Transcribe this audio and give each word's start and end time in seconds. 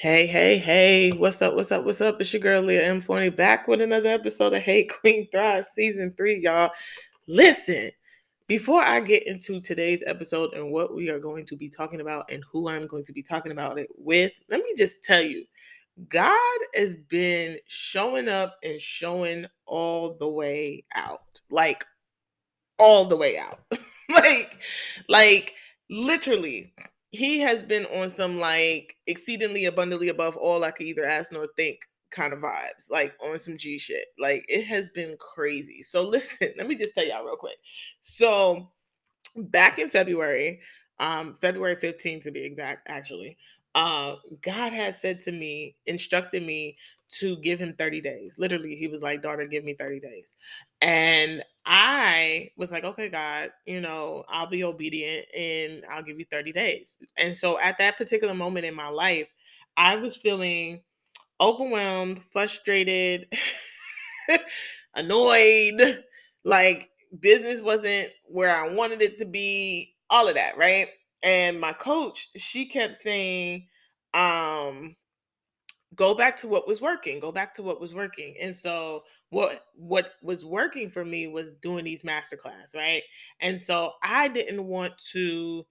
Hey, 0.00 0.26
hey, 0.26 0.56
hey, 0.56 1.10
what's 1.10 1.42
up? 1.42 1.52
What's 1.54 1.70
up? 1.70 1.84
What's 1.84 2.00
up? 2.00 2.18
It's 2.22 2.32
your 2.32 2.40
girl 2.40 2.62
Leah 2.62 2.88
M. 2.88 3.02
Forney 3.02 3.28
back 3.28 3.68
with 3.68 3.82
another 3.82 4.08
episode 4.08 4.54
of 4.54 4.62
Hey 4.62 4.84
Queen 4.84 5.28
Thrive 5.30 5.66
Season 5.66 6.14
3, 6.16 6.40
y'all. 6.40 6.70
Listen, 7.28 7.90
before 8.46 8.80
I 8.80 9.00
get 9.00 9.26
into 9.26 9.60
today's 9.60 10.02
episode 10.06 10.54
and 10.54 10.72
what 10.72 10.94
we 10.94 11.10
are 11.10 11.18
going 11.18 11.44
to 11.44 11.54
be 11.54 11.68
talking 11.68 12.00
about 12.00 12.30
and 12.32 12.42
who 12.50 12.66
I'm 12.66 12.86
going 12.86 13.04
to 13.04 13.12
be 13.12 13.22
talking 13.22 13.52
about 13.52 13.78
it 13.78 13.88
with, 13.94 14.32
let 14.48 14.62
me 14.62 14.72
just 14.74 15.04
tell 15.04 15.20
you 15.20 15.44
God 16.08 16.58
has 16.74 16.96
been 16.96 17.58
showing 17.66 18.26
up 18.26 18.56
and 18.64 18.80
showing 18.80 19.44
all 19.66 20.16
the 20.18 20.28
way 20.28 20.82
out. 20.94 21.42
Like, 21.50 21.84
all 22.78 23.04
the 23.04 23.18
way 23.18 23.36
out. 23.36 23.60
like, 24.08 24.62
like, 25.10 25.56
literally 25.90 26.72
he 27.10 27.40
has 27.40 27.64
been 27.64 27.86
on 27.86 28.10
some 28.10 28.38
like 28.38 28.96
exceedingly 29.06 29.64
abundantly 29.64 30.08
above 30.08 30.36
all 30.36 30.64
I 30.64 30.70
could 30.70 30.86
either 30.86 31.04
ask 31.04 31.32
nor 31.32 31.48
think 31.56 31.80
kind 32.10 32.32
of 32.32 32.40
vibes, 32.40 32.90
like 32.90 33.14
on 33.22 33.38
some 33.38 33.56
G 33.56 33.78
shit. 33.78 34.06
Like 34.18 34.44
it 34.48 34.64
has 34.66 34.88
been 34.90 35.16
crazy. 35.18 35.82
So 35.82 36.02
listen, 36.06 36.48
let 36.56 36.66
me 36.66 36.74
just 36.76 36.94
tell 36.94 37.06
y'all 37.06 37.24
real 37.24 37.36
quick. 37.36 37.58
So 38.00 38.70
back 39.36 39.78
in 39.78 39.90
February, 39.90 40.60
um, 40.98 41.36
February 41.40 41.76
15th 41.76 42.24
to 42.24 42.30
be 42.30 42.40
exact, 42.40 42.86
actually, 42.88 43.36
uh, 43.74 44.16
God 44.42 44.72
had 44.72 44.94
said 44.94 45.20
to 45.22 45.32
me, 45.32 45.76
instructed 45.86 46.42
me 46.42 46.76
to 47.18 47.36
give 47.38 47.58
him 47.58 47.74
30 47.74 48.00
days. 48.00 48.38
Literally, 48.38 48.74
he 48.76 48.86
was 48.86 49.02
like, 49.02 49.22
daughter, 49.22 49.44
give 49.44 49.64
me 49.64 49.74
30 49.74 50.00
days. 50.00 50.34
And 50.80 51.42
I 51.66 52.50
was 52.56 52.72
like, 52.72 52.84
okay, 52.84 53.08
God, 53.08 53.50
you 53.66 53.80
know, 53.80 54.24
I'll 54.28 54.48
be 54.48 54.64
obedient 54.64 55.26
and 55.36 55.84
I'll 55.90 56.02
give 56.02 56.18
you 56.18 56.24
30 56.30 56.52
days. 56.52 56.98
And 57.16 57.36
so 57.36 57.58
at 57.58 57.78
that 57.78 57.96
particular 57.96 58.34
moment 58.34 58.66
in 58.66 58.74
my 58.74 58.88
life, 58.88 59.28
I 59.76 59.96
was 59.96 60.16
feeling 60.16 60.80
overwhelmed, 61.40 62.22
frustrated, 62.32 63.32
annoyed, 64.94 66.04
like 66.44 66.90
business 67.18 67.62
wasn't 67.62 68.10
where 68.26 68.54
I 68.54 68.74
wanted 68.74 69.02
it 69.02 69.18
to 69.18 69.26
be, 69.26 69.94
all 70.08 70.28
of 70.28 70.34
that, 70.34 70.56
right? 70.56 70.88
And 71.22 71.60
my 71.60 71.72
coach, 71.72 72.28
she 72.36 72.66
kept 72.66 72.96
saying, 72.96 73.66
um, 74.14 74.96
go 75.96 76.14
back 76.14 76.36
to 76.36 76.46
what 76.46 76.68
was 76.68 76.80
working 76.80 77.18
go 77.18 77.32
back 77.32 77.52
to 77.54 77.62
what 77.62 77.80
was 77.80 77.92
working 77.92 78.34
and 78.40 78.54
so 78.54 79.02
what 79.30 79.66
what 79.74 80.12
was 80.22 80.44
working 80.44 80.88
for 80.88 81.04
me 81.04 81.26
was 81.26 81.54
doing 81.54 81.84
these 81.84 82.04
master 82.04 82.36
class 82.36 82.74
right 82.74 83.02
and 83.40 83.58
so 83.58 83.92
i 84.02 84.28
didn't 84.28 84.64
want 84.64 84.96
to 84.98 85.64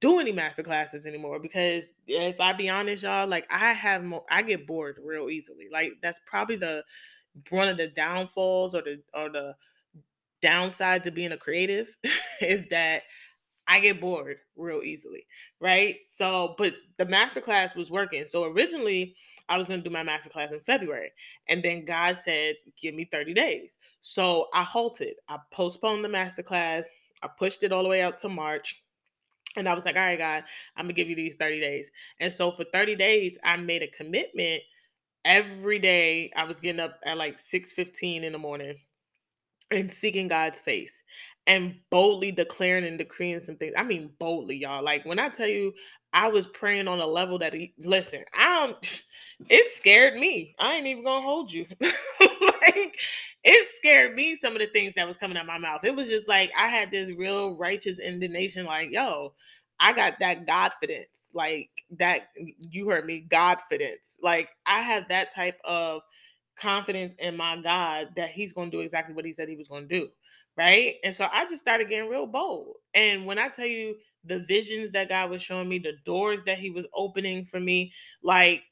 do 0.00 0.20
any 0.20 0.32
master 0.32 0.62
classes 0.62 1.06
anymore 1.06 1.38
because 1.38 1.94
if 2.06 2.40
i 2.40 2.52
be 2.52 2.68
honest 2.68 3.02
y'all 3.02 3.28
like 3.28 3.46
i 3.50 3.72
have 3.72 4.02
more 4.02 4.24
i 4.30 4.42
get 4.42 4.66
bored 4.66 4.98
real 5.02 5.28
easily 5.28 5.66
like 5.70 5.92
that's 6.02 6.20
probably 6.26 6.56
the 6.56 6.82
one 7.50 7.68
of 7.68 7.76
the 7.76 7.88
downfalls 7.88 8.74
or 8.74 8.82
the 8.82 9.00
or 9.14 9.28
the 9.28 9.54
downside 10.40 11.04
to 11.04 11.10
being 11.10 11.32
a 11.32 11.36
creative 11.36 11.96
is 12.40 12.66
that 12.66 13.02
I 13.68 13.80
get 13.80 14.00
bored 14.00 14.38
real 14.56 14.82
easily, 14.82 15.26
right? 15.60 15.96
So, 16.16 16.54
but 16.56 16.74
the 16.96 17.04
master 17.04 17.40
class 17.40 17.74
was 17.74 17.90
working. 17.90 18.26
So 18.26 18.44
originally, 18.44 19.14
I 19.48 19.58
was 19.58 19.66
going 19.66 19.80
to 19.82 19.88
do 19.88 19.92
my 19.92 20.02
master 20.02 20.30
class 20.30 20.52
in 20.52 20.60
February, 20.60 21.10
and 21.48 21.62
then 21.62 21.84
God 21.84 22.16
said, 22.16 22.56
"Give 22.80 22.94
me 22.94 23.04
30 23.04 23.34
days." 23.34 23.78
So 24.02 24.48
I 24.52 24.62
halted. 24.62 25.16
I 25.28 25.38
postponed 25.50 26.04
the 26.04 26.08
master 26.08 26.42
class. 26.42 26.88
I 27.22 27.28
pushed 27.28 27.62
it 27.62 27.72
all 27.72 27.82
the 27.82 27.88
way 27.88 28.02
out 28.02 28.16
to 28.18 28.28
March. 28.28 28.82
And 29.56 29.68
I 29.68 29.74
was 29.74 29.84
like, 29.84 29.96
all 29.96 30.02
right, 30.02 30.18
God, 30.18 30.44
I'm 30.76 30.84
gonna 30.84 30.92
give 30.92 31.08
you 31.08 31.16
these 31.16 31.34
30 31.34 31.60
days. 31.60 31.90
And 32.20 32.32
so 32.32 32.50
for 32.52 32.64
30 32.72 32.96
days, 32.96 33.38
I 33.42 33.56
made 33.56 33.82
a 33.82 33.88
commitment. 33.88 34.62
Every 35.24 35.78
day 35.78 36.30
I 36.36 36.44
was 36.44 36.60
getting 36.60 36.80
up 36.80 36.98
at 37.04 37.16
like 37.16 37.38
6 37.38 37.72
15 37.72 38.24
in 38.24 38.32
the 38.32 38.38
morning 38.38 38.76
and 39.70 39.90
seeking 39.90 40.28
God's 40.28 40.60
face 40.60 41.02
and 41.46 41.76
boldly 41.90 42.32
declaring 42.32 42.84
and 42.84 42.98
decreeing 42.98 43.40
some 43.40 43.56
things. 43.56 43.72
I 43.76 43.82
mean, 43.82 44.10
boldly, 44.18 44.56
y'all. 44.56 44.82
Like 44.82 45.04
when 45.04 45.18
I 45.18 45.28
tell 45.28 45.48
you, 45.48 45.72
I 46.12 46.28
was 46.28 46.46
praying 46.46 46.88
on 46.88 47.00
a 47.00 47.06
level 47.06 47.38
that 47.38 47.54
he 47.54 47.74
listen. 47.78 48.24
I 48.36 48.66
don't. 48.66 49.04
It 49.48 49.70
scared 49.70 50.14
me. 50.14 50.54
I 50.58 50.74
ain't 50.74 50.86
even 50.86 51.04
gonna 51.04 51.22
hold 51.22 51.52
you. 51.52 51.66
like 51.80 52.98
it 53.44 53.66
scared 53.66 54.14
me. 54.14 54.34
Some 54.34 54.52
of 54.54 54.58
the 54.58 54.66
things 54.66 54.94
that 54.94 55.06
was 55.06 55.16
coming 55.16 55.36
out 55.36 55.46
my 55.46 55.58
mouth. 55.58 55.84
It 55.84 55.94
was 55.94 56.08
just 56.10 56.28
like 56.28 56.50
I 56.58 56.68
had 56.68 56.90
this 56.90 57.10
real 57.16 57.56
righteous 57.56 57.98
indignation. 57.98 58.66
Like, 58.66 58.90
yo, 58.90 59.34
I 59.80 59.92
got 59.92 60.18
that 60.20 60.46
Godfidence. 60.46 61.28
Like 61.32 61.70
that. 61.98 62.28
You 62.58 62.88
heard 62.90 63.06
me. 63.06 63.26
Godfidence. 63.28 64.16
Like 64.22 64.50
I 64.66 64.80
have 64.82 65.08
that 65.08 65.34
type 65.34 65.60
of 65.64 66.02
confidence 66.56 67.14
in 67.20 67.36
my 67.36 67.60
God 67.62 68.08
that 68.16 68.30
He's 68.30 68.52
to 68.52 68.70
do 68.70 68.80
exactly 68.80 69.14
what 69.14 69.24
He 69.24 69.32
said 69.32 69.48
He 69.48 69.56
was 69.56 69.68
to 69.68 69.82
do. 69.82 70.08
Right. 70.56 70.96
And 71.04 71.14
so 71.14 71.28
I 71.32 71.46
just 71.46 71.60
started 71.62 71.88
getting 71.88 72.10
real 72.10 72.26
bold. 72.26 72.76
And 72.92 73.24
when 73.24 73.38
I 73.38 73.48
tell 73.48 73.66
you 73.66 73.94
the 74.24 74.40
visions 74.40 74.90
that 74.92 75.08
God 75.08 75.30
was 75.30 75.40
showing 75.40 75.68
me, 75.68 75.78
the 75.78 75.92
doors 76.04 76.42
that 76.44 76.58
He 76.58 76.70
was 76.70 76.86
opening 76.94 77.44
for 77.44 77.60
me, 77.60 77.92
like 78.24 78.64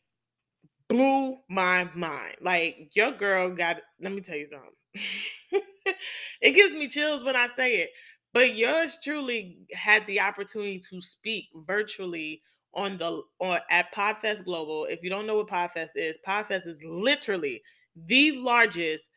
blew 0.89 1.37
my 1.49 1.89
mind. 1.95 2.37
Like 2.41 2.91
your 2.95 3.13
girl 3.13 3.51
got, 3.51 3.81
let 4.01 4.13
me 4.13 4.21
tell 4.21 4.37
you 4.37 4.49
something. 4.49 4.71
it 6.41 6.53
gives 6.53 6.75
me 6.75 6.89
chills 6.89 7.25
when 7.25 7.37
I 7.37 7.47
say 7.49 7.77
it. 7.77 7.91
But 8.33 8.55
yours 8.55 8.99
truly 9.03 9.59
had 9.73 10.07
the 10.07 10.21
opportunity 10.21 10.81
to 10.91 11.01
speak 11.01 11.47
virtually 11.67 12.43
on 12.75 12.99
the 12.99 13.23
on 13.41 13.61
at 13.71 13.95
Podfest 13.95 14.45
Global. 14.45 14.85
If 14.85 15.03
you 15.03 15.09
don't 15.09 15.27
know 15.27 15.37
what 15.37 15.49
Podfest 15.49 15.93
is, 15.97 16.19
Podfest 16.27 16.67
is 16.67 16.85
literally 16.85 17.63
the 17.97 18.33
largest 18.33 19.09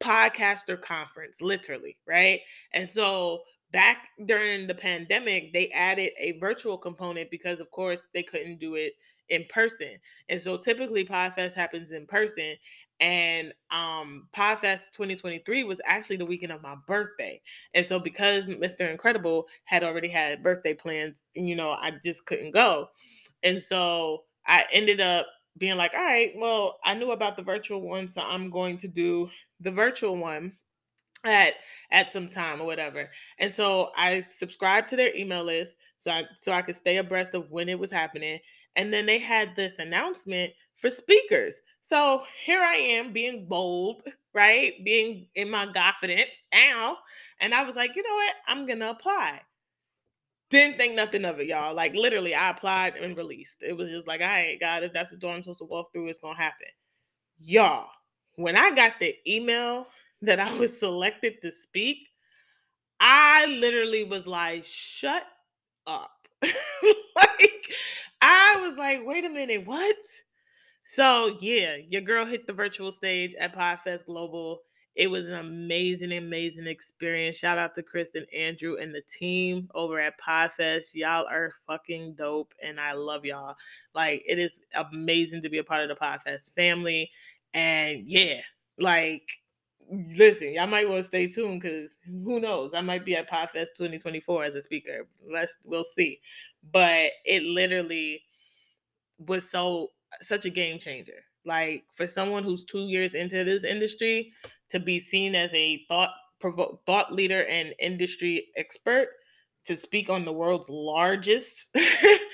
podcaster 0.00 0.80
conference, 0.80 1.40
literally, 1.42 1.98
right? 2.06 2.40
And 2.72 2.88
so 2.88 3.40
back 3.72 4.08
during 4.26 4.68
the 4.68 4.74
pandemic, 4.74 5.52
they 5.52 5.68
added 5.70 6.12
a 6.18 6.38
virtual 6.38 6.78
component 6.78 7.30
because, 7.30 7.58
of 7.58 7.70
course, 7.72 8.08
they 8.14 8.22
couldn't 8.22 8.60
do 8.60 8.76
it 8.76 8.92
in 9.30 9.44
person. 9.48 9.96
And 10.28 10.40
so 10.40 10.56
typically 10.56 11.04
Podfest 11.04 11.54
happens 11.54 11.92
in 11.92 12.06
person. 12.06 12.56
And 13.00 13.52
um 13.70 14.28
Podfest 14.32 14.92
2023 14.92 15.64
was 15.64 15.80
actually 15.84 16.16
the 16.16 16.26
weekend 16.26 16.52
of 16.52 16.62
my 16.62 16.74
birthday. 16.86 17.40
And 17.74 17.86
so 17.86 17.98
because 17.98 18.48
Mr. 18.48 18.88
Incredible 18.90 19.46
had 19.64 19.84
already 19.84 20.08
had 20.08 20.42
birthday 20.42 20.74
plans, 20.74 21.22
you 21.34 21.54
know, 21.54 21.70
I 21.70 21.92
just 22.04 22.26
couldn't 22.26 22.52
go. 22.52 22.88
And 23.42 23.60
so 23.60 24.24
I 24.46 24.66
ended 24.72 25.00
up 25.00 25.26
being 25.58 25.76
like, 25.76 25.92
all 25.94 26.02
right, 26.04 26.32
well, 26.36 26.78
I 26.84 26.94
knew 26.94 27.10
about 27.12 27.36
the 27.36 27.42
virtual 27.42 27.80
one, 27.82 28.08
so 28.08 28.20
I'm 28.20 28.50
going 28.50 28.78
to 28.78 28.88
do 28.88 29.28
the 29.60 29.70
virtual 29.72 30.16
one 30.16 30.52
at 31.24 31.54
at 31.90 32.12
some 32.12 32.28
time 32.28 32.60
or 32.60 32.66
whatever. 32.66 33.10
And 33.38 33.52
so 33.52 33.90
I 33.96 34.20
subscribed 34.20 34.88
to 34.90 34.96
their 34.96 35.14
email 35.16 35.44
list 35.44 35.76
so 35.98 36.10
I 36.12 36.24
so 36.36 36.52
I 36.52 36.62
could 36.62 36.76
stay 36.76 36.96
abreast 36.98 37.34
of 37.34 37.50
when 37.50 37.68
it 37.68 37.78
was 37.78 37.90
happening. 37.90 38.38
And 38.78 38.92
then 38.92 39.06
they 39.06 39.18
had 39.18 39.56
this 39.56 39.80
announcement 39.80 40.52
for 40.76 40.88
speakers. 40.88 41.60
So 41.80 42.22
here 42.44 42.60
I 42.62 42.76
am 42.76 43.12
being 43.12 43.46
bold, 43.46 44.04
right? 44.32 44.72
Being 44.84 45.26
in 45.34 45.50
my 45.50 45.66
confidence. 45.72 46.30
Ow. 46.54 46.96
And 47.40 47.52
I 47.52 47.64
was 47.64 47.74
like, 47.74 47.96
you 47.96 48.04
know 48.04 48.14
what? 48.14 48.34
I'm 48.46 48.66
gonna 48.66 48.90
apply. 48.90 49.40
Didn't 50.48 50.78
think 50.78 50.94
nothing 50.94 51.24
of 51.24 51.40
it, 51.40 51.48
y'all. 51.48 51.74
Like 51.74 51.94
literally, 51.94 52.36
I 52.36 52.50
applied 52.50 52.96
and 52.96 53.16
released. 53.16 53.64
It 53.64 53.76
was 53.76 53.90
just 53.90 54.06
like, 54.06 54.20
right, 54.20 54.58
God, 54.60 54.84
if 54.84 54.92
that's 54.92 55.10
the 55.10 55.16
door 55.16 55.34
I'm 55.34 55.42
supposed 55.42 55.58
to 55.58 55.64
walk 55.64 55.92
through, 55.92 56.06
it's 56.08 56.20
gonna 56.20 56.38
happen. 56.38 56.68
Y'all, 57.40 57.90
when 58.36 58.56
I 58.56 58.70
got 58.70 59.00
the 59.00 59.16
email 59.26 59.88
that 60.22 60.38
I 60.38 60.56
was 60.56 60.78
selected 60.78 61.42
to 61.42 61.50
speak, 61.50 61.98
I 63.00 63.46
literally 63.46 64.04
was 64.04 64.28
like, 64.28 64.64
shut 64.64 65.24
up. 65.86 66.12
like, 66.42 67.72
I 68.30 68.58
was 68.60 68.76
like, 68.76 69.06
wait 69.06 69.24
a 69.24 69.30
minute, 69.30 69.66
what? 69.66 69.96
So, 70.82 71.38
yeah, 71.40 71.76
your 71.76 72.02
girl 72.02 72.26
hit 72.26 72.46
the 72.46 72.52
virtual 72.52 72.92
stage 72.92 73.34
at 73.36 73.56
Podfest 73.56 74.04
Global. 74.04 74.60
It 74.94 75.10
was 75.10 75.28
an 75.28 75.36
amazing, 75.36 76.12
amazing 76.12 76.66
experience. 76.66 77.36
Shout 77.36 77.56
out 77.56 77.74
to 77.76 77.84
and 78.14 78.26
Andrew 78.36 78.76
and 78.76 78.94
the 78.94 79.00
team 79.08 79.70
over 79.74 79.98
at 79.98 80.20
Podfest. 80.20 80.94
Y'all 80.94 81.26
are 81.26 81.54
fucking 81.66 82.16
dope, 82.16 82.52
and 82.62 82.78
I 82.78 82.92
love 82.92 83.24
y'all. 83.24 83.54
Like, 83.94 84.22
it 84.28 84.38
is 84.38 84.60
amazing 84.74 85.40
to 85.40 85.48
be 85.48 85.58
a 85.58 85.64
part 85.64 85.82
of 85.82 85.88
the 85.88 86.04
Podfest 86.04 86.52
family. 86.52 87.10
And 87.54 88.02
yeah, 88.04 88.42
like, 88.76 89.26
listen, 89.90 90.52
y'all 90.52 90.66
might 90.66 90.88
want 90.88 91.00
to 91.00 91.06
stay 91.06 91.26
tuned 91.28 91.62
because 91.62 91.94
who 92.04 92.40
knows? 92.40 92.72
I 92.74 92.80
might 92.82 93.04
be 93.04 93.16
at 93.16 93.30
Podfest 93.30 93.68
2024 93.78 94.44
as 94.44 94.54
a 94.54 94.62
speaker. 94.62 95.06
Let's 95.32 95.56
we'll 95.64 95.84
see. 95.84 96.20
But 96.62 97.12
it 97.24 97.42
literally 97.42 98.22
was 99.18 99.50
so 99.50 99.88
such 100.20 100.44
a 100.44 100.50
game 100.50 100.78
changer. 100.78 101.24
Like 101.44 101.84
for 101.94 102.06
someone 102.06 102.44
who's 102.44 102.64
two 102.64 102.86
years 102.86 103.14
into 103.14 103.44
this 103.44 103.64
industry 103.64 104.32
to 104.70 104.80
be 104.80 105.00
seen 105.00 105.34
as 105.34 105.52
a 105.54 105.84
thought 105.88 106.10
provo- 106.40 106.80
thought 106.86 107.12
leader 107.12 107.44
and 107.44 107.74
industry 107.78 108.48
expert 108.56 109.08
to 109.64 109.76
speak 109.76 110.10
on 110.10 110.24
the 110.24 110.32
world's 110.32 110.68
largest 110.68 111.76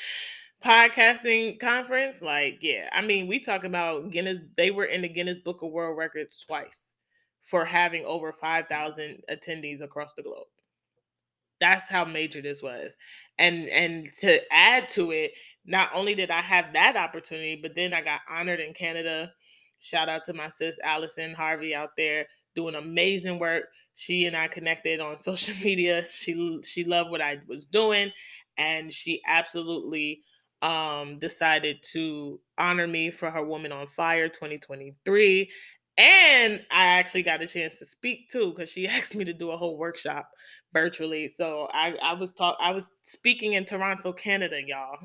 podcasting 0.64 1.58
conference. 1.60 2.22
Like, 2.22 2.58
yeah, 2.60 2.88
I 2.92 3.02
mean, 3.02 3.26
we 3.26 3.38
talk 3.40 3.64
about 3.64 4.10
Guinness. 4.10 4.40
They 4.56 4.70
were 4.70 4.84
in 4.84 5.02
the 5.02 5.08
Guinness 5.08 5.38
Book 5.38 5.62
of 5.62 5.70
World 5.70 5.98
Records 5.98 6.42
twice 6.46 6.94
for 7.42 7.64
having 7.64 8.04
over 8.04 8.32
five 8.32 8.66
thousand 8.68 9.22
attendees 9.30 9.80
across 9.82 10.14
the 10.14 10.22
globe. 10.22 10.46
That's 11.60 11.88
how 11.88 12.04
major 12.04 12.42
this 12.42 12.62
was. 12.62 12.96
And 13.38 13.68
and 13.68 14.08
to 14.20 14.40
add 14.52 14.88
to 14.90 15.10
it, 15.12 15.32
not 15.64 15.90
only 15.94 16.14
did 16.14 16.30
I 16.30 16.40
have 16.40 16.72
that 16.74 16.96
opportunity, 16.96 17.56
but 17.60 17.74
then 17.74 17.92
I 17.92 18.00
got 18.02 18.20
honored 18.28 18.60
in 18.60 18.74
Canada. 18.74 19.32
Shout 19.80 20.08
out 20.08 20.24
to 20.24 20.32
my 20.32 20.48
sis 20.48 20.78
Allison 20.82 21.34
Harvey 21.34 21.74
out 21.74 21.90
there 21.96 22.26
doing 22.54 22.74
amazing 22.74 23.38
work. 23.38 23.64
She 23.94 24.26
and 24.26 24.36
I 24.36 24.48
connected 24.48 25.00
on 25.00 25.20
social 25.20 25.54
media. 25.62 26.06
She 26.08 26.60
she 26.64 26.84
loved 26.84 27.10
what 27.10 27.20
I 27.20 27.38
was 27.48 27.64
doing 27.64 28.12
and 28.56 28.92
she 28.92 29.20
absolutely 29.26 30.22
um 30.62 31.18
decided 31.18 31.78
to 31.92 32.40
honor 32.58 32.86
me 32.86 33.10
for 33.10 33.30
her 33.30 33.44
Woman 33.44 33.72
on 33.72 33.86
Fire 33.86 34.28
2023 34.28 35.50
and 35.96 36.64
I 36.70 36.86
actually 36.86 37.22
got 37.22 37.42
a 37.42 37.46
chance 37.46 37.78
to 37.78 37.86
speak 37.86 38.28
too 38.28 38.50
because 38.50 38.70
she 38.70 38.86
asked 38.88 39.14
me 39.14 39.24
to 39.24 39.32
do 39.32 39.50
a 39.50 39.56
whole 39.56 39.76
workshop 39.76 40.30
virtually. 40.74 41.28
So 41.28 41.68
I, 41.72 41.94
I 42.02 42.14
was 42.14 42.34
talk 42.34 42.58
I 42.60 42.72
was 42.72 42.90
speaking 43.04 43.54
in 43.54 43.66
Toronto, 43.66 44.12
Canada, 44.12 44.60
y'all. 44.66 44.98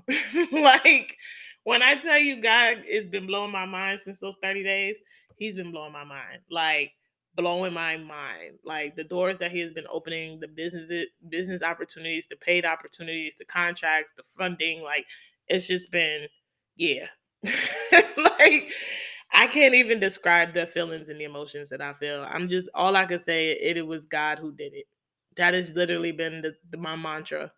like 0.54 1.18
when 1.66 1.84
I 1.84 1.96
tell 1.96 2.20
you 2.20 2.42
God 2.42 2.86
has 2.92 3.08
been 3.08 3.28
blowing 3.28 3.54
my 3.54 3.68
mind 3.68 4.02
since 4.02 4.20
those 4.20 4.36
30 4.44 4.64
days, 4.66 4.98
he's 5.38 5.56
been 5.56 5.72
blowing 5.72 5.94
my 5.94 6.06
mind. 6.06 6.40
Like 6.52 6.94
blowing 7.36 7.74
my 7.74 7.98
mind. 7.98 8.60
Like 8.66 8.98
the 8.98 9.06
doors 9.06 9.38
that 9.40 9.52
he 9.54 9.62
has 9.62 9.74
been 9.74 9.88
opening, 9.90 10.42
the 10.42 10.50
business 10.50 10.92
business 11.30 11.64
opportunities, 11.64 12.28
the 12.30 12.38
paid 12.38 12.66
opportunities, 12.66 13.36
the 13.38 13.46
contracts, 13.46 14.14
the 14.18 14.24
funding, 14.24 14.84
like 14.84 15.06
it's 15.48 15.68
just 15.68 15.92
been 15.92 16.28
yeah. 16.76 17.08
like 17.44 18.74
I 19.32 19.48
can't 19.48 19.76
even 19.76 20.00
describe 20.00 20.54
the 20.54 20.68
feelings 20.68 21.10
and 21.10 21.20
the 21.20 21.26
emotions 21.26 21.70
that 21.70 21.82
I 21.82 21.94
feel. 21.94 22.26
I'm 22.30 22.50
just 22.50 22.70
all 22.76 22.96
I 22.98 23.06
can 23.06 23.20
say 23.20 23.52
it, 23.52 23.78
it 23.78 23.88
was 23.88 24.06
God 24.06 24.40
who 24.40 24.52
did 24.54 24.74
it. 24.74 24.86
That 25.40 25.56
has 25.56 25.76
literally 25.76 26.14
been 26.14 26.44
the, 26.44 26.56
the, 26.72 26.78
my 26.78 26.96
mantra 26.96 27.52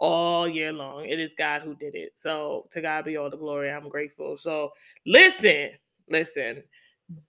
all 0.00 0.48
year 0.48 0.72
long. 0.72 1.06
It 1.06 1.20
is 1.20 1.34
God 1.38 1.62
who 1.62 1.76
did 1.76 1.94
it. 1.96 2.18
So 2.18 2.68
to 2.72 2.82
God 2.82 3.06
be 3.06 3.18
all 3.18 3.30
the 3.30 3.38
glory. 3.38 3.70
I'm 3.70 3.88
grateful. 3.90 4.38
So 4.38 4.72
listen, 5.06 5.70
listen 6.10 6.64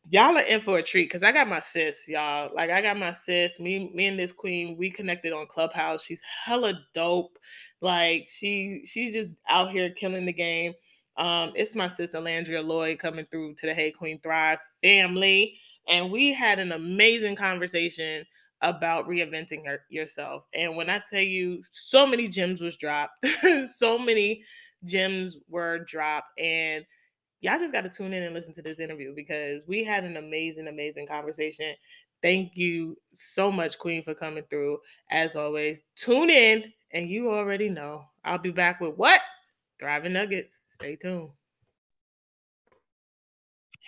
y'all 0.10 0.38
are 0.38 0.42
in 0.42 0.62
for 0.62 0.80
a 0.80 0.84
treat 0.84 1.06
because 1.06 1.24
I 1.24 1.32
got 1.32 1.48
my 1.50 1.60
sis, 1.60 2.08
y'all. 2.08 2.52
Like 2.54 2.70
I 2.70 2.82
got 2.82 2.98
my 2.98 3.12
sis. 3.12 3.60
Me, 3.60 3.92
me 3.94 4.08
and 4.08 4.20
this 4.20 4.32
queen, 4.32 4.78
we 4.78 4.90
connected 4.92 5.34
on 5.34 5.48
Clubhouse. 5.48 6.04
She's 6.04 6.22
hella 6.22 6.74
dope. 6.94 7.38
Like 7.82 8.28
she, 8.30 8.84
she's 8.86 9.14
just 9.14 9.32
out 9.50 9.72
here 9.72 9.92
killing 9.92 10.26
the 10.26 10.34
game. 10.34 10.74
Um, 11.18 11.54
it's 11.56 11.76
my 11.76 11.88
sister 11.88 12.20
Alandria 12.20 12.66
Lloyd 12.66 13.00
coming 13.00 13.26
through 13.26 13.56
to 13.56 13.68
the 13.68 13.74
Hey 13.74 13.92
Queen 13.92 14.20
Thrive 14.22 14.60
family, 14.82 15.58
and 15.88 16.12
we 16.12 16.34
had 16.34 16.60
an 16.60 16.72
amazing 16.72 17.36
conversation 17.36 18.26
about 18.62 19.08
reinventing 19.08 19.66
her, 19.66 19.82
yourself. 19.90 20.44
And 20.54 20.76
when 20.76 20.90
I 20.90 21.02
tell 21.10 21.22
you, 21.22 21.64
so 21.72 22.06
many 22.06 22.28
gems 22.28 22.62
was 22.62 22.78
dropped, 22.78 23.26
so 23.74 23.98
many 23.98 24.44
gems 24.84 25.38
were 25.50 25.80
dropped, 25.80 26.40
and 26.40 26.86
y'all 27.42 27.60
just 27.60 27.74
got 27.74 27.82
to 27.82 27.90
tune 27.90 28.14
in 28.14 28.24
and 28.24 28.34
listen 28.34 28.54
to 28.54 28.62
this 28.62 28.80
interview 28.80 29.14
because 29.16 29.64
we 29.68 29.84
had 29.84 30.04
an 30.04 30.18
amazing, 30.18 30.68
amazing 30.68 31.08
conversation. 31.08 31.74
Thank 32.22 32.56
you 32.56 32.98
so 33.14 33.52
much, 33.52 33.80
Queen, 33.80 34.04
for 34.04 34.14
coming 34.14 34.44
through. 34.50 34.78
As 35.10 35.36
always, 35.36 35.84
tune 35.96 36.30
in, 36.30 36.72
and 36.92 37.10
you 37.10 37.32
already 37.32 37.70
know 37.70 38.06
I'll 38.24 38.38
be 38.38 38.52
back 38.52 38.80
with 38.80 38.96
what? 38.96 39.22
Thriver 39.82 40.12
Nuggets. 40.12 40.60
Stay 40.70 40.96
tuned. 40.96 41.32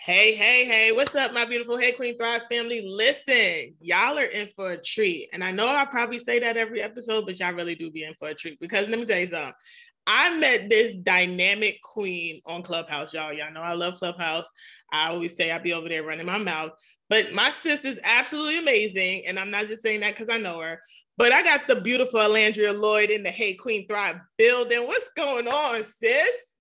Hey, 0.04 0.34
hey, 0.34 0.66
hey, 0.66 0.92
what's 0.92 1.14
up, 1.14 1.32
my 1.32 1.46
beautiful 1.46 1.78
Hey 1.78 1.92
Queen 1.92 2.18
Thrive 2.18 2.42
family? 2.52 2.86
Listen, 2.86 3.74
y'all 3.80 4.18
are 4.18 4.26
in 4.26 4.50
for 4.54 4.72
a 4.72 4.76
treat. 4.76 5.30
And 5.32 5.42
I 5.42 5.50
know 5.50 5.66
I 5.66 5.86
probably 5.86 6.18
say 6.18 6.38
that 6.40 6.58
every 6.58 6.82
episode, 6.82 7.24
but 7.24 7.40
y'all 7.40 7.54
really 7.54 7.74
do 7.74 7.90
be 7.90 8.04
in 8.04 8.12
for 8.12 8.28
a 8.28 8.34
treat 8.34 8.60
because 8.60 8.86
let 8.90 8.98
me 8.98 9.06
tell 9.06 9.20
you 9.20 9.28
something. 9.28 9.54
I 10.06 10.38
met 10.38 10.68
this 10.68 10.94
dynamic 10.94 11.80
queen 11.82 12.42
on 12.44 12.62
Clubhouse, 12.62 13.14
y'all. 13.14 13.32
Y'all 13.32 13.50
know 13.50 13.62
I 13.62 13.72
love 13.72 13.94
Clubhouse. 13.94 14.46
I 14.92 15.08
always 15.08 15.34
say 15.34 15.50
I'll 15.50 15.62
be 15.62 15.72
over 15.72 15.88
there 15.88 16.02
running 16.02 16.26
my 16.26 16.36
mouth. 16.36 16.72
But 17.08 17.32
my 17.32 17.50
sis 17.50 17.86
is 17.86 17.98
absolutely 18.04 18.58
amazing. 18.58 19.26
And 19.26 19.38
I'm 19.38 19.50
not 19.50 19.68
just 19.68 19.82
saying 19.82 20.00
that 20.00 20.16
because 20.18 20.28
I 20.28 20.36
know 20.36 20.60
her. 20.60 20.82
But 21.16 21.32
I 21.32 21.42
got 21.42 21.66
the 21.66 21.80
beautiful 21.80 22.20
Alandria 22.20 22.78
Lloyd 22.78 23.08
in 23.08 23.22
the 23.22 23.30
Hey 23.30 23.54
Queen 23.54 23.88
Thrive 23.88 24.16
building. 24.36 24.86
What's 24.86 25.08
going 25.16 25.48
on, 25.48 25.82
sis? 25.82 26.58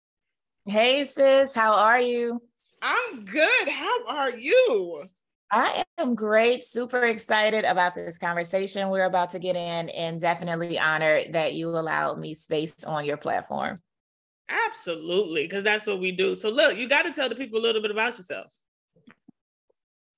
Hey, 0.65 1.03
sis. 1.03 1.53
How 1.53 1.73
are 1.73 1.99
you? 1.99 2.39
I'm 2.83 3.23
good. 3.23 3.69
How 3.69 4.05
are 4.07 4.37
you? 4.37 5.05
I 5.49 5.83
am 5.99 6.15
great, 6.15 6.65
super 6.65 7.05
excited 7.05 7.63
about 7.63 7.95
this 7.95 8.17
conversation 8.17 8.89
we're 8.89 9.05
about 9.05 9.29
to 9.31 9.39
get 9.39 9.55
in, 9.55 9.87
and 9.89 10.19
definitely 10.19 10.77
honored 10.77 11.31
that 11.31 11.53
you 11.53 11.69
allowed 11.69 12.19
me 12.19 12.33
space 12.33 12.83
on 12.83 13.05
your 13.05 13.15
platform. 13.15 13.77
Absolutely, 14.49 15.43
because 15.43 15.63
that's 15.63 15.87
what 15.87 16.01
we 16.01 16.11
do. 16.11 16.35
So, 16.35 16.49
look, 16.49 16.77
you 16.77 16.89
got 16.89 17.03
to 17.03 17.13
tell 17.13 17.29
the 17.29 17.35
people 17.35 17.57
a 17.57 17.61
little 17.61 17.81
bit 17.81 17.91
about 17.91 18.17
yourself. 18.17 18.53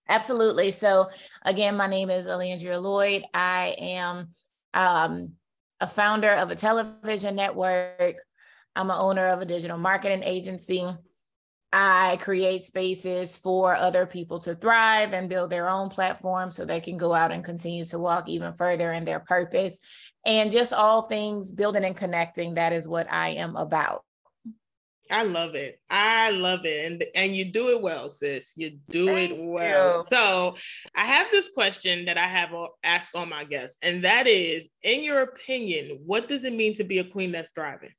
Absolutely. 0.10 0.72
So, 0.72 1.10
again, 1.44 1.78
my 1.78 1.88
name 1.88 2.10
is 2.10 2.26
Alandria 2.26 2.82
Lloyd. 2.82 3.26
I 3.32 3.76
am 3.78 4.30
um, 4.74 5.36
a 5.82 5.88
founder 5.88 6.32
of 6.32 6.50
a 6.50 6.56
television 6.56 7.36
network. 7.36 8.16
I'm 8.76 8.90
an 8.90 8.98
owner 8.98 9.28
of 9.28 9.42
a 9.42 9.46
digital 9.46 9.78
marketing 9.78 10.24
agency. 10.24 10.84
I 11.77 12.16
create 12.22 12.63
spaces 12.63 13.36
for 13.36 13.75
other 13.75 14.06
people 14.06 14.39
to 14.39 14.56
thrive 14.56 15.12
and 15.12 15.30
build 15.30 15.50
their 15.50 15.68
own 15.68 15.89
platform 15.89 16.50
so 16.50 16.63
they 16.63 16.80
can 16.80 16.95
go 16.95 17.13
out 17.13 17.33
and 17.33 17.44
continue 17.44 17.83
to 17.83 18.00
walk 18.00 18.30
even 18.30 18.54
further 18.54 18.94
in 18.94 19.04
their 19.04 19.19
purpose. 19.19 19.81
And 20.25 20.54
just 20.54 20.72
all 20.72 21.01
things 21.01 21.51
building 21.51 21.83
and 21.83 21.98
connecting, 21.98 22.54
that 22.54 22.72
is 22.72 22.88
what 22.88 23.12
I 23.12 23.31
am 23.31 23.57
about. 23.57 24.06
I 25.12 25.24
love 25.24 25.56
it. 25.56 25.81
I 25.89 26.30
love 26.30 26.62
it. 26.63 26.89
And 26.89 27.04
and 27.13 27.36
you 27.36 27.51
do 27.51 27.68
it 27.75 27.81
well, 27.81 28.07
sis. 28.07 28.54
You 28.56 28.77
do 28.89 29.07
Thank 29.07 29.31
it 29.31 29.38
well. 29.38 29.98
You. 29.98 30.06
So 30.07 30.56
I 30.95 31.04
have 31.04 31.27
this 31.30 31.50
question 31.50 32.06
that 32.06 32.18
I 32.18 32.25
have 32.25 32.51
asked 32.86 33.13
all 33.16 33.25
my 33.25 33.44
guests, 33.44 33.77
and 33.81 34.06
that 34.06 34.27
is, 34.27 34.69
in 34.81 35.04
your 35.04 35.24
opinion, 35.24 36.00
what 36.05 36.29
does 36.29 36.46
it 36.46 36.53
mean 36.53 36.74
to 36.75 36.86
be 36.86 37.00
a 37.00 37.03
queen 37.03 37.34
that's 37.34 37.51
thriving? 37.53 37.91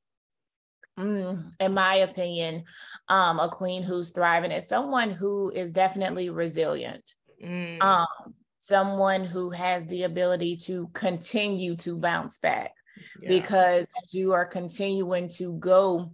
Mm, 0.98 1.54
in 1.60 1.74
my 1.74 1.96
opinion, 1.96 2.64
um, 3.08 3.38
a 3.38 3.48
queen 3.48 3.82
who's 3.82 4.10
thriving 4.10 4.50
is 4.50 4.66
someone 4.66 5.10
who 5.10 5.50
is 5.50 5.72
definitely 5.72 6.30
resilient. 6.30 7.14
Mm. 7.42 7.82
Um, 7.82 8.34
someone 8.58 9.24
who 9.24 9.50
has 9.50 9.86
the 9.86 10.04
ability 10.04 10.56
to 10.56 10.88
continue 10.88 11.76
to 11.76 11.96
bounce 11.98 12.38
back 12.38 12.72
yeah. 13.20 13.28
because 13.28 13.88
you 14.12 14.32
are 14.32 14.46
continuing 14.46 15.28
to 15.28 15.52
go 15.58 16.12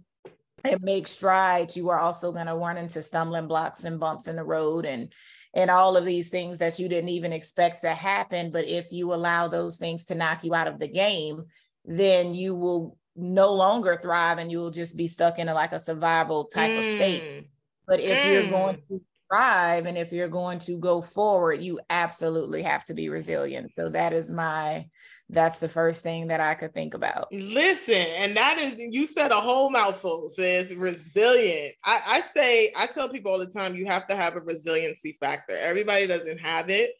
and 0.63 0.81
make 0.81 1.07
strides, 1.07 1.75
you 1.75 1.89
are 1.89 1.99
also 1.99 2.31
going 2.31 2.47
to 2.47 2.55
run 2.55 2.77
into 2.77 3.01
stumbling 3.01 3.47
blocks 3.47 3.83
and 3.85 3.99
bumps 3.99 4.27
in 4.27 4.35
the 4.35 4.43
road 4.43 4.85
and 4.85 5.13
and 5.55 5.69
all 5.69 5.95
of 5.95 6.03
these 6.03 6.29
things 6.29 6.57
that 6.57 6.79
you 6.79 6.89
didn't 6.89 7.09
even 7.09 7.31
expect 7.31 7.81
to 7.81 7.89
happen. 7.89 8.51
But 8.51 8.65
if 8.65 8.91
you 8.91 9.13
allow 9.13 9.47
those 9.47 9.77
things 9.77 10.05
to 10.05 10.15
knock 10.15 10.43
you 10.43 10.55
out 10.55 10.67
of 10.67 10.79
the 10.79 10.87
game, 10.87 11.43
then 11.85 12.33
you 12.33 12.55
will 12.55 12.97
no 13.15 13.53
longer 13.53 13.99
thrive 14.01 14.37
and 14.39 14.51
you'll 14.51 14.71
just 14.71 14.97
be 14.97 15.07
stuck 15.07 15.39
in 15.39 15.49
a, 15.49 15.53
like 15.53 15.71
a 15.71 15.79
survival 15.79 16.45
type 16.45 16.71
mm. 16.71 16.79
of 16.79 16.85
state. 16.85 17.23
Mm. 17.23 17.47
But 17.87 17.99
if 17.99 18.17
mm. 18.17 18.31
you're 18.31 18.51
going 18.51 18.81
to 18.89 19.01
thrive 19.29 19.85
and 19.85 19.97
if 19.97 20.11
you're 20.11 20.27
going 20.27 20.59
to 20.59 20.77
go 20.77 21.01
forward, 21.01 21.63
you 21.63 21.79
absolutely 21.89 22.63
have 22.63 22.83
to 22.85 22.93
be 22.93 23.09
resilient. 23.09 23.73
So 23.75 23.89
that 23.89 24.13
is 24.13 24.31
my 24.31 24.87
that's 25.29 25.59
the 25.59 25.69
first 25.69 26.03
thing 26.03 26.27
that 26.27 26.41
I 26.41 26.53
could 26.53 26.73
think 26.73 26.93
about. 26.93 27.31
Listen, 27.31 28.05
and 28.17 28.35
that 28.35 28.59
is 28.59 28.75
you 28.77 29.07
said 29.07 29.31
a 29.31 29.39
whole 29.39 29.71
mouthful, 29.71 30.29
says 30.29 30.75
resilient. 30.75 31.73
I, 31.83 32.01
I 32.05 32.21
say 32.21 32.71
I 32.77 32.87
tell 32.87 33.09
people 33.09 33.31
all 33.31 33.39
the 33.39 33.47
time 33.47 33.75
you 33.75 33.85
have 33.85 34.07
to 34.07 34.15
have 34.15 34.35
a 34.35 34.41
resiliency 34.41 35.17
factor. 35.19 35.55
Everybody 35.57 36.07
doesn't 36.07 36.39
have 36.39 36.69
it, 36.69 36.91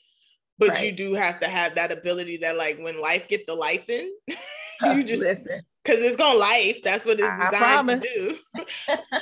but 0.57 0.69
right. 0.69 0.85
you 0.85 0.91
do 0.93 1.13
have 1.13 1.41
to 1.41 1.47
have 1.47 1.75
that 1.75 1.91
ability 1.91 2.37
that 2.37 2.55
like 2.55 2.79
when 2.79 2.99
life 2.99 3.27
get 3.27 3.45
the 3.45 3.55
life 3.55 3.89
in, 3.89 4.09
you 4.83 5.03
just 5.03 5.21
listen 5.23 5.61
because 5.83 6.01
it's 6.01 6.15
gonna 6.15 6.37
life. 6.37 6.81
That's 6.83 7.05
what 7.05 7.19
it's 7.19 7.51
designed 7.51 7.87
to 7.87 7.99
do. 7.99 8.37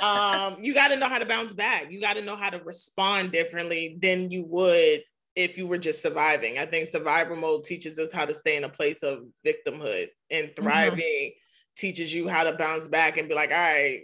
um, 0.00 0.56
you 0.60 0.74
got 0.74 0.88
to 0.88 0.96
know 0.96 1.08
how 1.08 1.18
to 1.18 1.26
bounce 1.26 1.52
back. 1.52 1.90
You 1.90 2.00
got 2.00 2.14
to 2.14 2.22
know 2.22 2.36
how 2.36 2.50
to 2.50 2.58
respond 2.62 3.32
differently 3.32 3.98
than 4.00 4.30
you 4.30 4.44
would 4.46 5.02
if 5.34 5.58
you 5.58 5.66
were 5.66 5.78
just 5.78 6.02
surviving. 6.02 6.58
I 6.58 6.66
think 6.66 6.88
survivor 6.88 7.34
mode 7.34 7.64
teaches 7.64 7.98
us 7.98 8.12
how 8.12 8.26
to 8.26 8.34
stay 8.34 8.56
in 8.56 8.64
a 8.64 8.68
place 8.68 9.02
of 9.02 9.24
victimhood, 9.44 10.08
and 10.30 10.48
mm-hmm. 10.48 10.62
thriving 10.62 10.98
mm-hmm. 10.98 11.76
teaches 11.76 12.14
you 12.14 12.28
how 12.28 12.44
to 12.44 12.56
bounce 12.56 12.88
back 12.88 13.18
and 13.18 13.28
be 13.28 13.34
like, 13.34 13.50
all 13.50 13.56
right. 13.56 14.02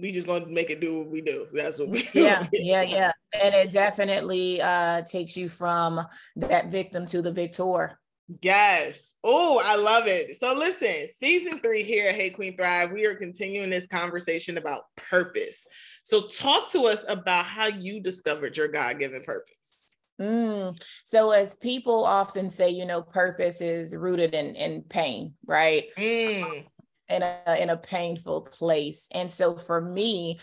We 0.00 0.12
just 0.12 0.26
gonna 0.26 0.46
make 0.46 0.70
it 0.70 0.80
do 0.80 1.00
what 1.00 1.10
we 1.10 1.20
do. 1.20 1.46
That's 1.52 1.78
what 1.78 1.90
we 1.90 2.04
do. 2.04 2.22
Yeah, 2.22 2.46
yeah, 2.52 2.82
yeah. 2.82 3.12
And 3.38 3.54
it 3.54 3.70
definitely 3.70 4.62
uh 4.62 5.02
takes 5.02 5.36
you 5.36 5.46
from 5.46 6.00
that 6.36 6.70
victim 6.70 7.04
to 7.08 7.20
the 7.20 7.30
victor 7.30 7.98
Yes. 8.40 9.14
Oh, 9.22 9.60
I 9.62 9.76
love 9.76 10.06
it. 10.06 10.36
So 10.36 10.54
listen, 10.54 11.08
season 11.08 11.60
three 11.60 11.82
here 11.82 12.08
at 12.08 12.14
Hey 12.14 12.30
Queen 12.30 12.56
Thrive, 12.56 12.90
we 12.90 13.04
are 13.06 13.14
continuing 13.14 13.70
this 13.70 13.86
conversation 13.86 14.56
about 14.56 14.84
purpose. 14.96 15.66
So 16.02 16.28
talk 16.28 16.70
to 16.70 16.86
us 16.86 17.04
about 17.08 17.44
how 17.44 17.66
you 17.66 18.00
discovered 18.00 18.56
your 18.56 18.68
God-given 18.68 19.22
purpose. 19.24 19.94
Mm. 20.20 20.80
So 21.04 21.32
as 21.32 21.56
people 21.56 22.04
often 22.04 22.48
say, 22.48 22.70
you 22.70 22.86
know, 22.86 23.02
purpose 23.02 23.60
is 23.60 23.96
rooted 23.96 24.34
in 24.34 24.54
in 24.54 24.82
pain, 24.82 25.34
right? 25.46 25.84
Mm. 25.98 26.66
In 27.10 27.22
a 27.22 27.62
in 27.62 27.70
a 27.70 27.76
painful 27.76 28.42
place. 28.42 29.08
And 29.12 29.30
so 29.30 29.56
for 29.56 29.80
me, 29.80 30.38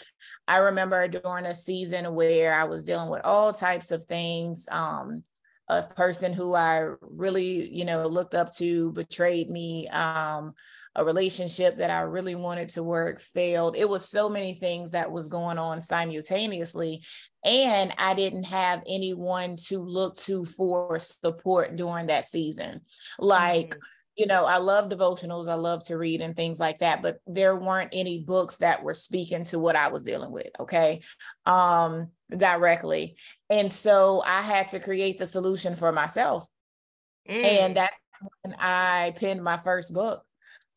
I 0.47 0.57
remember 0.57 1.07
during 1.07 1.45
a 1.45 1.55
season 1.55 2.13
where 2.13 2.53
I 2.53 2.65
was 2.65 2.83
dealing 2.83 3.09
with 3.09 3.21
all 3.23 3.53
types 3.53 3.91
of 3.91 4.03
things, 4.05 4.67
um, 4.69 5.23
a 5.71 5.83
person 5.83 6.33
who 6.33 6.53
I 6.53 6.89
really, 7.01 7.69
you 7.73 7.85
know, 7.85 8.05
looked 8.05 8.35
up 8.35 8.53
to 8.55 8.91
betrayed 8.91 9.49
me. 9.49 9.87
Um, 9.87 10.53
a 10.93 11.05
relationship 11.05 11.77
that 11.77 11.89
I 11.89 12.01
really 12.01 12.35
wanted 12.35 12.67
to 12.69 12.83
work 12.83 13.21
failed. 13.21 13.77
It 13.77 13.87
was 13.87 14.09
so 14.09 14.27
many 14.27 14.55
things 14.55 14.91
that 14.91 15.09
was 15.09 15.29
going 15.29 15.57
on 15.57 15.81
simultaneously. 15.81 17.01
And 17.45 17.93
I 17.97 18.13
didn't 18.13 18.43
have 18.43 18.83
anyone 18.85 19.55
to 19.67 19.79
look 19.79 20.17
to 20.17 20.43
for 20.43 20.99
support 20.99 21.77
during 21.77 22.07
that 22.07 22.25
season. 22.25 22.81
Like, 23.17 23.69
mm-hmm 23.69 23.79
you 24.15 24.25
know, 24.25 24.45
I 24.45 24.57
love 24.57 24.89
devotionals, 24.89 25.47
I 25.47 25.55
love 25.55 25.85
to 25.85 25.97
read 25.97 26.21
and 26.21 26.35
things 26.35 26.59
like 26.59 26.79
that, 26.79 27.01
but 27.01 27.19
there 27.25 27.55
weren't 27.55 27.91
any 27.93 28.23
books 28.23 28.57
that 28.57 28.83
were 28.83 28.93
speaking 28.93 29.45
to 29.45 29.59
what 29.59 29.75
I 29.75 29.89
was 29.89 30.03
dealing 30.03 30.31
with, 30.31 30.49
okay? 30.59 31.01
Um 31.45 32.11
directly. 32.35 33.15
And 33.49 33.71
so 33.71 34.21
I 34.25 34.41
had 34.41 34.69
to 34.69 34.79
create 34.79 35.17
the 35.17 35.27
solution 35.27 35.75
for 35.75 35.91
myself. 35.91 36.47
Mm. 37.29 37.43
And 37.43 37.77
that's 37.77 37.95
when 38.41 38.55
I 38.59 39.13
penned 39.17 39.43
my 39.43 39.57
first 39.57 39.93
book. 39.93 40.23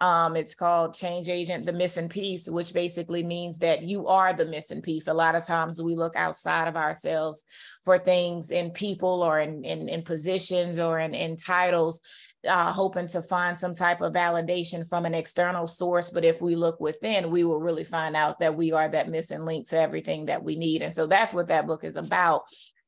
Um, 0.01 0.37
it's 0.37 0.55
called 0.55 0.95
Change 0.95 1.29
Agent, 1.29 1.65
the 1.65 1.73
Missing 1.73 2.09
Piece, 2.09 2.51
which 2.51 2.75
basically 2.75 3.23
means 3.23 3.59
that 3.59 3.83
you 3.83 4.07
are 4.07 4.33
the 4.33 4.45
missing 4.45 4.83
piece. 4.83 5.07
A 5.07 5.15
lot 5.15 5.35
of 5.37 5.47
times 5.47 5.83
we 5.83 5.95
look 5.95 6.17
outside 6.17 6.69
of 6.69 6.77
ourselves 6.77 7.45
for 7.85 7.97
things 7.97 8.51
in 8.51 8.71
people 8.71 9.23
or 9.23 9.39
in, 9.39 9.65
in, 9.65 9.89
in 9.89 10.03
positions 10.03 10.79
or 10.79 10.99
in, 10.99 11.15
in 11.15 11.37
titles 11.37 12.01
uh, 12.47 12.73
hoping 12.73 13.07
to 13.09 13.23
find 13.23 13.57
some 13.57 13.75
type 13.75 14.01
of 14.01 14.13
validation 14.13 14.89
from 14.89 15.05
an 15.07 15.15
external 15.15 15.67
source. 15.67 16.11
But 16.11 16.25
if 16.25 16.41
we 16.43 16.57
look 16.57 16.81
within, 16.81 17.31
we 17.31 17.45
will 17.45 17.61
really 17.61 17.85
find 17.85 18.17
out 18.17 18.41
that 18.41 18.57
we 18.57 18.73
are 18.73 18.89
that 18.89 19.09
missing 19.09 19.45
link 19.45 19.69
to 19.69 19.81
everything 19.81 20.27
that 20.27 20.43
we 20.43 20.57
need. 20.57 20.83
And 20.83 20.93
so 20.93 21.07
that's 21.07 21.35
what 21.35 21.49
that 21.49 21.67
book 21.67 21.85
is 21.85 21.97
about. 21.97 22.43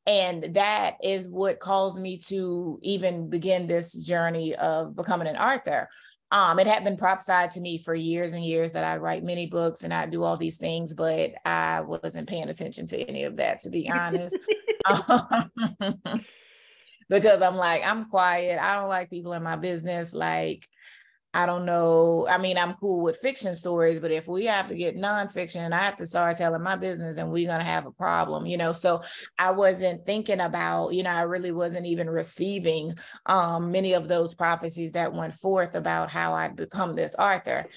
And 0.07 0.45
that 0.55 0.97
is 1.03 1.29
what 1.29 1.59
caused 1.59 2.01
me 2.01 2.19
to 2.29 2.79
even 2.83 3.29
begin 3.29 3.67
this 3.67 3.93
journey 3.93 4.55
of 4.55 4.95
becoming 4.95 5.27
an 5.27 5.37
author. 5.37 5.89
Um, 6.31 6.59
it 6.59 6.67
had 6.67 6.85
been 6.85 6.97
prophesied 6.97 7.51
to 7.53 7.61
me 7.61 7.79
for 7.79 7.95
years 7.95 8.33
and 8.33 8.45
years 8.45 8.73
that 8.73 8.85
I'd 8.85 9.01
write 9.01 9.23
many 9.23 9.47
books 9.47 9.85
and 9.85 9.95
I'd 9.95 10.11
do 10.11 10.23
all 10.23 10.37
these 10.37 10.59
things, 10.59 10.93
but 10.93 11.33
I 11.45 11.81
wasn't 11.83 12.29
paying 12.29 12.49
attention 12.49 12.87
to 12.89 12.99
any 12.99 13.25
of 13.25 13.37
that, 13.37 13.61
to 13.61 13.71
be 13.71 13.89
honest. 13.89 14.37
because 17.09 17.43
I'm 17.43 17.57
like, 17.57 17.87
I'm 17.87 18.07
quiet. 18.07 18.61
I 18.61 18.77
don't 18.77 18.89
like 18.89 19.11
people 19.11 19.33
in 19.33 19.43
my 19.43 19.57
business. 19.57 20.13
Like, 20.13 20.67
I 21.37 21.45
don't 21.45 21.67
know. 21.67 22.27
I 22.31 22.39
mean, 22.39 22.57
I'm 22.57 22.73
cool 22.75 23.03
with 23.03 23.19
fiction 23.19 23.55
stories, 23.55 24.01
but 24.01 24.11
if 24.11 24.27
we 24.27 24.47
have 24.47 24.69
to 24.69 24.75
get 24.75 24.97
nonfiction 24.97 25.57
and 25.57 25.75
I 25.75 25.83
have 25.83 25.97
to 25.97 26.07
start 26.07 26.39
telling 26.39 26.63
my 26.63 26.77
business, 26.77 27.15
then 27.15 27.31
we're 27.31 27.47
going 27.47 27.61
to 27.61 27.67
have 27.67 27.85
a 27.85 27.91
problem, 27.91 28.47
you 28.47 28.57
know? 28.57 28.73
So 28.73 29.03
I 29.39 29.51
wasn't 29.51 30.07
thinking 30.07 30.41
about, 30.41 30.95
you 30.95 31.03
know, 31.03 31.11
I 31.11 31.23
really 31.23 31.53
wasn't 31.53 31.85
even 31.85 32.09
receiving 32.09 32.95
um, 33.27 33.71
many 33.71 33.93
of 33.93 34.09
those 34.09 34.33
prophecies 34.33 34.93
that 34.93 35.13
went 35.13 35.35
forth 35.35 35.75
about 35.75 36.11
how 36.11 36.33
I'd 36.33 36.57
become 36.57 36.95
this 36.97 37.15
author. 37.19 37.67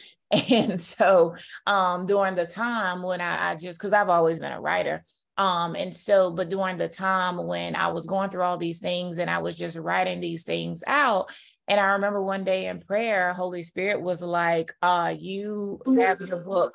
And 0.51 0.79
so 0.79 1.35
um, 1.65 2.05
during 2.05 2.35
the 2.35 2.45
time 2.45 3.01
when 3.01 3.19
I, 3.19 3.49
I 3.49 3.55
just, 3.55 3.79
because 3.79 3.93
I've 3.93 4.09
always 4.09 4.39
been 4.39 4.51
a 4.51 4.61
writer, 4.61 5.03
um, 5.39 5.75
and 5.75 5.95
so, 5.95 6.31
but 6.31 6.49
during 6.49 6.75
the 6.75 6.89
time 6.89 7.37
when 7.37 7.73
I 7.73 7.87
was 7.87 8.05
going 8.05 8.29
through 8.29 8.43
all 8.43 8.57
these 8.57 8.79
things 8.79 9.19
and 9.19 9.29
I 9.29 9.39
was 9.39 9.55
just 9.55 9.77
writing 9.77 10.19
these 10.19 10.43
things 10.43 10.83
out, 10.85 11.31
and 11.69 11.79
I 11.79 11.93
remember 11.93 12.21
one 12.21 12.43
day 12.43 12.67
in 12.67 12.81
prayer, 12.81 13.31
Holy 13.31 13.63
Spirit 13.63 14.01
was 14.01 14.21
like, 14.21 14.73
uh, 14.81 15.15
you 15.17 15.79
have 15.97 16.19
your 16.19 16.41
book. 16.41 16.73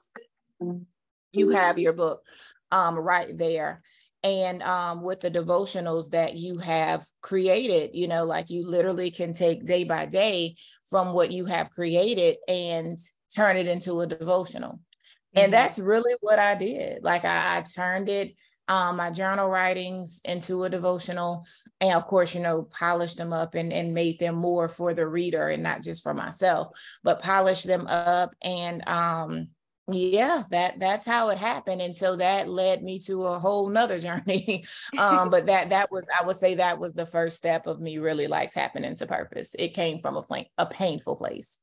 You 1.32 1.50
have 1.50 1.78
your 1.78 1.92
book 1.92 2.22
um, 2.70 2.96
right 2.96 3.36
there. 3.36 3.82
And 4.22 4.62
um, 4.62 5.02
with 5.02 5.20
the 5.20 5.30
devotionals 5.30 6.10
that 6.12 6.34
you 6.34 6.56
have 6.58 7.04
created, 7.20 7.90
you 7.92 8.08
know, 8.08 8.24
like 8.24 8.48
you 8.48 8.66
literally 8.66 9.10
can 9.10 9.34
take 9.34 9.66
day 9.66 9.84
by 9.84 10.06
day 10.06 10.56
from 10.84 11.12
what 11.12 11.32
you 11.32 11.44
have 11.44 11.70
created 11.70 12.36
and 12.48 12.98
turn 13.34 13.58
it 13.58 13.66
into 13.66 14.00
a 14.00 14.06
devotional. 14.06 14.72
Mm-hmm. 14.72 15.38
And 15.38 15.52
that's 15.52 15.78
really 15.78 16.14
what 16.20 16.38
I 16.38 16.54
did. 16.54 17.02
Like 17.02 17.26
I, 17.26 17.58
I 17.58 17.60
turned 17.62 18.08
it 18.08 18.34
um, 18.68 18.96
my 18.96 19.10
journal 19.10 19.48
writings 19.48 20.20
into 20.24 20.64
a 20.64 20.70
devotional 20.70 21.44
and 21.80 21.94
of 21.94 22.06
course 22.06 22.34
you 22.34 22.40
know 22.40 22.62
polished 22.62 23.18
them 23.18 23.32
up 23.32 23.54
and, 23.54 23.72
and 23.72 23.94
made 23.94 24.18
them 24.18 24.34
more 24.34 24.68
for 24.68 24.94
the 24.94 25.06
reader 25.06 25.48
and 25.48 25.62
not 25.62 25.82
just 25.82 26.02
for 26.02 26.14
myself 26.14 26.68
but 27.02 27.22
polished 27.22 27.66
them 27.66 27.86
up 27.88 28.34
and 28.42 28.86
um 28.88 29.48
yeah 29.92 30.44
that 30.50 30.80
that's 30.80 31.04
how 31.04 31.28
it 31.28 31.38
happened. 31.38 31.82
And 31.82 31.94
so 31.94 32.16
that 32.16 32.48
led 32.48 32.82
me 32.82 32.98
to 33.00 33.24
a 33.24 33.38
whole 33.38 33.68
nother 33.68 34.00
journey. 34.00 34.64
Um 34.96 35.30
but 35.30 35.46
that 35.46 35.70
that 35.70 35.90
was 35.90 36.04
i 36.18 36.24
would 36.24 36.36
say 36.36 36.54
that 36.54 36.78
was 36.78 36.94
the 36.94 37.06
first 37.06 37.36
step 37.36 37.66
of 37.66 37.80
me 37.80 37.98
really 37.98 38.26
like 38.26 38.52
tapping 38.52 38.84
into 38.84 39.06
purpose. 39.06 39.54
It 39.58 39.74
came 39.74 39.98
from 39.98 40.16
a 40.16 40.22
plain 40.22 40.46
a 40.58 40.66
painful 40.66 41.16
place. 41.16 41.58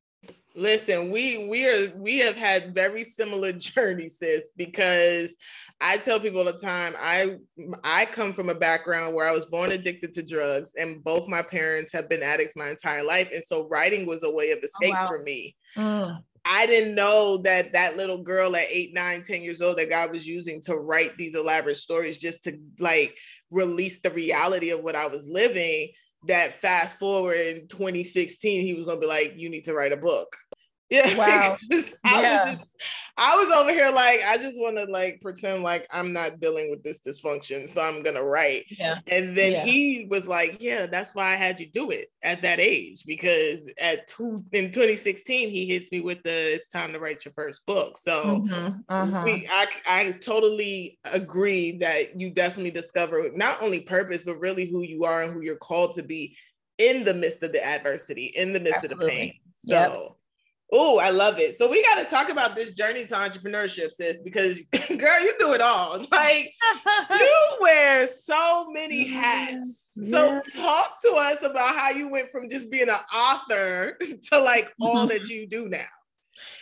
Listen 0.55 1.09
we 1.09 1.47
we 1.47 1.67
are 1.67 1.91
we 1.95 2.19
have 2.19 2.35
had 2.35 2.75
very 2.75 3.03
similar 3.03 3.51
journeys 3.53 4.19
sis 4.19 4.51
because 4.55 5.35
I 5.81 5.97
tell 5.97 6.19
people 6.19 6.39
all 6.39 6.45
the 6.45 6.53
time, 6.53 6.93
I 6.99 7.37
I 7.83 8.05
come 8.05 8.33
from 8.33 8.49
a 8.49 8.55
background 8.55 9.15
where 9.15 9.27
I 9.27 9.31
was 9.31 9.45
born 9.45 9.71
addicted 9.71 10.13
to 10.13 10.23
drugs, 10.23 10.73
and 10.77 11.03
both 11.03 11.27
my 11.27 11.41
parents 11.41 11.91
have 11.91 12.07
been 12.07 12.21
addicts 12.21 12.55
my 12.55 12.69
entire 12.69 13.03
life, 13.03 13.29
and 13.33 13.43
so 13.43 13.67
writing 13.67 14.05
was 14.05 14.23
a 14.23 14.31
way 14.31 14.51
of 14.51 14.59
oh, 14.61 14.65
escape 14.65 14.93
oh, 14.95 15.01
wow. 15.01 15.07
for 15.07 15.23
me. 15.23 15.55
Mm. 15.75 16.23
I 16.45 16.65
didn't 16.65 16.95
know 16.95 17.37
that 17.37 17.73
that 17.73 17.97
little 17.97 18.19
girl 18.19 18.55
at 18.55 18.67
eight, 18.69 18.93
nine, 18.93 19.23
ten 19.23 19.41
years 19.41 19.61
old 19.61 19.77
that 19.77 19.89
God 19.89 20.11
was 20.11 20.27
using 20.27 20.61
to 20.61 20.75
write 20.75 21.17
these 21.17 21.35
elaborate 21.35 21.77
stories 21.77 22.17
just 22.17 22.43
to 22.43 22.59
like 22.79 23.17
release 23.49 23.99
the 24.01 24.11
reality 24.11 24.69
of 24.69 24.83
what 24.83 24.95
I 24.95 25.07
was 25.07 25.27
living. 25.27 25.89
That 26.27 26.53
fast 26.53 26.99
forward 26.99 27.37
in 27.37 27.67
2016, 27.67 28.61
he 28.61 28.75
was 28.75 28.85
gonna 28.85 28.99
be 28.99 29.07
like, 29.07 29.33
"You 29.35 29.49
need 29.49 29.65
to 29.65 29.73
write 29.73 29.91
a 29.91 29.97
book." 29.97 30.35
Yeah. 30.91 31.15
Wow. 31.17 31.57
I 32.03 32.21
yeah. 32.21 32.45
was 32.45 32.59
just 32.59 32.81
I 33.17 33.35
was 33.35 33.51
over 33.51 33.71
here 33.71 33.91
like 33.91 34.21
I 34.25 34.37
just 34.37 34.59
want 34.59 34.77
to 34.77 34.85
like 34.85 35.21
pretend 35.21 35.63
like 35.63 35.87
I'm 35.91 36.11
not 36.11 36.39
dealing 36.39 36.69
with 36.71 36.83
this 36.83 37.01
dysfunction, 37.01 37.67
so 37.69 37.81
I'm 37.81 38.03
gonna 38.03 38.23
write. 38.23 38.65
Yeah. 38.69 38.99
And 39.11 39.37
then 39.37 39.51
yeah. 39.51 39.63
he 39.63 40.07
was 40.09 40.27
like, 40.27 40.57
"Yeah, 40.59 40.87
that's 40.87 41.13
why 41.13 41.31
I 41.31 41.35
had 41.35 41.59
you 41.59 41.67
do 41.67 41.91
it 41.91 42.07
at 42.23 42.41
that 42.41 42.59
age 42.59 43.03
because 43.05 43.71
at 43.79 44.07
two 44.07 44.39
in 44.53 44.71
2016 44.71 45.49
he 45.49 45.65
hits 45.65 45.91
me 45.91 46.01
with 46.01 46.23
the 46.23 46.53
it's 46.55 46.67
time 46.67 46.93
to 46.93 46.99
write 46.99 47.23
your 47.23 47.33
first 47.33 47.65
book." 47.65 47.97
So 47.97 48.45
mm-hmm. 48.49 48.79
uh-huh. 48.89 49.21
we 49.23 49.47
I 49.51 49.67
I 49.85 50.11
totally 50.13 50.97
agree 51.11 51.77
that 51.77 52.19
you 52.19 52.31
definitely 52.31 52.71
discover 52.71 53.29
not 53.33 53.61
only 53.61 53.81
purpose 53.81 54.23
but 54.23 54.39
really 54.39 54.65
who 54.65 54.81
you 54.81 55.03
are 55.03 55.23
and 55.23 55.33
who 55.33 55.41
you're 55.41 55.55
called 55.57 55.93
to 55.95 56.03
be 56.03 56.35
in 56.77 57.03
the 57.03 57.13
midst 57.13 57.43
of 57.43 57.51
the 57.51 57.63
adversity, 57.63 58.25
in 58.35 58.51
the 58.53 58.59
midst 58.59 58.79
Absolutely. 58.83 59.05
of 59.05 59.11
the 59.11 59.17
pain. 59.17 59.33
So. 59.57 59.73
Yep 59.73 60.17
Oh, 60.73 60.99
I 60.99 61.09
love 61.09 61.37
it. 61.37 61.55
So 61.55 61.69
we 61.69 61.83
got 61.83 61.99
to 61.99 62.05
talk 62.05 62.29
about 62.29 62.55
this 62.55 62.71
journey 62.71 63.05
to 63.05 63.15
entrepreneurship, 63.15 63.91
sis, 63.91 64.21
because 64.21 64.61
girl, 64.71 65.21
you 65.21 65.33
do 65.39 65.53
it 65.53 65.61
all. 65.61 66.05
Like 66.11 66.53
you 67.09 67.57
wear 67.61 68.05
so 68.07 68.69
many 68.71 69.07
hats. 69.07 69.89
So 70.09 70.41
talk 70.55 71.01
to 71.01 71.11
us 71.13 71.43
about 71.43 71.75
how 71.75 71.89
you 71.89 72.09
went 72.09 72.31
from 72.31 72.49
just 72.49 72.69
being 72.69 72.89
an 72.89 72.95
author 73.15 73.97
to 74.29 74.39
like 74.39 74.73
all 74.81 75.07
that 75.07 75.29
you 75.29 75.47
do 75.47 75.67
now. 75.67 75.85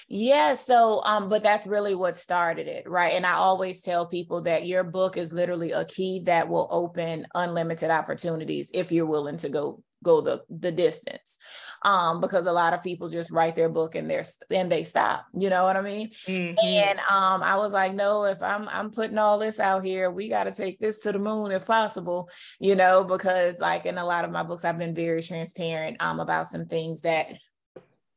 Yeah, 0.07 0.55
so 0.55 1.01
um 1.03 1.29
but 1.29 1.43
that's 1.43 1.67
really 1.67 1.95
what 1.95 2.17
started 2.17 2.67
it, 2.67 2.89
right? 2.89 3.13
And 3.13 3.25
I 3.25 3.33
always 3.33 3.81
tell 3.81 4.07
people 4.07 4.41
that 4.43 4.65
your 4.65 4.83
book 4.83 5.17
is 5.17 5.33
literally 5.33 5.71
a 5.71 5.85
key 5.85 6.21
that 6.25 6.47
will 6.47 6.67
open 6.71 7.27
unlimited 7.35 7.91
opportunities 7.91 8.71
if 8.73 8.91
you're 8.91 9.05
willing 9.05 9.37
to 9.37 9.49
go 9.49 9.83
go 10.03 10.21
the 10.21 10.41
the 10.49 10.71
distance 10.71 11.39
um 11.83 12.21
because 12.21 12.45
a 12.47 12.51
lot 12.51 12.73
of 12.73 12.81
people 12.81 13.09
just 13.09 13.31
write 13.31 13.55
their 13.55 13.69
book 13.69 13.95
and 13.95 14.09
they're 14.09 14.23
and 14.51 14.71
they 14.71 14.83
stop 14.83 15.25
you 15.33 15.49
know 15.49 15.63
what 15.63 15.75
i 15.75 15.81
mean 15.81 16.09
mm-hmm. 16.25 16.55
and 16.61 16.99
um 16.99 17.43
i 17.43 17.57
was 17.57 17.73
like 17.73 17.93
no 17.93 18.23
if 18.25 18.41
i'm 18.41 18.67
i'm 18.69 18.91
putting 18.91 19.17
all 19.17 19.37
this 19.37 19.59
out 19.59 19.83
here 19.83 20.09
we 20.09 20.29
got 20.29 20.45
to 20.45 20.51
take 20.51 20.79
this 20.79 20.99
to 20.99 21.11
the 21.11 21.19
moon 21.19 21.51
if 21.51 21.65
possible 21.65 22.29
you 22.59 22.75
know 22.75 23.03
because 23.03 23.59
like 23.59 23.85
in 23.85 23.97
a 23.97 24.05
lot 24.05 24.25
of 24.25 24.31
my 24.31 24.43
books 24.43 24.63
i've 24.63 24.79
been 24.79 24.95
very 24.95 25.21
transparent 25.21 25.97
um 25.99 26.19
about 26.19 26.47
some 26.47 26.65
things 26.65 27.01
that 27.01 27.27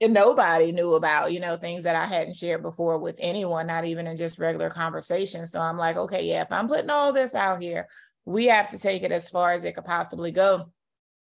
nobody 0.09 0.73
knew 0.73 0.95
about, 0.95 1.33
you 1.33 1.39
know, 1.39 1.57
things 1.57 1.85
that 1.85 1.95
I 1.95 2.07
hadn't 2.07 2.37
shared 2.37 2.63
before 2.63 2.99
with 2.99 3.17
anyone, 3.21 3.67
not 3.67 3.85
even 3.85 4.07
in 4.07 4.17
just 4.17 4.39
regular 4.39 4.69
conversation. 4.69 5.47
So 5.47 5.61
I'm 5.61 5.77
like, 5.77 5.97
okay, 5.97 6.25
yeah, 6.25 6.43
if 6.43 6.51
I'm 6.51 6.67
putting 6.67 6.91
all 6.91 7.13
this 7.13 7.35
out 7.35 7.63
here, 7.63 7.87
we 8.25 8.47
have 8.47 8.71
to 8.71 8.79
take 8.79 9.03
it 9.03 9.13
as 9.13 9.29
far 9.29 9.51
as 9.51 9.65
it 9.65 9.75
could 9.75 9.85
possibly 9.85 10.31
go 10.31 10.71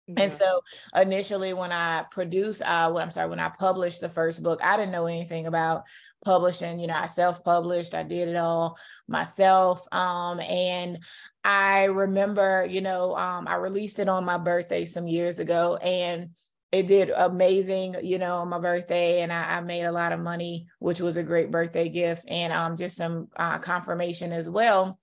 Yeah. 0.08 0.24
And 0.24 0.32
so 0.32 0.62
initially 0.96 1.54
when 1.54 1.72
I 1.72 2.06
produced 2.12 2.62
uh 2.62 2.90
what 2.92 3.04
I'm 3.04 3.12
sorry, 3.12 3.30
when 3.30 3.40
I 3.40 3.50
published 3.50 4.02
the 4.02 4.10
first 4.10 4.42
book, 4.42 4.60
I 4.64 4.78
didn't 4.78 4.92
know 4.92 5.06
anything 5.08 5.48
about 5.48 5.84
publishing. 6.24 6.80
You 6.80 6.88
know, 6.88 6.96
I 6.96 7.08
self-published, 7.08 7.94
I 7.94 8.04
did 8.04 8.30
it 8.30 8.36
all 8.36 8.78
myself. 9.08 9.86
Um, 9.92 10.40
and 10.40 11.00
I 11.44 11.86
remember, 11.86 12.66
you 12.70 12.82
know, 12.82 13.16
um, 13.16 13.48
I 13.48 13.56
released 13.56 14.00
it 14.00 14.10
on 14.10 14.26
my 14.26 14.38
birthday 14.38 14.86
some 14.86 15.08
years 15.08 15.40
ago 15.40 15.78
and 15.78 16.30
it 16.72 16.88
did 16.88 17.12
amazing, 17.12 17.96
you 18.04 18.18
know, 18.18 18.38
on 18.38 18.50
my 18.50 18.60
birthday, 18.60 19.22
and 19.22 19.32
I, 19.32 19.58
I, 19.58 19.62
made 19.62 19.86
a 19.86 19.92
lot 19.92 20.12
of 20.12 20.20
money, 20.20 20.68
which 20.80 21.00
was 21.00 21.16
a 21.16 21.24
great 21.24 21.50
birthday 21.50 21.88
gift, 21.88 22.26
and 22.28 22.52
um, 22.52 22.76
just 22.76 22.98
some 22.98 23.30
uh, 23.38 23.58
confirmation 23.60 24.34
as 24.34 24.50
well. 24.50 25.00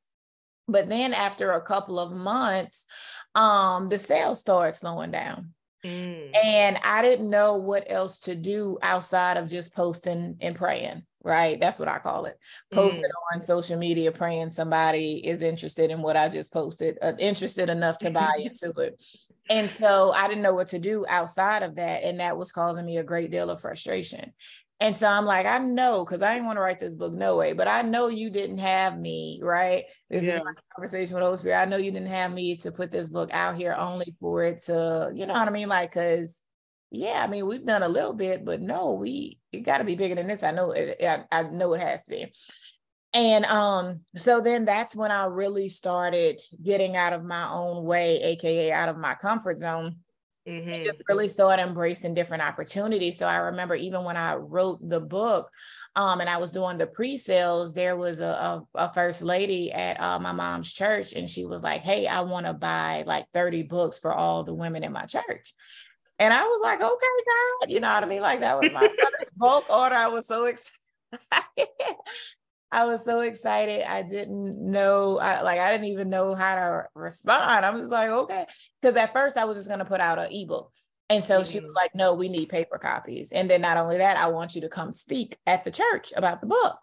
But 0.69 0.89
then 0.89 1.15
after 1.15 1.53
a 1.53 1.63
couple 1.63 1.99
of 1.99 2.13
months, 2.13 2.87
um, 3.35 3.89
the 3.89 3.99
sales 3.99 4.41
started 4.41 4.73
slowing 4.73 5.11
down. 5.11 5.55
Mm. 5.85 6.35
And 6.45 6.79
I 6.83 7.03
didn't 7.03 7.29
know 7.29 7.57
what 7.57 7.91
else 7.91 8.19
to 8.21 8.35
do 8.35 8.79
outside 8.83 9.37
of 9.37 9.47
just 9.47 9.75
posting 9.75 10.37
and 10.41 10.57
praying, 10.57 11.03
right? 11.23 11.61
That's 11.61 11.79
what 11.79 11.89
I 11.89 11.99
call 11.99 12.25
it. 12.25 12.39
Posting 12.73 13.03
mm. 13.03 13.35
on 13.35 13.41
social 13.43 13.77
media, 13.77 14.11
praying 14.11 14.51
somebody 14.51 15.27
is 15.27 15.43
interested 15.43 15.91
in 15.91 16.01
what 16.01 16.17
I 16.17 16.29
just 16.29 16.53
posted, 16.53 16.99
uh, 17.03 17.13
interested 17.19 17.69
enough 17.69 17.99
to 17.99 18.11
buy 18.11 18.33
into 18.39 18.71
it. 18.81 19.03
And 19.51 19.69
so 19.69 20.11
I 20.13 20.27
didn't 20.27 20.43
know 20.43 20.55
what 20.55 20.69
to 20.69 20.79
do 20.79 21.05
outside 21.07 21.63
of 21.63 21.77
that. 21.77 22.03
And 22.03 22.21
that 22.21 22.39
was 22.39 22.51
causing 22.51 22.87
me 22.87 22.97
a 22.97 23.05
great 23.05 23.31
deal 23.31 23.51
of 23.51 23.61
frustration. 23.61 24.33
And 24.81 24.97
so 24.97 25.07
I'm 25.07 25.25
like, 25.25 25.47
I 25.47 25.59
know, 25.59 26.05
because 26.05 26.21
I 26.21 26.35
didn't 26.35 26.47
want 26.47 26.57
to 26.57 26.61
write 26.61 26.81
this 26.81 26.97
book 26.97 27.15
no 27.15 27.37
way, 27.37 27.53
but 27.53 27.69
I 27.69 27.83
know 27.83 28.09
you 28.09 28.29
didn't 28.29 28.59
have 28.59 28.99
me, 28.99 29.41
right? 29.43 29.85
This 30.11 30.25
yeah. 30.25 30.39
is 30.39 30.45
my 30.45 30.53
conversation 30.75 31.15
with 31.15 31.23
Holy 31.23 31.37
Spirit. 31.37 31.61
I 31.61 31.65
know 31.65 31.77
you 31.77 31.93
didn't 31.93 32.09
have 32.09 32.33
me 32.33 32.57
to 32.57 32.73
put 32.73 32.91
this 32.91 33.09
book 33.09 33.31
out 33.33 33.57
here 33.57 33.75
only 33.79 34.15
for 34.21 34.43
it 34.43 34.59
to, 34.65 35.13
you 35.15 35.27
know 35.27 35.33
what 35.33 35.49
I 35.49 35.53
mean? 35.53 35.69
Like, 35.69 35.93
because 35.93 36.41
yeah, 36.91 37.23
I 37.25 37.29
mean, 37.29 37.47
we've 37.47 37.65
done 37.65 37.83
a 37.83 37.89
little 37.89 38.13
bit, 38.13 38.45
but 38.45 38.61
no, 38.61 38.93
we 38.93 39.39
it 39.53 39.61
got 39.61 39.79
to 39.79 39.85
be 39.85 39.97
bigger 39.97 40.15
than 40.15 40.27
this. 40.27 40.43
I 40.43 40.53
know 40.53 40.73
it, 40.73 41.03
I, 41.03 41.25
I 41.31 41.43
know 41.43 41.73
it 41.75 41.81
has 41.81 42.05
to 42.05 42.11
be. 42.11 42.33
And 43.13 43.45
um, 43.45 44.01
so 44.17 44.41
then 44.41 44.65
that's 44.65 44.97
when 44.97 45.13
I 45.13 45.27
really 45.27 45.69
started 45.69 46.41
getting 46.63 46.97
out 46.97 47.13
of 47.13 47.25
my 47.25 47.49
own 47.49 47.85
way, 47.85 48.21
aka 48.23 48.73
out 48.73 48.89
of 48.89 48.99
my 48.99 49.15
comfort 49.15 49.59
zone. 49.59 49.99
Mm-hmm. 50.47 50.85
just 50.85 50.99
really 51.09 51.29
started 51.29 51.63
embracing 51.63 52.13
different 52.13 52.43
opportunities. 52.43 53.17
So 53.17 53.27
I 53.27 53.37
remember 53.37 53.75
even 53.75 54.05
when 54.05 54.19
I 54.19 54.35
wrote 54.35 54.79
the 54.87 55.01
book, 55.01 55.51
um, 55.97 56.21
and 56.21 56.29
I 56.29 56.37
was 56.37 56.53
doing 56.53 56.77
the 56.77 56.87
pre-sales, 56.87 57.73
there 57.73 57.97
was 57.97 58.21
a, 58.21 58.27
a, 58.27 58.67
a 58.75 58.93
first 58.93 59.23
lady 59.23 59.73
at 59.73 59.99
uh, 59.99 60.19
my 60.19 60.33
mom's 60.33 60.71
church, 60.71 61.15
and 61.15 61.31
she 61.31 61.47
was 61.47 61.63
like, 61.63 61.81
"Hey, 61.81 62.07
I 62.07 62.21
want 62.23 62.45
to 62.47 62.53
buy 62.53 63.05
like 63.07 63.27
30 63.33 63.63
books 63.63 63.99
for 63.99 64.13
all 64.13 64.45
the 64.45 64.53
women 64.53 64.85
in 64.85 64.93
my 64.93 65.07
church." 65.07 65.55
And 66.19 66.35
I 66.35 66.43
was 66.43 66.61
like, 66.63 66.83
"Okay, 66.83 66.91
God," 66.91 67.71
you 67.71 67.81
know 67.81 67.95
what 67.95 68.05
I 68.05 68.07
mean? 68.07 68.23
Like 68.23 68.41
that 68.41 68.61
was 68.61 68.71
my 68.71 68.89
bulk 69.37 69.71
order. 69.71 69.95
I 69.95 70.09
was 70.09 70.27
so 70.27 70.45
excited. 70.45 70.77
I 72.75 72.87
was 72.87 73.05
so 73.05 73.21
excited. 73.21 73.89
I 73.89 74.03
didn't 74.03 74.59
know, 74.59 75.19
I, 75.19 75.43
like, 75.43 75.61
I 75.61 75.71
didn't 75.71 75.87
even 75.87 76.11
know 76.11 76.35
how 76.35 76.57
to 76.57 76.87
respond. 76.97 77.65
I'm 77.65 77.79
just 77.79 77.93
like, 77.93 78.11
okay. 78.11 78.47
Because 78.83 78.97
at 78.97 79.13
first 79.13 79.37
I 79.37 79.45
was 79.45 79.57
just 79.57 79.69
going 79.69 79.79
to 79.79 79.85
put 79.85 80.01
out 80.01 80.19
an 80.19 80.27
ebook. 80.33 80.73
And 81.09 81.23
so 81.23 81.37
mm-hmm. 81.37 81.51
she 81.51 81.61
was 81.61 81.71
mm-hmm. 81.71 81.77
like, 81.77 81.95
no, 81.95 82.15
we 82.15 82.29
need 82.29 82.49
paper 82.49 82.77
copies. 82.79 83.31
And 83.31 83.49
then 83.49 83.61
not 83.61 83.77
only 83.77 83.99
that, 83.99 84.17
I 84.17 84.27
want 84.27 84.57
you 84.57 84.63
to 84.63 84.69
come 84.69 84.93
speak 84.93 85.37
at 85.47 85.65
the 85.65 85.71
church 85.71 86.13
about 86.17 86.41
the 86.41 86.49
book. 86.49 86.79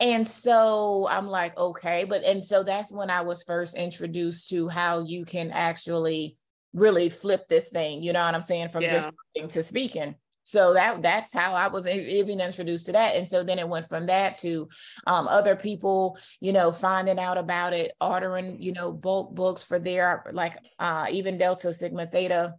And 0.00 0.26
so 0.26 1.06
I'm 1.08 1.28
like, 1.28 1.56
okay. 1.56 2.04
But, 2.04 2.24
and 2.24 2.44
so 2.44 2.64
that's 2.64 2.92
when 2.92 3.08
I 3.08 3.20
was 3.20 3.44
first 3.44 3.76
introduced 3.76 4.48
to 4.48 4.66
how 4.66 5.04
you 5.04 5.24
can 5.24 5.52
actually 5.52 6.36
really 6.72 7.08
flip 7.08 7.46
this 7.48 7.70
thing, 7.70 8.02
you 8.02 8.12
know 8.12 8.24
what 8.24 8.34
I'm 8.34 8.42
saying? 8.42 8.68
From 8.68 8.82
yeah. 8.82 8.90
just 8.90 9.10
to 9.48 9.62
speaking 9.62 10.16
so 10.50 10.74
that 10.74 11.02
that's 11.02 11.32
how 11.32 11.54
I 11.54 11.68
was 11.68 11.86
even 11.86 12.40
introduced 12.40 12.86
to 12.86 12.92
that. 12.92 13.14
And 13.14 13.26
so 13.26 13.42
then 13.44 13.58
it 13.58 13.68
went 13.68 13.86
from 13.86 14.06
that 14.06 14.36
to 14.40 14.68
um, 15.06 15.28
other 15.28 15.54
people, 15.54 16.18
you 16.40 16.52
know, 16.52 16.72
finding 16.72 17.18
out 17.18 17.38
about 17.38 17.72
it, 17.72 17.92
ordering, 18.00 18.60
you 18.60 18.72
know, 18.72 18.90
bulk 18.90 19.34
books 19.34 19.64
for 19.64 19.78
their 19.78 20.24
like 20.32 20.58
uh, 20.78 21.06
even 21.10 21.38
Delta 21.38 21.72
Sigma 21.72 22.06
Theta 22.06 22.54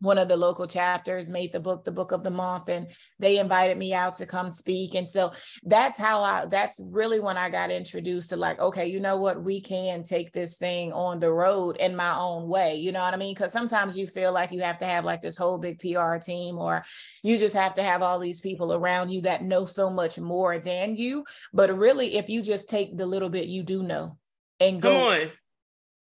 one 0.00 0.18
of 0.18 0.28
the 0.28 0.36
local 0.36 0.66
chapters 0.66 1.28
made 1.28 1.52
the 1.52 1.60
book 1.60 1.84
the 1.84 1.92
book 1.92 2.12
of 2.12 2.22
the 2.22 2.30
month 2.30 2.68
and 2.68 2.86
they 3.18 3.38
invited 3.38 3.76
me 3.76 3.92
out 3.92 4.16
to 4.16 4.26
come 4.26 4.50
speak. 4.50 4.94
And 4.94 5.08
so 5.08 5.32
that's 5.64 5.98
how 5.98 6.20
i 6.20 6.44
that's 6.46 6.80
really 6.82 7.20
when 7.20 7.36
i 7.36 7.48
got 7.48 7.70
introduced 7.70 8.30
to 8.30 8.36
like 8.36 8.60
okay 8.60 8.86
you 8.86 9.00
know 9.00 9.16
what? 9.16 9.42
We 9.42 9.60
can 9.60 10.02
take 10.02 10.32
this 10.32 10.56
thing 10.56 10.92
on 10.92 11.20
the 11.20 11.32
road 11.32 11.76
in 11.78 11.96
my 11.96 12.16
own 12.16 12.48
way. 12.48 12.76
You 12.76 12.92
know 12.92 13.00
what 13.00 13.14
i 13.14 13.16
mean? 13.16 13.34
Because 13.34 13.52
sometimes 13.52 13.98
you 13.98 14.06
feel 14.06 14.32
like 14.32 14.52
you 14.52 14.60
have 14.60 14.78
to 14.78 14.86
have 14.86 15.04
like 15.04 15.22
this 15.22 15.36
whole 15.36 15.58
big 15.58 15.78
pr 15.78 16.16
team 16.16 16.58
or 16.58 16.84
you 17.22 17.38
just 17.38 17.56
have 17.56 17.74
to 17.74 17.82
have 17.82 18.02
all 18.02 18.18
these 18.18 18.40
people 18.40 18.74
around 18.74 19.10
you 19.10 19.22
that 19.22 19.42
know 19.42 19.64
so 19.64 19.90
much 19.90 20.18
more 20.18 20.58
than 20.58 20.96
you. 20.96 21.24
But 21.52 21.76
really 21.76 22.16
if 22.16 22.28
you 22.28 22.42
just 22.42 22.68
take 22.68 22.96
the 22.96 23.06
little 23.06 23.30
bit 23.30 23.48
you 23.48 23.62
do 23.62 23.82
know 23.82 24.18
and 24.60 24.80
go 24.80 24.90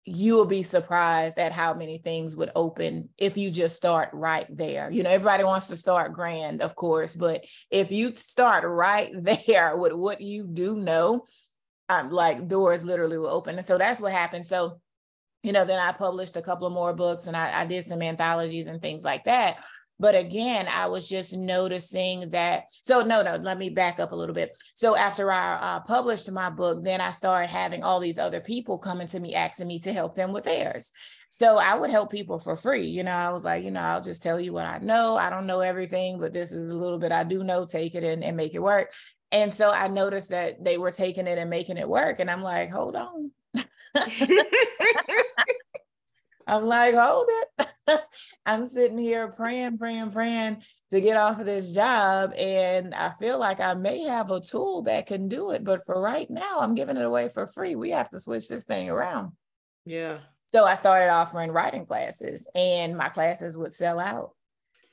you 0.05 0.35
will 0.35 0.47
be 0.47 0.63
surprised 0.63 1.39
at 1.39 1.53
how 1.53 1.75
many 1.75 1.99
things 1.99 2.35
would 2.35 2.51
open 2.57 3.11
if 3.19 3.37
you 3.37 3.51
just 3.51 3.77
start 3.77 4.09
right 4.13 4.47
there. 4.49 4.91
You 4.91 5.03
know, 5.03 5.11
everybody 5.11 5.45
wants 5.45 5.69
to 5.69 5.77
start 5.77 6.15
grand, 6.15 6.63
of 6.63 6.75
course, 6.75 7.15
but 7.15 7.45
if 7.71 7.93
you 7.93 8.15
start 8.15 8.65
right 8.65 9.13
there 9.45 9.77
with 9.77 9.93
what 9.93 10.21
you 10.21 10.47
do 10.47 10.77
know, 10.77 11.27
um, 11.89 12.11
like 12.11 12.49
doors 12.49 12.85
literally 12.85 13.19
will 13.19 13.29
open. 13.29 13.57
And 13.57 13.67
so 13.67 13.77
that's 13.77 14.01
what 14.01 14.13
happened. 14.13 14.47
So, 14.47 14.81
you 15.43 15.53
know, 15.53 15.65
then 15.65 15.79
I 15.79 15.93
published 15.93 16.37
a 16.37 16.43
couple 16.43 16.67
of 16.67 16.73
more 16.73 16.95
books 16.95 17.27
and 17.27 17.37
I, 17.37 17.63
I 17.63 17.67
did 17.67 17.85
some 17.85 18.01
anthologies 18.01 18.69
and 18.69 18.81
things 18.81 19.05
like 19.05 19.25
that. 19.25 19.63
But 20.01 20.15
again, 20.15 20.67
I 20.67 20.87
was 20.87 21.07
just 21.07 21.37
noticing 21.37 22.31
that. 22.31 22.65
So, 22.81 23.03
no, 23.03 23.23
no, 23.23 23.37
let 23.37 23.59
me 23.59 23.69
back 23.69 24.01
up 24.01 24.13
a 24.13 24.17
little 24.17 24.35
bit. 24.35 24.57
So, 24.75 24.97
after 24.97 25.31
I 25.31 25.59
uh, 25.61 25.81
published 25.81 26.31
my 26.31 26.49
book, 26.49 26.83
then 26.83 27.03
I 27.03 27.13
started 27.13 27.51
having 27.51 27.83
all 27.83 28.01
these 28.01 28.19
other 28.19 28.41
people 28.41 28.79
coming 28.79 29.07
to 29.09 29.21
me 29.21 29.35
asking 29.35 29.67
me 29.67 29.79
to 29.81 29.93
help 29.93 30.15
them 30.15 30.33
with 30.33 30.45
theirs. 30.45 30.93
So, 31.29 31.59
I 31.59 31.77
would 31.77 31.91
help 31.91 32.11
people 32.11 32.39
for 32.39 32.57
free. 32.57 32.87
You 32.87 33.05
know, 33.05 33.13
I 33.13 33.29
was 33.29 33.45
like, 33.45 33.63
you 33.63 33.71
know, 33.71 33.81
I'll 33.81 34.01
just 34.01 34.23
tell 34.23 34.41
you 34.41 34.55
what 34.55 34.65
I 34.65 34.79
know. 34.79 35.19
I 35.19 35.29
don't 35.29 35.47
know 35.47 35.61
everything, 35.61 36.19
but 36.19 36.33
this 36.33 36.51
is 36.51 36.71
a 36.71 36.77
little 36.77 36.99
bit 36.99 37.13
I 37.13 37.25
do 37.25 37.45
know. 37.45 37.67
Take 37.67 37.95
it 37.95 38.03
and, 38.03 38.25
and 38.25 38.39
make 38.39 38.55
it 38.55 38.63
work. 38.63 38.95
And 39.33 39.53
so 39.53 39.71
I 39.71 39.89
noticed 39.89 40.31
that 40.31 40.65
they 40.65 40.79
were 40.79 40.93
taking 40.93 41.27
it 41.27 41.37
and 41.37 41.51
making 41.51 41.77
it 41.77 41.89
work. 41.89 42.21
And 42.21 42.31
I'm 42.31 42.43
like, 42.43 42.73
hold 42.73 42.97
on. 42.97 43.33
I'm 46.51 46.67
like, 46.67 46.97
hold 46.97 47.29
it. 47.29 48.01
I'm 48.47 48.67
sitting 48.67 48.99
here 48.99 49.29
praying, 49.29 49.79
praying, 49.79 50.11
praying 50.11 50.63
to 50.91 51.01
get 51.01 51.17
off 51.17 51.39
of 51.39 51.47
this 51.47 51.73
job. 51.73 52.33
And 52.37 52.93
I 52.93 53.11
feel 53.11 53.39
like 53.39 53.61
I 53.61 53.75
may 53.75 54.03
have 54.03 54.33
a 54.33 54.41
tool 54.41 54.83
that 54.83 55.07
can 55.07 55.29
do 55.29 55.53
it. 55.53 55.63
But 55.63 55.87
for 55.87 56.01
right 56.01 56.29
now, 56.29 56.59
I'm 56.59 56.75
giving 56.75 56.97
it 56.97 57.05
away 57.05 57.29
for 57.29 57.47
free. 57.47 57.77
We 57.77 57.91
have 57.91 58.11
to 58.11 58.19
switch 58.19 58.49
this 58.49 58.65
thing 58.65 58.91
around. 58.91 59.31
Yeah. 59.87 60.19
So 60.49 60.65
I 60.65 60.75
started 60.75 61.11
offering 61.11 61.53
writing 61.53 61.87
classes, 61.87 62.49
and 62.57 62.97
my 62.97 63.09
classes 63.09 63.57
would 63.57 63.73
sell 63.73 64.01
out. 64.01 64.33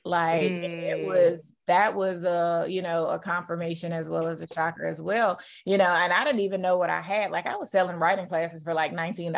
Like 0.04 0.52
mm. 0.52 0.62
it 0.62 1.06
was 1.06 1.52
that 1.66 1.96
was 1.96 2.22
a 2.22 2.66
you 2.68 2.82
know 2.82 3.06
a 3.08 3.18
confirmation 3.18 3.90
as 3.92 4.08
well 4.08 4.28
as 4.28 4.40
a 4.40 4.46
shocker 4.46 4.86
as 4.86 5.02
well. 5.02 5.40
You 5.66 5.76
know, 5.76 5.92
and 5.92 6.12
I 6.12 6.22
didn't 6.24 6.40
even 6.40 6.62
know 6.62 6.78
what 6.78 6.90
I 6.90 7.00
had. 7.00 7.32
Like 7.32 7.46
I 7.46 7.56
was 7.56 7.72
selling 7.72 7.96
writing 7.96 8.28
classes 8.28 8.62
for 8.62 8.72
like 8.72 8.92
$19 8.92 9.32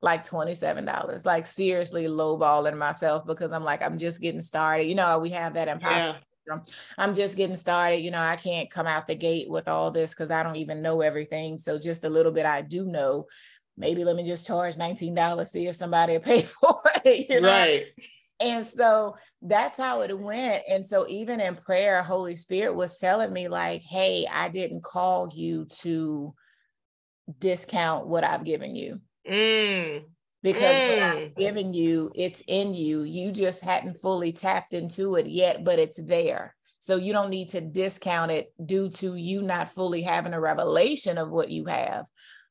like 0.00 0.26
$27 0.26 1.26
like 1.26 1.46
seriously 1.46 2.06
lowballing 2.06 2.78
myself 2.78 3.26
because 3.26 3.50
i'm 3.50 3.64
like 3.64 3.82
i'm 3.82 3.98
just 3.98 4.20
getting 4.20 4.40
started. 4.40 4.84
You 4.84 4.94
know 4.94 5.18
we 5.18 5.30
have 5.30 5.54
that 5.54 5.68
imposter 5.68 6.18
yeah. 6.48 6.58
i'm 6.96 7.14
just 7.14 7.36
getting 7.36 7.56
started. 7.56 7.98
You 7.98 8.10
know 8.10 8.20
i 8.20 8.36
can't 8.36 8.70
come 8.70 8.86
out 8.86 9.06
the 9.06 9.16
gate 9.16 9.50
with 9.50 9.66
all 9.68 9.90
this 9.90 10.14
because 10.14 10.30
i 10.30 10.42
don't 10.42 10.56
even 10.56 10.82
know 10.82 11.00
everything. 11.00 11.58
So 11.58 11.78
just 11.78 12.04
a 12.04 12.10
little 12.10 12.32
bit 12.32 12.46
i 12.46 12.62
do 12.62 12.84
know 12.84 13.26
maybe 13.76 14.04
let 14.04 14.16
me 14.16 14.24
just 14.24 14.46
charge 14.46 14.74
$19 14.76 15.46
see 15.46 15.66
if 15.66 15.76
somebody 15.76 16.12
will 16.12 16.20
pay 16.20 16.42
for 16.42 16.80
it 17.04 17.30
you 17.30 17.40
know? 17.40 17.48
right. 17.48 17.86
And 18.40 18.64
so 18.64 19.16
that's 19.42 19.76
how 19.76 20.02
it 20.02 20.16
went. 20.16 20.62
And 20.68 20.86
so 20.86 21.06
even 21.08 21.40
in 21.40 21.56
prayer 21.56 22.02
holy 22.02 22.36
spirit 22.36 22.74
was 22.74 22.98
telling 22.98 23.32
me 23.32 23.48
like 23.48 23.82
hey 23.82 24.26
i 24.32 24.48
didn't 24.48 24.84
call 24.84 25.28
you 25.34 25.64
to 25.80 26.34
discount 27.40 28.06
what 28.06 28.24
i've 28.24 28.44
given 28.44 28.74
you 28.74 29.00
Mm. 29.28 30.04
Because 30.42 30.74
mm. 30.74 30.88
what 30.88 31.02
I've 31.02 31.34
given 31.34 31.74
you, 31.74 32.10
it's 32.14 32.42
in 32.46 32.74
you. 32.74 33.02
You 33.02 33.32
just 33.32 33.62
hadn't 33.62 33.94
fully 33.94 34.32
tapped 34.32 34.72
into 34.72 35.16
it 35.16 35.26
yet, 35.26 35.64
but 35.64 35.78
it's 35.78 36.00
there. 36.02 36.54
So 36.80 36.96
you 36.96 37.12
don't 37.12 37.30
need 37.30 37.48
to 37.50 37.60
discount 37.60 38.30
it 38.30 38.52
due 38.64 38.88
to 38.90 39.16
you 39.16 39.42
not 39.42 39.68
fully 39.68 40.02
having 40.02 40.32
a 40.32 40.40
revelation 40.40 41.18
of 41.18 41.28
what 41.28 41.50
you 41.50 41.64
have, 41.64 42.06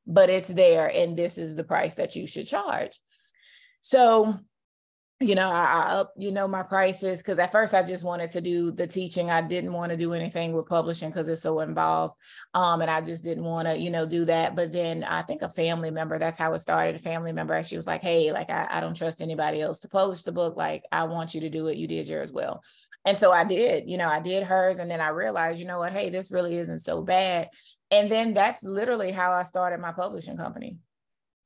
but 0.06 0.30
it's 0.30 0.50
there. 0.50 0.92
And 0.94 1.16
this 1.16 1.38
is 1.38 1.56
the 1.56 1.64
price 1.64 1.96
that 1.96 2.16
you 2.16 2.28
should 2.28 2.46
charge. 2.46 3.00
So 3.82 4.38
you 5.20 5.34
know, 5.34 5.50
I, 5.50 5.64
I 5.64 5.94
up, 5.94 6.14
you 6.16 6.32
know, 6.32 6.48
my 6.48 6.62
prices 6.62 7.18
because 7.18 7.40
at 7.40 7.52
first 7.52 7.74
I 7.74 7.82
just 7.82 8.04
wanted 8.04 8.30
to 8.32 8.42
do 8.42 8.70
the 8.70 8.86
teaching. 8.86 9.32
I 9.32 9.42
didn't 9.42 9.74
want 9.74 9.92
to 9.92 9.98
do 9.98 10.14
anything 10.14 10.54
with 10.54 10.68
publishing 10.68 11.10
because 11.10 11.28
it's 11.28 11.42
so 11.42 11.60
involved. 11.62 12.14
Um, 12.54 12.82
and 12.82 12.92
I 12.92 13.02
just 13.02 13.24
didn't 13.24 13.44
want 13.44 13.68
to, 13.68 13.76
you 13.76 13.90
know, 13.90 14.06
do 14.06 14.26
that. 14.26 14.56
But 14.56 14.72
then 14.72 15.04
I 15.04 15.24
think 15.24 15.42
a 15.42 15.50
family 15.50 15.90
member, 15.90 16.20
that's 16.20 16.38
how 16.38 16.54
it 16.54 16.60
started. 16.60 16.96
A 16.96 17.00
family 17.00 17.32
member, 17.32 17.62
she 17.64 17.76
was 17.76 17.88
like, 17.88 18.04
Hey, 18.04 18.32
like 18.32 18.52
I, 18.52 18.68
I 18.70 18.80
don't 18.80 18.96
trust 18.96 19.22
anybody 19.22 19.60
else 19.60 19.80
to 19.80 19.90
publish 19.90 20.22
the 20.22 20.32
book. 20.32 20.56
Like 20.56 20.84
I 20.92 21.06
want 21.06 21.34
you 21.34 21.42
to 21.42 21.50
do 21.50 21.68
it. 21.68 21.78
You 21.78 21.88
did 21.88 22.08
yours 22.08 22.32
well. 22.32 22.64
And 23.04 23.18
so 23.18 23.32
I 23.32 23.44
did, 23.44 23.90
you 23.90 23.98
know, 23.98 24.10
I 24.10 24.20
did 24.20 24.44
hers. 24.44 24.78
And 24.78 24.92
then 24.92 25.02
I 25.02 25.10
realized, 25.10 25.60
you 25.60 25.66
know 25.66 25.80
what, 25.80 25.94
hey, 25.94 26.10
this 26.10 26.32
really 26.32 26.58
isn't 26.60 26.80
so 26.80 27.02
bad. 27.02 27.50
And 27.90 28.12
then 28.12 28.36
that's 28.36 28.64
literally 28.64 29.12
how 29.12 29.32
I 29.32 29.44
started 29.44 29.80
my 29.80 29.94
publishing 29.94 30.38
company. 30.38 30.78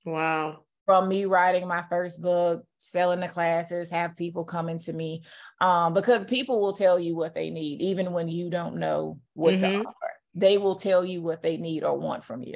Wow 0.04 0.64
from 0.86 1.08
me 1.08 1.26
writing 1.26 1.68
my 1.68 1.84
first 1.90 2.22
book, 2.22 2.64
selling 2.78 3.20
the 3.20 3.28
classes, 3.28 3.90
have 3.90 4.16
people 4.16 4.44
coming 4.44 4.80
to 4.80 4.94
me 4.94 5.24
um, 5.60 5.94
because 5.94 6.26
people 6.26 6.60
will 6.60 6.74
tell 6.74 7.00
you 7.00 7.16
what 7.16 7.36
they 7.36 7.50
need, 7.50 7.82
even 7.82 8.12
when 8.12 8.28
you 8.28 8.50
don't 8.50 8.76
know 8.76 9.20
what 9.34 9.54
mm-hmm. 9.54 9.82
to 9.82 9.88
offer. 9.88 10.12
They 10.34 10.58
will 10.58 10.76
tell 10.76 11.06
you 11.06 11.22
what 11.22 11.42
they 11.42 11.58
need 11.58 11.84
or 11.84 11.98
want 11.98 12.24
from 12.24 12.42
you. 12.42 12.56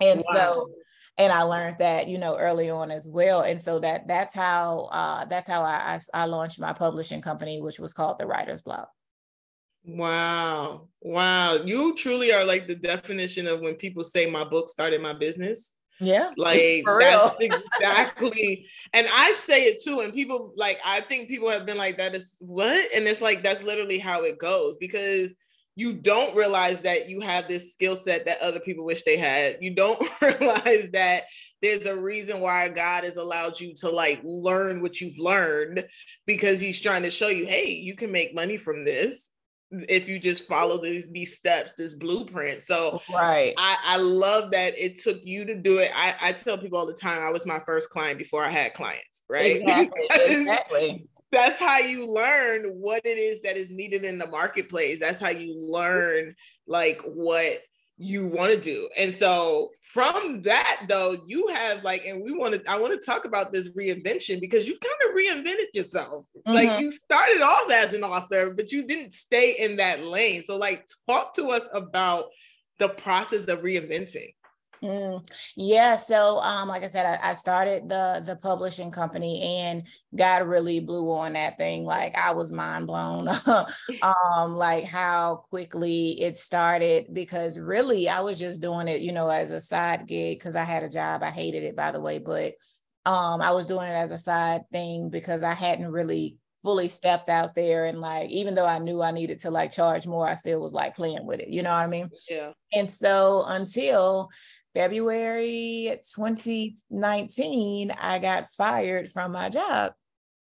And 0.00 0.22
wow. 0.28 0.34
so, 0.34 0.70
and 1.18 1.32
I 1.32 1.42
learned 1.42 1.76
that, 1.80 2.08
you 2.08 2.18
know, 2.18 2.36
early 2.36 2.70
on 2.70 2.90
as 2.90 3.08
well. 3.08 3.42
And 3.42 3.60
so 3.60 3.78
that 3.80 4.08
that's 4.08 4.34
how 4.34 4.88
uh, 4.90 5.24
that's 5.26 5.48
how 5.48 5.62
I, 5.62 5.98
I, 6.14 6.22
I 6.22 6.24
launched 6.26 6.60
my 6.60 6.72
publishing 6.72 7.20
company, 7.20 7.60
which 7.60 7.78
was 7.78 7.92
called 7.92 8.18
the 8.18 8.26
Writer's 8.26 8.62
Block. 8.62 8.88
Wow. 9.84 10.88
Wow. 11.00 11.54
You 11.54 11.94
truly 11.96 12.32
are 12.32 12.44
like 12.44 12.66
the 12.66 12.76
definition 12.76 13.46
of 13.46 13.60
when 13.60 13.74
people 13.74 14.04
say 14.04 14.30
my 14.30 14.44
book 14.44 14.68
started 14.68 15.02
my 15.02 15.12
business. 15.12 15.74
Yeah. 16.00 16.30
Like 16.36 16.84
that's 16.84 17.38
exactly. 17.40 18.66
and 18.92 19.06
I 19.12 19.32
say 19.32 19.64
it 19.64 19.82
too. 19.82 20.00
And 20.00 20.12
people 20.12 20.52
like, 20.56 20.80
I 20.84 21.00
think 21.02 21.28
people 21.28 21.50
have 21.50 21.66
been 21.66 21.76
like, 21.76 21.98
that 21.98 22.14
is 22.14 22.36
what? 22.40 22.92
And 22.94 23.06
it's 23.06 23.20
like, 23.20 23.42
that's 23.42 23.62
literally 23.62 23.98
how 23.98 24.22
it 24.22 24.38
goes 24.38 24.76
because 24.78 25.36
you 25.76 25.94
don't 25.94 26.36
realize 26.36 26.82
that 26.82 27.08
you 27.08 27.20
have 27.20 27.48
this 27.48 27.72
skill 27.72 27.96
set 27.96 28.26
that 28.26 28.40
other 28.40 28.60
people 28.60 28.84
wish 28.84 29.02
they 29.02 29.16
had. 29.16 29.58
You 29.60 29.74
don't 29.74 30.00
realize 30.22 30.90
that 30.92 31.24
there's 31.62 31.86
a 31.86 31.96
reason 31.96 32.40
why 32.40 32.68
God 32.68 33.04
has 33.04 33.16
allowed 33.16 33.60
you 33.60 33.74
to 33.76 33.90
like 33.90 34.20
learn 34.24 34.82
what 34.82 35.00
you've 35.00 35.18
learned 35.18 35.84
because 36.26 36.60
he's 36.60 36.80
trying 36.80 37.02
to 37.02 37.10
show 37.10 37.28
you, 37.28 37.46
hey, 37.46 37.70
you 37.70 37.94
can 37.94 38.10
make 38.10 38.34
money 38.34 38.56
from 38.56 38.84
this 38.84 39.29
if 39.70 40.08
you 40.08 40.18
just 40.18 40.46
follow 40.48 40.80
these 40.82 41.06
these 41.10 41.36
steps, 41.36 41.72
this 41.76 41.94
blueprint. 41.94 42.62
So 42.62 43.00
right, 43.12 43.54
I, 43.56 43.76
I 43.84 43.96
love 43.98 44.50
that 44.52 44.78
it 44.78 45.00
took 45.00 45.24
you 45.24 45.44
to 45.44 45.54
do 45.54 45.78
it. 45.78 45.90
I, 45.94 46.14
I 46.20 46.32
tell 46.32 46.58
people 46.58 46.78
all 46.78 46.86
the 46.86 46.92
time 46.92 47.22
I 47.22 47.30
was 47.30 47.46
my 47.46 47.60
first 47.60 47.90
client 47.90 48.18
before 48.18 48.44
I 48.44 48.50
had 48.50 48.74
clients, 48.74 49.24
right? 49.28 49.56
Exactly. 49.56 50.06
exactly. 50.14 51.06
That's 51.32 51.58
how 51.58 51.78
you 51.78 52.06
learn 52.06 52.64
what 52.70 53.06
it 53.06 53.16
is 53.16 53.40
that 53.42 53.56
is 53.56 53.70
needed 53.70 54.04
in 54.04 54.18
the 54.18 54.26
marketplace. 54.26 54.98
That's 54.98 55.20
how 55.20 55.28
you 55.28 55.54
learn 55.56 56.34
like 56.66 57.00
what 57.02 57.58
you 58.02 58.26
want 58.26 58.50
to 58.50 58.58
do. 58.58 58.88
And 58.98 59.12
so 59.12 59.72
from 59.92 60.40
that 60.42 60.86
though, 60.88 61.18
you 61.26 61.48
have 61.48 61.84
like, 61.84 62.06
and 62.06 62.24
we 62.24 62.32
want 62.32 62.54
to, 62.54 62.70
I 62.70 62.78
want 62.80 62.98
to 62.98 63.06
talk 63.06 63.26
about 63.26 63.52
this 63.52 63.68
reinvention 63.70 64.40
because 64.40 64.66
you've 64.66 64.80
kind 64.80 64.94
of 65.06 65.14
reinvented 65.14 65.74
yourself. 65.74 66.24
Mm-hmm. 66.38 66.52
Like 66.52 66.80
you 66.80 66.90
started 66.90 67.42
off 67.42 67.70
as 67.70 67.92
an 67.92 68.02
author, 68.02 68.54
but 68.54 68.72
you 68.72 68.86
didn't 68.86 69.12
stay 69.12 69.52
in 69.58 69.76
that 69.76 70.02
lane. 70.02 70.42
So 70.42 70.56
like 70.56 70.86
talk 71.06 71.34
to 71.34 71.48
us 71.48 71.68
about 71.74 72.30
the 72.78 72.88
process 72.88 73.48
of 73.48 73.60
reinventing. 73.60 74.32
Mm, 74.82 75.28
yeah. 75.56 75.96
So, 75.96 76.38
um, 76.38 76.68
like 76.68 76.82
I 76.84 76.86
said, 76.86 77.04
I, 77.04 77.30
I, 77.30 77.34
started 77.34 77.88
the 77.88 78.22
the 78.24 78.36
publishing 78.36 78.90
company, 78.90 79.42
and 79.42 79.82
God 80.16 80.46
really 80.46 80.80
blew 80.80 81.12
on 81.12 81.34
that 81.34 81.58
thing. 81.58 81.84
Like 81.84 82.16
I 82.16 82.32
was 82.32 82.50
mind 82.50 82.86
blown, 82.86 83.28
um, 84.02 84.54
like 84.54 84.84
how 84.84 85.44
quickly 85.50 86.20
it 86.22 86.38
started. 86.38 87.08
Because 87.12 87.58
really, 87.58 88.08
I 88.08 88.20
was 88.20 88.38
just 88.38 88.62
doing 88.62 88.88
it, 88.88 89.02
you 89.02 89.12
know, 89.12 89.28
as 89.28 89.50
a 89.50 89.60
side 89.60 90.06
gig 90.06 90.38
because 90.38 90.56
I 90.56 90.64
had 90.64 90.82
a 90.82 90.88
job. 90.88 91.22
I 91.22 91.30
hated 91.30 91.62
it, 91.62 91.76
by 91.76 91.92
the 91.92 92.00
way, 92.00 92.18
but 92.18 92.54
um, 93.04 93.42
I 93.42 93.50
was 93.50 93.66
doing 93.66 93.88
it 93.88 93.94
as 93.94 94.12
a 94.12 94.18
side 94.18 94.62
thing 94.72 95.10
because 95.10 95.42
I 95.42 95.52
hadn't 95.52 95.90
really 95.90 96.36
fully 96.62 96.88
stepped 96.88 97.28
out 97.28 97.54
there 97.54 97.86
and 97.86 98.00
like 98.00 98.28
even 98.28 98.54
though 98.54 98.66
I 98.66 98.78
knew 98.78 99.02
I 99.02 99.12
needed 99.12 99.40
to 99.40 99.50
like 99.50 99.72
charge 99.72 100.06
more, 100.06 100.28
I 100.28 100.34
still 100.34 100.60
was 100.60 100.72
like 100.72 100.94
playing 100.94 101.26
with 101.26 101.40
it. 101.40 101.48
You 101.48 101.62
know 101.62 101.70
what 101.70 101.84
I 101.84 101.86
mean? 101.86 102.10
Yeah. 102.28 102.52
And 102.74 102.88
so 102.88 103.44
until 103.46 104.28
February 104.74 105.98
2019, 106.14 107.90
I 107.90 108.18
got 108.18 108.50
fired 108.50 109.10
from 109.10 109.32
my 109.32 109.48
job. 109.48 109.92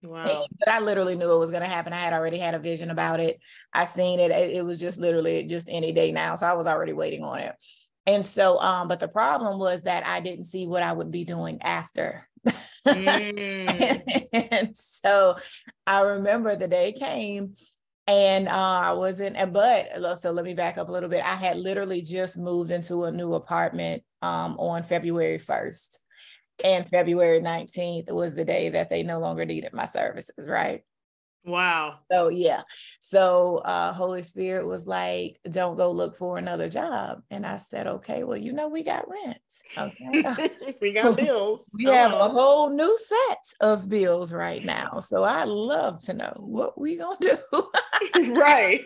Wow. 0.01 0.45
But 0.59 0.69
I 0.69 0.79
literally 0.79 1.15
knew 1.15 1.33
it 1.33 1.39
was 1.39 1.51
going 1.51 1.63
to 1.63 1.69
happen. 1.69 1.93
I 1.93 1.97
had 1.97 2.13
already 2.13 2.37
had 2.37 2.53
a 2.53 2.59
vision 2.59 2.91
about 2.91 3.19
it. 3.19 3.39
I 3.73 3.85
seen 3.85 4.19
it. 4.19 4.31
It 4.31 4.63
was 4.63 4.79
just 4.79 4.99
literally 4.99 5.43
just 5.43 5.67
any 5.69 5.91
day 5.91 6.11
now. 6.11 6.35
So 6.35 6.47
I 6.47 6.53
was 6.53 6.67
already 6.67 6.93
waiting 6.93 7.23
on 7.23 7.39
it. 7.39 7.55
And 8.07 8.25
so, 8.25 8.59
um, 8.59 8.87
but 8.87 8.99
the 8.99 9.07
problem 9.07 9.57
was 9.57 9.83
that 9.83 10.05
I 10.05 10.19
didn't 10.19 10.45
see 10.45 10.67
what 10.67 10.83
I 10.83 10.93
would 10.93 11.11
be 11.11 11.23
doing 11.25 11.59
after. 11.61 12.27
Mm. 12.85 14.03
and 14.31 14.77
so 14.77 15.37
I 15.87 16.01
remember 16.01 16.55
the 16.55 16.67
day 16.67 16.91
came 16.91 17.55
and 18.07 18.47
uh, 18.47 18.51
I 18.83 18.91
wasn't, 18.93 19.35
but 19.51 20.17
so 20.19 20.31
let 20.31 20.45
me 20.45 20.53
back 20.53 20.77
up 20.77 20.89
a 20.89 20.91
little 20.91 21.09
bit. 21.09 21.23
I 21.23 21.35
had 21.35 21.57
literally 21.57 22.01
just 22.01 22.37
moved 22.37 22.71
into 22.71 23.05
a 23.05 23.11
new 23.11 23.33
apartment 23.33 24.03
um, 24.21 24.57
on 24.59 24.83
February 24.83 25.39
1st. 25.39 25.97
And 26.63 26.87
February 26.87 27.39
19th 27.41 28.11
was 28.11 28.35
the 28.35 28.45
day 28.45 28.69
that 28.69 28.89
they 28.89 29.03
no 29.03 29.19
longer 29.19 29.43
needed 29.45 29.73
my 29.73 29.85
services, 29.85 30.47
right? 30.47 30.81
Wow. 31.45 31.99
So 32.11 32.29
yeah. 32.29 32.63
So 32.99 33.61
uh 33.65 33.93
Holy 33.93 34.23
Spirit 34.23 34.67
was 34.67 34.87
like, 34.87 35.39
don't 35.49 35.77
go 35.77 35.91
look 35.91 36.17
for 36.17 36.37
another 36.37 36.69
job. 36.69 37.21
And 37.29 37.45
I 37.45 37.57
said, 37.57 37.87
okay, 37.87 38.23
well, 38.23 38.37
you 38.37 38.51
know, 38.51 38.67
we 38.67 38.83
got 38.83 39.05
rent. 39.07 39.37
Okay. 39.77 40.49
we 40.81 40.93
got 40.93 41.15
bills. 41.15 41.69
we 41.77 41.85
have 41.85 42.13
a 42.13 42.29
whole 42.29 42.69
new 42.71 42.97
set 42.97 43.37
of 43.61 43.87
bills 43.87 44.33
right 44.33 44.63
now. 44.63 44.99
So 45.01 45.23
I 45.23 45.43
love 45.43 46.01
to 46.05 46.13
know 46.13 46.33
what 46.37 46.79
we 46.79 46.95
gonna 46.95 47.17
do. 47.19 47.37
right 48.33 48.83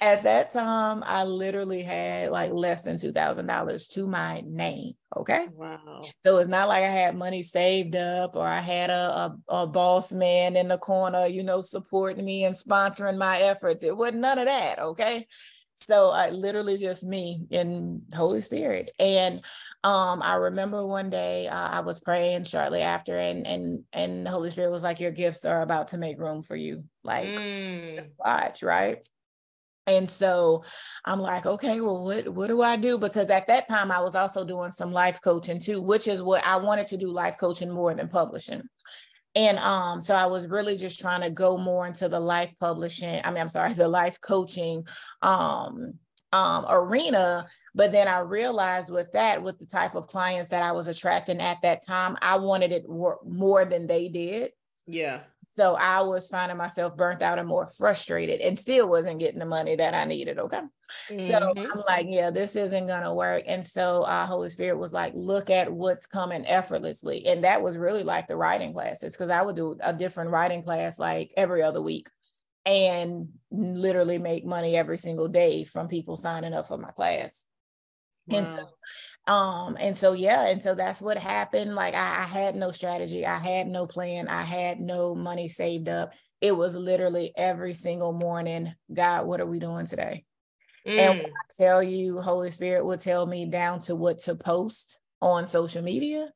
at 0.00 0.24
that 0.24 0.50
time, 0.50 1.02
I 1.06 1.24
literally 1.24 1.82
had 1.82 2.30
like 2.30 2.52
less 2.52 2.82
than 2.82 2.96
$2,000 2.96 3.90
to 3.92 4.06
my 4.06 4.42
name. 4.46 4.94
Okay. 5.16 5.48
Wow. 5.52 6.02
So 6.24 6.38
it's 6.38 6.48
not 6.48 6.68
like 6.68 6.82
I 6.82 6.88
had 6.88 7.16
money 7.16 7.42
saved 7.42 7.96
up 7.96 8.36
or 8.36 8.46
I 8.46 8.60
had 8.60 8.90
a, 8.90 8.94
a, 8.94 9.38
a, 9.48 9.66
boss 9.66 10.12
man 10.12 10.56
in 10.56 10.68
the 10.68 10.78
corner, 10.78 11.26
you 11.26 11.42
know, 11.42 11.62
supporting 11.62 12.24
me 12.24 12.44
and 12.44 12.54
sponsoring 12.54 13.16
my 13.16 13.38
efforts. 13.38 13.82
It 13.82 13.96
wasn't 13.96 14.18
none 14.18 14.38
of 14.38 14.46
that. 14.46 14.78
Okay. 14.78 15.26
So 15.76 16.08
I 16.10 16.30
literally 16.30 16.78
just 16.78 17.04
me 17.04 17.46
and 17.50 18.02
Holy 18.14 18.40
Spirit. 18.40 18.90
And 18.98 19.36
um, 19.84 20.22
I 20.22 20.36
remember 20.36 20.86
one 20.86 21.10
day 21.10 21.48
uh, 21.48 21.68
I 21.68 21.80
was 21.80 22.00
praying 22.00 22.44
shortly 22.44 22.80
after 22.80 23.16
and 23.16 23.46
and 23.46 23.84
and 23.92 24.26
the 24.26 24.30
Holy 24.30 24.48
Spirit 24.48 24.70
was 24.70 24.82
like, 24.82 25.00
Your 25.00 25.10
gifts 25.10 25.44
are 25.44 25.60
about 25.60 25.88
to 25.88 25.98
make 25.98 26.18
room 26.18 26.42
for 26.42 26.56
you. 26.56 26.84
Like 27.04 27.26
mm. 27.26 28.08
watch, 28.18 28.62
right? 28.62 29.06
And 29.86 30.08
so 30.10 30.64
I'm 31.04 31.20
like, 31.20 31.46
okay, 31.46 31.80
well, 31.80 32.04
what, 32.04 32.28
what 32.28 32.48
do 32.48 32.60
I 32.62 32.76
do? 32.76 32.98
Because 32.98 33.30
at 33.30 33.46
that 33.46 33.68
time 33.68 33.92
I 33.92 34.00
was 34.00 34.14
also 34.14 34.44
doing 34.44 34.70
some 34.72 34.92
life 34.92 35.20
coaching 35.22 35.60
too, 35.60 35.80
which 35.80 36.08
is 36.08 36.22
what 36.22 36.44
I 36.44 36.56
wanted 36.56 36.86
to 36.88 36.96
do 36.96 37.12
life 37.12 37.36
coaching 37.38 37.70
more 37.70 37.94
than 37.94 38.08
publishing. 38.08 38.62
And 39.36 39.58
um, 39.58 40.00
so 40.00 40.14
I 40.14 40.26
was 40.26 40.48
really 40.48 40.76
just 40.76 40.98
trying 40.98 41.22
to 41.22 41.30
go 41.30 41.58
more 41.58 41.86
into 41.86 42.08
the 42.08 42.18
life 42.18 42.52
publishing, 42.58 43.20
I 43.22 43.30
mean, 43.30 43.40
I'm 43.40 43.48
sorry, 43.48 43.72
the 43.74 43.86
life 43.86 44.20
coaching 44.20 44.86
um, 45.22 45.92
um, 46.32 46.64
arena. 46.68 47.46
But 47.74 47.92
then 47.92 48.08
I 48.08 48.20
realized 48.20 48.90
with 48.90 49.12
that, 49.12 49.42
with 49.42 49.58
the 49.58 49.66
type 49.66 49.94
of 49.94 50.06
clients 50.06 50.48
that 50.48 50.62
I 50.62 50.72
was 50.72 50.88
attracting 50.88 51.40
at 51.40 51.60
that 51.62 51.86
time, 51.86 52.16
I 52.22 52.38
wanted 52.38 52.72
it 52.72 52.88
more 52.88 53.64
than 53.66 53.86
they 53.86 54.08
did. 54.08 54.52
Yeah. 54.86 55.20
So 55.56 55.74
I 55.74 56.02
was 56.02 56.28
finding 56.28 56.58
myself 56.58 56.96
burnt 56.96 57.22
out 57.22 57.38
and 57.38 57.48
more 57.48 57.66
frustrated 57.66 58.40
and 58.42 58.58
still 58.58 58.88
wasn't 58.88 59.20
getting 59.20 59.38
the 59.38 59.46
money 59.46 59.74
that 59.74 59.94
I 59.94 60.04
needed. 60.04 60.38
Okay. 60.38 60.60
Mm-hmm. 61.08 61.30
So 61.30 61.54
I'm 61.56 61.82
like, 61.88 62.06
yeah, 62.08 62.30
this 62.30 62.56
isn't 62.56 62.86
going 62.86 63.02
to 63.02 63.14
work. 63.14 63.44
And 63.46 63.64
so 63.64 64.02
uh, 64.02 64.26
Holy 64.26 64.50
Spirit 64.50 64.78
was 64.78 64.92
like, 64.92 65.12
look 65.14 65.48
at 65.48 65.72
what's 65.72 66.04
coming 66.04 66.46
effortlessly. 66.46 67.26
And 67.26 67.44
that 67.44 67.62
was 67.62 67.78
really 67.78 68.02
like 68.02 68.26
the 68.26 68.36
writing 68.36 68.74
classes 68.74 69.14
because 69.14 69.30
I 69.30 69.40
would 69.40 69.56
do 69.56 69.78
a 69.82 69.94
different 69.94 70.30
writing 70.30 70.62
class 70.62 70.98
like 70.98 71.32
every 71.38 71.62
other 71.62 71.80
week 71.80 72.08
and 72.66 73.28
literally 73.50 74.18
make 74.18 74.44
money 74.44 74.76
every 74.76 74.98
single 74.98 75.28
day 75.28 75.64
from 75.64 75.88
people 75.88 76.16
signing 76.16 76.52
up 76.52 76.66
for 76.68 76.76
my 76.76 76.90
class. 76.90 77.44
Wow. 78.26 78.38
And 78.38 78.46
so 78.46 78.68
um 79.26 79.76
and 79.80 79.96
so 79.96 80.12
yeah 80.12 80.48
and 80.48 80.62
so 80.62 80.74
that's 80.74 81.00
what 81.00 81.18
happened 81.18 81.74
like 81.74 81.94
I, 81.94 82.20
I, 82.20 82.24
had 82.24 82.54
no 82.54 82.70
strategy 82.70 83.26
i 83.26 83.38
had 83.38 83.66
no 83.66 83.86
plan 83.86 84.28
i 84.28 84.42
had 84.42 84.80
no 84.80 85.14
money 85.14 85.48
saved 85.48 85.88
up 85.88 86.12
it 86.40 86.56
was 86.56 86.76
literally 86.76 87.32
every 87.36 87.74
single 87.74 88.12
morning 88.12 88.72
god 88.92 89.26
what 89.26 89.40
are 89.40 89.46
we 89.46 89.58
doing 89.58 89.86
today 89.86 90.24
mm. 90.86 90.96
and 90.96 91.20
I 91.22 91.30
tell 91.56 91.82
you 91.82 92.20
holy 92.20 92.50
spirit 92.50 92.84
will 92.84 92.98
tell 92.98 93.26
me 93.26 93.46
down 93.46 93.80
to 93.80 93.96
what 93.96 94.20
to 94.20 94.36
post 94.36 95.00
on 95.20 95.46
social 95.46 95.82
media 95.82 96.30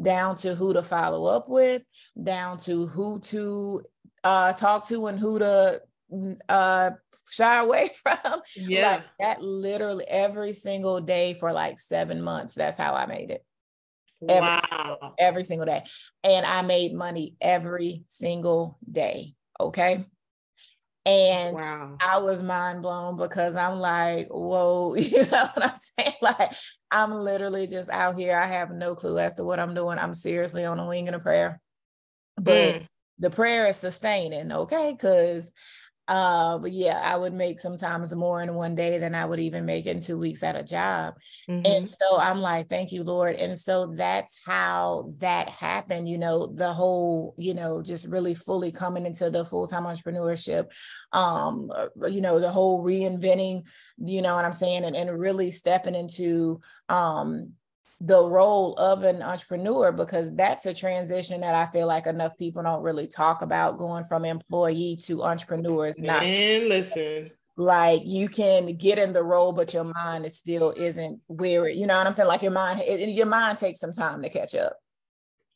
down 0.00 0.36
to 0.36 0.54
who 0.54 0.72
to 0.74 0.82
follow 0.82 1.26
up 1.26 1.48
with, 1.48 1.82
down 2.22 2.58
to 2.58 2.86
who 2.86 3.20
to 3.20 3.82
uh, 4.24 4.52
talk 4.52 4.86
to 4.88 5.06
and 5.06 5.18
who 5.18 5.38
to 5.38 5.80
uh, 6.48 6.90
shy 7.30 7.58
away 7.58 7.90
from. 8.02 8.40
Yeah. 8.54 8.90
Like 8.90 9.04
that 9.18 9.42
literally 9.42 10.04
every 10.08 10.52
single 10.52 11.00
day 11.00 11.34
for 11.34 11.52
like 11.52 11.80
seven 11.80 12.22
months. 12.22 12.54
That's 12.54 12.78
how 12.78 12.94
I 12.94 13.06
made 13.06 13.30
it. 13.30 13.44
Every, 14.28 14.40
wow. 14.40 14.60
Single, 14.70 15.14
every 15.18 15.44
single 15.44 15.66
day. 15.66 15.80
And 16.24 16.46
I 16.46 16.62
made 16.62 16.94
money 16.94 17.36
every 17.40 18.04
single 18.08 18.78
day. 18.90 19.34
Okay. 19.60 20.06
And 21.06 21.54
wow. 21.54 21.96
I 22.00 22.18
was 22.18 22.42
mind 22.42 22.82
blown 22.82 23.16
because 23.16 23.54
I'm 23.54 23.76
like, 23.76 24.26
whoa, 24.28 24.94
you 24.96 25.18
know 25.18 25.48
what 25.54 25.64
I'm 25.64 25.74
saying? 25.98 26.12
Like, 26.22 26.52
I'm 26.90 27.12
literally 27.12 27.66
just 27.66 27.90
out 27.90 28.16
here. 28.16 28.36
I 28.36 28.46
have 28.46 28.70
no 28.70 28.94
clue 28.96 29.18
as 29.18 29.36
to 29.36 29.44
what 29.44 29.60
I'm 29.60 29.74
doing. 29.74 29.98
I'm 29.98 30.14
seriously 30.14 30.64
on 30.64 30.80
a 30.80 30.88
wing 30.88 31.06
and 31.06 31.14
a 31.14 31.20
prayer. 31.20 31.60
But 32.36 32.74
mm. 32.74 32.86
the 33.18 33.30
prayer 33.30 33.66
is 33.66 33.76
sustaining, 33.76 34.50
okay? 34.50 34.92
Because 34.92 35.52
uh, 36.08 36.58
but 36.58 36.72
yeah, 36.72 37.00
I 37.04 37.16
would 37.16 37.32
make 37.32 37.58
sometimes 37.58 38.14
more 38.14 38.40
in 38.40 38.54
one 38.54 38.74
day 38.74 38.98
than 38.98 39.14
I 39.14 39.24
would 39.24 39.40
even 39.40 39.64
make 39.64 39.86
in 39.86 39.98
two 39.98 40.18
weeks 40.18 40.42
at 40.42 40.56
a 40.56 40.62
job. 40.62 41.14
Mm-hmm. 41.48 41.66
And 41.66 41.88
so 41.88 42.18
I'm 42.18 42.40
like, 42.40 42.68
thank 42.68 42.92
you, 42.92 43.02
Lord. 43.02 43.36
And 43.36 43.58
so 43.58 43.94
that's 43.94 44.44
how 44.44 45.12
that 45.18 45.48
happened, 45.48 46.08
you 46.08 46.18
know, 46.18 46.46
the 46.46 46.72
whole, 46.72 47.34
you 47.38 47.54
know, 47.54 47.82
just 47.82 48.06
really 48.06 48.34
fully 48.34 48.70
coming 48.70 49.06
into 49.06 49.30
the 49.30 49.44
full-time 49.44 49.84
entrepreneurship, 49.84 50.70
um, 51.12 51.70
uh, 51.74 52.06
you 52.06 52.20
know, 52.20 52.38
the 52.38 52.50
whole 52.50 52.84
reinventing, 52.84 53.62
you 53.98 54.22
know 54.22 54.34
what 54.34 54.44
I'm 54.44 54.52
saying, 54.52 54.84
and, 54.84 54.94
and 54.94 55.18
really 55.18 55.50
stepping 55.50 55.94
into 55.94 56.60
um 56.88 57.52
the 58.00 58.22
role 58.22 58.74
of 58.74 59.04
an 59.04 59.22
entrepreneur 59.22 59.90
because 59.90 60.34
that's 60.34 60.66
a 60.66 60.74
transition 60.74 61.40
that 61.40 61.54
I 61.54 61.70
feel 61.72 61.86
like 61.86 62.06
enough 62.06 62.36
people 62.36 62.62
don't 62.62 62.82
really 62.82 63.06
talk 63.06 63.40
about 63.40 63.78
going 63.78 64.04
from 64.04 64.24
employee 64.24 64.98
to 65.04 65.22
entrepreneurs. 65.22 65.98
Not 65.98 66.22
and 66.22 66.68
listen. 66.68 67.30
Like 67.56 68.02
you 68.04 68.28
can 68.28 68.66
get 68.76 68.98
in 68.98 69.14
the 69.14 69.24
role, 69.24 69.52
but 69.52 69.72
your 69.72 69.84
mind 69.84 70.26
is 70.26 70.36
still 70.36 70.74
isn't 70.76 71.20
where 71.26 71.66
it, 71.66 71.76
you 71.76 71.86
know 71.86 71.96
what 71.96 72.06
I'm 72.06 72.12
saying? 72.12 72.28
Like 72.28 72.42
your 72.42 72.52
mind, 72.52 72.80
it, 72.80 73.08
your 73.08 73.26
mind 73.26 73.56
takes 73.56 73.80
some 73.80 73.92
time 73.92 74.20
to 74.22 74.28
catch 74.28 74.54
up. 74.54 74.76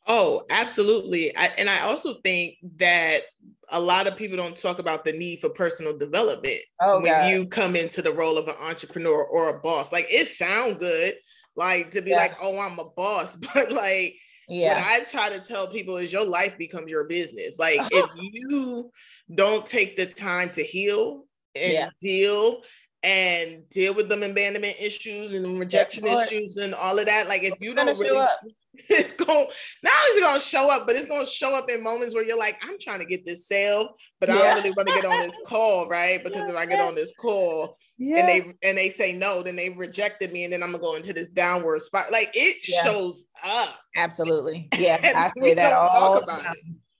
Oh, 0.07 0.43
absolutely. 0.49 1.35
I, 1.37 1.51
and 1.59 1.69
I 1.69 1.81
also 1.81 2.15
think 2.23 2.55
that 2.77 3.21
a 3.69 3.79
lot 3.79 4.07
of 4.07 4.17
people 4.17 4.35
don't 4.35 4.57
talk 4.57 4.79
about 4.79 5.05
the 5.05 5.13
need 5.13 5.41
for 5.41 5.49
personal 5.49 5.95
development 5.95 6.59
oh, 6.81 7.01
when 7.01 7.11
God. 7.11 7.29
you 7.29 7.45
come 7.45 7.75
into 7.75 8.01
the 8.01 8.11
role 8.11 8.39
of 8.39 8.47
an 8.47 8.55
entrepreneur 8.59 9.23
or 9.23 9.49
a 9.49 9.59
boss. 9.59 9.93
Like 9.93 10.07
it 10.09 10.27
sound 10.27 10.79
good 10.79 11.13
like 11.55 11.91
to 11.91 12.01
be 12.01 12.11
yeah. 12.11 12.17
like, 12.17 12.35
oh, 12.41 12.59
I'm 12.59 12.79
a 12.79 12.89
boss, 12.95 13.35
but 13.53 13.71
like 13.71 14.15
yeah. 14.47 14.75
what 14.75 14.85
I 14.85 15.03
try 15.03 15.29
to 15.29 15.39
tell 15.39 15.67
people 15.67 15.97
is 15.97 16.11
your 16.11 16.25
life 16.25 16.57
becomes 16.57 16.89
your 16.89 17.05
business. 17.05 17.59
Like 17.59 17.79
if 17.91 18.09
you 18.15 18.91
don't 19.33 19.65
take 19.65 19.95
the 19.95 20.05
time 20.05 20.49
to 20.51 20.63
heal 20.63 21.25
and 21.55 21.73
yeah. 21.73 21.89
deal 21.99 22.61
and 23.03 23.67
deal 23.69 23.93
with 23.93 24.09
them 24.09 24.23
abandonment 24.23 24.75
issues 24.79 25.33
and 25.33 25.59
rejection 25.59 26.05
issues 26.05 26.57
and 26.57 26.73
all 26.73 26.99
of 26.99 27.05
that. 27.05 27.27
Like 27.27 27.43
if 27.43 27.55
you 27.59 27.73
don't 27.73 27.99
really, 27.99 28.27
it's 28.89 29.11
going 29.11 29.47
not 29.83 29.93
only 29.93 30.11
is 30.11 30.17
it 30.17 30.21
gonna 30.21 30.39
show 30.39 30.69
up, 30.69 30.87
but 30.87 30.95
it's 30.95 31.05
gonna 31.05 31.25
show 31.25 31.53
up 31.53 31.69
in 31.69 31.83
moments 31.83 32.15
where 32.15 32.23
you're 32.23 32.37
like, 32.37 32.57
I'm 32.61 32.77
trying 32.79 32.99
to 32.99 33.05
get 33.05 33.25
this 33.25 33.47
sale, 33.47 33.95
but 34.19 34.29
yeah. 34.29 34.35
I 34.35 34.37
don't 34.39 34.55
really 34.57 34.71
want 34.71 34.87
to 34.87 34.95
get 34.95 35.05
on 35.05 35.19
this 35.19 35.37
call, 35.45 35.89
right? 35.89 36.21
Because 36.31 36.49
if 36.49 36.55
I 36.55 36.65
get 36.65 36.79
on 36.79 36.95
this 36.95 37.13
call, 37.19 37.75
yeah. 37.97 38.19
and 38.19 38.29
they 38.29 38.67
and 38.67 38.77
they 38.77 38.89
say 38.89 39.11
no, 39.11 39.43
then 39.43 39.55
they 39.55 39.69
rejected 39.71 40.31
me, 40.31 40.45
and 40.45 40.53
then 40.53 40.63
I'm 40.63 40.71
gonna 40.71 40.81
go 40.81 40.95
into 40.95 41.11
this 41.11 41.29
downward 41.29 41.81
spot. 41.81 42.11
Like 42.11 42.31
it 42.33 42.57
yeah. 42.67 42.83
shows 42.83 43.25
up. 43.43 43.75
Absolutely. 43.97 44.69
Yeah. 44.77 44.99
I 45.35 45.41
say 45.41 45.53
that 45.55 45.73
all 45.73 46.23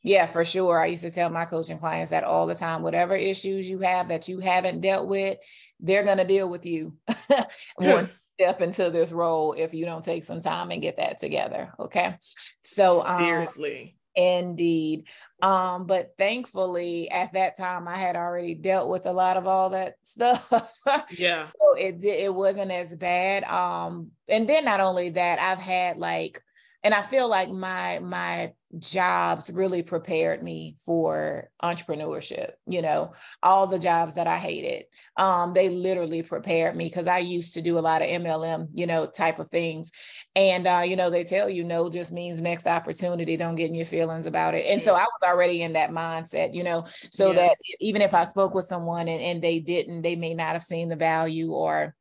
Yeah, 0.03 0.25
for 0.25 0.43
sure. 0.43 0.79
I 0.79 0.87
used 0.87 1.03
to 1.03 1.11
tell 1.11 1.29
my 1.29 1.45
coaching 1.45 1.79
clients 1.79 2.11
that 2.11 2.25
all 2.25 2.47
the 2.47 2.55
time. 2.55 2.81
Whatever 2.81 3.15
issues 3.15 3.69
you 3.69 3.79
have 3.79 4.09
that 4.09 4.27
you 4.27 4.39
haven't 4.39 4.81
dealt 4.81 5.07
with, 5.07 5.37
they're 5.79 6.03
gonna 6.03 6.25
deal 6.25 6.49
with 6.49 6.65
you. 6.65 6.97
One 7.75 8.09
step 8.41 8.61
into 8.61 8.89
this 8.89 9.11
role 9.11 9.53
if 9.57 9.73
you 9.73 9.85
don't 9.85 10.03
take 10.03 10.23
some 10.23 10.39
time 10.39 10.71
and 10.71 10.81
get 10.81 10.97
that 10.97 11.17
together. 11.17 11.73
Okay. 11.79 12.15
So 12.61 13.05
um, 13.05 13.23
seriously. 13.23 13.95
Indeed. 14.15 15.07
Um, 15.41 15.85
but 15.85 16.11
thankfully 16.17 17.09
at 17.09 17.33
that 17.33 17.57
time 17.57 17.87
I 17.87 17.97
had 17.97 18.15
already 18.15 18.55
dealt 18.55 18.89
with 18.89 19.05
a 19.05 19.11
lot 19.11 19.37
of 19.37 19.47
all 19.47 19.69
that 19.69 19.95
stuff. 20.03 20.51
yeah. 21.11 21.47
So 21.59 21.77
it 21.77 22.03
it 22.03 22.33
wasn't 22.33 22.71
as 22.71 22.93
bad. 22.95 23.43
Um, 23.45 24.11
and 24.27 24.47
then 24.47 24.65
not 24.65 24.81
only 24.81 25.09
that, 25.09 25.39
I've 25.39 25.59
had 25.59 25.97
like, 25.97 26.41
and 26.83 26.93
I 26.93 27.03
feel 27.03 27.29
like 27.29 27.49
my 27.51 27.99
my 27.99 28.53
jobs 28.79 29.49
really 29.49 29.83
prepared 29.83 30.41
me 30.41 30.75
for 30.79 31.49
entrepreneurship 31.61 32.51
you 32.65 32.81
know 32.81 33.13
all 33.43 33.67
the 33.67 33.79
jobs 33.79 34.15
that 34.15 34.27
i 34.27 34.37
hated 34.37 34.85
um, 35.17 35.53
they 35.53 35.69
literally 35.69 36.23
prepared 36.23 36.75
me 36.75 36.85
because 36.85 37.07
i 37.07 37.17
used 37.17 37.53
to 37.53 37.61
do 37.61 37.77
a 37.77 37.79
lot 37.79 38.01
of 38.01 38.07
mlm 38.07 38.67
you 38.73 38.87
know 38.87 39.05
type 39.05 39.39
of 39.39 39.49
things 39.49 39.91
and 40.35 40.67
uh, 40.67 40.81
you 40.85 40.95
know 40.95 41.09
they 41.09 41.23
tell 41.23 41.49
you 41.49 41.63
no 41.63 41.89
just 41.89 42.13
means 42.13 42.41
next 42.41 42.65
opportunity 42.65 43.35
don't 43.35 43.55
get 43.55 43.69
in 43.69 43.75
your 43.75 43.85
feelings 43.85 44.25
about 44.25 44.53
it 44.53 44.65
and 44.67 44.81
so 44.81 44.93
i 44.93 45.03
was 45.03 45.29
already 45.29 45.61
in 45.61 45.73
that 45.73 45.91
mindset 45.91 46.53
you 46.53 46.63
know 46.63 46.85
so 47.11 47.29
yeah. 47.29 47.47
that 47.47 47.57
even 47.79 48.01
if 48.01 48.13
i 48.13 48.23
spoke 48.23 48.53
with 48.53 48.65
someone 48.65 49.07
and, 49.07 49.21
and 49.21 49.41
they 49.41 49.59
didn't 49.59 50.01
they 50.01 50.15
may 50.15 50.33
not 50.33 50.53
have 50.53 50.63
seen 50.63 50.89
the 50.89 50.95
value 50.95 51.51
or 51.51 51.93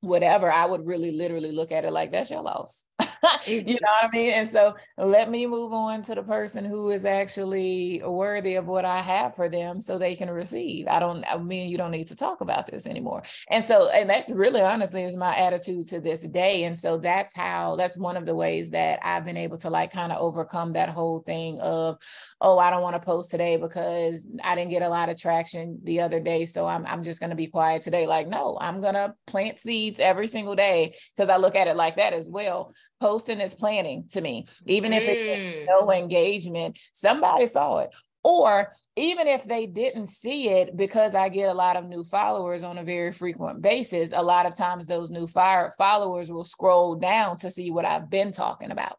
whatever, 0.00 0.50
I 0.50 0.66
would 0.66 0.86
really 0.86 1.16
literally 1.16 1.52
look 1.52 1.72
at 1.72 1.84
it 1.84 1.92
like 1.92 2.12
that's 2.12 2.30
your 2.30 2.42
loss. 2.42 2.84
you 3.46 3.62
know 3.64 3.78
what 3.80 4.04
I 4.04 4.08
mean? 4.12 4.32
And 4.32 4.48
so 4.48 4.74
let 4.96 5.30
me 5.30 5.46
move 5.46 5.72
on 5.72 6.02
to 6.02 6.14
the 6.14 6.22
person 6.22 6.64
who 6.64 6.90
is 6.90 7.04
actually 7.04 8.02
worthy 8.04 8.56
of 8.56 8.66
what 8.66 8.84
I 8.84 9.00
have 9.00 9.36
for 9.36 9.48
them 9.48 9.80
so 9.80 9.98
they 9.98 10.16
can 10.16 10.30
receive. 10.30 10.88
I 10.88 10.98
don't, 10.98 11.24
I 11.28 11.38
mean, 11.38 11.68
you 11.68 11.78
don't 11.78 11.90
need 11.92 12.08
to 12.08 12.16
talk 12.16 12.40
about 12.40 12.66
this 12.66 12.86
anymore. 12.86 13.22
And 13.50 13.64
so, 13.64 13.88
and 13.94 14.10
that 14.10 14.26
really 14.28 14.60
honestly 14.60 15.04
is 15.04 15.16
my 15.16 15.36
attitude 15.36 15.86
to 15.88 16.00
this 16.00 16.26
day. 16.28 16.64
And 16.64 16.76
so 16.76 16.98
that's 16.98 17.34
how, 17.34 17.76
that's 17.76 17.96
one 17.96 18.16
of 18.16 18.26
the 18.26 18.34
ways 18.34 18.70
that 18.70 18.98
I've 19.02 19.24
been 19.24 19.36
able 19.36 19.58
to 19.58 19.70
like 19.70 19.92
kind 19.92 20.12
of 20.12 20.18
overcome 20.18 20.72
that 20.72 20.88
whole 20.88 21.20
thing 21.20 21.60
of, 21.60 21.98
oh, 22.40 22.58
I 22.58 22.70
don't 22.70 22.82
want 22.82 22.94
to 22.94 23.00
post 23.00 23.30
today 23.30 23.56
because 23.56 24.28
I 24.42 24.54
didn't 24.54 24.70
get 24.70 24.82
a 24.82 24.88
lot 24.88 25.08
of 25.08 25.16
traction 25.16 25.78
the 25.84 26.00
other 26.00 26.20
day. 26.20 26.44
So 26.44 26.66
I'm, 26.66 26.84
I'm 26.86 27.02
just 27.02 27.20
going 27.20 27.30
to 27.30 27.36
be 27.36 27.46
quiet 27.46 27.82
today. 27.82 28.06
Like, 28.06 28.28
no, 28.28 28.58
I'm 28.60 28.80
going 28.80 28.94
to 28.94 29.14
plant 29.26 29.58
seeds 29.58 30.00
every 30.00 30.26
single 30.26 30.54
day 30.54 30.94
because 31.16 31.28
I 31.30 31.36
look 31.36 31.56
at 31.56 31.68
it 31.68 31.76
like 31.76 31.96
that 31.96 32.12
as 32.12 32.28
well. 32.30 32.74
Posting 33.00 33.40
is 33.40 33.54
planning 33.54 34.06
to 34.12 34.20
me, 34.20 34.46
even 34.66 34.92
if 34.92 35.04
it's 35.06 35.68
no 35.68 35.86
mm. 35.86 35.98
engagement, 35.98 36.78
somebody 36.92 37.46
saw 37.46 37.78
it. 37.78 37.90
Or 38.24 38.72
even 38.96 39.28
if 39.28 39.44
they 39.44 39.66
didn't 39.66 40.08
see 40.08 40.48
it, 40.48 40.76
because 40.76 41.14
I 41.14 41.28
get 41.28 41.48
a 41.48 41.54
lot 41.54 41.76
of 41.76 41.88
new 41.88 42.02
followers 42.02 42.64
on 42.64 42.78
a 42.78 42.84
very 42.84 43.12
frequent 43.12 43.62
basis, 43.62 44.12
a 44.12 44.22
lot 44.22 44.46
of 44.46 44.56
times 44.56 44.86
those 44.86 45.10
new 45.10 45.26
fire 45.26 45.72
followers 45.78 46.30
will 46.30 46.44
scroll 46.44 46.96
down 46.96 47.36
to 47.38 47.50
see 47.50 47.70
what 47.70 47.84
I've 47.84 48.10
been 48.10 48.32
talking 48.32 48.72
about. 48.72 48.98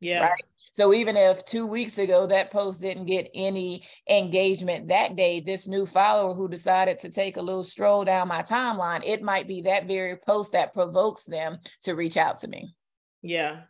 Yeah. 0.00 0.26
Right. 0.26 0.44
So 0.72 0.94
even 0.94 1.16
if 1.16 1.44
two 1.44 1.66
weeks 1.66 1.98
ago 1.98 2.26
that 2.26 2.52
post 2.52 2.82
didn't 2.82 3.06
get 3.06 3.30
any 3.34 3.84
engagement 4.08 4.88
that 4.88 5.16
day, 5.16 5.40
this 5.40 5.66
new 5.66 5.86
follower 5.86 6.34
who 6.34 6.48
decided 6.48 6.98
to 7.00 7.10
take 7.10 7.36
a 7.36 7.42
little 7.42 7.64
stroll 7.64 8.04
down 8.04 8.28
my 8.28 8.42
timeline, 8.42 9.02
it 9.04 9.22
might 9.22 9.48
be 9.48 9.62
that 9.62 9.88
very 9.88 10.16
post 10.16 10.52
that 10.52 10.74
provokes 10.74 11.24
them 11.24 11.58
to 11.82 11.94
reach 11.94 12.16
out 12.16 12.38
to 12.38 12.48
me. 12.48 12.74
Yeah. 13.22 13.60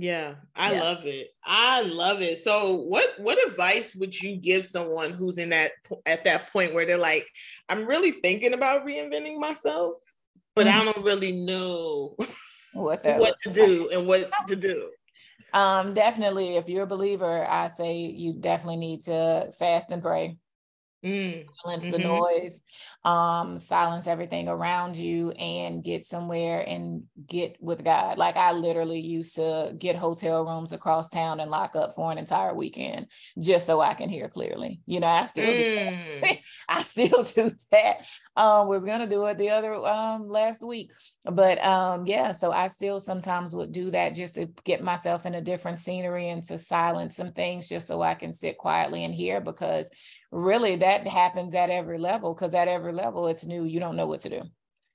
Yeah, 0.00 0.34
I 0.54 0.74
yeah. 0.74 0.80
love 0.80 1.06
it. 1.06 1.30
I 1.44 1.82
love 1.82 2.22
it. 2.22 2.38
So 2.38 2.76
what 2.76 3.14
what 3.18 3.44
advice 3.48 3.96
would 3.96 4.18
you 4.22 4.36
give 4.36 4.64
someone 4.64 5.10
who's 5.10 5.38
in 5.38 5.48
that 5.48 5.72
at 6.06 6.22
that 6.22 6.52
point 6.52 6.72
where 6.72 6.86
they're 6.86 6.96
like, 6.96 7.26
I'm 7.68 7.84
really 7.84 8.12
thinking 8.12 8.54
about 8.54 8.86
reinventing 8.86 9.40
myself, 9.40 9.94
but 10.54 10.68
mm-hmm. 10.68 10.80
I 10.80 10.84
don't 10.84 11.04
really 11.04 11.32
know 11.32 12.14
what, 12.74 13.04
what 13.04 13.34
to 13.42 13.52
do 13.52 13.88
like. 13.88 13.98
and 13.98 14.06
what 14.06 14.30
to 14.46 14.54
do. 14.54 14.88
Um, 15.52 15.94
definitely, 15.94 16.56
if 16.56 16.68
you're 16.68 16.84
a 16.84 16.86
believer, 16.86 17.44
I 17.48 17.66
say 17.66 17.96
you 17.96 18.34
definitely 18.34 18.76
need 18.76 19.00
to 19.02 19.50
fast 19.58 19.90
and 19.90 20.00
pray. 20.00 20.36
Mm. 21.04 21.46
Silence 21.62 21.84
mm-hmm. 21.84 21.92
the 21.92 21.98
noise, 21.98 22.60
um, 23.04 23.56
silence 23.56 24.08
everything 24.08 24.48
around 24.48 24.96
you, 24.96 25.30
and 25.32 25.84
get 25.84 26.04
somewhere 26.04 26.64
and 26.66 27.04
get 27.24 27.56
with 27.60 27.84
God. 27.84 28.18
Like 28.18 28.36
I 28.36 28.50
literally 28.52 28.98
used 28.98 29.36
to 29.36 29.74
get 29.78 29.94
hotel 29.94 30.44
rooms 30.44 30.72
across 30.72 31.08
town 31.08 31.38
and 31.38 31.52
lock 31.52 31.76
up 31.76 31.94
for 31.94 32.10
an 32.10 32.18
entire 32.18 32.52
weekend 32.52 33.06
just 33.38 33.64
so 33.64 33.80
I 33.80 33.94
can 33.94 34.08
hear 34.08 34.28
clearly. 34.28 34.80
You 34.86 34.98
know, 34.98 35.06
I 35.06 35.24
still 35.26 35.44
mm. 35.44 36.40
I 36.68 36.82
still 36.82 37.22
do 37.22 37.52
that. 37.70 38.04
Um, 38.36 38.66
was 38.66 38.84
gonna 38.84 39.06
do 39.06 39.24
it 39.26 39.38
the 39.38 39.50
other 39.50 39.74
um 39.74 40.28
last 40.28 40.64
week, 40.64 40.90
but 41.24 41.64
um, 41.64 42.06
yeah. 42.06 42.32
So 42.32 42.50
I 42.50 42.66
still 42.68 42.98
sometimes 42.98 43.54
would 43.54 43.70
do 43.70 43.90
that 43.90 44.14
just 44.14 44.34
to 44.34 44.46
get 44.64 44.82
myself 44.82 45.26
in 45.26 45.34
a 45.34 45.40
different 45.40 45.78
scenery 45.78 46.28
and 46.28 46.42
to 46.44 46.58
silence 46.58 47.14
some 47.14 47.32
things 47.32 47.68
just 47.68 47.86
so 47.86 48.02
I 48.02 48.14
can 48.14 48.32
sit 48.32 48.58
quietly 48.58 49.04
and 49.04 49.14
hear 49.14 49.40
because 49.40 49.90
really 50.30 50.76
that 50.76 51.06
happens 51.06 51.54
at 51.54 51.70
every 51.70 51.98
level 51.98 52.34
because 52.34 52.54
at 52.54 52.68
every 52.68 52.92
level 52.92 53.26
it's 53.26 53.46
new 53.46 53.64
you 53.64 53.80
don't 53.80 53.96
know 53.96 54.06
what 54.06 54.20
to 54.20 54.28
do 54.28 54.42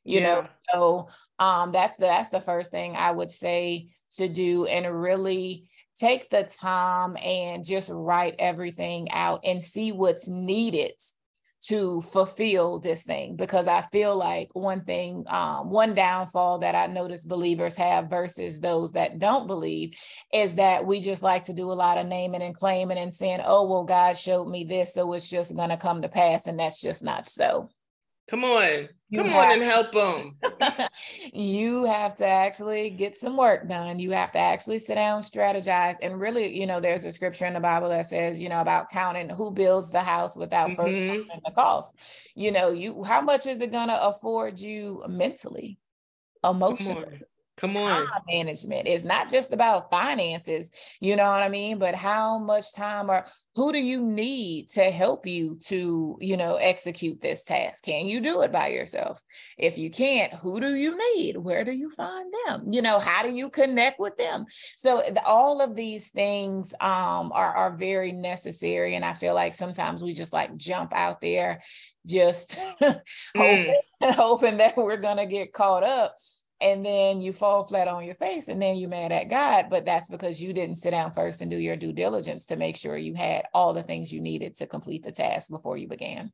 you 0.04 0.19
yeah. 0.19 0.36
know 0.36 0.43
so 0.72 1.08
um 1.39 1.72
that's 1.72 1.96
the 1.96 2.06
that's 2.06 2.30
the 2.30 2.41
first 2.41 2.72
thing 2.72 2.96
i 2.96 3.12
would 3.12 3.30
say 3.30 3.88
to 4.12 4.28
do 4.28 4.65
and 4.65 5.02
really 5.02 5.67
take 5.96 6.30
the 6.30 6.43
time 6.43 7.17
and 7.17 7.65
just 7.65 7.89
write 7.91 8.36
everything 8.39 9.10
out 9.12 9.39
and 9.43 9.63
see 9.63 9.91
what's 9.91 10.28
needed 10.28 10.93
to 11.67 12.02
fulfill 12.02 12.80
this 12.80 13.04
thing 13.04 13.36
because 13.36 13.67
I 13.67 13.82
feel 13.91 14.15
like 14.15 14.49
one 14.54 14.84
thing, 14.84 15.23
um, 15.28 15.69
one 15.69 15.93
downfall 15.93 16.60
that 16.60 16.76
I 16.76 16.88
notice 16.88 17.23
believers 17.23 17.76
have 17.78 18.10
versus 18.10 18.60
those 18.60 18.91
that 18.93 19.19
don't 19.19 19.47
believe 19.47 19.97
is 20.34 20.56
that 20.56 20.86
we 20.86 20.99
just 20.99 21.23
like 21.23 21.43
to 21.43 21.54
do 21.54 21.71
a 21.71 21.73
lot 21.73 21.97
of 21.97 22.08
naming 22.08 22.41
and 22.41 22.54
claiming 22.54 22.97
and 22.97 23.13
saying, 23.13 23.39
oh, 23.45 23.65
well, 23.69 23.86
God 23.86 24.17
showed 24.17 24.49
me 24.49 24.65
this, 24.65 24.93
so 24.93 25.13
it's 25.13 25.30
just 25.30 25.56
going 25.56 25.69
to 25.69 25.78
come 25.78 26.02
to 26.02 26.10
pass. 26.10 26.47
And 26.47 26.60
that's 26.60 26.82
just 26.82 27.04
not 27.04 27.28
so. 27.28 27.69
Come 28.29 28.43
on. 28.43 28.89
You 29.09 29.21
Come 29.21 29.33
on 29.33 29.51
and 29.51 29.62
help 29.62 29.91
them. 29.91 30.38
you 31.33 31.86
have 31.86 32.15
to 32.15 32.25
actually 32.25 32.89
get 32.89 33.15
some 33.15 33.38
work 33.38 33.69
done. 33.69 33.99
You 33.99 34.09
have 34.12 34.31
to 34.31 34.39
actually 34.39 34.79
sit 34.79 34.95
down, 34.95 35.21
strategize, 35.21 35.97
and 36.01 36.19
really, 36.19 36.57
you 36.59 36.65
know, 36.65 36.79
there's 36.79 37.05
a 37.05 37.12
scripture 37.12 37.45
in 37.45 37.53
the 37.53 37.59
Bible 37.59 37.89
that 37.89 38.07
says, 38.07 38.41
you 38.41 38.49
know, 38.49 38.59
about 38.59 38.89
counting 38.89 39.29
who 39.29 39.51
builds 39.51 39.91
the 39.91 39.99
house 39.99 40.36
without 40.36 40.69
mm-hmm. 40.69 40.81
first 40.81 41.27
counting 41.27 41.41
the 41.45 41.51
cost. 41.51 41.93
You 42.33 42.51
know, 42.51 42.71
you 42.71 43.03
how 43.03 43.21
much 43.21 43.45
is 43.45 43.62
it 43.62 43.71
gonna 43.71 43.99
afford 44.01 44.59
you 44.59 45.03
mentally, 45.07 45.77
emotionally? 46.43 47.21
Come 47.57 47.77
on. 47.77 48.07
Time 48.07 48.21
management. 48.27 48.87
It's 48.87 49.03
not 49.03 49.29
just 49.29 49.53
about 49.53 49.91
finances, 49.91 50.71
you 50.99 51.15
know 51.15 51.29
what 51.29 51.43
I 51.43 51.49
mean? 51.49 51.77
But 51.77 51.93
how 51.93 52.39
much 52.39 52.73
time 52.73 53.11
or 53.11 53.25
who 53.55 53.71
do 53.71 53.77
you 53.77 54.01
need 54.01 54.69
to 54.69 54.83
help 54.85 55.27
you 55.27 55.57
to, 55.65 56.17
you 56.19 56.35
know, 56.35 56.55
execute 56.55 57.21
this 57.21 57.43
task? 57.43 57.83
Can 57.83 58.07
you 58.07 58.19
do 58.19 58.41
it 58.41 58.51
by 58.51 58.69
yourself? 58.69 59.21
If 59.57 59.77
you 59.77 59.91
can't, 59.91 60.33
who 60.33 60.59
do 60.59 60.73
you 60.73 60.97
need? 61.15 61.37
Where 61.37 61.63
do 61.63 61.71
you 61.71 61.91
find 61.91 62.33
them? 62.47 62.73
You 62.73 62.81
know, 62.81 62.97
how 62.97 63.21
do 63.21 63.31
you 63.31 63.51
connect 63.51 63.99
with 63.99 64.17
them? 64.17 64.45
So 64.75 65.03
the, 65.07 65.23
all 65.23 65.61
of 65.61 65.75
these 65.75 66.09
things 66.09 66.73
um, 66.81 67.31
are, 67.33 67.55
are 67.55 67.77
very 67.77 68.11
necessary. 68.11 68.95
And 68.95 69.05
I 69.05 69.13
feel 69.13 69.35
like 69.35 69.53
sometimes 69.53 70.01
we 70.01 70.13
just 70.13 70.33
like 70.33 70.57
jump 70.57 70.91
out 70.91 71.21
there 71.21 71.61
just 72.07 72.57
mm. 72.81 73.01
hoping, 73.37 73.81
hoping 74.01 74.57
that 74.57 74.75
we're 74.75 74.97
going 74.97 75.17
to 75.17 75.27
get 75.27 75.53
caught 75.53 75.83
up 75.83 76.15
and 76.63 76.86
then 76.86 77.21
you 77.21 77.34
fall 77.34 77.65
flat 77.65 77.89
on 77.89 78.06
your 78.06 78.15
face 78.15 78.47
and 78.47 78.62
then 78.62 78.78
you're 78.78 78.89
mad 78.89 79.12
at 79.12 79.30
God. 79.30 79.67
But 79.69 79.86
that's 79.86 80.08
because 80.08 80.41
you 80.41 80.54
didn't 80.54 80.78
sit 80.78 80.91
down 80.91 81.12
first 81.12 81.41
and 81.41 81.52
do 81.52 81.58
your 81.58 81.76
due 81.76 81.91
diligence 81.91 82.45
to 82.45 82.56
make 82.56 82.78
sure 82.78 82.95
you 82.95 83.13
had 83.13 83.43
all 83.54 83.73
the 83.73 83.84
things 83.84 84.13
you 84.13 84.21
needed 84.21 84.56
to 84.56 84.65
complete 84.65 85.04
the 85.04 85.12
task 85.12 85.49
before 85.49 85.78
you 85.78 85.89
began. 85.89 86.32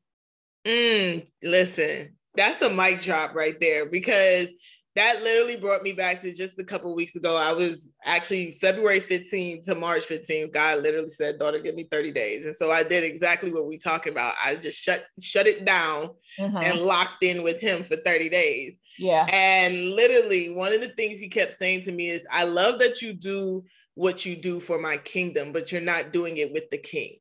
Mm, 0.66 1.28
listen, 1.42 2.16
that's 2.36 2.62
a 2.62 2.70
mic 2.70 3.02
drop 3.02 3.34
right 3.34 3.60
there 3.60 3.90
because 3.90 4.54
that 4.96 5.24
literally 5.24 5.56
brought 5.56 5.82
me 5.82 5.94
back 5.94 6.22
to 6.22 6.34
just 6.34 6.60
a 6.60 6.64
couple 6.64 6.94
weeks 6.94 7.16
ago. 7.16 7.36
I 7.36 7.54
was 7.54 7.92
actually 8.06 8.52
February 8.52 9.00
15th 9.00 9.66
to 9.66 9.76
March 9.76 10.04
15th. 10.08 10.52
God 10.52 10.84
literally 10.84 11.10
said, 11.10 11.40
"Daughter, 11.40 11.60
give 11.60 11.76
me 11.76 11.88
30 11.90 12.12
days," 12.12 12.46
and 12.46 12.56
so 12.56 12.70
I 12.70 12.84
did 12.84 13.04
exactly 13.04 13.52
what 13.52 13.68
we 13.68 13.78
talking 13.78 14.12
about. 14.12 14.34
I 14.44 14.56
just 14.56 14.84
shut 14.84 15.04
shut 15.22 15.48
it 15.48 15.64
down 15.64 16.10
mm-hmm. 16.38 16.58
and 16.58 16.80
locked 16.82 17.24
in 17.24 17.44
with 17.44 17.62
Him 17.62 17.84
for 17.84 17.98
30 17.98 18.30
days. 18.30 18.80
Yeah. 19.00 19.26
And 19.32 19.92
literally, 19.92 20.54
one 20.54 20.74
of 20.74 20.82
the 20.82 20.90
things 20.90 21.20
he 21.20 21.30
kept 21.30 21.54
saying 21.54 21.84
to 21.84 21.92
me 21.92 22.10
is, 22.10 22.28
I 22.32 22.44
love 22.44 22.80
that 22.80 23.02
you 23.02 23.14
do 23.14 23.64
what 23.96 24.26
you 24.26 24.36
do 24.36 24.60
for 24.60 24.78
my 24.78 24.98
kingdom, 24.98 25.54
but 25.54 25.72
you're 25.72 25.82
not 25.82 26.12
doing 26.12 26.38
it 26.38 26.52
with 26.52 26.70
the 26.70 26.78
king. 26.78 27.18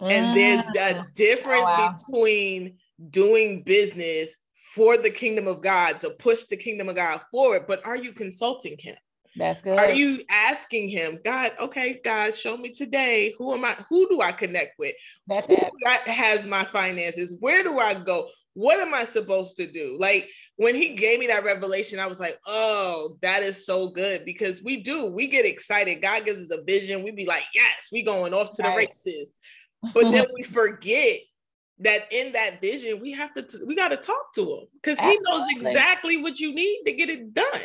Mm. 0.00 0.10
And 0.10 0.36
there's 0.36 0.66
a 0.76 1.00
mm. 1.00 1.14
difference 1.14 1.64
oh, 1.64 1.88
wow. 1.88 1.94
between 1.96 2.76
doing 3.10 3.62
business 3.62 4.36
for 4.74 4.98
the 4.98 5.10
kingdom 5.10 5.46
of 5.46 5.62
God 5.62 6.02
to 6.02 6.10
push 6.10 6.44
the 6.44 6.56
kingdom 6.56 6.90
of 6.90 6.96
God 6.96 7.22
forward, 7.30 7.66
but 7.66 7.84
are 7.86 7.96
you 7.96 8.12
consulting 8.12 8.76
him? 8.78 8.96
That's 9.36 9.60
good. 9.60 9.78
Are 9.78 9.90
you 9.90 10.22
asking 10.30 10.88
him, 10.88 11.18
God, 11.24 11.52
okay, 11.60 12.00
God, 12.02 12.34
show 12.34 12.56
me 12.56 12.70
today 12.70 13.34
who 13.36 13.52
am 13.52 13.64
I? 13.64 13.76
Who 13.90 14.08
do 14.08 14.20
I 14.22 14.32
connect 14.32 14.78
with? 14.78 14.94
That's 15.26 15.48
who 15.48 15.56
it. 15.56 15.72
That 15.84 16.08
has 16.08 16.46
my 16.46 16.64
finances. 16.64 17.34
Where 17.40 17.62
do 17.62 17.78
I 17.78 17.94
go? 17.94 18.28
What 18.54 18.80
am 18.80 18.94
I 18.94 19.04
supposed 19.04 19.58
to 19.58 19.70
do? 19.70 19.98
Like 20.00 20.30
when 20.56 20.74
he 20.74 20.94
gave 20.94 21.18
me 21.20 21.26
that 21.26 21.44
revelation, 21.44 21.98
I 21.98 22.06
was 22.06 22.18
like, 22.18 22.38
oh, 22.46 23.16
that 23.20 23.42
is 23.42 23.66
so 23.66 23.90
good 23.90 24.24
because 24.24 24.62
we 24.62 24.82
do, 24.82 25.06
we 25.06 25.26
get 25.26 25.44
excited. 25.44 26.00
God 26.00 26.24
gives 26.24 26.40
us 26.40 26.50
a 26.50 26.62
vision. 26.62 27.02
We 27.02 27.10
be 27.10 27.26
like, 27.26 27.44
yes, 27.54 27.88
we 27.92 28.02
going 28.02 28.32
off 28.32 28.56
to 28.56 28.62
right. 28.62 28.70
the 28.70 28.76
races. 28.76 29.32
But 29.92 30.10
then 30.10 30.26
we 30.34 30.42
forget 30.42 31.20
that 31.80 32.10
in 32.10 32.32
that 32.32 32.62
vision, 32.62 33.00
we 33.02 33.12
have 33.12 33.34
to, 33.34 33.42
t- 33.42 33.58
we 33.66 33.76
got 33.76 33.88
to 33.88 33.98
talk 33.98 34.32
to 34.36 34.42
him 34.42 34.66
because 34.82 34.98
he 34.98 35.18
knows 35.28 35.44
exactly 35.50 36.16
what 36.16 36.40
you 36.40 36.54
need 36.54 36.84
to 36.86 36.92
get 36.92 37.10
it 37.10 37.34
done. 37.34 37.60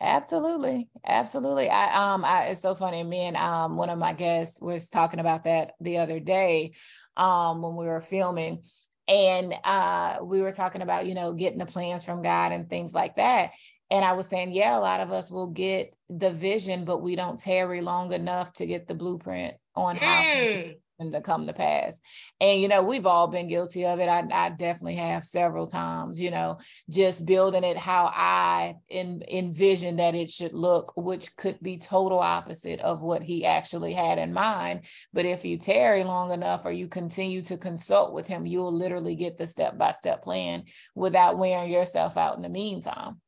Absolutely. 0.00 0.88
Absolutely. 1.06 1.68
I 1.68 2.12
um 2.14 2.24
I 2.24 2.46
it's 2.46 2.62
so 2.62 2.74
funny. 2.74 3.02
Me 3.02 3.20
and 3.20 3.36
um 3.36 3.76
one 3.76 3.90
of 3.90 3.98
my 3.98 4.12
guests 4.12 4.60
was 4.60 4.88
talking 4.88 5.20
about 5.20 5.44
that 5.44 5.72
the 5.80 5.98
other 5.98 6.20
day 6.20 6.72
um 7.16 7.60
when 7.62 7.76
we 7.76 7.86
were 7.86 8.00
filming 8.00 8.62
and 9.10 9.52
uh, 9.64 10.18
we 10.22 10.40
were 10.40 10.52
talking 10.52 10.82
about 10.82 11.06
you 11.06 11.14
know 11.14 11.32
getting 11.32 11.58
the 11.58 11.66
plans 11.66 12.04
from 12.04 12.22
god 12.22 12.52
and 12.52 12.70
things 12.70 12.94
like 12.94 13.16
that 13.16 13.50
and 13.90 14.04
i 14.04 14.12
was 14.12 14.28
saying 14.28 14.52
yeah 14.52 14.78
a 14.78 14.80
lot 14.80 15.00
of 15.00 15.10
us 15.10 15.30
will 15.30 15.48
get 15.48 15.94
the 16.08 16.30
vision 16.30 16.84
but 16.84 17.02
we 17.02 17.16
don't 17.16 17.40
tarry 17.40 17.80
long 17.80 18.12
enough 18.12 18.52
to 18.52 18.66
get 18.66 18.86
the 18.86 18.94
blueprint 18.94 19.54
on 19.74 19.96
how 19.96 20.22
mm 20.22 20.76
to 21.00 21.20
come 21.20 21.46
to 21.46 21.52
pass. 21.52 22.00
And, 22.40 22.60
you 22.60 22.68
know, 22.68 22.82
we've 22.82 23.06
all 23.06 23.26
been 23.26 23.48
guilty 23.48 23.86
of 23.86 24.00
it. 24.00 24.08
I, 24.08 24.26
I 24.30 24.50
definitely 24.50 24.96
have 24.96 25.24
several 25.24 25.66
times, 25.66 26.20
you 26.20 26.30
know, 26.30 26.58
just 26.90 27.24
building 27.24 27.64
it 27.64 27.78
how 27.78 28.10
I 28.14 28.74
in, 28.88 29.22
envision 29.30 29.96
that 29.96 30.14
it 30.14 30.30
should 30.30 30.52
look, 30.52 30.92
which 30.96 31.34
could 31.36 31.58
be 31.62 31.78
total 31.78 32.18
opposite 32.18 32.80
of 32.80 33.00
what 33.00 33.22
he 33.22 33.46
actually 33.46 33.94
had 33.94 34.18
in 34.18 34.32
mind. 34.32 34.82
But 35.12 35.24
if 35.24 35.44
you 35.44 35.56
tarry 35.56 36.04
long 36.04 36.32
enough 36.32 36.66
or 36.66 36.72
you 36.72 36.88
continue 36.88 37.40
to 37.42 37.56
consult 37.56 38.12
with 38.12 38.26
him, 38.26 38.46
you'll 38.46 38.72
literally 38.72 39.14
get 39.14 39.38
the 39.38 39.46
step 39.46 39.78
by 39.78 39.92
step 39.92 40.22
plan 40.22 40.64
without 40.94 41.38
wearing 41.38 41.70
yourself 41.70 42.18
out 42.18 42.36
in 42.36 42.42
the 42.42 42.48
meantime. 42.48 43.20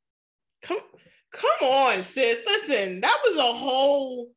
Come, 0.61 0.79
come 1.33 1.69
on, 1.69 2.03
sis. 2.03 2.43
Listen, 2.47 3.01
that 3.01 3.19
was 3.25 3.39
a 3.39 3.43
whole 3.43 4.29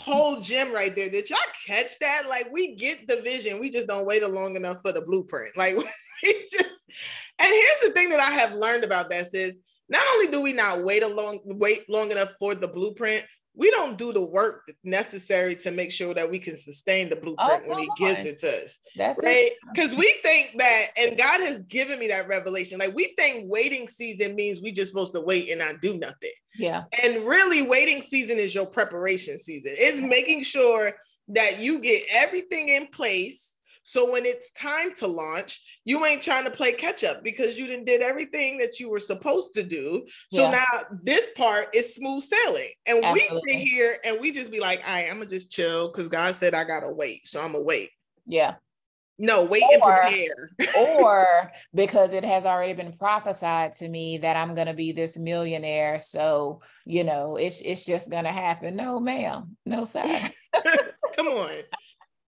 whole 0.00 0.40
gym 0.40 0.72
right 0.72 0.94
there. 0.94 1.08
Did 1.08 1.28
y'all 1.30 1.38
catch 1.66 1.98
that? 1.98 2.24
Like 2.28 2.50
we 2.52 2.74
get 2.74 3.06
the 3.06 3.20
vision, 3.22 3.60
we 3.60 3.70
just 3.70 3.88
don't 3.88 4.06
wait 4.06 4.28
long 4.28 4.56
enough 4.56 4.78
for 4.82 4.92
the 4.92 5.02
blueprint. 5.02 5.56
Like 5.56 5.76
we 6.24 6.46
just 6.50 6.84
and 7.38 7.48
here's 7.48 7.80
the 7.82 7.92
thing 7.92 8.08
that 8.10 8.20
I 8.20 8.30
have 8.30 8.52
learned 8.52 8.84
about 8.84 9.10
that 9.10 9.34
is 9.34 9.60
not 9.88 10.02
only 10.14 10.28
do 10.28 10.40
we 10.40 10.52
not 10.52 10.82
wait 10.82 11.02
a 11.02 11.08
long 11.08 11.40
wait 11.44 11.88
long 11.88 12.10
enough 12.10 12.32
for 12.38 12.54
the 12.54 12.68
blueprint, 12.68 13.24
we 13.60 13.70
don't 13.70 13.98
do 13.98 14.10
the 14.10 14.24
work 14.24 14.72
necessary 14.84 15.54
to 15.54 15.70
make 15.70 15.90
sure 15.90 16.14
that 16.14 16.30
we 16.30 16.38
can 16.38 16.56
sustain 16.56 17.10
the 17.10 17.16
blueprint 17.16 17.62
oh, 17.66 17.68
when 17.68 17.78
he 17.80 17.88
on. 17.88 17.96
gives 17.98 18.24
it 18.24 18.40
to 18.40 18.48
us. 18.48 18.78
That's 18.96 19.22
right. 19.22 19.50
Because 19.70 19.94
we 19.94 20.14
think 20.22 20.54
that, 20.56 20.86
and 20.96 21.18
God 21.18 21.40
has 21.40 21.62
given 21.64 21.98
me 21.98 22.08
that 22.08 22.26
revelation. 22.26 22.78
Like 22.78 22.94
we 22.94 23.12
think 23.18 23.44
waiting 23.50 23.86
season 23.86 24.34
means 24.34 24.62
we 24.62 24.72
just 24.72 24.90
supposed 24.90 25.12
to 25.12 25.20
wait 25.20 25.50
and 25.50 25.58
not 25.58 25.82
do 25.82 25.92
nothing. 25.92 26.30
Yeah. 26.58 26.84
And 27.04 27.26
really, 27.26 27.60
waiting 27.60 28.00
season 28.00 28.38
is 28.38 28.54
your 28.54 28.64
preparation 28.64 29.36
season. 29.36 29.72
It's 29.74 30.00
making 30.00 30.42
sure 30.42 30.94
that 31.28 31.58
you 31.58 31.80
get 31.80 32.04
everything 32.10 32.70
in 32.70 32.86
place. 32.86 33.56
So 33.90 34.08
when 34.08 34.24
it's 34.24 34.52
time 34.52 34.94
to 34.98 35.08
launch, 35.08 35.80
you 35.84 36.06
ain't 36.06 36.22
trying 36.22 36.44
to 36.44 36.50
play 36.52 36.70
catch 36.70 37.02
up 37.02 37.24
because 37.24 37.58
you 37.58 37.66
didn't 37.66 37.86
did 37.86 38.02
everything 38.02 38.56
that 38.58 38.78
you 38.78 38.88
were 38.88 39.00
supposed 39.00 39.52
to 39.54 39.64
do. 39.64 40.06
So 40.30 40.42
yeah. 40.42 40.50
now 40.52 40.98
this 41.02 41.26
part 41.36 41.74
is 41.74 41.96
smooth 41.96 42.22
sailing. 42.22 42.68
And 42.86 43.04
Absolutely. 43.04 43.40
we 43.44 43.52
sit 43.52 43.60
here 43.60 43.96
and 44.04 44.20
we 44.20 44.30
just 44.30 44.52
be 44.52 44.60
like, 44.60 44.80
all 44.86 44.94
right, 44.94 45.10
I'm 45.10 45.16
gonna 45.16 45.26
just 45.26 45.50
chill 45.50 45.88
because 45.88 46.06
God 46.06 46.36
said 46.36 46.54
I 46.54 46.62
gotta 46.62 46.88
wait. 46.88 47.26
So 47.26 47.40
I'm 47.40 47.50
gonna 47.50 47.64
wait. 47.64 47.90
Yeah. 48.26 48.54
No, 49.18 49.44
wait 49.44 49.64
or, 49.64 49.72
and 49.72 49.82
prepare. 49.82 50.72
or 50.78 51.52
because 51.74 52.12
it 52.12 52.24
has 52.24 52.46
already 52.46 52.74
been 52.74 52.92
prophesied 52.92 53.72
to 53.78 53.88
me 53.88 54.18
that 54.18 54.36
I'm 54.36 54.54
gonna 54.54 54.72
be 54.72 54.92
this 54.92 55.18
millionaire. 55.18 55.98
So, 55.98 56.60
you 56.86 57.02
know, 57.02 57.34
it's 57.34 57.60
it's 57.62 57.84
just 57.84 58.08
gonna 58.08 58.30
happen. 58.30 58.76
No, 58.76 59.00
ma'am. 59.00 59.56
No, 59.66 59.84
sir. 59.84 60.30
Come 61.16 61.26
on. 61.26 61.50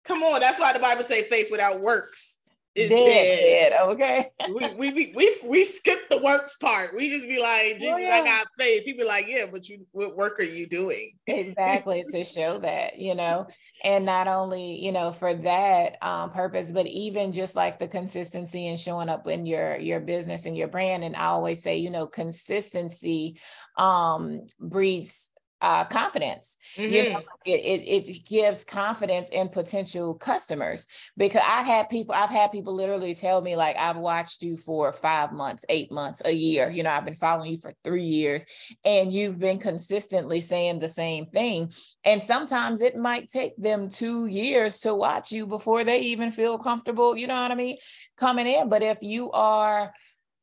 Come 0.07 0.23
on. 0.23 0.40
That's 0.40 0.59
why 0.59 0.73
the 0.73 0.79
Bible 0.79 1.03
say 1.03 1.23
faith 1.23 1.51
without 1.51 1.81
works 1.81 2.38
is 2.75 2.90
dead. 2.90 3.05
dead. 3.05 3.71
dead. 3.71 3.88
Okay. 3.88 4.31
we, 4.79 4.90
we 4.90 5.12
we 5.14 5.37
we 5.45 5.64
skip 5.64 6.09
the 6.11 6.23
works 6.23 6.57
part. 6.57 6.95
We 6.95 7.11
just 7.11 7.27
be 7.27 7.40
like, 7.40 7.79
Jesus, 7.79 7.95
oh, 7.95 7.99
yeah. 7.99 8.14
I 8.14 8.25
got 8.25 8.47
faith. 8.59 8.85
People 8.85 9.07
like, 9.07 9.27
yeah, 9.29 9.47
but 9.51 9.69
you 9.69 9.87
what 9.92 10.17
work 10.17 10.38
are 10.40 10.44
you 10.44 10.67
doing? 10.67 11.13
exactly 11.27 12.04
to 12.13 12.25
show 12.25 12.59
that, 12.59 12.98
you 12.98 13.15
know 13.15 13.46
and 13.85 14.04
not 14.04 14.27
only 14.27 14.83
you 14.83 14.92
know 14.92 15.13
for 15.13 15.35
that 15.35 15.96
um, 16.02 16.31
purpose 16.31 16.73
but 16.73 16.87
even 16.87 17.33
just 17.33 17.57
like 17.57 17.79
the 17.79 17.88
consistency 17.88 18.69
and 18.69 18.79
showing 18.79 19.09
up 19.09 19.27
in 19.27 19.46
your 19.46 19.77
your 19.79 20.00
business 20.00 20.46
and 20.46 20.57
your 20.57 20.69
brand 20.69 21.04
and 21.04 21.17
i 21.17 21.27
always 21.27 21.63
say 21.63 21.77
you 21.77 21.90
know 21.90 22.07
consistency 22.07 23.38
um, 23.77 24.46
breeds 24.59 25.29
uh, 25.61 25.85
confidence. 25.85 26.59
Mm-hmm. 26.77 26.94
You 26.94 27.02
know, 27.04 27.19
mm-hmm. 27.19 27.46
it, 27.46 27.61
it, 27.61 28.09
it 28.09 28.27
gives 28.27 28.65
confidence 28.65 29.31
in 29.31 29.48
potential 29.48 30.15
customers 30.15 30.87
because 31.17 31.42
I 31.46 31.63
had 31.63 31.88
people, 31.88 32.15
I've 32.15 32.31
had 32.31 32.52
people 32.52 32.75
literally 32.75 33.15
tell 33.15 33.40
me 33.40 33.57
like, 33.57 33.77
I've 33.79 33.96
watched 33.96 34.42
you 34.42 34.57
for 34.57 34.92
five 34.92 35.33
months, 35.33 35.65
eight 35.69 35.90
months, 35.90 36.21
a 36.25 36.33
year. 36.33 36.71
You 36.71 36.83
know, 36.83 36.90
I've 36.90 37.04
been 37.04 37.15
following 37.15 37.52
you 37.52 37.59
for 37.59 37.73
three 37.85 38.02
years 38.02 38.44
and 38.85 39.13
you've 39.13 39.38
been 39.38 39.59
consistently 39.59 40.40
saying 40.40 40.79
the 40.79 40.88
same 40.88 41.27
thing. 41.27 41.73
And 42.04 42.23
sometimes 42.23 42.81
it 42.81 42.96
might 42.96 43.29
take 43.29 43.57
them 43.57 43.88
two 43.88 44.27
years 44.27 44.81
to 44.81 44.94
watch 44.94 45.33
you 45.33 45.46
before 45.46 45.85
they 45.85 46.00
even 46.00 46.31
feel 46.31 46.59
comfortable, 46.59 47.17
you 47.17 47.27
know 47.27 47.40
what 47.40 47.50
I 47.50 47.54
mean, 47.54 47.79
coming 48.17 48.46
in. 48.46 48.69
But 48.69 48.83
if 48.83 48.98
you 49.00 49.31
are 49.33 49.92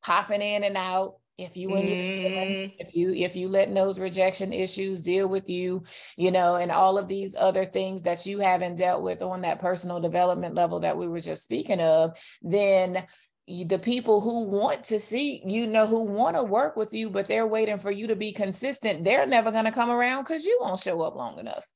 popping 0.02 0.42
in 0.42 0.64
and 0.64 0.76
out, 0.76 1.14
if 1.36 1.56
you 1.56 1.74
and 1.74 1.88
mm. 1.88 2.74
if 2.78 2.94
you 2.94 3.12
if 3.12 3.34
you 3.34 3.48
let 3.48 3.72
those 3.74 3.98
rejection 3.98 4.52
issues 4.52 5.02
deal 5.02 5.28
with 5.28 5.48
you 5.48 5.82
you 6.16 6.30
know 6.30 6.56
and 6.56 6.70
all 6.70 6.96
of 6.96 7.08
these 7.08 7.34
other 7.34 7.64
things 7.64 8.02
that 8.02 8.24
you 8.24 8.38
haven't 8.38 8.76
dealt 8.76 9.02
with 9.02 9.20
on 9.20 9.40
that 9.40 9.58
personal 9.58 9.98
development 9.98 10.54
level 10.54 10.78
that 10.78 10.96
we 10.96 11.08
were 11.08 11.20
just 11.20 11.42
speaking 11.42 11.80
of 11.80 12.16
then 12.42 13.04
the 13.46 13.78
people 13.78 14.20
who 14.20 14.48
want 14.48 14.84
to 14.84 14.98
see 14.98 15.42
you 15.44 15.66
know 15.66 15.86
who 15.86 16.04
want 16.04 16.36
to 16.36 16.42
work 16.42 16.76
with 16.76 16.92
you 16.92 17.10
but 17.10 17.26
they're 17.26 17.46
waiting 17.46 17.78
for 17.78 17.90
you 17.90 18.06
to 18.06 18.16
be 18.16 18.32
consistent 18.32 19.04
they're 19.04 19.26
never 19.26 19.50
going 19.50 19.64
to 19.64 19.72
come 19.72 19.90
around 19.90 20.22
because 20.22 20.44
you 20.44 20.56
won't 20.60 20.78
show 20.78 21.00
up 21.02 21.16
long 21.16 21.38
enough 21.38 21.66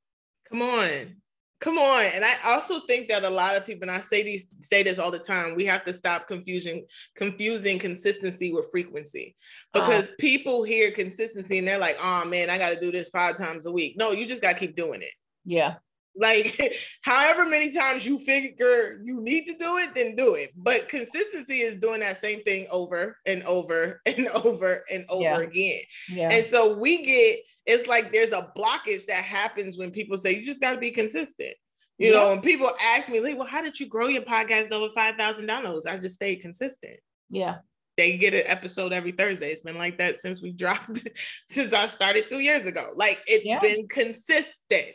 come 0.50 0.62
on 0.62 1.16
Come 1.60 1.76
on. 1.76 2.04
And 2.14 2.24
I 2.24 2.34
also 2.44 2.80
think 2.80 3.08
that 3.08 3.24
a 3.24 3.30
lot 3.30 3.56
of 3.56 3.66
people, 3.66 3.88
and 3.88 3.90
I 3.90 4.00
say 4.00 4.22
these 4.22 4.46
say 4.60 4.84
this 4.84 4.98
all 4.98 5.10
the 5.10 5.18
time, 5.18 5.56
we 5.56 5.64
have 5.64 5.84
to 5.86 5.92
stop 5.92 6.28
confusing 6.28 6.86
confusing 7.16 7.78
consistency 7.78 8.52
with 8.52 8.70
frequency. 8.70 9.34
Uh-huh. 9.74 9.84
Because 9.84 10.10
people 10.20 10.62
hear 10.62 10.92
consistency 10.92 11.58
and 11.58 11.66
they're 11.66 11.78
like, 11.78 11.98
oh 12.00 12.24
man, 12.24 12.48
I 12.48 12.58
gotta 12.58 12.78
do 12.78 12.92
this 12.92 13.08
five 13.08 13.36
times 13.36 13.66
a 13.66 13.72
week. 13.72 13.96
No, 13.98 14.12
you 14.12 14.26
just 14.26 14.42
gotta 14.42 14.58
keep 14.58 14.76
doing 14.76 15.02
it. 15.02 15.12
Yeah. 15.44 15.76
Like 16.18 16.60
however 17.02 17.46
many 17.46 17.72
times 17.72 18.06
you 18.06 18.18
figure 18.18 19.00
you 19.02 19.20
need 19.20 19.46
to 19.46 19.54
do 19.54 19.78
it, 19.78 19.94
then 19.94 20.16
do 20.16 20.34
it. 20.34 20.50
But 20.56 20.88
consistency 20.88 21.60
is 21.60 21.80
doing 21.80 22.00
that 22.00 22.16
same 22.16 22.42
thing 22.42 22.66
over 22.70 23.16
and 23.26 23.42
over 23.44 24.00
and 24.06 24.28
over 24.28 24.82
and 24.92 25.06
over 25.08 25.22
yeah. 25.22 25.40
again. 25.40 25.80
Yeah. 26.10 26.30
And 26.30 26.44
so 26.44 26.76
we 26.76 27.04
get 27.04 27.38
it's 27.66 27.86
like 27.86 28.12
there's 28.12 28.32
a 28.32 28.50
blockage 28.56 29.06
that 29.06 29.22
happens 29.24 29.76
when 29.76 29.90
people 29.90 30.16
say 30.16 30.34
you 30.34 30.46
just 30.46 30.60
got 30.60 30.72
to 30.72 30.78
be 30.78 30.90
consistent. 30.90 31.54
You 31.98 32.12
yeah. 32.12 32.18
know, 32.18 32.32
and 32.32 32.42
people 32.42 32.70
ask 32.80 33.08
me, 33.08 33.20
like, 33.20 33.36
well, 33.36 33.46
how 33.46 33.60
did 33.60 33.78
you 33.78 33.88
grow 33.88 34.06
your 34.06 34.22
podcast 34.22 34.70
over 34.70 34.88
5,000 34.88 35.46
downloads? 35.46 35.86
I 35.86 35.98
just 35.98 36.14
stayed 36.14 36.36
consistent. 36.36 36.96
Yeah. 37.28 37.56
They 37.96 38.16
get 38.16 38.34
an 38.34 38.44
episode 38.46 38.92
every 38.92 39.10
Thursday. 39.10 39.50
It's 39.50 39.60
been 39.60 39.76
like 39.76 39.98
that 39.98 40.18
since 40.18 40.40
we 40.40 40.52
dropped, 40.54 41.08
since 41.48 41.72
I 41.72 41.86
started 41.86 42.28
two 42.28 42.38
years 42.38 42.66
ago. 42.66 42.92
Like 42.94 43.18
it's 43.26 43.44
yeah. 43.44 43.58
been 43.58 43.88
consistent. 43.88 44.94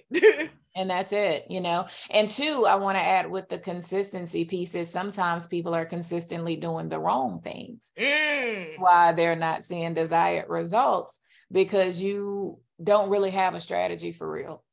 And 0.76 0.90
that's 0.90 1.12
it, 1.12 1.46
you 1.50 1.62
know. 1.62 1.86
And 2.10 2.30
two, 2.30 2.66
I 2.68 2.76
want 2.76 2.98
to 2.98 3.04
add 3.04 3.30
with 3.30 3.50
the 3.50 3.58
consistency 3.58 4.46
pieces, 4.46 4.90
sometimes 4.90 5.48
people 5.48 5.74
are 5.76 5.86
consistently 5.86 6.56
doing 6.56 6.90
the 6.90 7.00
wrong 7.00 7.42
things. 7.42 7.92
Mm. 7.98 8.80
Why 8.80 9.14
they're 9.14 9.36
not 9.36 9.64
seeing 9.64 9.94
desired 9.94 10.46
results 10.50 11.20
because 11.52 12.02
you 12.02 12.60
don't 12.82 13.10
really 13.10 13.30
have 13.30 13.54
a 13.54 13.60
strategy 13.60 14.12
for 14.12 14.30
real. 14.30 14.64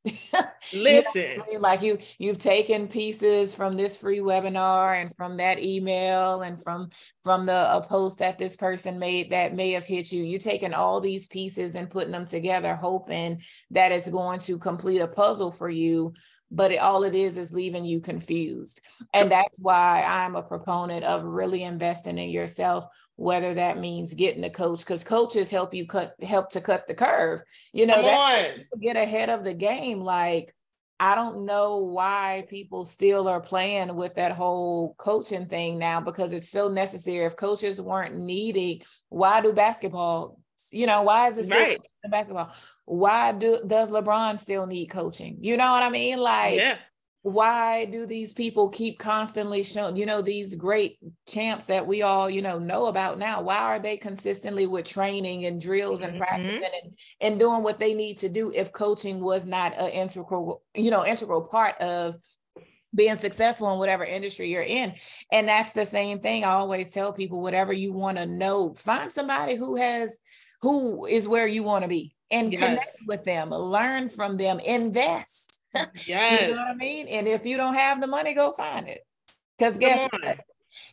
Listen, 0.72 1.22
you 1.22 1.36
know 1.36 1.44
I 1.44 1.50
mean? 1.50 1.60
like 1.60 1.82
you 1.82 1.98
you've 2.18 2.38
taken 2.38 2.88
pieces 2.88 3.54
from 3.54 3.76
this 3.76 3.98
free 3.98 4.20
webinar 4.20 5.00
and 5.00 5.14
from 5.16 5.36
that 5.36 5.62
email 5.62 6.42
and 6.42 6.62
from 6.62 6.90
from 7.24 7.46
the 7.46 7.76
a 7.76 7.82
post 7.86 8.20
that 8.20 8.38
this 8.38 8.56
person 8.56 8.98
made 8.98 9.30
that 9.30 9.54
may 9.54 9.72
have 9.72 9.84
hit 9.84 10.12
you. 10.12 10.22
You're 10.22 10.38
taking 10.38 10.72
all 10.72 11.00
these 11.00 11.26
pieces 11.26 11.74
and 11.74 11.90
putting 11.90 12.12
them 12.12 12.26
together, 12.26 12.74
hoping 12.74 13.42
that 13.70 13.92
it's 13.92 14.08
going 14.08 14.38
to 14.40 14.58
complete 14.58 15.00
a 15.00 15.08
puzzle 15.08 15.50
for 15.50 15.68
you. 15.68 16.14
But 16.52 16.72
it, 16.72 16.78
all 16.78 17.04
it 17.04 17.14
is 17.14 17.36
is 17.36 17.52
leaving 17.52 17.84
you 17.84 18.00
confused. 18.00 18.80
And 19.14 19.30
that's 19.30 19.58
why 19.60 20.04
I'm 20.04 20.34
a 20.34 20.42
proponent 20.42 21.04
of 21.04 21.22
really 21.22 21.62
investing 21.62 22.18
in 22.18 22.30
yourself 22.30 22.86
whether 23.20 23.52
that 23.52 23.76
means 23.76 24.14
getting 24.14 24.44
a 24.44 24.50
coach 24.50 24.78
because 24.78 25.04
coaches 25.04 25.50
help 25.50 25.74
you 25.74 25.86
cut 25.86 26.14
help 26.22 26.48
to 26.48 26.58
cut 26.58 26.88
the 26.88 26.94
curve. 26.94 27.42
You 27.74 27.84
know 27.84 28.00
that 28.00 28.56
get 28.80 28.96
ahead 28.96 29.28
of 29.28 29.44
the 29.44 29.52
game 29.52 30.00
like 30.00 30.54
i 30.98 31.14
don't 31.14 31.44
know 31.44 31.78
why 31.78 32.44
people 32.48 32.86
still 32.86 33.28
are 33.28 33.40
playing 33.40 33.94
with 33.94 34.14
that 34.14 34.32
whole 34.32 34.94
coaching 34.94 35.44
thing 35.44 35.78
now 35.78 36.00
because 36.00 36.32
it's 36.32 36.48
so 36.48 36.68
necessary. 36.68 37.26
If 37.26 37.36
coaches 37.36 37.78
weren't 37.78 38.16
needed 38.16 38.84
why 39.10 39.42
do 39.42 39.52
basketball 39.52 40.40
you 40.70 40.86
know 40.86 41.02
why 41.02 41.28
is 41.28 41.36
it 41.36 41.44
still 41.44 41.58
right. 41.58 41.80
basketball? 42.10 42.54
Why 42.86 43.32
do 43.32 43.60
does 43.66 43.90
lebron 43.90 44.38
still 44.38 44.66
need 44.66 44.86
coaching? 44.86 45.36
You 45.42 45.58
know 45.58 45.70
what 45.70 45.82
i 45.82 45.90
mean? 45.90 46.18
Like 46.18 46.56
yeah 46.56 46.78
why 47.22 47.84
do 47.86 48.06
these 48.06 48.32
people 48.32 48.68
keep 48.70 48.98
constantly 48.98 49.62
showing 49.62 49.96
you 49.96 50.06
know 50.06 50.22
these 50.22 50.54
great 50.54 50.98
champs 51.28 51.66
that 51.66 51.86
we 51.86 52.00
all 52.00 52.30
you 52.30 52.40
know 52.40 52.58
know 52.58 52.86
about 52.86 53.18
now 53.18 53.42
why 53.42 53.58
are 53.58 53.78
they 53.78 53.96
consistently 53.96 54.66
with 54.66 54.86
training 54.86 55.44
and 55.44 55.60
drills 55.60 56.00
and 56.00 56.12
mm-hmm. 56.12 56.22
practicing 56.22 56.70
and, 56.82 56.92
and 57.20 57.40
doing 57.40 57.62
what 57.62 57.78
they 57.78 57.92
need 57.92 58.16
to 58.16 58.28
do 58.28 58.50
if 58.54 58.72
coaching 58.72 59.20
was 59.20 59.46
not 59.46 59.76
an 59.76 59.90
integral 59.90 60.62
you 60.74 60.90
know 60.90 61.04
integral 61.04 61.42
part 61.42 61.76
of 61.78 62.16
being 62.94 63.16
successful 63.16 63.70
in 63.72 63.78
whatever 63.78 64.04
industry 64.04 64.50
you're 64.50 64.62
in 64.62 64.94
and 65.30 65.46
that's 65.46 65.74
the 65.74 65.84
same 65.84 66.20
thing 66.20 66.42
i 66.42 66.52
always 66.52 66.90
tell 66.90 67.12
people 67.12 67.42
whatever 67.42 67.72
you 67.72 67.92
want 67.92 68.16
to 68.16 68.24
know 68.24 68.74
find 68.74 69.12
somebody 69.12 69.56
who 69.56 69.76
has 69.76 70.18
who 70.62 71.04
is 71.04 71.28
where 71.28 71.46
you 71.46 71.62
want 71.62 71.82
to 71.82 71.88
be 71.88 72.14
and 72.30 72.52
yes. 72.52 72.62
connect 72.62 72.98
with 73.06 73.24
them 73.24 73.50
learn 73.50 74.08
from 74.08 74.38
them 74.38 74.58
invest 74.60 75.49
Yes. 76.06 76.42
you 76.48 76.54
know 76.54 76.60
what 76.60 76.74
I 76.74 76.76
mean? 76.76 77.08
And 77.08 77.28
if 77.28 77.46
you 77.46 77.56
don't 77.56 77.74
have 77.74 78.00
the 78.00 78.06
money, 78.06 78.34
go 78.34 78.52
find 78.52 78.88
it. 78.88 79.00
Because 79.58 79.78
guess 79.78 80.08
what? 80.10 80.40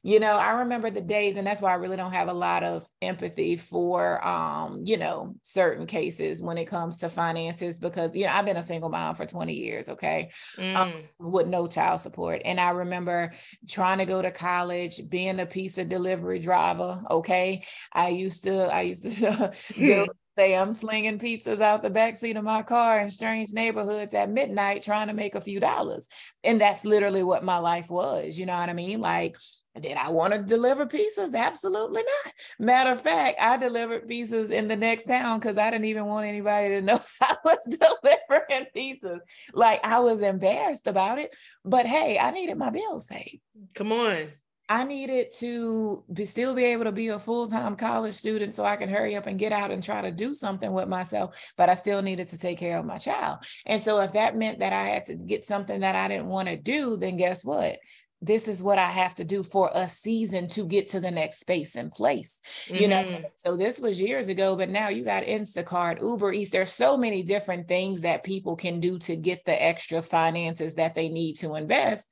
You 0.02 0.20
know, 0.20 0.38
I 0.38 0.60
remember 0.60 0.90
the 0.90 1.02
days, 1.02 1.36
and 1.36 1.46
that's 1.46 1.62
why 1.62 1.72
I 1.72 1.76
really 1.76 1.98
don't 1.98 2.12
have 2.12 2.30
a 2.30 2.34
lot 2.34 2.64
of 2.64 2.86
empathy 3.02 3.56
for 3.56 4.26
um, 4.26 4.82
you 4.84 4.98
know, 4.98 5.36
certain 5.44 5.86
cases 5.86 6.42
when 6.42 6.58
it 6.58 6.66
comes 6.66 6.98
to 6.98 7.10
finances 7.10 7.80
because 7.80 8.16
you 8.16 8.26
know, 8.26 8.32
I've 8.32 8.46
been 8.46 8.58
a 8.58 8.64
single 8.64 8.90
mom 8.90 9.16
for 9.16 9.26
20 9.26 9.54
years, 9.54 9.90
okay. 9.90 10.32
Um, 10.58 10.64
mm. 10.64 10.76
Um, 10.76 10.94
with 11.20 11.48
no 11.48 11.68
child 11.68 12.00
support. 12.00 12.42
And 12.46 12.60
I 12.60 12.72
remember 12.72 13.34
trying 13.70 14.00
to 14.00 14.06
go 14.06 14.22
to 14.22 14.32
college, 14.32 15.02
being 15.10 15.40
a 15.40 15.46
pizza 15.46 15.86
delivery 15.86 16.40
driver, 16.40 17.02
okay. 17.12 17.64
I 17.94 18.10
used 18.10 18.44
to, 18.46 18.74
I 18.74 18.82
used 18.82 19.04
to 19.20 19.54
do 19.76 20.08
say 20.38 20.56
I'm 20.56 20.72
slinging 20.72 21.20
pizzas 21.20 21.62
out 21.62 21.82
the 21.82 21.90
backseat 21.90 22.38
of 22.38 22.44
my 22.44 22.62
car 22.62 23.00
in 23.00 23.10
strange 23.10 23.54
neighborhoods 23.54 24.14
at 24.14 24.30
midnight 24.30 24.84
trying 24.84 25.08
to 25.08 25.14
make 25.14 25.36
a 25.36 25.42
few 25.42 25.60
dollars. 25.60 26.08
And 26.44 26.62
that's 26.62 26.86
literally 26.86 27.24
what 27.24 27.44
my 27.44 27.58
life 27.58 27.90
was. 27.90 28.38
You 28.38 28.46
know 28.46 28.58
what 28.58 28.70
I 28.70 28.74
mean? 28.74 29.02
Like, 29.02 29.36
did 29.80 29.98
I 29.98 30.10
want 30.10 30.34
to 30.34 30.40
deliver 30.40 30.86
pizzas? 30.86 31.36
Absolutely 31.36 32.02
not. 32.04 32.34
Matter 32.60 32.92
of 32.92 33.02
fact, 33.02 33.38
I 33.40 33.58
delivered 33.58 34.08
pizzas 34.08 34.50
in 34.50 34.68
the 34.68 34.76
next 34.76 35.06
town 35.06 35.40
because 35.40 35.58
I 35.58 35.70
didn't 35.70 35.86
even 35.86 36.06
want 36.06 36.28
anybody 36.28 36.70
to 36.70 36.82
know 36.82 37.00
I 37.22 37.36
was 37.44 37.58
delivering 37.64 38.68
pizzas. 38.76 39.20
Like 39.54 39.86
I 39.86 40.00
was 40.00 40.22
embarrassed 40.22 40.88
about 40.88 41.20
it, 41.20 41.36
but 41.66 41.86
hey, 41.86 42.18
I 42.20 42.32
needed 42.32 42.58
my 42.58 42.70
bills 42.70 43.08
paid. 43.08 43.42
Come 43.76 43.92
on. 43.92 44.28
I 44.70 44.84
needed 44.84 45.32
to 45.40 46.04
be, 46.12 46.26
still 46.26 46.54
be 46.54 46.66
able 46.66 46.84
to 46.84 46.92
be 46.92 47.08
a 47.08 47.20
full 47.20 47.48
time 47.48 47.76
college 47.76 48.16
student 48.16 48.54
so 48.54 48.66
I 48.66 48.76
can 48.76 48.90
hurry 48.90 49.16
up 49.16 49.28
and 49.28 49.40
get 49.40 49.54
out 49.54 49.72
and 49.72 49.82
try 49.82 50.02
to 50.02 50.12
do 50.12 50.34
something 50.34 50.72
with 50.72 50.90
myself, 50.90 51.38
but 51.56 51.70
I 51.70 51.76
still 51.76 52.02
needed 52.02 52.30
to 52.30 52.38
take 52.38 52.58
care 52.58 52.78
of 52.78 52.86
my 52.86 52.98
child. 52.98 53.40
And 53.66 53.82
so, 53.82 54.00
if 54.02 54.12
that 54.14 54.36
meant 54.36 54.60
that 54.60 54.74
I 54.74 54.84
had 54.84 55.06
to 55.06 55.16
get 55.16 55.46
something 55.46 55.80
that 55.80 55.96
I 55.96 56.08
didn't 56.08 56.28
want 56.28 56.50
to 56.50 56.58
do, 56.58 56.98
then 56.98 57.16
guess 57.16 57.46
what? 57.46 57.80
This 58.20 58.48
is 58.48 58.64
what 58.64 58.80
I 58.80 58.90
have 58.90 59.14
to 59.16 59.24
do 59.24 59.44
for 59.44 59.70
a 59.76 59.88
season 59.88 60.48
to 60.50 60.66
get 60.66 60.88
to 60.88 61.00
the 61.00 61.12
next 61.12 61.40
space 61.40 61.76
and 61.76 61.92
place. 61.92 62.42
Mm-hmm. 62.66 62.76
You 62.76 62.88
know, 62.88 63.04
mm-hmm. 63.04 63.24
so 63.36 63.56
this 63.56 63.80
was 63.80 64.02
years 64.02 64.28
ago, 64.28 64.56
but 64.56 64.70
now 64.70 64.90
you 64.90 65.04
got 65.06 65.24
Instacart, 65.24 66.02
Uber 66.02 66.34
Eats. 66.34 66.50
There's 66.50 66.72
so 66.72 66.98
many 66.98 67.22
different 67.22 67.68
things 67.68 68.02
that 68.02 68.24
people 68.24 68.56
can 68.56 68.80
do 68.80 68.98
to 69.00 69.16
get 69.16 69.46
the 69.46 69.64
extra 69.64 70.02
finances 70.02 70.76
that 70.76 70.96
they 70.96 71.10
need 71.10 71.36
to 71.36 71.56
invest 71.56 72.12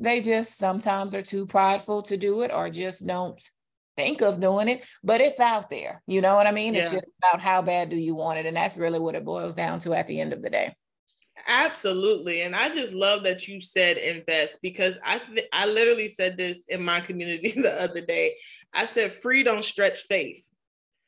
they 0.00 0.20
just 0.20 0.58
sometimes 0.58 1.14
are 1.14 1.22
too 1.22 1.46
prideful 1.46 2.02
to 2.02 2.16
do 2.16 2.42
it 2.42 2.52
or 2.52 2.70
just 2.70 3.06
don't 3.06 3.40
think 3.96 4.22
of 4.22 4.40
doing 4.40 4.68
it, 4.68 4.84
but 5.04 5.20
it's 5.20 5.38
out 5.38 5.70
there. 5.70 6.02
You 6.06 6.22
know 6.22 6.34
what 6.34 6.46
I 6.46 6.52
mean? 6.52 6.74
Yeah. 6.74 6.82
It's 6.82 6.92
just 6.92 7.06
about 7.22 7.40
how 7.40 7.62
bad 7.62 7.90
do 7.90 7.96
you 7.96 8.14
want 8.14 8.38
it. 8.38 8.46
And 8.46 8.56
that's 8.56 8.76
really 8.76 8.98
what 8.98 9.14
it 9.14 9.24
boils 9.24 9.54
down 9.54 9.78
to 9.80 9.92
at 9.94 10.06
the 10.06 10.20
end 10.20 10.32
of 10.32 10.42
the 10.42 10.50
day. 10.50 10.74
Absolutely. 11.46 12.42
And 12.42 12.56
I 12.56 12.70
just 12.70 12.92
love 12.92 13.22
that 13.24 13.46
you 13.46 13.60
said 13.60 13.96
invest 13.96 14.58
because 14.62 14.98
I 15.04 15.20
I 15.52 15.66
literally 15.66 16.08
said 16.08 16.36
this 16.36 16.64
in 16.68 16.82
my 16.82 17.00
community 17.00 17.52
the 17.56 17.80
other 17.80 18.00
day. 18.00 18.36
I 18.72 18.86
said 18.86 19.12
free 19.12 19.42
don't 19.42 19.64
stretch 19.64 20.00
faith. 20.00 20.48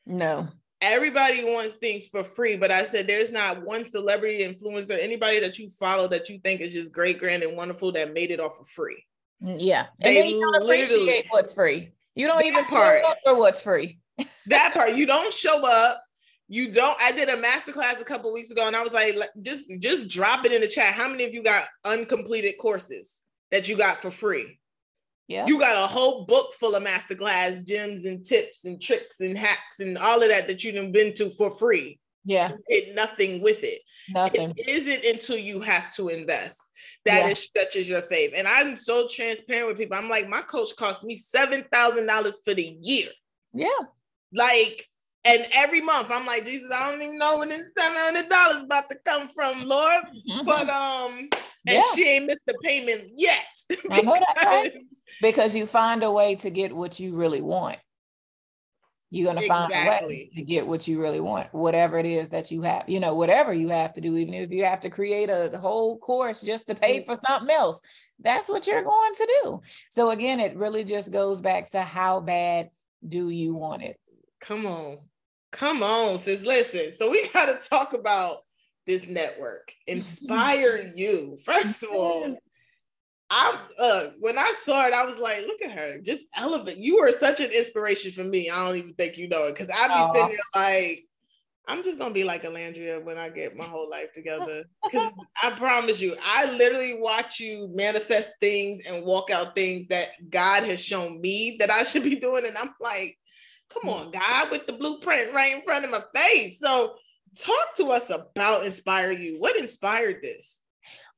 No 0.05 0.49
everybody 0.83 1.43
wants 1.43 1.75
things 1.75 2.05
for 2.07 2.23
free, 2.23 2.57
but 2.57 2.71
I 2.71 2.83
said 2.83 3.07
there's 3.07 3.31
not 3.31 3.63
one 3.63 3.85
celebrity 3.85 4.43
influencer, 4.43 5.01
anybody 5.01 5.39
that 5.39 5.57
you 5.57 5.69
follow 5.69 6.07
that 6.09 6.29
you 6.29 6.39
think 6.39 6.61
is 6.61 6.73
just 6.73 6.91
great, 6.91 7.19
grand, 7.19 7.41
and 7.41 7.55
wonderful 7.55 7.91
that 7.93 8.13
made 8.13 8.29
it 8.29 8.39
off 8.39 8.57
for 8.57 8.65
free. 8.65 9.03
Mm, 9.41 9.57
yeah, 9.59 9.87
and 10.01 10.15
they 10.15 10.21
then 10.21 10.29
you 10.29 10.41
don't 10.41 10.61
appreciate 10.63 11.25
what's 11.29 11.53
free. 11.53 11.91
You 12.15 12.27
don't 12.27 12.45
even 12.45 12.65
part 12.65 13.01
for 13.23 13.37
what's 13.37 13.61
free. 13.61 13.99
that 14.47 14.73
part 14.73 14.95
you 14.95 15.05
don't 15.05 15.33
show 15.33 15.65
up. 15.65 16.03
You 16.49 16.71
don't. 16.71 17.01
I 17.01 17.11
did 17.11 17.29
a 17.29 17.37
masterclass 17.37 17.99
a 17.99 18.05
couple 18.05 18.31
weeks 18.33 18.51
ago, 18.51 18.67
and 18.67 18.75
I 18.75 18.83
was 18.83 18.93
like, 18.93 19.15
just 19.41 19.71
just 19.79 20.07
drop 20.09 20.45
it 20.45 20.51
in 20.51 20.61
the 20.61 20.67
chat. 20.67 20.93
How 20.93 21.07
many 21.07 21.23
of 21.23 21.33
you 21.33 21.41
got 21.41 21.65
uncompleted 21.85 22.55
courses 22.59 23.23
that 23.51 23.67
you 23.67 23.77
got 23.77 24.01
for 24.01 24.11
free? 24.11 24.59
Yeah. 25.27 25.45
You 25.47 25.59
got 25.59 25.81
a 25.81 25.87
whole 25.87 26.25
book 26.25 26.53
full 26.53 26.75
of 26.75 26.83
masterclass 26.83 27.65
gems 27.65 28.05
and 28.05 28.23
tips 28.23 28.65
and 28.65 28.81
tricks 28.81 29.21
and 29.21 29.37
hacks 29.37 29.79
and 29.79 29.97
all 29.97 30.21
of 30.21 30.29
that 30.29 30.47
that 30.47 30.63
you've 30.63 30.91
been 30.91 31.13
to 31.15 31.29
for 31.29 31.49
free. 31.49 31.99
Yeah. 32.25 32.53
did 32.69 32.95
nothing 32.95 33.41
with 33.41 33.63
it. 33.63 33.81
Nothing. 34.09 34.53
It 34.55 34.67
isn't 34.67 35.05
until 35.05 35.37
you 35.37 35.61
have 35.61 35.93
to 35.95 36.09
invest 36.09 36.59
that 37.05 37.25
yeah. 37.25 37.29
it 37.29 37.37
stretches 37.37 37.87
your 37.87 38.01
faith. 38.01 38.33
And 38.35 38.47
I'm 38.47 38.77
so 38.77 39.07
transparent 39.07 39.67
with 39.67 39.77
people. 39.77 39.97
I'm 39.97 40.09
like, 40.09 40.27
my 40.27 40.41
coach 40.41 40.75
cost 40.77 41.03
me 41.03 41.15
seven 41.15 41.65
thousand 41.71 42.07
dollars 42.07 42.39
for 42.43 42.53
the 42.53 42.77
year. 42.81 43.09
Yeah. 43.53 43.69
Like 44.33 44.87
and 45.25 45.47
every 45.53 45.81
month 45.81 46.11
I'm 46.11 46.25
like, 46.25 46.45
Jesus, 46.45 46.69
I 46.71 46.91
don't 46.91 47.01
even 47.01 47.17
know 47.17 47.39
when 47.39 47.49
this 47.49 47.69
seven 47.77 47.97
hundred 47.97 48.29
dollars 48.29 48.63
about 48.63 48.89
to 48.89 48.97
come 49.05 49.29
from, 49.33 49.65
Lord. 49.65 50.03
Mm-hmm. 50.29 50.45
But 50.45 50.69
um, 50.69 51.29
and 51.65 51.75
yeah. 51.75 51.81
she 51.95 52.07
ain't 52.07 52.25
missed 52.25 52.45
the 52.45 52.55
payment 52.63 53.11
yet. 53.15 53.45
I 53.91 54.01
know 54.01 54.17
that's 54.19 54.45
right. 54.45 54.73
Because 55.23 55.55
you 55.55 55.65
find 55.65 56.03
a 56.03 56.11
way 56.11 56.35
to 56.35 56.49
get 56.49 56.75
what 56.75 56.99
you 56.99 57.15
really 57.15 57.41
want. 57.41 57.77
You're 59.09 59.27
gonna 59.27 59.41
exactly. 59.41 59.75
find 59.77 60.03
a 60.03 60.07
way 60.07 60.29
to 60.35 60.41
get 60.41 60.67
what 60.67 60.87
you 60.87 60.99
really 60.99 61.19
want, 61.19 61.47
whatever 61.53 61.97
it 61.97 62.05
is 62.05 62.31
that 62.31 62.51
you 62.51 62.63
have, 62.63 62.83
you 62.87 62.99
know, 62.99 63.13
whatever 63.13 63.53
you 63.53 63.69
have 63.69 63.93
to 63.93 64.01
do, 64.01 64.17
even 64.17 64.33
if 64.33 64.51
you 64.51 64.65
have 64.65 64.81
to 64.81 64.89
create 64.89 65.29
a 65.29 65.57
whole 65.57 65.97
course 65.97 66.41
just 66.41 66.67
to 66.67 66.75
pay 66.75 67.05
for 67.05 67.15
something 67.15 67.55
else, 67.55 67.81
that's 68.19 68.49
what 68.49 68.67
you're 68.67 68.81
going 68.81 69.13
to 69.13 69.41
do. 69.43 69.61
So 69.91 70.09
again, 70.09 70.39
it 70.39 70.57
really 70.57 70.83
just 70.83 71.11
goes 71.11 71.41
back 71.41 71.69
to 71.71 71.81
how 71.81 72.19
bad 72.19 72.69
do 73.07 73.29
you 73.29 73.53
want 73.53 73.83
it? 73.83 73.97
Come 74.41 74.65
on. 74.65 74.97
Come 75.51 75.83
on, 75.83 76.17
sis. 76.17 76.43
Listen. 76.43 76.91
So 76.91 77.09
we 77.09 77.27
got 77.33 77.45
to 77.45 77.69
talk 77.69 77.93
about 77.93 78.37
this 78.85 79.07
network. 79.07 79.73
Inspire 79.87 80.91
U. 80.95 81.37
First 81.45 81.83
of 81.83 81.91
all, 81.91 82.35
I 83.29 83.59
uh 83.79 84.03
when 84.19 84.37
I 84.37 84.53
saw 84.55 84.85
it, 84.85 84.93
I 84.93 85.05
was 85.05 85.17
like, 85.17 85.45
look 85.47 85.61
at 85.61 85.71
her, 85.71 85.99
just 86.01 86.27
elevate. 86.35 86.77
You 86.77 86.99
are 86.99 87.11
such 87.11 87.39
an 87.39 87.51
inspiration 87.51 88.11
for 88.11 88.23
me. 88.23 88.49
I 88.49 88.65
don't 88.67 88.77
even 88.77 88.93
think 88.93 89.17
you 89.17 89.27
know 89.27 89.45
it 89.45 89.53
because 89.53 89.69
I'd 89.69 89.87
be 89.87 89.93
Aww. 89.93 90.13
sitting 90.13 90.29
there 90.29 90.61
like, 90.61 91.05
I'm 91.67 91.83
just 91.83 91.97
gonna 91.97 92.13
be 92.13 92.23
like 92.23 92.43
Alandria 92.43 93.03
when 93.03 93.17
I 93.17 93.29
get 93.29 93.55
my 93.55 93.63
whole 93.65 93.89
life 93.89 94.11
together. 94.13 94.63
Because 94.85 95.11
I 95.41 95.51
promise 95.51 95.99
you, 96.01 96.15
I 96.23 96.51
literally 96.51 96.99
watch 96.99 97.39
you 97.39 97.69
manifest 97.73 98.33
things 98.39 98.81
and 98.85 99.03
walk 99.03 99.29
out 99.31 99.55
things 99.55 99.87
that 99.87 100.09
God 100.29 100.63
has 100.63 100.83
shown 100.83 101.19
me 101.21 101.57
that 101.59 101.71
I 101.71 101.83
should 101.83 102.03
be 102.03 102.15
doing, 102.15 102.45
and 102.45 102.57
I'm 102.57 102.75
like, 102.79 103.17
Come 103.73 103.89
on, 103.89 104.11
God, 104.11 104.51
with 104.51 104.67
the 104.67 104.73
blueprint 104.73 105.33
right 105.33 105.55
in 105.55 105.63
front 105.63 105.85
of 105.85 105.91
my 105.91 106.03
face. 106.15 106.59
So, 106.59 106.95
talk 107.35 107.75
to 107.77 107.89
us 107.91 108.11
about 108.11 108.65
Inspire 108.65 109.11
U. 109.11 109.39
What 109.39 109.59
inspired 109.59 110.21
this? 110.21 110.61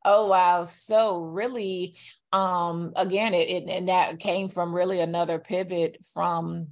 Oh 0.05 0.27
wow. 0.27 0.63
So 0.65 1.21
really 1.23 1.97
um 2.31 2.93
again 2.95 3.33
it, 3.33 3.49
it 3.49 3.69
and 3.69 3.89
that 3.89 4.19
came 4.19 4.49
from 4.49 4.73
really 4.73 4.99
another 4.99 5.39
pivot 5.39 5.97
from 6.13 6.67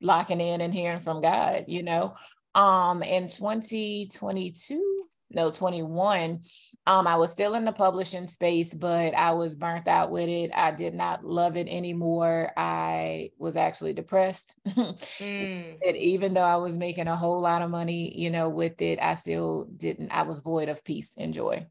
locking 0.00 0.40
in 0.40 0.60
and 0.60 0.72
hearing 0.72 0.98
from 0.98 1.20
God, 1.20 1.66
you 1.68 1.82
know. 1.82 2.14
Um 2.54 3.02
in 3.02 3.28
2022, 3.28 5.06
no 5.30 5.50
21, 5.50 6.40
um, 6.88 7.06
I 7.06 7.16
was 7.16 7.30
still 7.30 7.54
in 7.54 7.66
the 7.66 7.72
publishing 7.72 8.26
space, 8.26 8.72
but 8.72 9.14
I 9.14 9.32
was 9.32 9.54
burnt 9.54 9.86
out 9.86 10.10
with 10.10 10.30
it. 10.30 10.50
I 10.54 10.70
did 10.70 10.94
not 10.94 11.22
love 11.22 11.54
it 11.58 11.68
anymore. 11.68 12.50
I 12.56 13.32
was 13.36 13.58
actually 13.58 13.92
depressed. 13.92 14.56
mm. 14.66 15.76
and 15.86 15.96
even 15.98 16.32
though 16.32 16.40
I 16.40 16.56
was 16.56 16.78
making 16.78 17.06
a 17.06 17.14
whole 17.14 17.42
lot 17.42 17.60
of 17.60 17.70
money, 17.70 18.18
you 18.18 18.30
know, 18.30 18.48
with 18.48 18.80
it, 18.80 18.98
I 19.02 19.16
still 19.16 19.66
didn't, 19.66 20.12
I 20.12 20.22
was 20.22 20.40
void 20.40 20.70
of 20.70 20.82
peace 20.82 21.18
and 21.18 21.34
joy. 21.34 21.66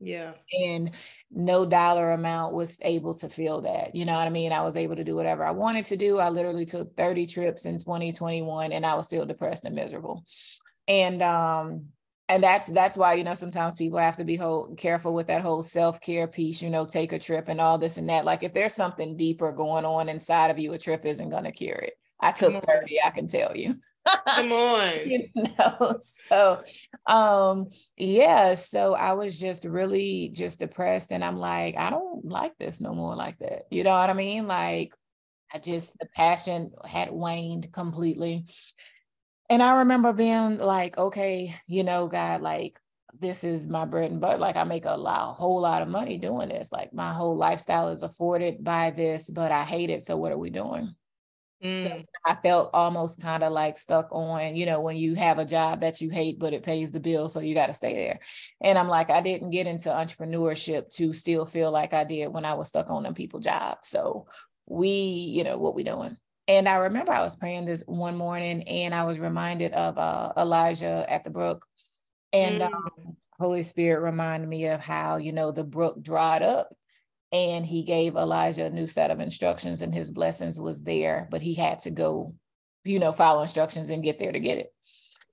Yeah. 0.00 0.32
And 0.64 0.92
no 1.30 1.66
dollar 1.66 2.12
amount 2.12 2.54
was 2.54 2.78
able 2.82 3.14
to 3.14 3.28
fill 3.28 3.62
that. 3.62 3.94
You 3.94 4.04
know 4.04 4.16
what 4.16 4.26
I 4.26 4.30
mean? 4.30 4.52
I 4.52 4.62
was 4.62 4.76
able 4.76 4.96
to 4.96 5.04
do 5.04 5.16
whatever 5.16 5.44
I 5.44 5.50
wanted 5.50 5.86
to 5.86 5.96
do. 5.96 6.18
I 6.18 6.28
literally 6.28 6.64
took 6.64 6.96
30 6.96 7.26
trips 7.26 7.64
in 7.64 7.78
2021 7.78 8.72
and 8.72 8.86
I 8.86 8.94
was 8.94 9.06
still 9.06 9.26
depressed 9.26 9.64
and 9.64 9.74
miserable. 9.74 10.24
And 10.86 11.20
um 11.22 11.86
and 12.28 12.42
that's 12.42 12.68
that's 12.68 12.96
why 12.96 13.14
you 13.14 13.24
know 13.24 13.34
sometimes 13.34 13.76
people 13.76 13.98
have 13.98 14.16
to 14.16 14.24
be 14.24 14.36
whole, 14.36 14.74
careful 14.76 15.14
with 15.14 15.26
that 15.28 15.42
whole 15.42 15.62
self-care 15.62 16.28
piece 16.28 16.62
you 16.62 16.70
know 16.70 16.84
take 16.84 17.12
a 17.12 17.18
trip 17.18 17.48
and 17.48 17.60
all 17.60 17.78
this 17.78 17.96
and 17.96 18.08
that 18.08 18.24
like 18.24 18.42
if 18.42 18.52
there's 18.52 18.74
something 18.74 19.16
deeper 19.16 19.50
going 19.50 19.84
on 19.84 20.08
inside 20.08 20.50
of 20.50 20.58
you 20.58 20.72
a 20.72 20.78
trip 20.78 21.04
isn't 21.04 21.30
going 21.30 21.44
to 21.44 21.52
cure 21.52 21.76
it 21.76 21.94
i 22.20 22.30
took 22.30 22.54
30 22.54 22.98
i 23.04 23.10
can 23.10 23.26
tell 23.26 23.56
you 23.56 23.74
come 24.28 24.52
on 24.52 24.90
you 25.06 25.28
know 25.36 25.98
so 26.00 26.62
um 27.06 27.68
yeah 27.96 28.54
so 28.54 28.94
i 28.94 29.12
was 29.12 29.38
just 29.38 29.64
really 29.64 30.30
just 30.34 30.60
depressed 30.60 31.12
and 31.12 31.24
i'm 31.24 31.36
like 31.36 31.76
i 31.76 31.90
don't 31.90 32.24
like 32.24 32.56
this 32.58 32.80
no 32.80 32.92
more 32.92 33.14
like 33.14 33.38
that 33.38 33.62
you 33.70 33.84
know 33.84 33.92
what 33.92 34.10
i 34.10 34.14
mean 34.14 34.46
like 34.46 34.94
i 35.54 35.58
just 35.58 35.98
the 35.98 36.06
passion 36.14 36.70
had 36.86 37.10
waned 37.10 37.72
completely 37.72 38.44
and 39.50 39.62
I 39.62 39.78
remember 39.78 40.12
being 40.12 40.58
like, 40.58 40.98
okay, 40.98 41.54
you 41.66 41.82
know, 41.82 42.08
God, 42.08 42.42
like 42.42 42.78
this 43.18 43.44
is 43.44 43.66
my 43.66 43.84
bread 43.86 44.10
and 44.10 44.20
butter. 44.20 44.38
Like 44.38 44.56
I 44.56 44.64
make 44.64 44.84
a 44.84 44.96
lot, 44.96 45.30
a 45.30 45.32
whole 45.32 45.60
lot 45.60 45.80
of 45.80 45.88
money 45.88 46.18
doing 46.18 46.50
this. 46.50 46.70
Like 46.70 46.92
my 46.92 47.12
whole 47.12 47.36
lifestyle 47.36 47.88
is 47.88 48.02
afforded 48.02 48.62
by 48.62 48.90
this, 48.90 49.28
but 49.30 49.50
I 49.50 49.64
hate 49.64 49.90
it. 49.90 50.02
So 50.02 50.16
what 50.16 50.32
are 50.32 50.38
we 50.38 50.50
doing? 50.50 50.94
Mm. 51.62 51.82
So 51.82 52.02
I 52.24 52.36
felt 52.36 52.70
almost 52.72 53.20
kind 53.20 53.42
of 53.42 53.52
like 53.52 53.76
stuck 53.76 54.08
on, 54.12 54.54
you 54.54 54.64
know, 54.64 54.80
when 54.80 54.96
you 54.96 55.14
have 55.16 55.38
a 55.38 55.44
job 55.44 55.80
that 55.80 56.00
you 56.00 56.08
hate, 56.08 56.38
but 56.38 56.52
it 56.52 56.62
pays 56.62 56.92
the 56.92 57.00
bill, 57.00 57.28
so 57.28 57.40
you 57.40 57.54
got 57.54 57.66
to 57.66 57.74
stay 57.74 57.94
there. 57.94 58.20
And 58.60 58.78
I'm 58.78 58.88
like, 58.88 59.10
I 59.10 59.20
didn't 59.20 59.50
get 59.50 59.66
into 59.66 59.88
entrepreneurship 59.88 60.94
to 60.96 61.12
still 61.12 61.44
feel 61.46 61.72
like 61.72 61.94
I 61.94 62.04
did 62.04 62.32
when 62.32 62.44
I 62.44 62.54
was 62.54 62.68
stuck 62.68 62.90
on 62.90 63.02
them 63.02 63.14
people 63.14 63.40
jobs. 63.40 63.88
So 63.88 64.26
we, 64.66 64.88
you 64.88 65.44
know, 65.44 65.58
what 65.58 65.74
we 65.74 65.82
doing? 65.82 66.16
And 66.46 66.68
I 66.68 66.76
remember 66.76 67.12
I 67.12 67.22
was 67.22 67.36
praying 67.36 67.64
this 67.64 67.82
one 67.86 68.16
morning 68.16 68.62
and 68.62 68.94
I 68.94 69.04
was 69.04 69.18
reminded 69.18 69.72
of 69.72 69.98
uh, 69.98 70.32
Elijah 70.36 71.04
at 71.08 71.24
the 71.24 71.30
brook. 71.30 71.66
And 72.32 72.62
mm. 72.62 72.72
um, 72.72 73.16
Holy 73.38 73.62
Spirit 73.62 74.00
reminded 74.00 74.48
me 74.48 74.66
of 74.66 74.80
how, 74.80 75.16
you 75.16 75.32
know, 75.32 75.50
the 75.50 75.64
brook 75.64 76.00
dried 76.02 76.42
up 76.42 76.68
and 77.32 77.66
he 77.66 77.82
gave 77.82 78.16
Elijah 78.16 78.66
a 78.66 78.70
new 78.70 78.86
set 78.86 79.10
of 79.10 79.20
instructions 79.20 79.82
and 79.82 79.94
his 79.94 80.10
blessings 80.10 80.60
was 80.60 80.82
there, 80.82 81.28
but 81.30 81.42
he 81.42 81.54
had 81.54 81.78
to 81.80 81.90
go, 81.90 82.34
you 82.84 82.98
know, 82.98 83.12
follow 83.12 83.42
instructions 83.42 83.90
and 83.90 84.02
get 84.02 84.18
there 84.18 84.32
to 84.32 84.40
get 84.40 84.58
it. 84.58 84.72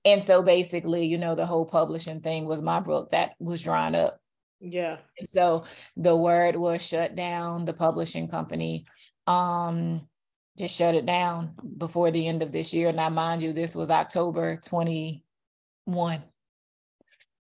And 0.04 0.22
so 0.22 0.42
basically, 0.42 1.06
you 1.06 1.18
know, 1.18 1.34
the 1.34 1.46
whole 1.46 1.66
publishing 1.66 2.20
thing 2.20 2.46
was 2.46 2.62
my 2.62 2.80
book 2.80 3.10
that 3.10 3.32
was 3.40 3.62
drawn 3.62 3.94
up. 3.94 4.20
Yeah. 4.60 4.98
And 5.18 5.28
so 5.28 5.64
the 5.96 6.16
word 6.16 6.56
was 6.56 6.86
shut 6.86 7.14
down, 7.14 7.64
the 7.64 7.72
publishing 7.72 8.28
company. 8.28 8.86
Um, 9.26 10.06
just 10.56 10.76
shut 10.76 10.94
it 10.94 11.06
down 11.06 11.54
before 11.76 12.10
the 12.10 12.26
end 12.26 12.42
of 12.42 12.52
this 12.52 12.72
year. 12.72 12.92
Now, 12.92 13.10
mind 13.10 13.42
you, 13.42 13.52
this 13.52 13.74
was 13.74 13.90
October 13.90 14.58
21. 14.64 16.24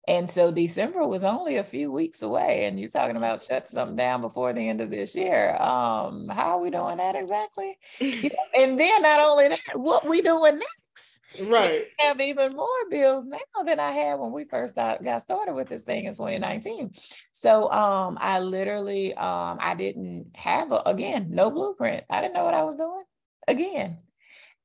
And 0.08 0.30
so 0.30 0.52
December 0.52 1.08
was 1.08 1.24
only 1.24 1.58
a 1.58 1.64
few 1.64 1.92
weeks 1.92 2.22
away, 2.22 2.66
and 2.66 2.80
you're 2.80 2.90
talking 2.90 3.16
about 3.16 3.42
shut 3.42 3.70
something 3.70 3.96
down 3.96 4.20
before 4.22 4.52
the 4.52 4.68
end 4.68 4.82
of 4.82 4.90
this 4.92 5.16
year. 5.16 5.56
Um, 5.62 6.28
how 6.28 6.58
are 6.58 6.60
we 6.60 6.70
doing 6.70 6.98
that 6.98 7.16
exactly? 7.16 7.78
and 8.02 8.80
then 8.80 9.02
not 9.02 9.20
only 9.22 9.48
that, 9.48 9.62
what 9.76 10.08
we 10.08 10.22
doing 10.22 10.60
next? 10.60 11.22
Right. 11.42 11.86
I 12.02 12.04
have 12.04 12.22
even 12.22 12.54
more 12.54 12.68
bills 12.92 13.26
now 13.26 13.64
than 13.66 13.80
I 13.80 13.92
had 13.92 14.20
when 14.20 14.32
we 14.32 14.44
first 14.44 14.76
got, 14.76 15.04
got 15.04 15.22
started 15.22 15.54
with 15.54 15.70
this 15.70 15.84
thing 15.84 16.06
in 16.06 16.14
2019. 16.14 16.94
So 17.32 17.72
um, 17.72 18.18
I 18.20 18.42
literally 18.42 19.14
um, 19.16 19.58
I 19.60 19.74
didn't 19.74 20.32
have 20.36 20.72
a, 20.72 20.84
again 20.86 21.28
no 21.30 21.50
blueprint. 21.50 22.04
I 22.10 22.22
didn't 22.22 22.34
know 22.34 22.44
what 22.44 22.54
I 22.54 22.64
was 22.64 22.76
doing 22.76 23.04
again 23.48 24.00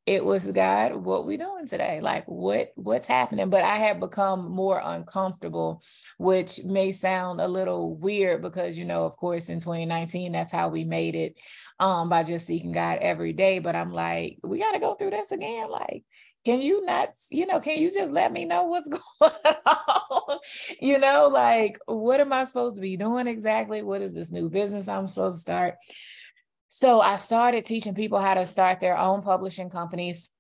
it 0.09 0.25
was 0.25 0.51
god 0.53 0.95
what 0.97 1.27
we 1.27 1.37
doing 1.37 1.67
today? 1.67 2.01
Like 2.01 2.25
what 2.25 2.73
what's 2.77 3.07
happening? 3.07 3.51
But 3.51 3.63
i 3.63 3.77
have 3.77 4.01
become 4.01 4.51
more 4.51 4.81
uncomfortable 4.83 5.83
which 6.17 6.65
may 6.65 6.93
sound 6.93 7.43
a 7.43 7.47
little 7.47 7.95
weird 7.95 8.41
because 8.41 8.79
you 8.79 8.87
know 8.87 9.05
of 9.05 9.17
course 9.17 9.51
in 9.51 9.61
2019 9.61 10.33
that's 10.33 10.51
how 10.51 10.69
we 10.69 10.85
made 10.85 11.15
it 11.15 11.35
um 11.79 12.09
by 12.09 12.23
just 12.23 12.47
seeking 12.47 12.73
god 12.73 13.01
every 13.03 13.35
day. 13.35 13.59
But 13.59 13.77
i'm 13.77 13.93
like 13.93 14.39
we 14.43 14.59
got 14.59 14.73
to 14.73 14.79
go 14.79 14.95
through 14.95 15.11
this 15.11 15.31
again. 15.31 15.71
Like 15.71 16.05
can 16.47 16.63
you 16.63 16.87
not 16.87 17.11
you 17.31 17.47
know 17.47 17.61
can 17.61 17.79
you 17.79 17.91
just 17.91 18.11
let 18.11 18.33
me 18.33 18.47
know 18.47 18.65
what's 18.65 18.89
going 19.21 19.57
on? 19.67 20.39
You 20.81 20.99
know 20.99 21.29
like 21.31 21.79
what 21.85 22.21
am 22.21 22.33
i 22.33 22.45
supposed 22.45 22.77
to 22.77 22.81
be 22.83 22.97
doing 22.97 23.27
exactly? 23.27 23.83
What 23.83 24.01
is 24.01 24.15
this 24.15 24.33
new 24.33 24.49
business 24.49 24.89
i'm 24.89 25.07
supposed 25.07 25.37
to 25.37 25.41
start 25.41 25.75
so 26.69 27.01
I 27.01 27.17
started 27.17 27.65
teaching 27.65 27.95
people 27.95 28.19
how 28.21 28.35
to 28.35 28.47
start 28.47 28.81
their 28.81 28.97
own 28.99 29.23
publishing 29.23 29.71
companies. 29.71 30.31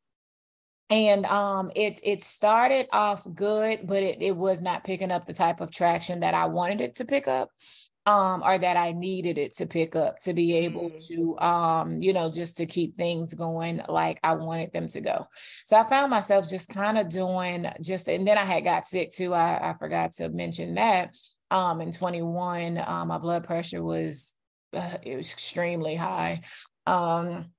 And 0.91 1.27
um, 1.27 1.71
it 1.77 2.01
it 2.03 2.23
started 2.23 2.87
off 2.93 3.27
good, 3.35 3.87
but 3.87 4.03
it, 4.03 4.23
it 4.23 4.37
was 4.37 4.63
not 4.63 4.85
picking 4.85 5.11
up 5.11 5.27
the 5.27 5.35
type 5.35 5.61
of 5.61 5.71
traction 5.71 6.21
that 6.21 6.35
I 6.35 6.47
wanted 6.47 6.81
it 6.81 6.97
to 6.97 7.05
pick 7.05 7.29
up. 7.29 7.51
um, 8.07 8.43
or 8.43 8.57
that 8.57 8.79
I 8.79 8.93
needed 8.93 9.37
it 9.37 9.55
to 9.57 9.67
pick 9.67 9.95
up 9.95 10.19
to 10.21 10.33
be 10.33 10.57
able 10.57 10.91
mm. 10.91 11.07
to, 11.09 11.39
um, 11.47 12.01
you 12.01 12.15
know, 12.15 12.31
just 12.31 12.57
to 12.57 12.65
keep 12.65 12.97
things 12.97 13.35
going 13.35 13.83
like 13.87 14.19
I 14.23 14.33
wanted 14.35 14.73
them 14.73 14.89
to 14.89 15.03
go. 15.03 15.27
So 15.67 15.77
I 15.77 15.87
found 15.87 16.11
myself 16.11 16.49
just 16.49 16.71
kind 16.71 16.97
of 16.97 17.11
doing 17.11 17.67
just, 17.83 18.09
and 18.09 18.27
then 18.27 18.39
I 18.39 18.45
had 18.45 18.65
got 18.65 18.87
sick 18.87 19.13
too. 19.13 19.35
I, 19.35 19.71
I 19.73 19.75
forgot 19.75 20.13
to 20.13 20.31
mention 20.31 20.75
that. 20.77 21.15
Um, 21.51 21.83
in 21.83 21.93
21, 21.93 22.83
um, 22.87 23.09
my 23.09 23.19
blood 23.19 23.45
pressure 23.45 23.83
was, 23.85 24.35
uh, 24.37 24.38
it 24.73 25.17
was 25.17 25.33
extremely 25.33 25.95
high. 25.95 26.43
Um, 26.87 27.51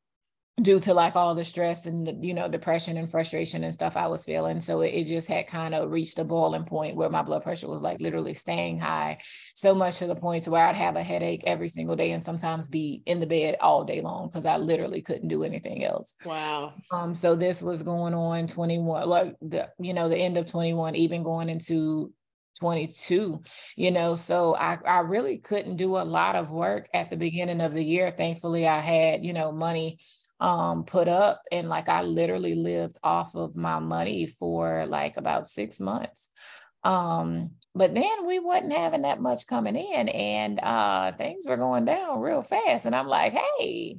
due 0.62 0.80
to 0.80 0.94
like 0.94 1.16
all 1.16 1.36
the 1.36 1.44
stress 1.44 1.86
and 1.86 2.24
you 2.24 2.34
know 2.34 2.48
depression 2.48 2.98
and 2.98 3.10
frustration 3.10 3.64
and 3.64 3.74
stuff 3.74 3.96
I 3.96 4.08
was 4.08 4.26
feeling. 4.26 4.60
So 4.60 4.82
it, 4.82 4.90
it 4.90 5.08
just 5.08 5.28
had 5.28 5.48
kind 5.48 5.74
of 5.74 5.92
reached 5.92 6.20
a 6.20 6.24
boiling 6.24 6.66
point 6.66 6.96
where 6.96 7.10
my 7.10 7.22
blood 7.22 7.44
pressure 7.44 7.68
was 7.68 7.82
like 7.82 8.00
literally 8.00 8.34
staying 8.34 8.80
high, 8.80 9.20
so 9.56 9.74
much 9.74 9.98
to 9.98 10.08
the 10.08 10.16
point 10.16 10.44
to 10.44 10.52
where 10.52 10.66
I'd 10.66 10.76
have 10.76 10.96
a 10.96 11.04
headache 11.04 11.44
every 11.46 11.70
single 11.70 11.96
day 11.96 12.12
and 12.12 12.22
sometimes 12.22 12.70
be 12.70 13.02
in 13.06 13.20
the 13.20 13.28
bed 13.28 13.58
all 13.62 13.84
day 13.84 14.02
long 14.02 14.28
because 14.28 14.46
I 14.46 14.58
literally 14.58 15.02
couldn't 15.02 15.28
do 15.28 15.44
anything 15.44 15.84
else. 15.84 16.14
Wow. 16.26 16.74
Um. 16.92 17.16
So 17.16 17.36
this 17.36 17.62
was 17.62 17.82
going 17.82 18.14
on 18.14 18.48
21, 18.48 19.08
like 19.08 19.36
the 19.42 19.70
you 19.80 19.94
know 19.94 20.10
the 20.10 20.18
end 20.18 20.38
of 20.38 20.46
21, 20.46 20.96
even 20.96 21.24
going 21.24 21.50
into 21.50 22.14
22 22.60 23.42
you 23.76 23.92
know 23.92 24.16
so 24.16 24.56
I, 24.56 24.78
I 24.86 25.00
really 25.00 25.38
couldn't 25.38 25.78
do 25.78 25.98
a 25.98 26.04
lot 26.04 26.36
of 26.36 26.52
work 26.52 26.88
at 26.94 27.10
the 27.10 27.18
beginning 27.18 27.62
of 27.62 27.74
the 27.74 27.84
year 27.84 28.12
thankfully 28.12 28.68
i 28.68 28.80
had 28.80 29.26
you 29.26 29.34
know 29.34 29.52
money 29.52 30.00
um, 30.40 30.86
put 30.86 31.08
up. 31.08 31.42
And 31.52 31.70
like 31.70 31.90
I 31.90 32.04
literally 32.04 32.56
lived 32.56 32.98
off 33.04 33.36
of 33.36 33.56
my 33.56 33.80
money 33.80 34.28
for 34.28 34.86
like 34.86 35.18
about 35.18 35.48
six 35.48 35.80
months. 35.80 36.30
Um, 36.84 37.52
but 37.76 37.94
then 37.94 38.26
we 38.26 38.40
wasn't 38.40 38.74
having 38.74 39.04
that 39.04 39.22
much 39.22 39.46
coming 39.46 39.76
in 39.76 40.10
and 40.10 40.60
uh 40.62 41.12
things 41.14 41.46
were 41.48 41.58
going 41.58 41.86
down 41.86 42.20
real 42.20 42.42
fast. 42.42 42.86
And 42.86 42.96
I'm 42.96 43.08
like, 43.08 43.34
hey, 43.34 43.98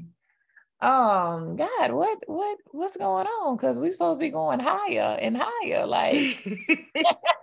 um, 0.80 1.56
God, 1.56 1.92
what 1.92 2.18
what 2.26 2.58
what's 2.72 2.96
going 2.96 3.26
on? 3.26 3.56
Because 3.56 3.78
we're 3.78 3.92
supposed 3.92 4.20
to 4.20 4.26
be 4.26 4.30
going 4.30 4.60
higher 4.60 5.18
and 5.20 5.36
higher. 5.36 5.86
Like 5.86 6.14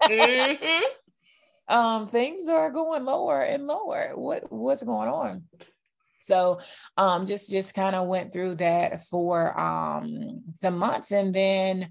mm-hmm. 0.03 0.84
Um 1.70 2.07
things 2.07 2.47
are 2.47 2.72
going 2.72 3.05
lower 3.05 3.41
and 3.41 3.68
lower. 3.68 4.11
What 4.15 4.51
what's 4.51 4.84
going 4.84 5.09
on? 5.09 5.43
So 6.28 6.59
um, 6.97 7.26
just 7.26 7.49
just 7.49 7.74
kind 7.74 7.95
of 7.95 8.07
went 8.07 8.34
through 8.34 8.55
that 8.55 9.03
for 9.03 9.57
um, 9.59 10.43
some 10.61 10.78
months, 10.78 11.11
and 11.11 11.34
then 11.34 11.89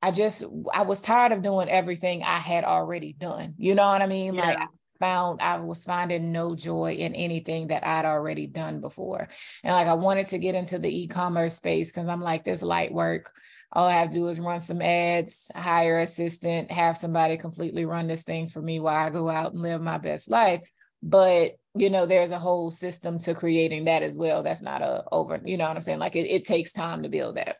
I 0.00 0.10
just 0.12 0.44
I 0.72 0.82
was 0.82 1.00
tired 1.00 1.32
of 1.32 1.42
doing 1.42 1.68
everything 1.68 2.22
I 2.22 2.38
had 2.38 2.64
already 2.64 3.12
done. 3.12 3.54
You 3.58 3.74
know 3.74 3.88
what 3.88 4.02
I 4.02 4.06
mean? 4.06 4.34
Yeah. 4.34 4.46
Like 4.46 4.58
I 4.58 4.66
found 5.00 5.40
I 5.42 5.58
was 5.58 5.84
finding 5.84 6.30
no 6.32 6.54
joy 6.54 6.92
in 6.92 7.14
anything 7.14 7.68
that 7.68 7.86
I'd 7.86 8.04
already 8.04 8.46
done 8.46 8.80
before, 8.80 9.28
and 9.64 9.72
like 9.72 9.88
I 9.88 9.94
wanted 9.94 10.28
to 10.28 10.38
get 10.38 10.54
into 10.54 10.78
the 10.78 11.02
e-commerce 11.02 11.56
space 11.56 11.92
because 11.92 12.08
I'm 12.08 12.22
like 12.22 12.44
this 12.44 12.62
light 12.62 12.92
work. 12.92 13.32
All 13.72 13.88
I 13.88 13.92
have 13.92 14.08
to 14.08 14.14
do 14.14 14.28
is 14.28 14.38
run 14.38 14.60
some 14.60 14.82
ads, 14.82 15.50
hire 15.54 16.00
assistant, 16.00 16.70
have 16.70 16.96
somebody 16.96 17.36
completely 17.36 17.86
run 17.86 18.06
this 18.06 18.22
thing 18.22 18.46
for 18.46 18.60
me 18.60 18.80
while 18.80 19.06
I 19.06 19.10
go 19.10 19.30
out 19.30 19.52
and 19.52 19.62
live 19.62 19.80
my 19.80 19.98
best 19.98 20.30
life. 20.30 20.60
But 21.02 21.56
you 21.74 21.90
know 21.90 22.06
there's 22.06 22.30
a 22.30 22.38
whole 22.38 22.70
system 22.70 23.18
to 23.18 23.34
creating 23.34 23.84
that 23.84 24.02
as 24.02 24.16
well 24.16 24.42
that's 24.42 24.62
not 24.62 24.82
a 24.82 25.04
over 25.10 25.40
you 25.44 25.56
know 25.56 25.66
what 25.66 25.76
i'm 25.76 25.82
saying 25.82 25.98
like 25.98 26.16
it, 26.16 26.28
it 26.28 26.46
takes 26.46 26.72
time 26.72 27.02
to 27.02 27.08
build 27.08 27.36
that 27.36 27.56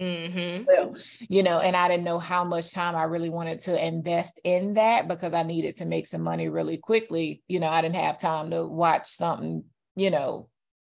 mm-hmm. 0.00 0.64
well, 0.66 0.96
you 1.20 1.42
know 1.42 1.60
and 1.60 1.76
i 1.76 1.88
didn't 1.88 2.04
know 2.04 2.18
how 2.18 2.44
much 2.44 2.72
time 2.72 2.94
i 2.94 3.04
really 3.04 3.30
wanted 3.30 3.60
to 3.60 3.86
invest 3.86 4.40
in 4.44 4.74
that 4.74 5.08
because 5.08 5.32
i 5.32 5.42
needed 5.42 5.74
to 5.74 5.86
make 5.86 6.06
some 6.06 6.22
money 6.22 6.48
really 6.48 6.76
quickly 6.76 7.42
you 7.48 7.60
know 7.60 7.68
i 7.68 7.80
didn't 7.80 7.96
have 7.96 8.18
time 8.18 8.50
to 8.50 8.64
watch 8.64 9.06
something 9.06 9.64
you 9.94 10.10
know 10.10 10.48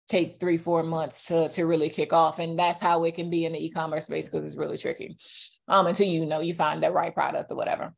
take 0.08 0.38
three 0.38 0.56
four 0.56 0.82
months 0.82 1.24
to 1.26 1.48
to 1.50 1.64
really 1.64 1.88
kick 1.88 2.12
off 2.12 2.38
and 2.38 2.58
that's 2.58 2.80
how 2.80 3.04
it 3.04 3.14
can 3.14 3.30
be 3.30 3.44
in 3.44 3.52
the 3.52 3.64
e-commerce 3.64 4.04
space 4.06 4.28
because 4.28 4.44
it's 4.44 4.56
really 4.58 4.76
tricky 4.76 5.16
um 5.68 5.86
until 5.86 6.06
you 6.06 6.26
know 6.26 6.40
you 6.40 6.54
find 6.54 6.82
that 6.82 6.92
right 6.92 7.14
product 7.14 7.50
or 7.50 7.56
whatever 7.56 7.94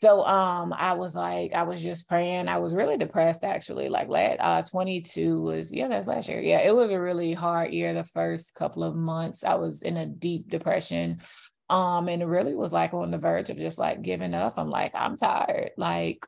so 0.00 0.24
um 0.24 0.72
I 0.78 0.92
was 0.92 1.16
like, 1.16 1.54
I 1.54 1.64
was 1.64 1.82
just 1.82 2.08
praying. 2.08 2.46
I 2.46 2.58
was 2.58 2.72
really 2.72 2.96
depressed 2.96 3.42
actually. 3.42 3.88
Like 3.88 4.08
last 4.08 4.36
uh 4.38 4.62
22 4.62 5.42
was 5.42 5.72
yeah, 5.72 5.88
that's 5.88 6.06
last 6.06 6.28
year. 6.28 6.40
Yeah, 6.40 6.60
it 6.60 6.72
was 6.72 6.92
a 6.92 7.00
really 7.00 7.32
hard 7.32 7.74
year. 7.74 7.92
The 7.92 8.04
first 8.04 8.54
couple 8.54 8.84
of 8.84 8.94
months, 8.94 9.42
I 9.42 9.56
was 9.56 9.82
in 9.82 9.96
a 9.96 10.06
deep 10.06 10.50
depression. 10.50 11.18
Um, 11.68 12.08
and 12.08 12.22
it 12.22 12.26
really 12.26 12.54
was 12.54 12.72
like 12.72 12.94
on 12.94 13.10
the 13.10 13.18
verge 13.18 13.50
of 13.50 13.58
just 13.58 13.76
like 13.76 14.00
giving 14.02 14.34
up. 14.34 14.54
I'm 14.56 14.70
like, 14.70 14.92
I'm 14.94 15.16
tired. 15.16 15.72
Like 15.76 16.24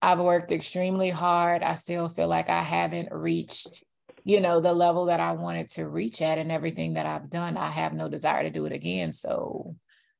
I've 0.00 0.20
worked 0.20 0.52
extremely 0.52 1.10
hard. 1.10 1.64
I 1.64 1.74
still 1.74 2.08
feel 2.08 2.28
like 2.28 2.48
I 2.48 2.62
haven't 2.62 3.08
reached, 3.10 3.82
you 4.28 4.42
know, 4.42 4.60
the 4.60 4.74
level 4.74 5.06
that 5.06 5.20
I 5.20 5.32
wanted 5.32 5.68
to 5.70 5.88
reach 5.88 6.20
at 6.20 6.36
and 6.36 6.52
everything 6.52 6.92
that 6.92 7.06
I've 7.06 7.30
done. 7.30 7.56
I 7.56 7.70
have 7.70 7.94
no 7.94 8.10
desire 8.10 8.42
to 8.42 8.50
do 8.50 8.66
it 8.66 8.74
again. 8.74 9.10
So 9.10 9.74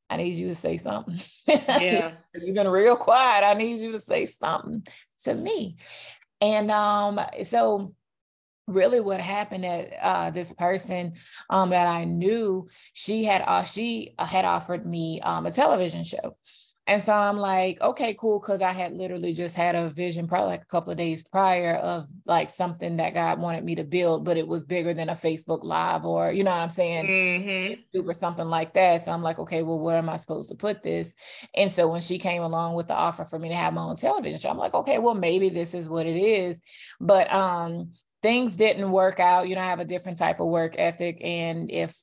I 0.09 0.17
need 0.17 0.35
you 0.35 0.49
to 0.49 0.55
say 0.55 0.79
something. 0.79 1.19
Yeah. 1.47 2.13
You've 2.35 2.55
been 2.55 2.69
real 2.69 2.97
quiet. 2.97 3.45
I 3.45 3.53
need 3.53 3.81
you 3.81 3.93
to 3.93 4.01
say 4.01 4.25
something 4.25 4.87
to 5.25 5.35
me. 5.35 5.77
And 6.41 6.71
um, 6.71 7.21
so 7.45 7.95
really 8.67 9.01
what 9.01 9.21
happened 9.21 9.67
at 9.67 9.93
uh, 10.01 10.31
this 10.31 10.55
person 10.55 11.13
um, 11.51 11.69
that 11.71 11.87
I 11.87 12.05
knew, 12.05 12.69
she 12.95 13.25
had 13.25 13.43
uh, 13.47 13.65
she 13.65 14.15
had 14.19 14.47
offered 14.47 14.87
me 14.87 15.21
um, 15.21 15.45
a 15.45 15.51
television 15.51 16.05
show. 16.05 16.39
And 16.89 17.03
so 17.03 17.13
I'm 17.13 17.37
like, 17.37 17.79
okay, 17.83 18.15
cool. 18.15 18.41
Cause 18.41 18.63
I 18.63 18.73
had 18.73 18.95
literally 18.95 19.35
just 19.35 19.55
had 19.55 19.75
a 19.75 19.91
vision 19.91 20.27
probably 20.27 20.49
like 20.49 20.63
a 20.63 20.67
couple 20.67 20.91
of 20.91 20.97
days 20.97 21.23
prior 21.23 21.75
of 21.75 22.07
like 22.25 22.49
something 22.49 22.97
that 22.97 23.13
God 23.13 23.39
wanted 23.39 23.63
me 23.63 23.75
to 23.75 23.85
build, 23.85 24.25
but 24.25 24.39
it 24.39 24.49
was 24.49 24.65
bigger 24.65 24.95
than 24.95 25.11
a 25.11 25.15
Facebook 25.15 25.63
Live 25.65 26.07
or, 26.07 26.33
you 26.33 26.45
know 26.45 26.51
what 26.51 26.63
I'm 26.63 26.71
saying? 26.71 27.05
Mm-hmm. 27.05 28.09
Or 28.09 28.15
something 28.15 28.47
like 28.47 28.73
that. 28.73 29.05
So 29.05 29.13
I'm 29.13 29.23
like, 29.23 29.39
okay, 29.39 29.63
well, 29.63 29.79
where 29.79 29.99
am 29.99 30.09
I 30.09 30.17
supposed 30.17 30.49
to 30.49 30.55
put 30.55 30.83
this? 30.83 31.15
And 31.55 31.71
so 31.71 31.89
when 31.89 32.01
she 32.01 32.19
came 32.19 32.43
along 32.43 32.75
with 32.75 32.89
the 32.89 32.95
offer 32.95 33.27
for 33.27 33.39
me 33.39 33.51
to 33.51 33.55
have 33.55 33.75
my 33.75 33.83
own 33.83 33.97
television 33.97 34.41
show, 34.41 34.49
I'm 34.49 34.57
like, 34.57 34.73
okay, 34.73 34.99
well, 34.99 35.15
maybe 35.15 35.51
this 35.51 35.75
is 35.75 35.91
what 35.91 36.07
it 36.07 36.17
is. 36.17 36.59
But 37.01 37.31
um, 37.31 37.93
things 38.23 38.57
didn't 38.57 38.91
work 38.91 39.21
out. 39.21 39.47
You 39.47 39.57
know, 39.57 39.61
I 39.61 39.67
have 39.67 39.81
a 39.81 39.85
different 39.85 40.17
type 40.17 40.41
of 40.41 40.49
work 40.49 40.75
ethic. 40.79 41.19
And 41.23 41.71
if 41.71 41.95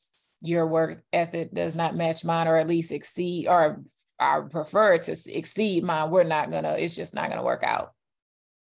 your 0.41 0.67
work 0.67 1.03
ethic 1.11 1.55
does 1.55 1.75
not 1.75 1.95
match 1.95 2.23
mine 2.23 2.47
or 2.47 2.57
at 2.57 2.67
least 2.67 2.91
exceed 2.91 3.47
or 3.47 3.81
I 4.19 4.41
prefer 4.49 4.97
to 4.97 5.17
exceed 5.27 5.83
mine, 5.83 6.09
we're 6.09 6.23
not 6.23 6.51
gonna, 6.51 6.73
it's 6.73 6.95
just 6.95 7.13
not 7.13 7.29
gonna 7.29 7.43
work 7.43 7.63
out. 7.63 7.91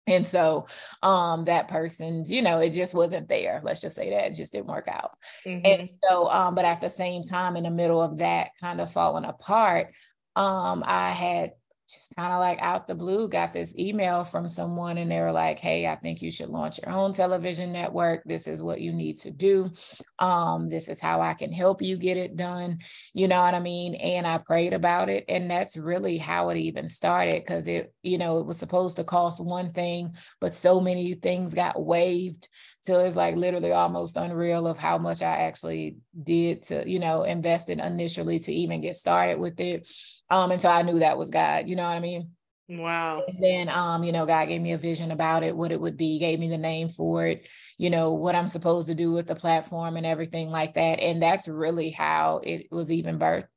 And 0.08 0.26
so 0.26 0.68
um 1.04 1.46
that 1.46 1.68
person's, 1.68 2.32
you 2.32 2.42
know, 2.42 2.60
it 2.60 2.70
just 2.70 2.94
wasn't 2.94 3.28
there. 3.28 3.60
Let's 3.64 3.82
just 3.82 3.96
say 3.96 4.10
that 4.12 4.28
it 4.28 4.36
just 4.36 4.54
didn't 4.54 4.68
work 4.68 4.88
out. 4.88 5.12
Mm-hmm. 5.46 5.66
And 5.66 5.88
so 5.88 6.30
um, 6.30 6.56
but 6.56 6.66
at 6.66 6.82
the 6.82 6.90
same 6.90 7.24
time, 7.24 7.58
in 7.58 7.64
the 7.64 7.72
middle 7.72 8.02
of 8.02 8.18
that 8.18 8.52
kind 8.60 8.80
of 8.80 8.92
falling 8.92 9.26
apart, 9.26 9.94
um, 10.36 10.84
I 10.86 11.10
had 11.10 11.52
just 11.88 12.16
kind 12.16 12.34
of 12.34 12.40
like 12.40 12.60
out 12.62 12.88
the 12.88 12.96
blue 12.96 13.28
got 13.28 13.54
this 13.54 13.74
email 13.78 14.24
from 14.24 14.50
someone 14.50 14.98
and 14.98 15.12
they 15.12 15.20
were 15.20 15.32
like 15.32 15.60
hey 15.60 15.88
i 15.88 15.96
think 15.96 16.22
you 16.22 16.30
should 16.30 16.50
launch 16.50 16.80
your 16.86 16.94
own 16.94 17.14
television 17.14 17.72
network. 17.72 18.24
This 18.26 18.48
is 18.48 18.62
what 18.62 18.82
you 18.82 18.92
need 18.92 19.20
to 19.20 19.32
do. 19.32 19.72
Um, 20.20 20.70
this 20.70 20.90
is 20.90 21.00
how 21.00 21.22
i 21.22 21.34
can 21.34 21.52
help 21.52 21.82
you 21.82 21.98
get 21.98 22.18
it 22.18 22.36
done. 22.36 22.80
You 23.14 23.28
know 23.28 23.42
what 23.42 23.56
i 23.56 23.60
mean? 23.60 23.96
And 23.96 24.28
i 24.28 24.38
prayed 24.38 24.74
about 24.74 25.10
it 25.10 25.26
and 25.30 25.50
that's 25.50 25.78
really 25.78 26.18
how 26.18 26.50
it 26.50 26.58
even 26.58 26.88
started 26.88 27.44
because 27.44 27.68
it 27.68 27.94
you 28.04 28.18
know 28.18 28.40
it 28.40 28.46
was 28.46 28.58
supposed 28.58 28.98
to 28.98 29.04
cost 29.04 29.44
one 29.44 29.72
thing 29.72 30.16
but 30.40 30.56
so 30.56 30.80
many 30.80 31.14
things 31.14 31.54
got 31.54 31.84
waived 31.84 32.50
till 32.88 33.02
it's 33.02 33.16
like 33.16 33.36
literally 33.36 33.72
almost 33.72 34.18
unreal 34.18 34.66
of 34.68 34.78
how 34.78 34.98
much 34.98 35.22
i 35.22 35.36
actually 35.36 35.98
did 36.24 36.64
to 36.64 36.90
you 36.90 36.98
know 36.98 37.24
invest 37.24 37.70
in 37.70 37.80
initially 37.80 38.40
to 38.40 38.52
even 38.52 38.82
get 38.82 38.96
started 38.96 39.38
with 39.38 39.60
it 39.60 39.88
um, 40.30 40.52
and 40.52 40.60
so 40.60 40.70
I 40.70 40.82
knew 40.82 41.00
that 41.00 41.18
was 41.18 41.32
God, 41.32 41.70
you 41.70 41.76
know 41.76 41.84
what 41.84 41.98
I 41.98 42.02
mean? 42.02 42.32
Wow. 42.70 43.24
And 43.28 43.42
then 43.42 43.70
um, 43.70 44.04
you 44.04 44.12
know, 44.12 44.26
God 44.26 44.50
gave 44.50 44.62
me 44.62 44.74
a 44.74 44.78
vision 44.78 45.12
about 45.12 45.44
it, 45.44 45.56
what 45.56 45.72
it 45.72 45.80
would 45.80 45.96
be, 45.96 46.20
gave 46.20 46.40
me 46.40 46.50
the 46.50 46.58
name 46.58 46.90
for 46.90 47.26
it, 47.26 47.48
you 47.78 47.90
know, 47.90 48.14
what 48.14 48.36
I'm 48.36 48.48
supposed 48.48 48.90
to 48.90 48.96
do 48.96 49.12
with 49.14 49.28
the 49.28 49.36
platform 49.36 49.96
and 49.96 50.06
everything 50.06 50.50
like 50.50 50.74
that. 50.74 51.00
And 51.00 51.22
that's 51.24 51.48
really 51.48 51.92
how 51.92 52.42
it 52.44 52.68
was 52.72 52.92
even 52.92 53.20
birthed. 53.20 53.48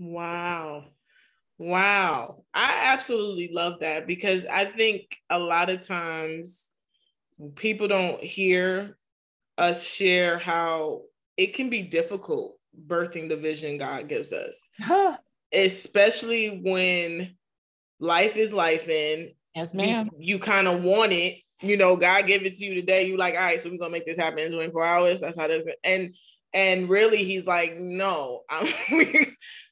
Wow. 0.00 0.86
Wow. 1.58 2.44
I 2.52 2.92
absolutely 2.92 3.50
love 3.52 3.80
that 3.80 4.06
because 4.06 4.44
I 4.46 4.64
think 4.64 5.16
a 5.30 5.38
lot 5.38 5.70
of 5.70 5.86
times 5.86 6.67
people 7.54 7.88
don't 7.88 8.22
hear 8.22 8.96
us 9.56 9.86
share 9.86 10.38
how 10.38 11.02
it 11.36 11.54
can 11.54 11.70
be 11.70 11.82
difficult 11.82 12.58
birthing 12.86 13.28
the 13.28 13.36
vision 13.36 13.78
God 13.78 14.08
gives 14.08 14.32
us. 14.32 14.68
Huh 14.80 15.16
especially 15.52 16.60
when 16.62 17.36
life 18.00 18.36
is 18.36 18.52
life 18.52 18.88
in. 18.88 19.32
Yes, 19.54 19.74
ma'am. 19.74 20.10
You, 20.18 20.34
you 20.34 20.38
kind 20.38 20.68
of 20.68 20.82
want 20.82 21.12
it. 21.12 21.38
You 21.62 21.76
know, 21.76 21.96
God 21.96 22.26
gave 22.26 22.44
it 22.44 22.56
to 22.56 22.64
you 22.64 22.74
today. 22.74 23.06
You 23.06 23.16
like, 23.16 23.34
all 23.34 23.40
right, 23.40 23.60
so 23.60 23.70
we're 23.70 23.78
gonna 23.78 23.90
make 23.90 24.06
this 24.06 24.18
happen 24.18 24.38
in 24.38 24.52
24 24.52 24.84
hours. 24.84 25.20
That's 25.20 25.36
how 25.36 25.46
it 25.46 25.50
is. 25.50 25.74
And 25.82 26.14
And 26.54 26.88
really, 26.88 27.24
he's 27.24 27.46
like, 27.46 27.76
no, 27.76 28.42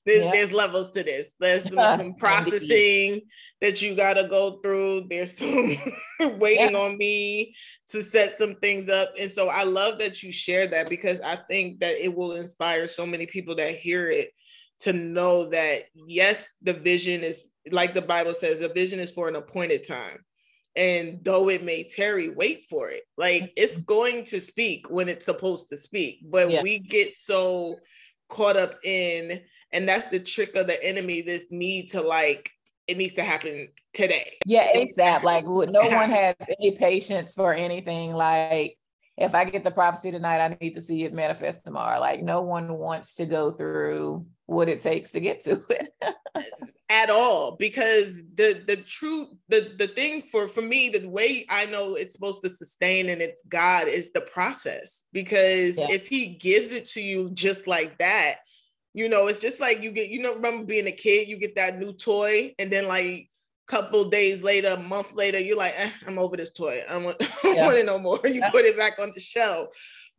there's, 0.07 0.25
yeah. 0.25 0.31
there's, 0.33 0.53
levels 0.53 0.91
to 0.93 1.03
this. 1.03 1.35
There's 1.39 1.65
some, 1.65 1.75
some 1.99 2.15
processing 2.15 3.23
that 3.61 3.83
you 3.83 3.95
got 3.95 4.15
to 4.15 4.29
go 4.29 4.61
through. 4.63 5.07
There's 5.11 5.37
some 5.37 5.77
waiting 6.39 6.73
yeah. 6.73 6.79
on 6.79 6.97
me 6.97 7.55
to 7.89 8.03
set 8.03 8.33
some 8.37 8.55
things 8.57 8.89
up. 8.89 9.11
And 9.21 9.31
so 9.31 9.49
I 9.49 9.65
love 9.65 9.99
that 9.99 10.23
you 10.23 10.33
share 10.33 10.67
that 10.69 10.89
because 10.89 11.21
I 11.21 11.39
think 11.51 11.81
that 11.81 12.03
it 12.03 12.15
will 12.15 12.33
inspire 12.33 12.87
so 12.87 13.05
many 13.05 13.27
people 13.27 13.57
that 13.57 13.75
hear 13.75 14.09
it 14.09 14.31
to 14.81 14.93
know 14.93 15.47
that, 15.51 15.85
yes, 16.07 16.49
the 16.63 16.73
vision 16.73 17.25
is 17.25 17.51
like 17.73 17.93
the 17.93 18.03
Bible 18.03 18.35
says, 18.35 18.61
the 18.61 18.69
vision 18.69 19.01
is 19.01 19.11
for 19.11 19.29
an 19.29 19.37
appointed 19.37 19.87
time 19.87 20.25
and 20.77 21.21
though 21.25 21.49
it 21.49 21.65
may 21.65 21.83
tarry 21.83 22.29
wait 22.29 22.67
for 22.69 22.91
it 22.91 23.03
like 23.17 23.53
it's 23.57 23.75
mm-hmm. 23.75 23.85
going 23.85 24.25
to 24.25 24.39
speak 24.39 24.89
when 24.91 25.09
it's 25.09 25.25
supposed 25.25 25.69
to 25.71 25.77
speak 25.77 26.21
but 26.31 26.51
yeah. 26.51 26.63
we 26.63 26.79
get 26.79 27.15
so 27.15 27.77
caught 28.29 28.57
up 28.57 28.75
in 28.85 29.41
and 29.77 29.87
that's 29.87 30.09
the 30.09 30.19
trick 30.19 30.57
of 30.57 30.67
the 30.67 30.83
enemy 30.83 31.21
this 31.21 31.49
need 31.51 31.91
to 31.91 32.01
like 32.01 32.51
it 32.89 32.97
needs 32.97 33.15
to 33.15 33.23
happen 33.23 33.69
today. 33.93 34.33
Yeah 34.47 34.73
asap. 34.75 35.23
Like 35.23 35.45
no 35.45 35.89
one 35.89 36.11
has 36.11 36.35
any 36.59 36.71
patience 36.73 37.35
for 37.35 37.53
anything. 37.53 38.13
Like 38.15 38.79
if 39.17 39.35
i 39.35 39.45
get 39.45 39.65
the 39.65 39.71
prophecy 39.71 40.11
tonight 40.11 40.43
i 40.43 40.57
need 40.61 40.75
to 40.75 40.81
see 40.81 41.05
it 41.05 41.13
manifest 41.13 41.65
tomorrow. 41.65 42.01
Like 42.01 42.23
no 42.23 42.43
one 42.43 42.79
wants 42.79 43.17
to 43.17 43.27
go 43.27 43.51
through 43.51 44.27
what 44.47 44.69
it 44.69 44.81
takes 44.81 45.13
to 45.13 45.21
get 45.21 45.41
to 45.41 45.61
it. 45.71 45.89
At 46.89 47.11
all. 47.11 47.57
Because 47.57 48.23
the 48.35 48.63
the 48.67 48.77
true 48.77 49.27
the 49.49 49.75
the 49.77 49.89
thing 49.89 50.23
for 50.23 50.49
for 50.49 50.63
me 50.63 50.89
the 50.89 51.07
way 51.09 51.45
i 51.51 51.67
know 51.67 51.97
it's 51.97 52.15
supposed 52.15 52.43
to 52.43 52.49
sustain 52.49 53.09
and 53.09 53.21
it's 53.21 53.43
god 53.49 53.89
is 53.89 54.13
the 54.13 54.23
process. 54.23 55.05
Because 55.13 55.79
yeah. 55.79 55.89
if 55.91 56.07
he 56.09 56.29
gives 56.29 56.71
it 56.73 56.87
to 56.91 57.03
you 57.03 57.31
just 57.31 57.67
like 57.67 57.99
that 57.99 58.37
you 58.97 59.11
know 59.11 59.27
it's 59.27 59.39
just 59.39 59.61
like 59.61 59.83
you 59.83 59.93
get 59.93 60.09
you 60.09 60.21
know 60.21 60.35
remember 60.35 60.65
being 60.65 60.87
a 60.89 60.93
kid 60.93 61.29
you 61.29 61.37
get 61.37 61.55
that 61.55 61.79
new 61.79 61.93
toy 61.93 62.53
and 62.59 62.73
then 62.73 62.89
like 62.89 63.05
a 63.05 63.29
couple 63.69 64.09
days 64.09 64.43
later 64.43 64.71
a 64.71 64.83
month 64.83 65.13
later 65.15 65.39
you're 65.39 65.57
like 65.57 65.75
eh, 65.77 65.91
i'm 66.07 66.19
over 66.19 66.37
this 66.37 66.53
toy 66.53 66.83
i 66.91 66.97
want, 66.97 67.17
yeah. 67.45 67.51
I 67.51 67.55
want 67.67 67.77
it 67.77 67.87
no 67.87 67.99
more 67.99 68.19
you 68.25 68.41
yeah. 68.41 68.51
put 68.51 68.65
it 68.65 68.77
back 68.77 68.99
on 68.99 69.13
the 69.15 69.21
shelf 69.21 69.69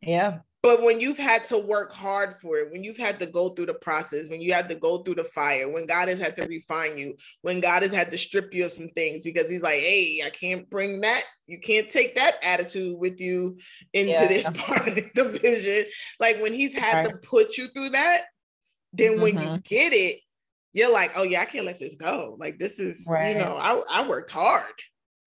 yeah 0.00 0.38
but 0.60 0.82
when 0.82 0.98
you've 0.98 1.18
had 1.18 1.44
to 1.46 1.58
work 1.58 1.92
hard 1.92 2.34
for 2.42 2.58
it, 2.58 2.72
when 2.72 2.82
you've 2.82 2.98
had 2.98 3.20
to 3.20 3.26
go 3.26 3.50
through 3.50 3.66
the 3.66 3.74
process, 3.74 4.28
when 4.28 4.40
you 4.40 4.52
had 4.52 4.68
to 4.68 4.74
go 4.74 4.98
through 4.98 5.14
the 5.14 5.24
fire, 5.24 5.70
when 5.70 5.86
God 5.86 6.08
has 6.08 6.20
had 6.20 6.36
to 6.36 6.46
refine 6.46 6.98
you, 6.98 7.14
when 7.42 7.60
God 7.60 7.82
has 7.82 7.92
had 7.92 8.10
to 8.10 8.18
strip 8.18 8.52
you 8.52 8.64
of 8.64 8.72
some 8.72 8.88
things 8.88 9.22
because 9.22 9.48
He's 9.48 9.62
like, 9.62 9.78
hey, 9.78 10.20
I 10.26 10.30
can't 10.30 10.68
bring 10.68 11.00
that, 11.02 11.22
you 11.46 11.60
can't 11.60 11.88
take 11.88 12.16
that 12.16 12.38
attitude 12.42 12.98
with 12.98 13.20
you 13.20 13.58
into 13.92 14.10
yeah. 14.10 14.26
this 14.26 14.50
part 14.54 14.88
of 14.88 14.96
the 14.96 15.38
vision. 15.40 15.84
Like 16.18 16.42
when 16.42 16.52
He's 16.52 16.74
had 16.74 17.06
right. 17.06 17.10
to 17.10 17.16
put 17.28 17.56
you 17.56 17.68
through 17.68 17.90
that, 17.90 18.22
then 18.92 19.12
mm-hmm. 19.12 19.22
when 19.22 19.34
you 19.34 19.40
mm-hmm. 19.40 19.56
get 19.64 19.92
it, 19.92 20.20
you're 20.72 20.92
like, 20.92 21.12
oh 21.16 21.22
yeah, 21.22 21.40
I 21.40 21.44
can't 21.44 21.66
let 21.66 21.78
this 21.78 21.96
go. 21.96 22.36
Like 22.38 22.58
this 22.58 22.78
is, 22.78 23.04
right. 23.08 23.36
you 23.36 23.42
know, 23.42 23.56
I, 23.56 23.80
I 23.90 24.08
worked 24.08 24.30
hard 24.30 24.64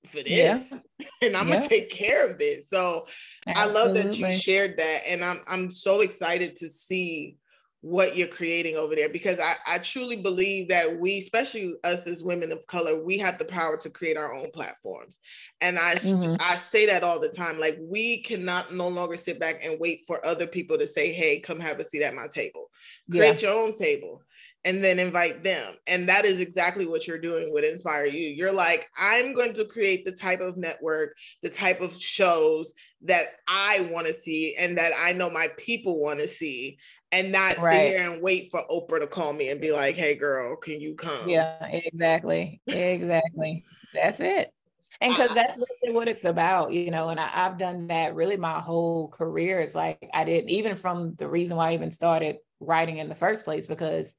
for 0.07 0.24
this 0.24 0.74
yeah. 0.99 1.07
and 1.22 1.36
I'm 1.36 1.47
yeah. 1.47 1.55
gonna 1.55 1.68
take 1.68 1.89
care 1.89 2.30
of 2.30 2.38
this. 2.38 2.70
So 2.70 3.07
Absolutely. 3.47 3.80
I 3.80 3.84
love 3.84 3.93
that 3.95 4.18
you 4.18 4.32
shared 4.32 4.78
that. 4.78 5.01
And 5.07 5.24
I'm 5.24 5.41
I'm 5.47 5.72
so 5.72 6.01
excited 6.01 6.55
to 6.57 6.70
see 6.70 7.38
what 7.82 8.15
you're 8.15 8.27
creating 8.27 8.75
over 8.75 8.95
there 8.95 9.09
because 9.09 9.39
I, 9.39 9.55
I 9.65 9.77
truly 9.79 10.15
believe 10.15 10.67
that 10.67 10.99
we, 10.99 11.17
especially 11.17 11.73
us 11.84 12.05
as 12.05 12.23
women 12.23 12.51
of 12.51 12.65
color, 12.67 13.03
we 13.03 13.17
have 13.17 13.39
the 13.39 13.45
power 13.45 13.75
to 13.77 13.89
create 13.89 14.17
our 14.17 14.34
own 14.34 14.51
platforms. 14.51 15.19
And 15.61 15.79
I 15.79 15.95
mm-hmm. 15.95 16.36
I 16.39 16.57
say 16.57 16.86
that 16.86 17.03
all 17.03 17.19
the 17.19 17.29
time. 17.29 17.59
Like 17.59 17.79
we 17.82 18.21
cannot 18.21 18.73
no 18.73 18.88
longer 18.88 19.17
sit 19.17 19.39
back 19.39 19.65
and 19.65 19.79
wait 19.79 20.03
for 20.05 20.23
other 20.25 20.45
people 20.45 20.77
to 20.77 20.86
say, 20.86 21.11
hey, 21.11 21.39
come 21.39 21.59
have 21.59 21.79
a 21.79 21.84
seat 21.84 22.03
at 22.03 22.13
my 22.13 22.27
table. 22.27 22.69
Create 23.09 23.41
yeah. 23.41 23.49
your 23.49 23.59
own 23.59 23.73
table 23.73 24.21
and 24.63 24.84
then 24.84 24.99
invite 24.99 25.43
them. 25.43 25.73
And 25.88 26.07
that 26.07 26.25
is 26.25 26.39
exactly 26.39 26.86
what 26.86 27.07
you're 27.07 27.17
doing 27.17 27.51
with 27.51 27.65
Inspire 27.65 28.05
U. 28.05 28.27
You're 28.29 28.51
like, 28.51 28.89
I'm 28.97 29.34
going 29.34 29.53
to 29.55 29.65
create 29.65 30.05
the 30.05 30.11
type 30.11 30.39
of 30.39 30.57
network, 30.57 31.15
the 31.41 31.49
type 31.49 31.82
of 31.82 31.93
shows 31.93 32.73
that 33.03 33.38
I 33.47 33.89
want 33.91 34.07
to 34.07 34.13
see 34.13 34.55
and 34.57 34.77
that 34.77 34.91
I 34.99 35.13
know 35.13 35.29
my 35.29 35.47
people 35.57 35.99
want 35.99 36.19
to 36.19 36.27
see. 36.27 36.77
And 37.12 37.32
not 37.32 37.57
right. 37.57 37.88
sit 37.88 37.97
here 37.97 38.12
and 38.12 38.22
wait 38.22 38.51
for 38.51 38.64
Oprah 38.70 39.01
to 39.01 39.07
call 39.07 39.34
me 39.34 39.49
and 39.49 39.59
be 39.59 39.72
like, 39.72 39.95
hey 39.95 40.16
girl, 40.16 40.55
can 40.55 40.80
you 40.80 40.95
come? 40.95 41.28
Yeah, 41.28 41.66
exactly. 41.66 42.62
Exactly. 42.68 43.66
That's 43.93 44.22
it. 44.22 44.53
And 45.01 45.14
because 45.14 45.34
that's 45.34 45.57
really 45.57 45.95
what 45.95 46.07
it's 46.07 46.26
about, 46.26 46.72
you 46.72 46.91
know, 46.91 47.09
and 47.09 47.20
I, 47.20 47.28
have 47.28 47.57
done 47.57 47.88
that 47.88 48.16
really 48.16 48.38
my 48.38 48.59
whole 48.59 49.09
career. 49.09 49.59
It's 49.59 49.76
like 49.76 50.09
I 50.14 50.24
didn't 50.24 50.51
even 50.51 50.76
from 50.76 51.16
the 51.16 51.28
reason 51.28 51.57
why 51.57 51.72
I 51.72 51.74
even 51.74 51.91
started 51.91 52.38
writing 52.59 52.99
in 52.99 53.09
the 53.09 53.16
first 53.16 53.43
place, 53.43 53.68
because 53.68 54.16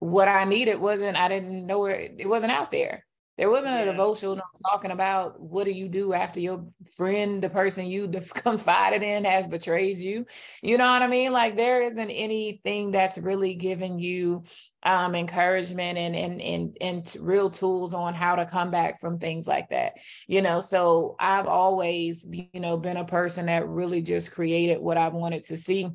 what 0.00 0.28
I 0.28 0.44
needed 0.44 0.80
wasn't, 0.80 1.16
I 1.16 1.28
didn't 1.28 1.66
know 1.66 1.86
it, 1.86 2.16
it 2.18 2.28
wasn't 2.28 2.52
out 2.52 2.70
there. 2.70 3.06
There 3.40 3.48
wasn't 3.48 3.72
yeah. 3.72 3.80
a 3.84 3.86
devotional 3.86 4.38
talking 4.70 4.90
about 4.90 5.40
what 5.40 5.64
do 5.64 5.70
you 5.70 5.88
do 5.88 6.12
after 6.12 6.40
your 6.40 6.66
friend, 6.94 7.42
the 7.42 7.48
person 7.48 7.86
you 7.86 8.06
confided 8.34 9.02
in, 9.02 9.24
has 9.24 9.48
betrayed 9.48 9.96
you. 9.96 10.26
You 10.60 10.76
know 10.76 10.84
what 10.84 11.00
I 11.00 11.06
mean? 11.06 11.32
Like 11.32 11.56
there 11.56 11.80
isn't 11.80 12.10
anything 12.10 12.90
that's 12.90 13.16
really 13.16 13.54
giving 13.54 13.98
you 13.98 14.44
um, 14.82 15.14
encouragement 15.14 15.96
and 15.96 16.14
and 16.14 16.42
and 16.42 16.76
and 16.82 17.16
real 17.18 17.50
tools 17.50 17.94
on 17.94 18.12
how 18.12 18.36
to 18.36 18.44
come 18.44 18.70
back 18.70 19.00
from 19.00 19.18
things 19.18 19.46
like 19.46 19.70
that. 19.70 19.94
You 20.26 20.42
know, 20.42 20.60
so 20.60 21.16
I've 21.18 21.46
always 21.46 22.28
you 22.30 22.60
know 22.60 22.76
been 22.76 22.98
a 22.98 23.06
person 23.06 23.46
that 23.46 23.66
really 23.66 24.02
just 24.02 24.32
created 24.32 24.82
what 24.82 24.98
I 24.98 25.08
wanted 25.08 25.44
to 25.44 25.56
see 25.56 25.88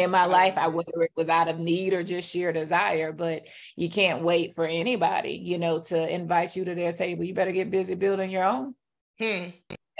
in 0.00 0.10
my 0.10 0.24
life, 0.24 0.56
I 0.56 0.68
whether 0.68 1.02
it 1.02 1.12
was 1.16 1.28
out 1.28 1.48
of 1.48 1.58
need 1.58 1.92
or 1.92 2.02
just 2.02 2.30
sheer 2.30 2.52
desire, 2.52 3.12
but 3.12 3.44
you 3.76 3.88
can't 3.88 4.22
wait 4.22 4.54
for 4.54 4.66
anybody, 4.66 5.32
you 5.32 5.58
know, 5.58 5.80
to 5.80 6.14
invite 6.14 6.56
you 6.56 6.64
to 6.64 6.74
their 6.74 6.92
table. 6.92 7.24
You 7.24 7.34
better 7.34 7.52
get 7.52 7.70
busy 7.70 7.94
building 7.94 8.30
your 8.30 8.44
own. 8.44 8.74
Hmm. 9.18 9.50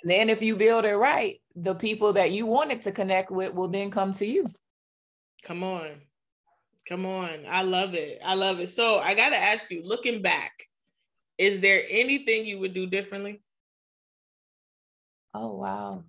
And 0.03 0.11
then 0.11 0.30
if 0.30 0.42
you 0.42 0.57
build 0.57 0.84
it 0.84 0.96
right, 0.96 1.40
the 1.55 1.74
people 1.74 2.14
that 2.14 2.30
you 2.30 2.46
wanted 2.46 2.82
to 2.82 2.92
connect 2.92 3.30
with 3.30 3.55
will 3.55 3.68
then 3.68 3.90
come 3.90 4.12
to 4.14 4.26
you. 4.26 4.44
Come 5.44 5.62
on. 5.62 5.90
Come 6.88 7.07
on. 7.07 7.44
I 7.48 7.62
love 7.62 7.94
it. 7.94 8.20
I 8.24 8.34
love 8.34 8.61
it. 8.61 8.70
So 8.70 8.98
I 8.98 9.14
got 9.14 9.30
to 9.30 9.36
ask 9.36 9.70
you, 9.70 9.82
looking 9.84 10.22
back, 10.22 10.53
is 11.38 11.61
there 11.61 11.82
anything 11.88 12.46
you 12.46 12.59
would 12.61 12.74
do 12.74 12.86
differently? 12.86 13.42
Oh, 15.34 15.57
wow 15.57 16.05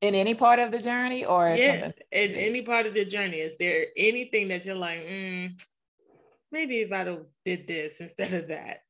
in 0.00 0.14
any 0.14 0.34
part 0.34 0.58
of 0.58 0.70
the 0.70 0.78
journey 0.78 1.24
or 1.24 1.48
yeah, 1.48 1.90
in 2.12 2.32
any 2.32 2.62
part 2.62 2.86
of 2.86 2.94
the 2.94 3.04
journey 3.04 3.38
is 3.38 3.56
there 3.56 3.86
anything 3.96 4.48
that 4.48 4.66
you're 4.66 4.74
like 4.74 5.00
mm, 5.00 5.62
maybe 6.52 6.80
if 6.80 6.92
i'd 6.92 7.06
have 7.06 7.24
did 7.44 7.66
this 7.66 8.00
instead 8.00 8.32
of 8.32 8.48
that? 8.48 8.80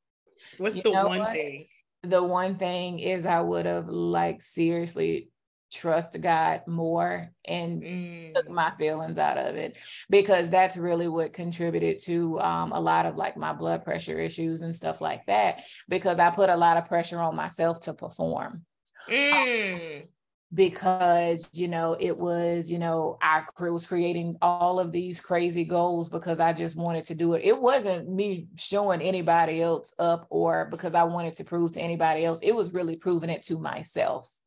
What's 0.58 0.76
you 0.76 0.82
the 0.82 0.92
one 0.92 1.18
what? 1.18 1.32
thing? 1.32 1.66
The 2.02 2.22
one 2.22 2.56
thing 2.56 2.98
is 2.98 3.26
i 3.26 3.40
would 3.40 3.66
have 3.66 3.88
like 3.88 4.42
seriously 4.42 5.30
trust 5.72 6.20
god 6.20 6.62
more 6.68 7.32
and 7.46 7.82
mm. 7.82 8.34
took 8.34 8.48
my 8.48 8.70
feelings 8.78 9.18
out 9.18 9.38
of 9.38 9.56
it 9.56 9.76
because 10.08 10.48
that's 10.48 10.76
really 10.76 11.08
what 11.08 11.32
contributed 11.32 11.98
to 11.98 12.38
um, 12.40 12.70
a 12.70 12.78
lot 12.78 13.06
of 13.06 13.16
like 13.16 13.36
my 13.36 13.52
blood 13.52 13.82
pressure 13.82 14.20
issues 14.20 14.62
and 14.62 14.76
stuff 14.76 15.00
like 15.00 15.26
that 15.26 15.62
because 15.88 16.20
i 16.20 16.30
put 16.30 16.48
a 16.48 16.56
lot 16.56 16.76
of 16.76 16.86
pressure 16.86 17.18
on 17.18 17.34
myself 17.34 17.80
to 17.80 17.92
perform. 17.92 18.64
Mm 19.10 20.06
because 20.54 21.48
you 21.52 21.68
know 21.68 21.96
it 21.98 22.16
was 22.16 22.70
you 22.70 22.78
know 22.78 23.18
i 23.20 23.42
was 23.60 23.86
creating 23.86 24.36
all 24.40 24.78
of 24.78 24.92
these 24.92 25.20
crazy 25.20 25.64
goals 25.64 26.08
because 26.08 26.40
i 26.40 26.52
just 26.52 26.76
wanted 26.76 27.04
to 27.04 27.14
do 27.14 27.34
it 27.34 27.42
it 27.44 27.60
wasn't 27.60 28.08
me 28.08 28.46
showing 28.56 29.00
anybody 29.00 29.60
else 29.60 29.92
up 29.98 30.26
or 30.30 30.68
because 30.70 30.94
i 30.94 31.02
wanted 31.02 31.34
to 31.34 31.44
prove 31.44 31.72
to 31.72 31.80
anybody 31.80 32.24
else 32.24 32.40
it 32.42 32.54
was 32.54 32.72
really 32.72 32.96
proving 32.96 33.30
it 33.30 33.42
to 33.42 33.58
myself 33.58 34.40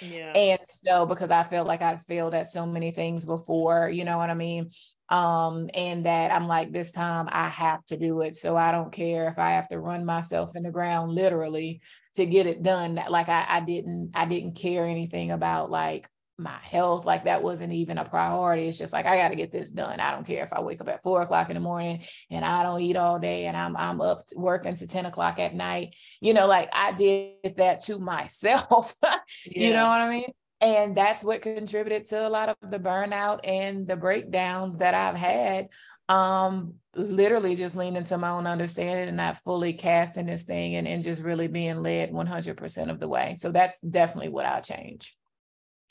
yeah. 0.00 0.32
And 0.34 0.60
so 0.64 1.06
because 1.06 1.30
I 1.30 1.42
felt 1.42 1.66
like 1.66 1.82
I'd 1.82 2.00
failed 2.00 2.34
at 2.34 2.48
so 2.48 2.66
many 2.66 2.90
things 2.90 3.24
before, 3.24 3.88
you 3.88 4.04
know 4.04 4.18
what 4.18 4.30
I 4.30 4.34
mean? 4.34 4.70
Um, 5.08 5.70
and 5.74 6.04
that 6.04 6.32
I'm 6.32 6.48
like, 6.48 6.72
this 6.72 6.92
time 6.92 7.28
I 7.30 7.48
have 7.48 7.84
to 7.86 7.96
do 7.96 8.20
it. 8.22 8.36
So 8.36 8.56
I 8.56 8.72
don't 8.72 8.92
care 8.92 9.28
if 9.28 9.38
I 9.38 9.50
have 9.52 9.68
to 9.68 9.80
run 9.80 10.04
myself 10.04 10.56
in 10.56 10.64
the 10.64 10.70
ground 10.70 11.12
literally 11.12 11.80
to 12.16 12.26
get 12.26 12.46
it 12.46 12.62
done. 12.62 13.00
Like 13.08 13.28
I, 13.28 13.46
I 13.48 13.60
didn't, 13.60 14.12
I 14.14 14.24
didn't 14.26 14.56
care 14.56 14.86
anything 14.86 15.30
about 15.30 15.70
like 15.70 16.08
my 16.38 16.58
health 16.60 17.06
like 17.06 17.24
that 17.24 17.42
wasn't 17.42 17.72
even 17.72 17.96
a 17.96 18.04
priority 18.04 18.68
it's 18.68 18.76
just 18.76 18.92
like 18.92 19.06
i 19.06 19.16
got 19.16 19.28
to 19.28 19.36
get 19.36 19.50
this 19.50 19.72
done 19.72 20.00
i 20.00 20.10
don't 20.10 20.26
care 20.26 20.44
if 20.44 20.52
i 20.52 20.60
wake 20.60 20.80
up 20.82 20.88
at 20.88 21.02
four 21.02 21.22
o'clock 21.22 21.48
in 21.48 21.54
the 21.54 21.60
morning 21.60 22.04
and 22.30 22.44
i 22.44 22.62
don't 22.62 22.82
eat 22.82 22.96
all 22.96 23.18
day 23.18 23.46
and 23.46 23.56
i'm 23.56 23.74
i'm 23.78 24.02
up 24.02 24.22
working 24.34 24.74
to 24.74 24.86
10 24.86 25.06
o'clock 25.06 25.38
at 25.38 25.54
night 25.54 25.94
you 26.20 26.34
know 26.34 26.46
like 26.46 26.68
i 26.74 26.92
did 26.92 27.56
that 27.56 27.82
to 27.82 27.98
myself 27.98 28.94
yeah. 29.02 29.68
you 29.68 29.72
know 29.72 29.86
what 29.86 30.02
i 30.02 30.10
mean 30.10 30.30
and 30.60 30.94
that's 30.94 31.24
what 31.24 31.40
contributed 31.40 32.04
to 32.04 32.26
a 32.26 32.28
lot 32.28 32.50
of 32.50 32.70
the 32.70 32.78
burnout 32.78 33.40
and 33.44 33.88
the 33.88 33.96
breakdowns 33.96 34.76
that 34.78 34.92
i've 34.92 35.16
had 35.16 35.68
um 36.08 36.74
literally 36.94 37.54
just 37.54 37.76
leaning 37.76 38.04
to 38.04 38.16
my 38.16 38.30
own 38.30 38.46
understanding 38.46 39.08
and 39.08 39.16
not 39.16 39.36
fully 39.38 39.72
casting 39.72 40.26
this 40.26 40.44
thing 40.44 40.76
and, 40.76 40.86
and 40.86 41.02
just 41.02 41.22
really 41.22 41.48
being 41.48 41.82
led 41.82 42.12
100% 42.12 42.90
of 42.90 43.00
the 43.00 43.08
way 43.08 43.34
so 43.36 43.50
that's 43.50 43.80
definitely 43.80 44.30
what 44.30 44.46
i'll 44.46 44.62
change 44.62 45.16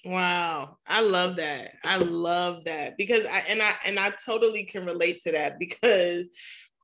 Wow. 0.05 0.78
I 0.86 1.01
love 1.01 1.38
that. 1.38 1.72
I 1.84 1.97
love 1.97 2.66
that 2.66 2.95
because 2.95 3.26
I 3.26 3.39
and 3.49 3.59
I 3.59 3.74
and 3.86 3.99
I 3.99 4.11
totally 4.24 4.63
can 4.63 4.86
relate 4.86 5.22
to 5.22 5.32
that 5.32 5.57
because 5.57 6.30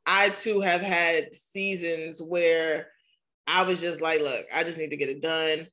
I 0.08 0.30
too 0.30 0.60
have 0.62 0.82
had 0.82 1.36
seasons 1.36 2.20
where 2.20 2.88
I 3.46 3.64
was 3.64 3.80
just 3.80 4.02
like, 4.02 4.22
look, 4.22 4.46
I 4.52 4.64
just 4.64 4.80
need 4.80 4.90
to 4.90 4.98
get 4.98 5.10
it 5.10 5.22
done 5.22 5.68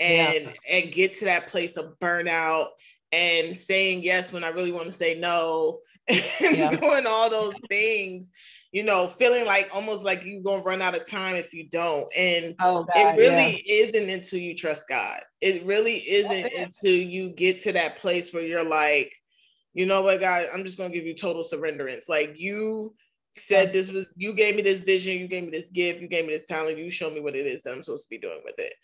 and 0.00 0.44
yeah. 0.44 0.50
and 0.70 0.92
get 0.92 1.14
to 1.18 1.26
that 1.26 1.48
place 1.48 1.76
of 1.76 1.98
burnout 2.00 2.68
and 3.14 3.56
saying 3.56 4.02
yes 4.02 4.32
when 4.32 4.44
I 4.44 4.48
really 4.48 4.72
want 4.72 4.86
to 4.86 4.92
say 4.92 5.18
no 5.18 5.80
and 6.08 6.56
yeah. 6.56 6.68
doing 6.68 7.06
all 7.06 7.30
those 7.30 7.54
things 7.70 8.30
you 8.74 8.82
know, 8.82 9.06
feeling 9.06 9.46
like 9.46 9.70
almost 9.72 10.02
like 10.02 10.24
you're 10.24 10.42
gonna 10.42 10.64
run 10.64 10.82
out 10.82 10.96
of 10.96 11.08
time 11.08 11.36
if 11.36 11.54
you 11.54 11.68
don't. 11.68 12.10
And 12.18 12.56
oh, 12.58 12.84
God, 12.92 13.16
it 13.16 13.16
really 13.16 13.62
yeah. 13.64 13.84
isn't 13.84 14.10
until 14.10 14.40
you 14.40 14.56
trust 14.56 14.88
God. 14.88 15.20
It 15.40 15.64
really 15.64 15.98
isn't 15.98 16.46
it. 16.46 16.52
until 16.54 16.90
you 16.90 17.30
get 17.30 17.62
to 17.62 17.72
that 17.74 17.98
place 17.98 18.32
where 18.32 18.42
you're 18.42 18.64
like, 18.64 19.14
you 19.74 19.86
know 19.86 20.02
what, 20.02 20.18
God, 20.18 20.48
I'm 20.52 20.64
just 20.64 20.76
gonna 20.76 20.92
give 20.92 21.06
you 21.06 21.14
total 21.14 21.44
surrenderance. 21.44 22.08
Like 22.08 22.34
you 22.34 22.96
said 23.36 23.72
this 23.72 23.92
was 23.92 24.10
you 24.16 24.34
gave 24.34 24.56
me 24.56 24.62
this 24.62 24.80
vision, 24.80 25.20
you 25.20 25.28
gave 25.28 25.44
me 25.44 25.50
this 25.50 25.70
gift, 25.70 26.02
you 26.02 26.08
gave 26.08 26.26
me 26.26 26.32
this 26.32 26.48
talent, 26.48 26.76
you 26.76 26.90
show 26.90 27.10
me 27.10 27.20
what 27.20 27.36
it 27.36 27.46
is 27.46 27.62
that 27.62 27.74
I'm 27.74 27.82
supposed 27.84 28.08
to 28.08 28.10
be 28.10 28.18
doing 28.18 28.40
with 28.44 28.58
it. 28.58 28.74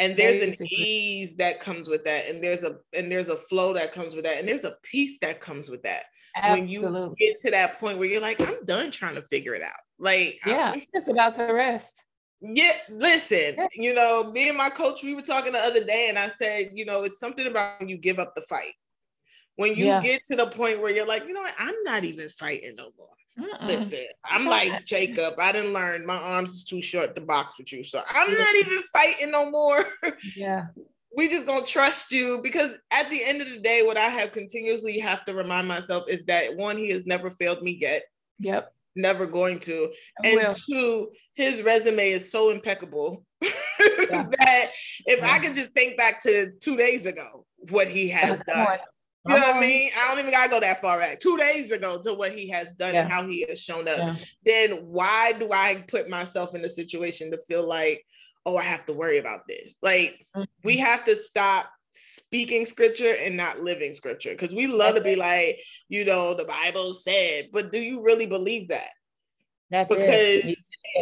And 0.00 0.16
there's 0.16 0.60
an 0.60 0.66
ease 0.66 1.36
that 1.36 1.60
comes 1.60 1.88
with 1.88 2.04
that, 2.04 2.28
and 2.28 2.42
there's 2.42 2.64
a 2.64 2.78
and 2.94 3.12
there's 3.12 3.28
a 3.28 3.36
flow 3.36 3.74
that 3.74 3.92
comes 3.92 4.14
with 4.14 4.24
that, 4.24 4.38
and 4.38 4.48
there's 4.48 4.64
a 4.64 4.76
peace 4.82 5.18
that 5.20 5.40
comes 5.40 5.68
with 5.68 5.82
that 5.82 6.04
when 6.48 6.68
you 6.68 7.14
get 7.18 7.36
to 7.38 7.50
that 7.50 7.78
point 7.78 7.98
where 7.98 8.08
you're 8.08 8.20
like, 8.20 8.40
I'm 8.46 8.64
done 8.64 8.90
trying 8.90 9.14
to 9.16 9.22
figure 9.22 9.54
it 9.54 9.62
out. 9.62 9.80
Like, 9.98 10.38
yeah, 10.46 10.72
I'm 10.74 10.82
just 10.94 11.08
about 11.08 11.34
to 11.36 11.44
rest. 11.44 12.04
Yeah, 12.40 12.72
listen, 12.88 13.54
yeah. 13.58 13.66
you 13.74 13.94
know, 13.94 14.30
me 14.32 14.48
and 14.48 14.56
my 14.56 14.70
coach, 14.70 15.02
we 15.02 15.14
were 15.14 15.22
talking 15.22 15.52
the 15.52 15.58
other 15.58 15.84
day, 15.84 16.06
and 16.08 16.18
I 16.18 16.28
said, 16.28 16.70
you 16.72 16.86
know, 16.86 17.02
it's 17.02 17.18
something 17.18 17.46
about 17.46 17.78
when 17.80 17.88
you 17.88 17.98
give 17.98 18.18
up 18.18 18.34
the 18.34 18.40
fight. 18.42 18.72
When 19.56 19.74
you 19.74 19.86
yeah. 19.86 20.00
get 20.00 20.24
to 20.26 20.36
the 20.36 20.46
point 20.46 20.80
where 20.80 20.90
you're 20.94 21.06
like, 21.06 21.24
you 21.26 21.34
know 21.34 21.42
what, 21.42 21.54
I'm 21.58 21.74
not 21.84 22.04
even 22.04 22.30
fighting 22.30 22.76
no 22.76 22.90
more. 22.96 23.08
Mm-mm. 23.38 23.66
Listen, 23.66 24.04
I'm 24.24 24.44
like 24.44 24.84
Jacob. 24.84 25.34
I 25.38 25.52
didn't 25.52 25.72
learn. 25.72 26.04
My 26.04 26.16
arms 26.16 26.50
is 26.50 26.64
too 26.64 26.82
short 26.82 27.14
to 27.14 27.22
box 27.22 27.58
with 27.58 27.72
you, 27.72 27.84
so 27.84 28.02
I'm 28.08 28.30
not 28.30 28.56
even 28.56 28.78
fighting 28.92 29.30
no 29.30 29.50
more. 29.50 29.84
Yeah, 30.36 30.66
we 31.16 31.28
just 31.28 31.46
gonna 31.46 31.66
trust 31.66 32.12
you 32.12 32.40
because 32.42 32.78
at 32.92 33.10
the 33.10 33.22
end 33.22 33.40
of 33.40 33.48
the 33.48 33.58
day, 33.58 33.82
what 33.82 33.96
I 33.96 34.08
have 34.08 34.32
continuously 34.32 34.98
have 34.98 35.24
to 35.24 35.34
remind 35.34 35.66
myself 35.68 36.04
is 36.08 36.24
that 36.26 36.56
one, 36.56 36.76
he 36.76 36.90
has 36.90 37.06
never 37.06 37.30
failed 37.30 37.62
me 37.62 37.78
yet. 37.80 38.04
Yep. 38.38 38.72
Never 38.96 39.26
going 39.26 39.60
to. 39.60 39.92
and 40.24 40.36
will. 40.36 40.54
two, 40.54 41.10
his 41.34 41.62
resume 41.62 42.10
is 42.10 42.30
so 42.30 42.50
impeccable 42.50 43.24
yeah. 43.42 44.26
that 44.40 44.70
if 45.06 45.20
yeah. 45.20 45.32
I 45.32 45.38
can 45.38 45.54
just 45.54 45.72
think 45.72 45.96
back 45.96 46.22
to 46.22 46.52
two 46.60 46.76
days 46.76 47.06
ago, 47.06 47.46
what 47.70 47.88
he 47.88 48.08
has 48.08 48.42
done. 48.42 48.78
You 49.28 49.34
know 49.34 49.40
what 49.42 49.56
I 49.56 49.60
mean? 49.60 49.90
I 49.94 50.08
don't 50.08 50.18
even 50.20 50.30
gotta 50.30 50.50
go 50.50 50.60
that 50.60 50.80
far 50.80 50.98
back. 50.98 51.20
Two 51.20 51.36
days 51.36 51.72
ago 51.72 52.00
to 52.02 52.14
what 52.14 52.32
he 52.32 52.48
has 52.48 52.72
done 52.72 52.94
yeah. 52.94 53.02
and 53.02 53.12
how 53.12 53.26
he 53.26 53.44
has 53.48 53.62
shown 53.62 53.86
up. 53.86 53.98
Yeah. 53.98 54.14
Then 54.46 54.70
why 54.86 55.32
do 55.32 55.52
I 55.52 55.84
put 55.88 56.08
myself 56.08 56.54
in 56.54 56.64
a 56.64 56.68
situation 56.70 57.30
to 57.30 57.38
feel 57.46 57.66
like 57.66 58.04
oh, 58.46 58.56
I 58.56 58.62
have 58.62 58.86
to 58.86 58.92
worry 58.92 59.18
about 59.18 59.46
this. 59.46 59.76
Like 59.82 60.26
mm-hmm. 60.34 60.44
we 60.64 60.76
have 60.78 61.04
to 61.04 61.16
stop 61.16 61.70
speaking 61.92 62.66
scripture 62.66 63.14
and 63.20 63.36
not 63.36 63.60
living 63.60 63.92
scripture 63.92 64.30
because 64.30 64.54
we 64.54 64.66
love 64.66 64.94
That's 64.94 64.98
to 64.98 65.04
be 65.04 65.12
it. 65.12 65.18
like, 65.18 65.60
you 65.88 66.04
know, 66.04 66.34
the 66.34 66.44
Bible 66.44 66.92
said, 66.92 67.48
but 67.52 67.72
do 67.72 67.78
you 67.78 68.02
really 68.02 68.26
believe 68.26 68.68
that? 68.68 68.90
That's 69.70 69.92
because 69.92 70.06
it. 70.06 70.58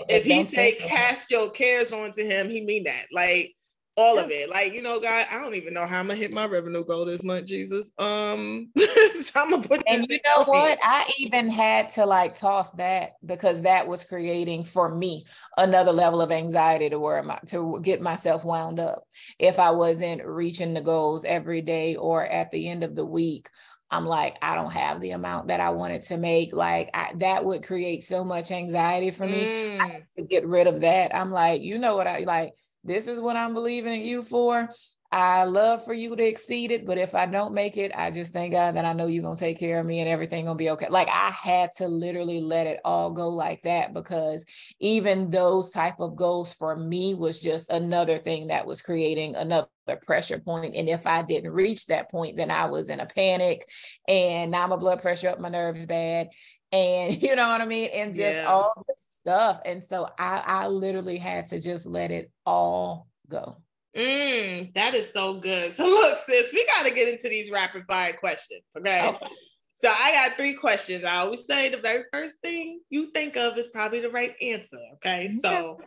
if 0.09 0.25
he 0.25 0.45
say 0.45 0.73
cast 0.73 1.31
your 1.31 1.51
cares 1.51 1.93
onto 1.93 2.25
him, 2.25 2.51
he 2.51 2.61
mean 2.63 2.85
that. 2.85 3.07
Like 3.13 3.55
all 3.99 4.15
yeah. 4.15 4.23
of 4.23 4.31
it. 4.31 4.49
Like, 4.49 4.73
you 4.73 4.81
know, 4.81 5.01
God, 5.01 5.27
I 5.29 5.41
don't 5.41 5.57
even 5.57 5.75
know 5.75 5.85
how 5.85 5.99
I'm 5.99 6.07
gonna 6.07 6.19
hit 6.19 6.33
my 6.33 6.47
revenue 6.47 6.85
goal 6.85 7.05
this 7.05 7.25
month, 7.25 7.47
Jesus. 7.47 7.91
Um, 7.99 8.71
so 8.77 9.41
I'm 9.41 9.51
gonna 9.51 9.67
put 9.67 9.83
and 9.89 10.07
you 10.09 10.19
know 10.25 10.45
what? 10.45 10.79
I 10.83 11.13
even 11.19 11.51
had 11.51 11.91
to 11.91 12.07
like 12.07 12.39
toss 12.39 12.73
that 12.75 13.15
because 13.27 13.63
that 13.63 13.89
was 13.89 14.05
creating 14.05 14.65
for 14.65 14.95
me 14.95 15.27
another 15.57 15.93
level 15.93 16.23
of 16.23 16.31
anxiety 16.31 16.89
to 16.89 16.99
where 16.99 17.23
my 17.25 17.41
to 17.49 17.81
get 17.83 18.01
myself 18.01 18.45
wound 18.45 18.79
up 18.79 19.03
if 19.41 19.59
I 19.59 19.73
wasn't 19.73 20.25
reaching 20.25 20.75
the 20.75 20.81
goals 20.81 21.25
every 21.25 21.61
day 21.61 21.97
or 21.97 22.25
at 22.25 22.53
the 22.53 22.69
end 22.69 22.85
of 22.85 22.95
the 22.95 23.05
week. 23.05 23.49
I'm 23.91 24.05
like, 24.05 24.37
I 24.43 24.55
don't 24.55 24.73
have 24.73 25.01
the 25.01 25.13
amount 25.13 25.49
that 25.49 25.61
I 25.61 25.71
wanted 25.71 26.03
to 26.03 26.19
make. 26.19 26.53
Like 26.53 26.91
I, 26.95 27.15
that 27.17 27.45
would 27.45 27.67
create 27.67 28.05
so 28.05 28.23
much 28.23 28.53
anxiety 28.53 29.11
for 29.11 29.25
me. 29.25 29.45
Mm. 29.79 30.03
to 30.13 30.25
get 30.25 30.47
rid 30.47 30.67
of 30.67 30.83
that. 30.83 31.17
I'm 31.17 31.31
like, 31.31 31.63
you 31.63 31.79
know 31.79 31.97
what 31.97 32.07
I 32.07 32.19
like 32.21 32.53
this 32.85 33.07
is 33.07 33.21
what 33.21 33.37
I'm 33.37 33.55
believing 33.55 34.01
in 34.01 34.07
you 34.07 34.23
for. 34.23 34.69
I 35.11 35.45
love 35.45 35.85
for 35.87 35.95
you 35.95 36.15
to 36.15 36.23
exceed 36.23 36.71
it, 36.71 36.85
but 36.85 36.99
if 36.99 37.15
I 37.15 37.25
don't 37.25 37.55
make 37.55 37.79
it, 37.79 37.93
I 37.95 38.11
just 38.11 38.35
thank 38.35 38.53
God 38.53 38.77
that 38.77 38.85
I 38.85 38.93
know 38.93 39.07
you're 39.07 39.23
gonna 39.23 39.37
take 39.37 39.59
care 39.59 39.81
of 39.81 39.87
me 39.87 40.01
and 40.01 40.09
everything 40.09 40.45
gonna 40.45 40.59
be 40.59 40.69
okay. 40.71 40.89
Like 40.91 41.09
I 41.09 41.31
had 41.31 41.73
to 41.79 41.89
literally 41.89 42.41
let 42.43 42.67
it 42.67 42.81
all 42.85 43.11
go 43.11 43.31
like 43.31 43.63
that 43.63 43.95
because 43.95 44.45
even 44.81 45.31
those 45.31 45.71
type 45.71 45.99
of 46.01 46.15
goals 46.15 46.53
for 46.53 46.77
me 46.77 47.15
was 47.15 47.41
just 47.41 47.71
another 47.73 48.19
thing 48.19 48.49
that 48.49 48.67
was 48.67 48.83
creating 48.83 49.35
another 49.35 49.69
pressure 50.05 50.39
point. 50.39 50.75
And 50.77 50.91
if 50.91 51.07
I 51.07 51.23
didn't 51.23 51.53
reach 51.53 51.87
that 51.87 52.11
point, 52.11 52.37
then 52.37 52.51
I 52.51 52.67
was 52.67 52.91
in 52.91 53.01
a 53.01 53.07
panic 53.07 53.67
and 54.07 54.51
now 54.51 54.67
my 54.67 54.77
blood 54.77 55.01
pressure 55.01 55.31
up, 55.31 55.41
my 55.41 55.49
nerves 55.49 55.87
bad. 55.87 56.29
And 56.73 57.23
you 57.23 57.37
know 57.37 57.49
what 57.49 57.61
I 57.61 57.67
mean? 57.67 57.89
And 57.95 58.15
just 58.15 58.39
yeah. 58.39 58.45
all 58.45 58.85
this 58.89 59.05
stuff. 59.09 59.61
And 59.65 59.83
so 59.83 60.09
I, 60.19 60.43
I 60.45 60.69
literally 60.69 61.17
had 61.17 61.47
to 61.49 61.61
just 61.61 61.87
let 61.87 62.11
it 62.11 62.31
all 62.47 63.09
go. 63.29 63.59
Mm, 63.97 64.75
that 64.75 64.95
is 64.95 65.13
so 65.13 65.35
good. 65.35 65.73
So 65.77 65.85
look, 65.85 66.19
sis, 66.19 66.53
we 66.53 66.67
got 66.67 66.85
to 66.85 66.95
get 66.95 67.09
into 67.09 67.29
these 67.29 67.51
rapid 67.51 67.85
fire 67.87 68.13
questions. 68.13 68.63
Okay? 68.77 69.07
okay. 69.07 69.27
So 69.73 69.89
I 69.89 70.13
got 70.13 70.37
three 70.37 70.55
questions. 70.55 71.05
I 71.05 71.19
always 71.19 71.47
say 71.47 71.69
the 71.69 71.79
very 71.79 72.05
first 72.13 72.41
thing 72.41 72.81
you 72.91 73.13
think 73.13 73.37
of 73.37 73.57
is 73.57 73.69
probably 73.69 74.01
the 74.01 74.11
right 74.11 74.35
answer. 74.43 74.79
Okay. 74.95 75.29
So 75.41 75.79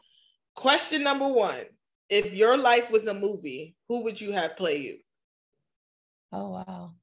question 0.55 1.03
number 1.03 1.27
one. 1.27 1.65
If 2.09 2.33
your 2.33 2.57
life 2.57 2.89
was 2.89 3.07
a 3.07 3.13
movie, 3.13 3.75
who 3.87 4.03
would 4.03 4.19
you 4.19 4.31
have 4.31 4.57
play 4.57 4.77
you? 4.77 4.97
Oh 6.31 6.51
wow. 6.51 6.93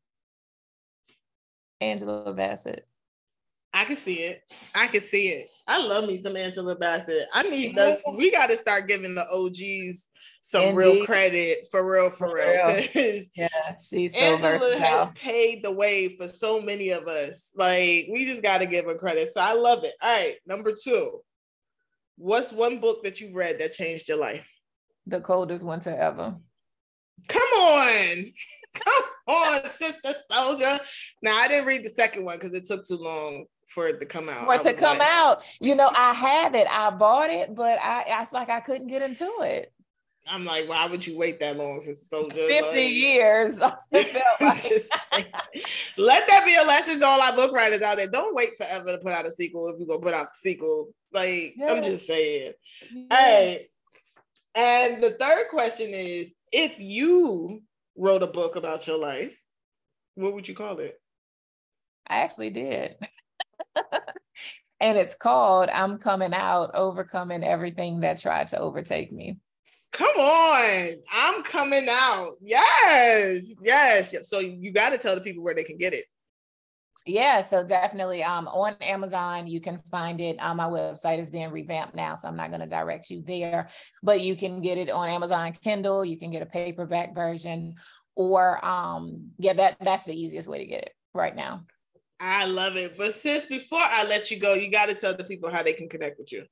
Angela 1.81 2.33
Bassett. 2.33 2.88
I 3.73 3.85
can 3.85 3.97
see 3.97 4.21
it. 4.21 4.43
I 4.75 4.87
can 4.87 5.01
see 5.01 5.29
it. 5.29 5.49
I 5.67 5.85
love 5.85 6.07
me 6.07 6.17
some 6.17 6.37
Angela 6.37 6.75
Bassett. 6.75 7.29
I 7.33 7.43
need 7.45 7.77
the 7.77 7.99
we 8.17 8.31
got 8.31 8.49
to 8.49 8.57
start 8.57 8.89
giving 8.89 9.15
the 9.15 9.29
OGs 9.31 10.09
some 10.41 10.63
Indeed. 10.63 10.77
real 10.77 11.05
credit 11.05 11.69
for 11.71 11.91
real, 11.91 12.11
for, 12.11 12.29
for 12.29 12.35
real. 12.37 12.67
real. 12.67 13.23
Yeah, 13.35 13.49
she's 13.81 14.15
so 14.17 14.21
Angela 14.21 14.79
has 14.79 15.09
paved 15.15 15.65
the 15.65 15.71
way 15.71 16.17
for 16.17 16.29
so 16.29 16.61
many 16.61 16.91
of 16.91 17.07
us. 17.07 17.53
Like 17.57 18.09
we 18.11 18.25
just 18.25 18.43
got 18.43 18.59
to 18.59 18.67
give 18.67 18.87
her 18.87 18.95
credit. 18.95 19.33
So 19.33 19.41
I 19.41 19.53
love 19.53 19.85
it. 19.85 19.95
All 20.01 20.17
right, 20.17 20.37
number 20.47 20.73
two. 20.73 21.21
What's 22.17 22.53
one 22.53 22.81
book 22.81 23.05
that 23.05 23.21
you 23.21 23.33
read 23.33 23.61
that 23.61 23.73
changed 23.73 24.09
your 24.09 24.19
life? 24.19 24.51
The 25.07 25.21
coldest 25.21 25.65
winter 25.65 25.95
ever. 25.97 26.37
Come 27.29 27.43
on. 27.43 28.25
Come 28.75 29.05
on, 29.29 29.65
Sister 29.67 30.15
Souljah. 30.31 30.81
Now 31.23 31.37
I 31.37 31.49
didn't 31.49 31.67
read 31.67 31.85
the 31.85 31.91
second 31.91 32.25
one 32.25 32.39
because 32.39 32.55
it 32.55 32.65
took 32.65 32.87
too 32.87 32.97
long 32.97 33.45
for 33.69 33.87
it 33.87 34.01
to 34.01 34.07
come 34.07 34.29
out. 34.29 34.47
For 34.47 34.71
to 34.71 34.75
come 34.75 34.99
like, 34.99 35.09
out. 35.09 35.43
You 35.61 35.75
know, 35.75 35.91
I 35.95 36.13
have 36.13 36.55
it. 36.55 36.67
I 36.69 36.91
bought 36.91 37.31
it, 37.31 37.55
but 37.55 37.79
I 37.83 38.05
it's 38.21 38.33
like 38.33 38.51
I 38.51 38.61
couldn't 38.61 38.89
get 38.89 39.03
into 39.03 39.31
it. 39.41 39.73
I'm 40.31 40.45
like, 40.45 40.69
why 40.69 40.87
would 40.87 41.07
you 41.07 41.17
wait 41.17 41.41
that 41.41 41.57
long 41.57 41.81
since 41.81 41.99
it's 41.99 42.11
so 42.11 42.29
good? 42.29 42.51
50 42.51 42.67
like, 42.67 42.75
years. 42.93 43.61
like. 44.41 44.63
just, 44.63 44.91
let 45.97 46.29
that 46.29 46.43
be 46.45 46.55
a 46.55 46.67
lesson 46.67 47.01
to 47.01 47.07
all 47.07 47.21
our 47.21 47.35
book 47.35 47.55
writers 47.55 47.83
out 47.83 47.97
there. 47.97 48.09
Don't 48.09 48.35
wait 48.35 48.57
forever 48.57 48.93
to 48.93 48.99
put 48.99 49.13
out 49.13 49.27
a 49.27 49.31
sequel 49.31 49.69
if 49.69 49.79
you're 49.79 49.89
gonna 49.89 50.01
put 50.01 50.15
out 50.15 50.27
a 50.27 50.35
sequel. 50.35 50.89
Like. 51.13 51.55
I'm 51.67 51.83
just 51.83 52.07
saying. 52.07 52.53
Hey. 53.11 53.67
And 54.55 55.03
the 55.03 55.11
third 55.11 55.49
question 55.51 55.91
is 55.95 56.35
if 56.53 56.79
you 56.79 57.63
wrote 57.97 58.23
a 58.23 58.27
book 58.27 58.57
about 58.57 58.87
your 58.87 58.99
life, 58.99 59.35
what 60.15 60.35
would 60.35 60.49
you 60.49 60.55
call 60.55 60.79
it? 60.79 61.01
I 62.07 62.19
actually 62.19 62.51
did. 62.51 62.97
and 64.81 64.99
it's 64.99 65.15
called 65.15 65.69
I'm 65.71 65.99
Coming 65.99 66.35
Out, 66.35 66.71
Overcoming 66.75 67.45
Everything 67.45 68.01
That 68.01 68.19
Tried 68.19 68.49
to 68.49 68.59
Overtake 68.59 69.13
Me. 69.13 69.39
Come 69.93 70.17
on, 70.17 71.03
I'm 71.11 71.43
coming 71.43 71.87
out. 71.89 72.33
Yes, 72.43 73.55
yes. 73.63 74.29
So 74.29 74.39
you 74.39 74.71
got 74.71 74.91
to 74.91 74.99
tell 74.99 75.15
the 75.15 75.21
people 75.21 75.43
where 75.43 75.55
they 75.55 75.65
can 75.65 75.79
get 75.79 75.95
it. 75.95 76.05
Yeah, 77.07 77.41
so 77.41 77.67
definitely 77.67 78.23
um, 78.23 78.49
on 78.49 78.77
Amazon, 78.83 79.47
you 79.47 79.61
can 79.61 79.79
find 79.79 80.21
it. 80.21 80.37
Um, 80.41 80.59
my 80.59 80.65
website 80.65 81.19
is 81.19 81.31
being 81.31 81.51
revamped 81.51 81.95
now, 81.95 82.15
so 82.15 82.29
I'm 82.29 82.37
not 82.37 82.51
going 82.51 82.61
to 82.61 82.67
direct 82.67 83.09
you 83.09 83.23
there, 83.23 83.69
but 84.03 84.21
you 84.21 84.37
can 84.37 84.61
get 84.61 84.77
it 84.77 84.91
on 84.91 85.09
Amazon 85.09 85.53
Kindle. 85.53 86.05
You 86.05 86.19
can 86.19 86.31
get 86.31 86.43
a 86.43 86.47
paperback 86.47 87.15
version, 87.15 87.77
or 88.15 88.63
um, 88.65 89.31
yeah, 89.39 89.55
that 89.55 89.79
that's 89.81 90.05
the 90.05 90.21
easiest 90.21 90.49
way 90.49 90.59
to 90.59 90.67
get 90.67 90.83
it 90.83 90.93
right 91.15 91.35
now. 91.35 91.65
I 92.21 92.47
love 92.47 92.77
it. 92.77 92.97
But 92.99 93.15
sis, 93.15 93.47
before 93.47 93.81
I 93.83 94.05
let 94.05 94.31
you 94.31 94.39
go, 94.39 94.55
you 94.55 94.71
got 94.71 94.89
to 94.89 94.95
tell 94.95 95.17
the 95.17 95.25
people 95.25 95.51
how 95.51 95.63
they 95.63 95.73
can 95.73 95.89
connect 95.89 96.19
with 96.19 96.33
you. 96.33 96.45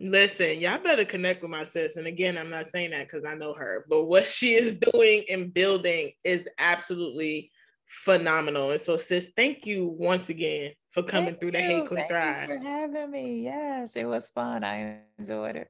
Listen, 0.02 0.58
y'all 0.58 0.82
better 0.82 1.04
connect 1.04 1.42
with 1.42 1.50
my 1.50 1.62
sis. 1.62 1.96
And 1.96 2.06
again, 2.06 2.38
I'm 2.38 2.48
not 2.48 2.68
saying 2.68 2.92
that 2.92 3.06
because 3.06 3.26
I 3.26 3.34
know 3.34 3.52
her, 3.52 3.84
but 3.88 4.04
what 4.04 4.26
she 4.26 4.54
is 4.54 4.74
doing 4.92 5.24
and 5.30 5.52
building 5.52 6.12
is 6.24 6.48
absolutely 6.58 7.50
phenomenal. 7.86 8.70
And 8.70 8.80
so, 8.80 8.96
sis, 8.96 9.30
thank 9.36 9.66
you 9.66 9.94
once 9.98 10.30
again 10.30 10.72
for 10.92 11.02
coming 11.02 11.34
thank 11.34 11.40
through 11.40 11.50
the 11.50 11.60
Hey 11.60 11.86
Queen 11.86 12.08
Thrive. 12.08 12.48
for 12.48 12.58
having 12.58 13.10
me. 13.10 13.42
Yes, 13.42 13.94
it 13.94 14.06
was 14.06 14.30
fun. 14.30 14.64
I 14.64 15.00
enjoyed 15.18 15.56
it. 15.56 15.68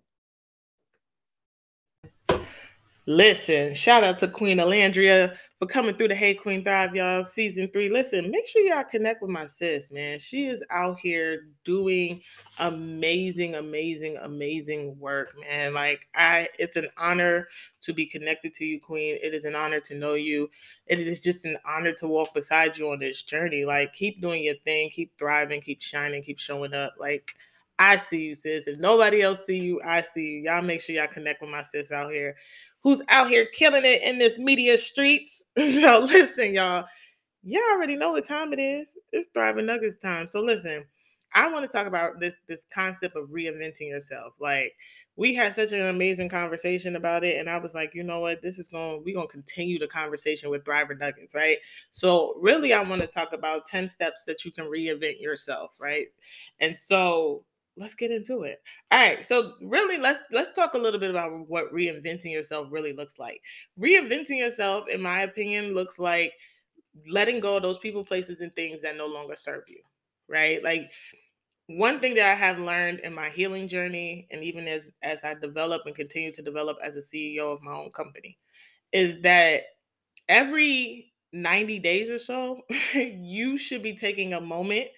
Listen, 3.06 3.74
shout 3.74 4.04
out 4.04 4.18
to 4.18 4.28
Queen 4.28 4.58
Alandria 4.58 5.36
for 5.60 5.66
coming 5.66 5.94
through 5.94 6.08
the 6.08 6.14
Hey 6.14 6.32
Queen 6.32 6.64
Thrive, 6.64 6.96
y'all. 6.96 7.22
Season 7.22 7.68
three. 7.68 7.90
Listen, 7.90 8.30
make 8.30 8.46
sure 8.46 8.62
y'all 8.62 8.82
connect 8.82 9.20
with 9.20 9.30
my 9.30 9.44
sis, 9.44 9.92
man. 9.92 10.18
She 10.18 10.46
is 10.46 10.64
out 10.70 10.98
here 10.98 11.48
doing 11.64 12.22
amazing, 12.58 13.56
amazing, 13.56 14.16
amazing 14.22 14.98
work, 14.98 15.38
man. 15.38 15.74
Like 15.74 16.08
I, 16.14 16.48
it's 16.58 16.76
an 16.76 16.88
honor 16.96 17.46
to 17.82 17.92
be 17.92 18.06
connected 18.06 18.54
to 18.54 18.64
you, 18.64 18.80
Queen. 18.80 19.18
It 19.22 19.34
is 19.34 19.44
an 19.44 19.54
honor 19.54 19.80
to 19.80 19.94
know 19.94 20.14
you. 20.14 20.48
It 20.86 20.98
is 20.98 21.20
just 21.20 21.44
an 21.44 21.58
honor 21.66 21.92
to 21.92 22.08
walk 22.08 22.32
beside 22.32 22.78
you 22.78 22.90
on 22.90 22.98
this 22.98 23.20
journey. 23.22 23.66
Like, 23.66 23.92
keep 23.92 24.22
doing 24.22 24.42
your 24.42 24.56
thing, 24.64 24.88
keep 24.88 25.12
thriving, 25.18 25.60
keep 25.60 25.82
shining, 25.82 26.22
keep 26.22 26.38
showing 26.38 26.72
up. 26.72 26.94
Like. 26.98 27.34
I 27.82 27.96
see 27.96 28.26
you, 28.26 28.34
sis. 28.34 28.66
If 28.66 28.76
nobody 28.76 29.22
else 29.22 29.46
see 29.46 29.58
you, 29.58 29.80
I 29.82 30.02
see 30.02 30.32
you. 30.32 30.38
Y'all 30.40 30.60
make 30.60 30.82
sure 30.82 30.94
y'all 30.94 31.06
connect 31.06 31.40
with 31.40 31.48
my 31.48 31.62
sis 31.62 31.90
out 31.90 32.12
here 32.12 32.36
who's 32.82 33.02
out 33.08 33.28
here 33.28 33.46
killing 33.46 33.84
it 33.84 34.02
in 34.02 34.18
this 34.18 34.38
media 34.38 34.78
streets. 34.78 35.44
so 35.56 36.00
listen, 36.00 36.54
y'all. 36.54 36.86
Y'all 37.42 37.62
already 37.72 37.96
know 37.96 38.12
what 38.12 38.26
time 38.26 38.52
it 38.52 38.58
is. 38.58 38.98
It's 39.12 39.28
Thriver 39.28 39.64
Nuggets 39.64 39.96
time. 39.96 40.28
So 40.28 40.40
listen, 40.40 40.84
I 41.34 41.50
want 41.50 41.64
to 41.64 41.72
talk 41.72 41.86
about 41.86 42.20
this 42.20 42.40
this 42.48 42.66
concept 42.72 43.16
of 43.16 43.28
reinventing 43.28 43.88
yourself. 43.88 44.34
Like 44.40 44.74
we 45.16 45.34
had 45.34 45.54
such 45.54 45.72
an 45.72 45.82
amazing 45.82 46.28
conversation 46.28 46.96
about 46.96 47.24
it, 47.24 47.38
and 47.38 47.48
I 47.48 47.58
was 47.58 47.74
like, 47.74 47.94
you 47.94 48.02
know 48.02 48.20
what, 48.20 48.42
this 48.42 48.58
is 48.58 48.68
going. 48.68 49.02
We're 49.04 49.14
gonna 49.14 49.28
continue 49.28 49.78
the 49.78 49.86
conversation 49.86 50.50
with 50.50 50.64
Thriver 50.64 50.98
Nuggets, 50.98 51.34
right? 51.34 51.58
So 51.90 52.34
really, 52.40 52.72
I 52.72 52.82
want 52.82 53.02
to 53.02 53.06
talk 53.06 53.32
about 53.32 53.66
ten 53.66 53.88
steps 53.88 54.24
that 54.24 54.44
you 54.44 54.50
can 54.50 54.64
reinvent 54.64 55.20
yourself, 55.20 55.76
right? 55.80 56.06
And 56.58 56.76
so 56.76 57.44
let's 57.80 57.94
get 57.94 58.10
into 58.10 58.42
it. 58.42 58.62
All 58.92 58.98
right, 58.98 59.24
so 59.24 59.54
really 59.62 59.96
let's 59.98 60.22
let's 60.30 60.52
talk 60.52 60.74
a 60.74 60.78
little 60.78 61.00
bit 61.00 61.10
about 61.10 61.48
what 61.48 61.72
reinventing 61.72 62.30
yourself 62.30 62.68
really 62.70 62.92
looks 62.92 63.18
like. 63.18 63.40
Reinventing 63.80 64.38
yourself 64.38 64.88
in 64.88 65.02
my 65.02 65.22
opinion 65.22 65.74
looks 65.74 65.98
like 65.98 66.32
letting 67.08 67.40
go 67.40 67.56
of 67.56 67.62
those 67.62 67.78
people, 67.78 68.04
places 68.04 68.40
and 68.40 68.54
things 68.54 68.82
that 68.82 68.96
no 68.96 69.06
longer 69.06 69.34
serve 69.34 69.64
you, 69.68 69.80
right? 70.28 70.62
Like 70.62 70.90
one 71.66 72.00
thing 72.00 72.14
that 72.14 72.26
I 72.26 72.34
have 72.34 72.58
learned 72.58 73.00
in 73.00 73.14
my 73.14 73.30
healing 73.30 73.68
journey 73.68 74.26
and 74.30 74.44
even 74.44 74.68
as 74.68 74.90
as 75.02 75.24
I 75.24 75.34
develop 75.34 75.82
and 75.86 75.94
continue 75.94 76.32
to 76.32 76.42
develop 76.42 76.78
as 76.82 76.96
a 76.96 77.00
CEO 77.00 77.52
of 77.52 77.62
my 77.62 77.72
own 77.72 77.90
company 77.92 78.38
is 78.92 79.22
that 79.22 79.62
every 80.28 81.12
90 81.32 81.78
days 81.78 82.10
or 82.10 82.18
so 82.18 82.62
you 82.94 83.56
should 83.56 83.82
be 83.82 83.94
taking 83.94 84.34
a 84.34 84.40
moment 84.40 84.88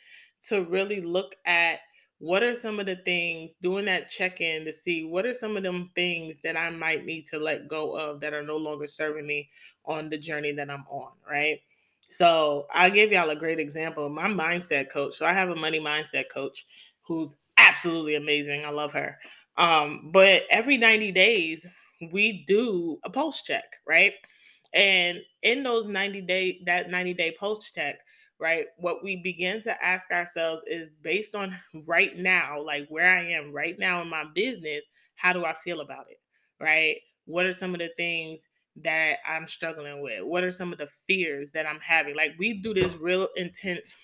to 0.49 0.65
really 0.65 1.01
look 1.01 1.37
at 1.45 1.81
what 2.23 2.45
are 2.45 2.55
some 2.55 2.79
of 2.79 2.87
the 2.87 2.95
things 2.95 3.55
doing 3.61 3.85
that 3.87 4.09
check-in 4.09 4.65
to 4.65 4.73
see 4.73 5.05
what 5.05 5.27
are 5.27 5.35
some 5.35 5.57
of 5.57 5.65
them 5.65 5.91
things 5.97 6.39
that 6.45 6.57
I 6.57 6.71
might 6.71 7.05
need 7.05 7.25
to 7.27 7.39
let 7.41 7.67
go 7.67 7.97
of 7.97 8.21
that 8.21 8.33
are 8.33 8.45
no 8.45 8.57
longer 8.59 8.87
serving 8.87 9.27
me 9.27 9.51
on 9.85 10.09
the 10.09 10.17
journey 10.17 10.53
that 10.53 10.71
I'm 10.71 10.85
on, 10.89 11.11
right? 11.29 11.59
So 12.11 12.69
I'll 12.73 12.93
give 12.93 13.11
y'all 13.11 13.31
a 13.31 13.35
great 13.35 13.59
example. 13.59 14.09
My 14.09 14.29
mindset 14.29 14.89
coach. 14.89 15.17
So 15.17 15.27
I 15.27 15.33
have 15.33 15.49
a 15.49 15.57
money 15.57 15.81
mindset 15.81 16.27
coach 16.33 16.65
who's 17.01 17.35
absolutely 17.59 18.15
amazing. 18.15 18.65
I 18.65 18.71
love 18.71 18.93
her. 18.93 19.19
Um, 19.57 20.11
but 20.13 20.45
every 20.49 20.77
90 20.77 21.11
days 21.11 21.67
we 22.13 22.45
do 22.47 23.01
a 23.03 23.11
pulse 23.11 23.43
check, 23.43 23.65
right? 23.85 24.13
And 24.73 25.19
in 25.43 25.65
those 25.65 25.89
90 25.89 26.21
day 26.21 26.61
that 26.67 26.89
90 26.89 27.15
day 27.15 27.35
pulse 27.37 27.73
check, 27.73 27.97
right? 28.43 28.67
What 28.77 29.05
we 29.05 29.23
begin 29.23 29.63
to 29.63 29.85
ask 29.85 30.11
ourselves 30.11 30.65
is 30.67 30.91
based 31.01 31.37
on 31.37 31.57
right 31.87 32.19
now, 32.19 32.61
like 32.61 32.89
where 32.89 33.17
I 33.17 33.31
am 33.31 33.53
right 33.53 33.79
now 33.79 34.03
in 34.03 34.09
my 34.09 34.25
business, 34.35 34.85
how 35.15 35.33
do 35.33 35.45
I 35.45 35.55
feel 35.55 35.81
about 35.81 36.07
it? 36.11 36.19
Right? 36.61 36.97
What 37.27 37.47
are 37.47 37.55
some 37.55 37.73
of 37.73 37.79
the 37.79 37.91
things 37.97 38.49
that 38.83 39.19
I'm 39.27 39.47
struggling 39.47 40.03
with? 40.03 40.25
What 40.25 40.43
are 40.43 40.51
some 40.51 40.73
of 40.73 40.79
the 40.79 40.89
fears 41.07 41.53
that 41.53 41.67
I'm 41.67 41.79
having? 41.79 42.17
Like 42.17 42.33
we 42.37 42.61
do 42.61 42.75
this 42.75 42.93
real 42.95 43.29
intense 43.37 43.95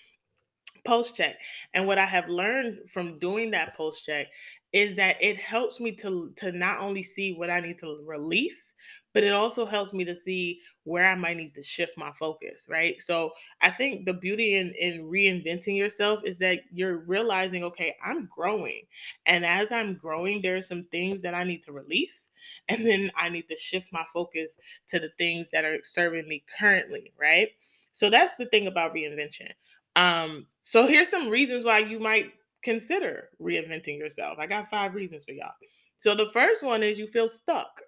post 0.89 1.15
check. 1.15 1.37
And 1.73 1.85
what 1.87 1.97
I 1.97 2.05
have 2.05 2.29
learned 2.29 2.89
from 2.89 3.19
doing 3.19 3.51
that 3.51 3.75
post 3.75 4.05
check 4.05 4.27
is 4.73 4.95
that 4.95 5.21
it 5.21 5.37
helps 5.37 5.79
me 5.79 5.91
to 5.93 6.31
to 6.35 6.51
not 6.51 6.79
only 6.79 7.03
see 7.03 7.33
what 7.33 7.49
I 7.49 7.59
need 7.59 7.77
to 7.79 8.03
release, 8.05 8.73
but 9.13 9.23
it 9.23 9.33
also 9.33 9.65
helps 9.65 9.93
me 9.93 10.03
to 10.05 10.15
see 10.15 10.61
where 10.83 11.07
I 11.07 11.15
might 11.15 11.37
need 11.37 11.55
to 11.55 11.63
shift 11.63 11.97
my 11.97 12.11
focus, 12.11 12.67
right? 12.69 13.01
So 13.01 13.31
I 13.61 13.71
think 13.71 14.05
the 14.05 14.13
beauty 14.13 14.55
in, 14.55 14.71
in 14.79 15.03
reinventing 15.03 15.75
yourself 15.75 16.21
is 16.23 16.37
that 16.39 16.61
you're 16.71 16.99
realizing, 17.07 17.63
okay, 17.65 17.95
I'm 18.03 18.27
growing. 18.27 18.81
And 19.25 19.45
as 19.45 19.71
I'm 19.71 19.95
growing, 19.95 20.41
there 20.41 20.57
are 20.57 20.61
some 20.61 20.83
things 20.83 21.21
that 21.23 21.33
I 21.33 21.43
need 21.43 21.63
to 21.63 21.71
release. 21.71 22.25
And 22.69 22.85
then 22.85 23.11
I 23.17 23.29
need 23.29 23.49
to 23.49 23.57
shift 23.57 23.91
my 23.91 24.05
focus 24.13 24.57
to 24.87 24.99
the 24.99 25.09
things 25.17 25.49
that 25.51 25.65
are 25.65 25.79
serving 25.83 26.27
me 26.27 26.43
currently, 26.57 27.11
right? 27.19 27.49
So 27.93 28.09
that's 28.09 28.33
the 28.39 28.45
thing 28.45 28.67
about 28.67 28.95
reinvention. 28.95 29.51
Um, 29.95 30.47
so 30.61 30.87
here's 30.87 31.09
some 31.09 31.29
reasons 31.29 31.65
why 31.65 31.79
you 31.79 31.99
might 31.99 32.31
consider 32.63 33.29
reinventing 33.41 33.97
yourself. 33.97 34.37
I 34.39 34.47
got 34.47 34.69
five 34.69 34.93
reasons 34.93 35.25
for 35.25 35.31
y'all. 35.31 35.51
So 35.97 36.15
the 36.15 36.29
first 36.31 36.63
one 36.63 36.83
is 36.83 36.99
you 36.99 37.07
feel 37.07 37.27
stuck. 37.27 37.81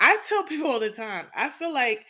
I 0.00 0.18
tell 0.24 0.42
people 0.44 0.70
all 0.70 0.80
the 0.80 0.90
time, 0.90 1.26
I 1.34 1.50
feel 1.50 1.72
like 1.72 2.04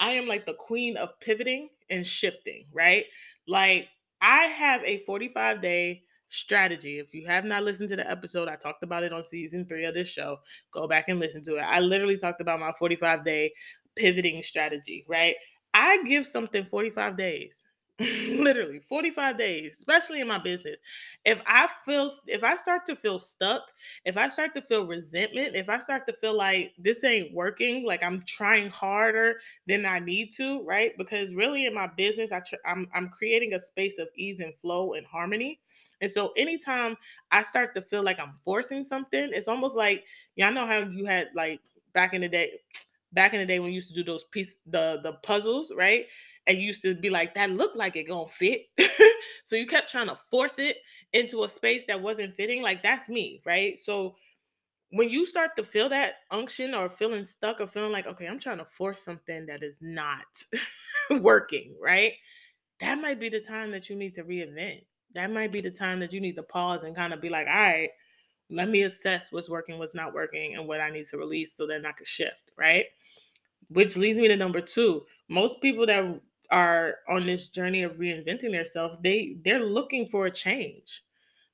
I 0.00 0.12
am 0.12 0.26
like 0.26 0.46
the 0.46 0.54
queen 0.54 0.96
of 0.96 1.18
pivoting 1.20 1.68
and 1.90 2.06
shifting, 2.06 2.66
right? 2.72 3.04
Like 3.46 3.88
I 4.20 4.44
have 4.46 4.82
a 4.84 4.98
45 5.04 5.60
day 5.60 6.02
strategy. 6.28 6.98
If 6.98 7.12
you 7.12 7.26
have 7.26 7.44
not 7.44 7.62
listened 7.62 7.90
to 7.90 7.96
the 7.96 8.10
episode, 8.10 8.48
I 8.48 8.56
talked 8.56 8.82
about 8.82 9.04
it 9.04 9.12
on 9.12 9.22
season 9.22 9.66
three 9.66 9.84
of 9.84 9.94
this 9.94 10.08
show. 10.08 10.38
Go 10.72 10.88
back 10.88 11.08
and 11.08 11.20
listen 11.20 11.42
to 11.44 11.56
it. 11.56 11.60
I 11.60 11.80
literally 11.80 12.16
talked 12.16 12.40
about 12.40 12.58
my 12.60 12.72
45 12.78 13.24
day 13.24 13.52
pivoting 13.96 14.42
strategy, 14.42 15.04
right? 15.08 15.34
I 15.74 16.02
give 16.04 16.26
something 16.26 16.66
45 16.70 17.16
days. 17.16 17.66
literally 18.30 18.80
45 18.80 19.38
days 19.38 19.78
especially 19.78 20.20
in 20.20 20.28
my 20.28 20.38
business. 20.38 20.78
If 21.24 21.42
i 21.46 21.68
feel 21.84 22.10
if 22.26 22.42
i 22.42 22.56
start 22.56 22.86
to 22.86 22.96
feel 22.96 23.18
stuck 23.18 23.62
if 24.04 24.16
i 24.16 24.28
start 24.28 24.54
to 24.54 24.62
feel 24.62 24.86
resentment 24.86 25.54
if 25.54 25.68
i 25.68 25.78
start 25.78 26.06
to 26.06 26.12
feel 26.12 26.36
like 26.36 26.72
this 26.78 27.04
ain't 27.04 27.32
working 27.32 27.84
like 27.86 28.02
i'm 28.02 28.22
trying 28.22 28.70
harder 28.70 29.36
than 29.66 29.86
i 29.86 29.98
need 29.98 30.32
to 30.34 30.62
right? 30.64 30.96
Because 30.98 31.34
really 31.34 31.66
in 31.66 31.74
my 31.74 31.86
business 31.96 32.32
i 32.32 32.40
tr- 32.40 32.56
I'm, 32.66 32.88
I'm 32.94 33.08
creating 33.08 33.54
a 33.54 33.60
space 33.60 33.98
of 33.98 34.08
ease 34.16 34.40
and 34.40 34.54
flow 34.54 34.94
and 34.94 35.06
harmony. 35.06 35.60
And 36.00 36.10
so 36.10 36.32
anytime 36.36 36.96
i 37.30 37.42
start 37.42 37.74
to 37.76 37.82
feel 37.82 38.02
like 38.02 38.18
i'm 38.18 38.34
forcing 38.44 38.82
something 38.84 39.30
it's 39.32 39.48
almost 39.48 39.76
like 39.76 40.04
y'all 40.36 40.52
know 40.52 40.66
how 40.66 40.78
you 40.78 41.04
had 41.04 41.28
like 41.34 41.60
back 41.92 42.14
in 42.14 42.22
the 42.22 42.28
day 42.28 42.52
back 43.12 43.34
in 43.34 43.40
the 43.40 43.46
day 43.46 43.58
when 43.60 43.68
you 43.68 43.76
used 43.76 43.88
to 43.88 43.94
do 43.94 44.02
those 44.02 44.24
piece 44.24 44.56
the 44.66 44.98
the 45.02 45.12
puzzles 45.22 45.70
right 45.76 46.06
and 46.46 46.58
used 46.58 46.82
to 46.82 46.94
be 46.94 47.10
like, 47.10 47.34
that 47.34 47.50
looked 47.50 47.76
like 47.76 47.96
it 47.96 48.08
gonna 48.08 48.28
fit. 48.28 48.62
so 49.44 49.56
you 49.56 49.66
kept 49.66 49.90
trying 49.90 50.08
to 50.08 50.18
force 50.30 50.58
it 50.58 50.78
into 51.12 51.44
a 51.44 51.48
space 51.48 51.84
that 51.86 52.00
wasn't 52.00 52.34
fitting. 52.34 52.62
Like 52.62 52.82
that's 52.82 53.08
me, 53.08 53.40
right? 53.44 53.78
So 53.78 54.16
when 54.90 55.08
you 55.08 55.24
start 55.24 55.56
to 55.56 55.64
feel 55.64 55.88
that 55.88 56.16
unction 56.30 56.74
or 56.74 56.90
feeling 56.90 57.24
stuck 57.24 57.60
or 57.60 57.66
feeling 57.66 57.92
like, 57.92 58.06
okay, 58.06 58.26
I'm 58.26 58.38
trying 58.38 58.58
to 58.58 58.64
force 58.64 59.02
something 59.02 59.46
that 59.46 59.62
is 59.62 59.78
not 59.80 60.44
working, 61.20 61.74
right? 61.80 62.12
That 62.80 63.00
might 63.00 63.18
be 63.18 63.30
the 63.30 63.40
time 63.40 63.70
that 63.70 63.88
you 63.88 63.96
need 63.96 64.14
to 64.16 64.24
reinvent. 64.24 64.84
That 65.14 65.30
might 65.30 65.50
be 65.52 65.60
the 65.60 65.70
time 65.70 66.00
that 66.00 66.12
you 66.12 66.20
need 66.20 66.36
to 66.36 66.42
pause 66.42 66.82
and 66.84 66.94
kind 66.94 67.14
of 67.14 67.22
be 67.22 67.30
like, 67.30 67.46
all 67.46 67.54
right, 67.54 67.90
let 68.50 68.68
me 68.68 68.82
assess 68.82 69.32
what's 69.32 69.48
working, 69.48 69.78
what's 69.78 69.94
not 69.94 70.12
working, 70.12 70.56
and 70.56 70.68
what 70.68 70.80
I 70.80 70.90
need 70.90 71.06
to 71.08 71.16
release 71.16 71.56
so 71.56 71.66
then 71.66 71.86
I 71.86 71.92
can 71.92 72.04
shift, 72.04 72.52
right? 72.58 72.84
Which 73.68 73.96
leads 73.96 74.18
me 74.18 74.28
to 74.28 74.36
number 74.36 74.60
two. 74.60 75.02
Most 75.28 75.62
people 75.62 75.86
that 75.86 76.20
are 76.52 76.98
on 77.08 77.26
this 77.26 77.48
journey 77.48 77.82
of 77.82 77.94
reinventing 77.94 78.52
themselves, 78.52 78.98
they 79.02 79.38
they're 79.44 79.64
looking 79.64 80.06
for 80.08 80.26
a 80.26 80.30
change. 80.30 81.02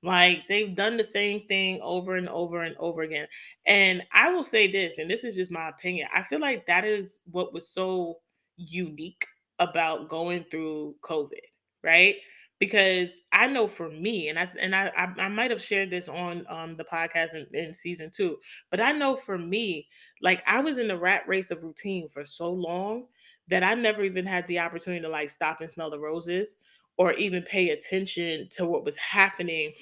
Like 0.02 0.46
they've 0.48 0.76
done 0.76 0.96
the 0.96 1.04
same 1.04 1.46
thing 1.48 1.80
over 1.82 2.16
and 2.16 2.28
over 2.28 2.62
and 2.62 2.76
over 2.78 3.02
again. 3.02 3.26
And 3.66 4.02
I 4.12 4.30
will 4.30 4.44
say 4.44 4.70
this, 4.70 4.98
and 4.98 5.10
this 5.10 5.24
is 5.24 5.34
just 5.36 5.50
my 5.50 5.68
opinion. 5.68 6.08
I 6.14 6.22
feel 6.22 6.40
like 6.40 6.66
that 6.66 6.84
is 6.84 7.20
what 7.30 7.52
was 7.52 7.68
so 7.68 8.20
unique 8.56 9.26
about 9.58 10.08
going 10.08 10.44
through 10.50 10.96
COVID, 11.02 11.40
right? 11.82 12.16
Because 12.60 13.20
I 13.32 13.48
know 13.48 13.68
for 13.68 13.90
me, 13.90 14.28
and 14.28 14.38
I 14.38 14.50
and 14.60 14.74
I 14.74 14.88
I, 14.96 15.04
I 15.24 15.28
might 15.28 15.50
have 15.50 15.62
shared 15.62 15.90
this 15.90 16.08
on 16.08 16.44
um 16.48 16.76
the 16.76 16.84
podcast 16.84 17.34
in, 17.34 17.46
in 17.52 17.74
season 17.74 18.10
two, 18.10 18.38
but 18.70 18.80
I 18.80 18.92
know 18.92 19.16
for 19.16 19.38
me, 19.38 19.88
like 20.22 20.42
I 20.46 20.60
was 20.60 20.78
in 20.78 20.88
the 20.88 20.98
rat 20.98 21.26
race 21.28 21.50
of 21.52 21.62
routine 21.62 22.08
for 22.08 22.24
so 22.24 22.52
long 22.52 23.06
that 23.48 23.62
I 23.62 23.74
never 23.74 24.02
even 24.04 24.26
had 24.26 24.46
the 24.46 24.58
opportunity 24.58 25.02
to 25.02 25.08
like 25.08 25.30
stop 25.30 25.60
and 25.60 25.70
smell 25.70 25.90
the 25.90 25.98
roses 25.98 26.56
or 26.96 27.12
even 27.14 27.42
pay 27.42 27.70
attention 27.70 28.48
to 28.50 28.66
what 28.66 28.84
was 28.84 28.96
happening 28.96 29.72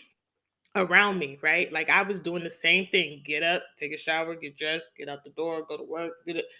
around 0.77 1.19
me, 1.19 1.39
right? 1.43 1.73
Like 1.73 1.89
I 1.89 2.03
was 2.03 2.21
doing 2.21 2.45
the 2.45 2.51
same 2.51 2.87
thing 2.89 3.23
get 3.25 3.43
up, 3.43 3.63
take 3.77 3.93
a 3.93 3.97
shower, 3.97 4.35
get 4.35 4.57
dressed, 4.57 4.89
get 4.97 5.09
out 5.09 5.25
the 5.25 5.31
door, 5.31 5.65
go 5.67 5.77
to 5.77 5.83
work, 5.83 6.13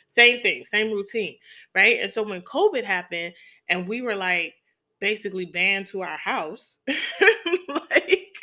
same 0.07 0.43
thing, 0.43 0.65
same 0.65 0.91
routine, 0.91 1.37
right? 1.75 1.99
And 2.01 2.11
so 2.11 2.23
when 2.23 2.41
COVID 2.43 2.85
happened 2.85 3.35
and 3.69 3.87
we 3.87 4.03
were 4.03 4.17
like 4.17 4.55
basically 5.01 5.45
banned 5.45 5.87
to 5.89 6.03
our 6.03 6.17
house, 6.17 6.81
like 7.69 8.35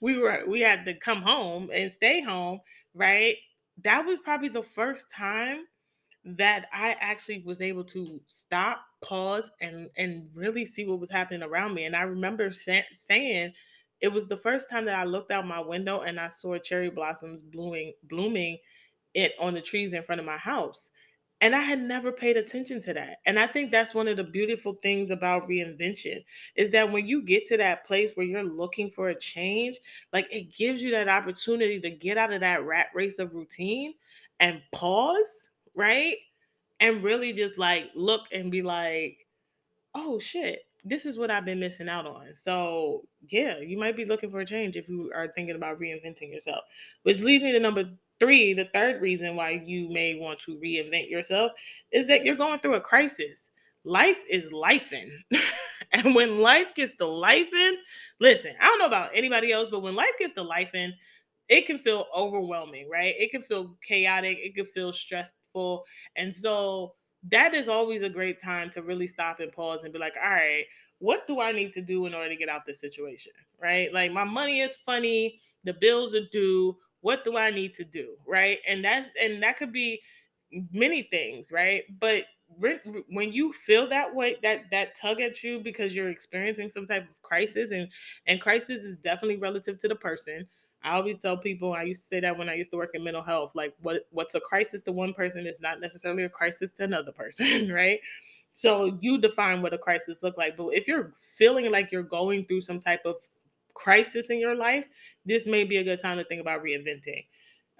we 0.00 0.18
were, 0.18 0.44
we 0.48 0.60
had 0.60 0.86
to 0.86 0.94
come 0.94 1.20
home 1.20 1.70
and 1.72 1.92
stay 1.92 2.22
home, 2.22 2.60
right? 2.94 3.36
That 3.82 4.06
was 4.06 4.18
probably 4.20 4.48
the 4.48 4.62
first 4.62 5.10
time 5.10 5.64
that 6.24 6.66
I 6.72 6.96
actually 7.00 7.42
was 7.44 7.60
able 7.60 7.84
to 7.84 8.20
stop, 8.26 8.86
pause, 9.02 9.50
and 9.60 9.90
and 9.96 10.30
really 10.34 10.64
see 10.64 10.86
what 10.86 11.00
was 11.00 11.10
happening 11.10 11.42
around 11.42 11.74
me. 11.74 11.84
And 11.84 11.94
I 11.94 12.02
remember 12.02 12.50
sa- 12.50 12.80
saying 12.92 13.52
it 14.00 14.08
was 14.08 14.28
the 14.28 14.36
first 14.36 14.70
time 14.70 14.86
that 14.86 14.98
I 14.98 15.04
looked 15.04 15.30
out 15.30 15.46
my 15.46 15.60
window 15.60 16.00
and 16.00 16.18
I 16.18 16.28
saw 16.28 16.58
cherry 16.58 16.90
blossoms 16.90 17.42
blooming 17.42 17.92
blooming 18.04 18.58
it 19.14 19.32
on 19.38 19.54
the 19.54 19.60
trees 19.60 19.92
in 19.92 20.02
front 20.02 20.20
of 20.20 20.26
my 20.26 20.38
house. 20.38 20.90
And 21.40 21.54
I 21.54 21.60
had 21.60 21.80
never 21.80 22.10
paid 22.10 22.36
attention 22.38 22.80
to 22.80 22.94
that. 22.94 23.18
And 23.26 23.38
I 23.38 23.46
think 23.46 23.70
that's 23.70 23.94
one 23.94 24.08
of 24.08 24.16
the 24.16 24.24
beautiful 24.24 24.74
things 24.82 25.10
about 25.10 25.48
reinvention 25.48 26.24
is 26.56 26.70
that 26.70 26.90
when 26.90 27.06
you 27.06 27.22
get 27.22 27.46
to 27.48 27.58
that 27.58 27.84
place 27.84 28.12
where 28.14 28.24
you're 28.24 28.44
looking 28.44 28.90
for 28.90 29.08
a 29.08 29.18
change, 29.18 29.78
like 30.12 30.26
it 30.32 30.54
gives 30.54 30.82
you 30.82 30.90
that 30.92 31.08
opportunity 31.08 31.80
to 31.80 31.90
get 31.90 32.16
out 32.16 32.32
of 32.32 32.40
that 32.40 32.64
rat 32.64 32.86
race 32.94 33.18
of 33.18 33.34
routine 33.34 33.94
and 34.40 34.62
pause 34.72 35.50
right? 35.74 36.16
And 36.80 37.02
really 37.02 37.32
just 37.32 37.58
like 37.58 37.90
look 37.94 38.26
and 38.32 38.50
be 38.50 38.62
like, 38.62 39.26
oh 39.94 40.18
shit, 40.18 40.66
this 40.84 41.06
is 41.06 41.18
what 41.18 41.30
I've 41.30 41.44
been 41.44 41.60
missing 41.60 41.88
out 41.88 42.06
on. 42.06 42.34
So, 42.34 43.04
yeah, 43.28 43.58
you 43.58 43.78
might 43.78 43.96
be 43.96 44.04
looking 44.04 44.30
for 44.30 44.40
a 44.40 44.46
change 44.46 44.76
if 44.76 44.88
you 44.88 45.10
are 45.14 45.28
thinking 45.28 45.56
about 45.56 45.80
reinventing 45.80 46.30
yourself. 46.30 46.64
Which 47.04 47.22
leads 47.22 47.42
me 47.42 47.52
to 47.52 47.60
number 47.60 47.84
three 48.20 48.54
the 48.54 48.68
third 48.72 49.00
reason 49.00 49.34
why 49.34 49.62
you 49.64 49.88
may 49.88 50.14
want 50.14 50.40
to 50.40 50.56
reinvent 50.56 51.08
yourself 51.08 51.52
is 51.90 52.06
that 52.08 52.24
you're 52.24 52.36
going 52.36 52.60
through 52.60 52.74
a 52.74 52.80
crisis. 52.80 53.50
Life 53.84 54.22
is 54.30 54.50
lifing. 54.52 55.10
and 55.92 56.14
when 56.14 56.38
life 56.38 56.74
gets 56.74 56.94
to 56.94 57.04
lifing, 57.04 57.74
listen, 58.20 58.54
I 58.60 58.66
don't 58.66 58.78
know 58.78 58.86
about 58.86 59.10
anybody 59.14 59.52
else, 59.52 59.68
but 59.70 59.82
when 59.82 59.94
life 59.94 60.12
gets 60.18 60.34
to 60.34 60.42
lifing, 60.42 60.92
it 61.48 61.66
can 61.66 61.78
feel 61.78 62.06
overwhelming, 62.16 62.88
right? 62.90 63.14
It 63.18 63.30
can 63.30 63.42
feel 63.42 63.76
chaotic, 63.86 64.38
it 64.40 64.54
can 64.54 64.64
feel 64.66 64.92
And 66.16 66.34
so 66.34 66.94
that 67.30 67.54
is 67.54 67.68
always 67.68 68.02
a 68.02 68.08
great 68.08 68.40
time 68.40 68.70
to 68.70 68.82
really 68.82 69.06
stop 69.06 69.40
and 69.40 69.52
pause 69.52 69.84
and 69.84 69.92
be 69.92 69.98
like, 69.98 70.16
all 70.22 70.30
right, 70.30 70.64
what 70.98 71.26
do 71.26 71.40
I 71.40 71.52
need 71.52 71.72
to 71.74 71.82
do 71.82 72.06
in 72.06 72.14
order 72.14 72.28
to 72.28 72.36
get 72.36 72.48
out 72.48 72.66
this 72.66 72.80
situation? 72.80 73.32
Right? 73.62 73.92
Like 73.92 74.12
my 74.12 74.24
money 74.24 74.60
is 74.60 74.76
funny, 74.76 75.40
the 75.64 75.74
bills 75.74 76.14
are 76.14 76.28
due. 76.32 76.76
What 77.00 77.24
do 77.24 77.36
I 77.36 77.50
need 77.50 77.74
to 77.74 77.84
do? 77.84 78.16
Right? 78.26 78.58
And 78.68 78.84
that's 78.84 79.10
and 79.20 79.42
that 79.42 79.56
could 79.56 79.72
be 79.72 80.00
many 80.72 81.02
things, 81.02 81.52
right? 81.52 81.82
But 82.00 82.24
when 83.08 83.32
you 83.32 83.52
feel 83.52 83.88
that 83.88 84.14
way 84.14 84.36
that 84.42 84.70
that 84.70 84.94
tug 84.94 85.20
at 85.20 85.42
you 85.42 85.60
because 85.60 85.96
you're 85.96 86.10
experiencing 86.10 86.68
some 86.68 86.86
type 86.86 87.02
of 87.02 87.22
crisis 87.22 87.70
and 87.72 87.88
and 88.26 88.40
crisis 88.40 88.82
is 88.82 88.96
definitely 88.96 89.36
relative 89.36 89.78
to 89.78 89.88
the 89.88 89.94
person 89.94 90.46
I 90.84 90.96
always 90.96 91.18
tell 91.18 91.38
people, 91.38 91.72
I 91.72 91.82
used 91.82 92.02
to 92.02 92.06
say 92.06 92.20
that 92.20 92.36
when 92.36 92.50
I 92.50 92.54
used 92.54 92.70
to 92.72 92.76
work 92.76 92.90
in 92.92 93.02
mental 93.02 93.22
health, 93.22 93.52
like 93.54 93.74
what 93.80 94.02
what's 94.10 94.34
a 94.34 94.40
crisis 94.40 94.82
to 94.84 94.92
one 94.92 95.14
person 95.14 95.46
is 95.46 95.60
not 95.60 95.80
necessarily 95.80 96.24
a 96.24 96.28
crisis 96.28 96.72
to 96.72 96.84
another 96.84 97.10
person, 97.10 97.72
right? 97.72 98.00
So 98.52 98.98
you 99.00 99.18
define 99.18 99.62
what 99.62 99.72
a 99.72 99.78
crisis 99.78 100.22
look 100.22 100.36
like. 100.36 100.56
But 100.56 100.68
if 100.68 100.86
you're 100.86 101.12
feeling 101.36 101.72
like 101.72 101.90
you're 101.90 102.02
going 102.02 102.44
through 102.44 102.60
some 102.60 102.78
type 102.78 103.00
of 103.06 103.16
crisis 103.72 104.30
in 104.30 104.38
your 104.38 104.54
life, 104.54 104.84
this 105.24 105.46
may 105.46 105.64
be 105.64 105.78
a 105.78 105.84
good 105.84 106.00
time 106.00 106.18
to 106.18 106.24
think 106.24 106.40
about 106.40 106.62
reinventing. 106.62 107.24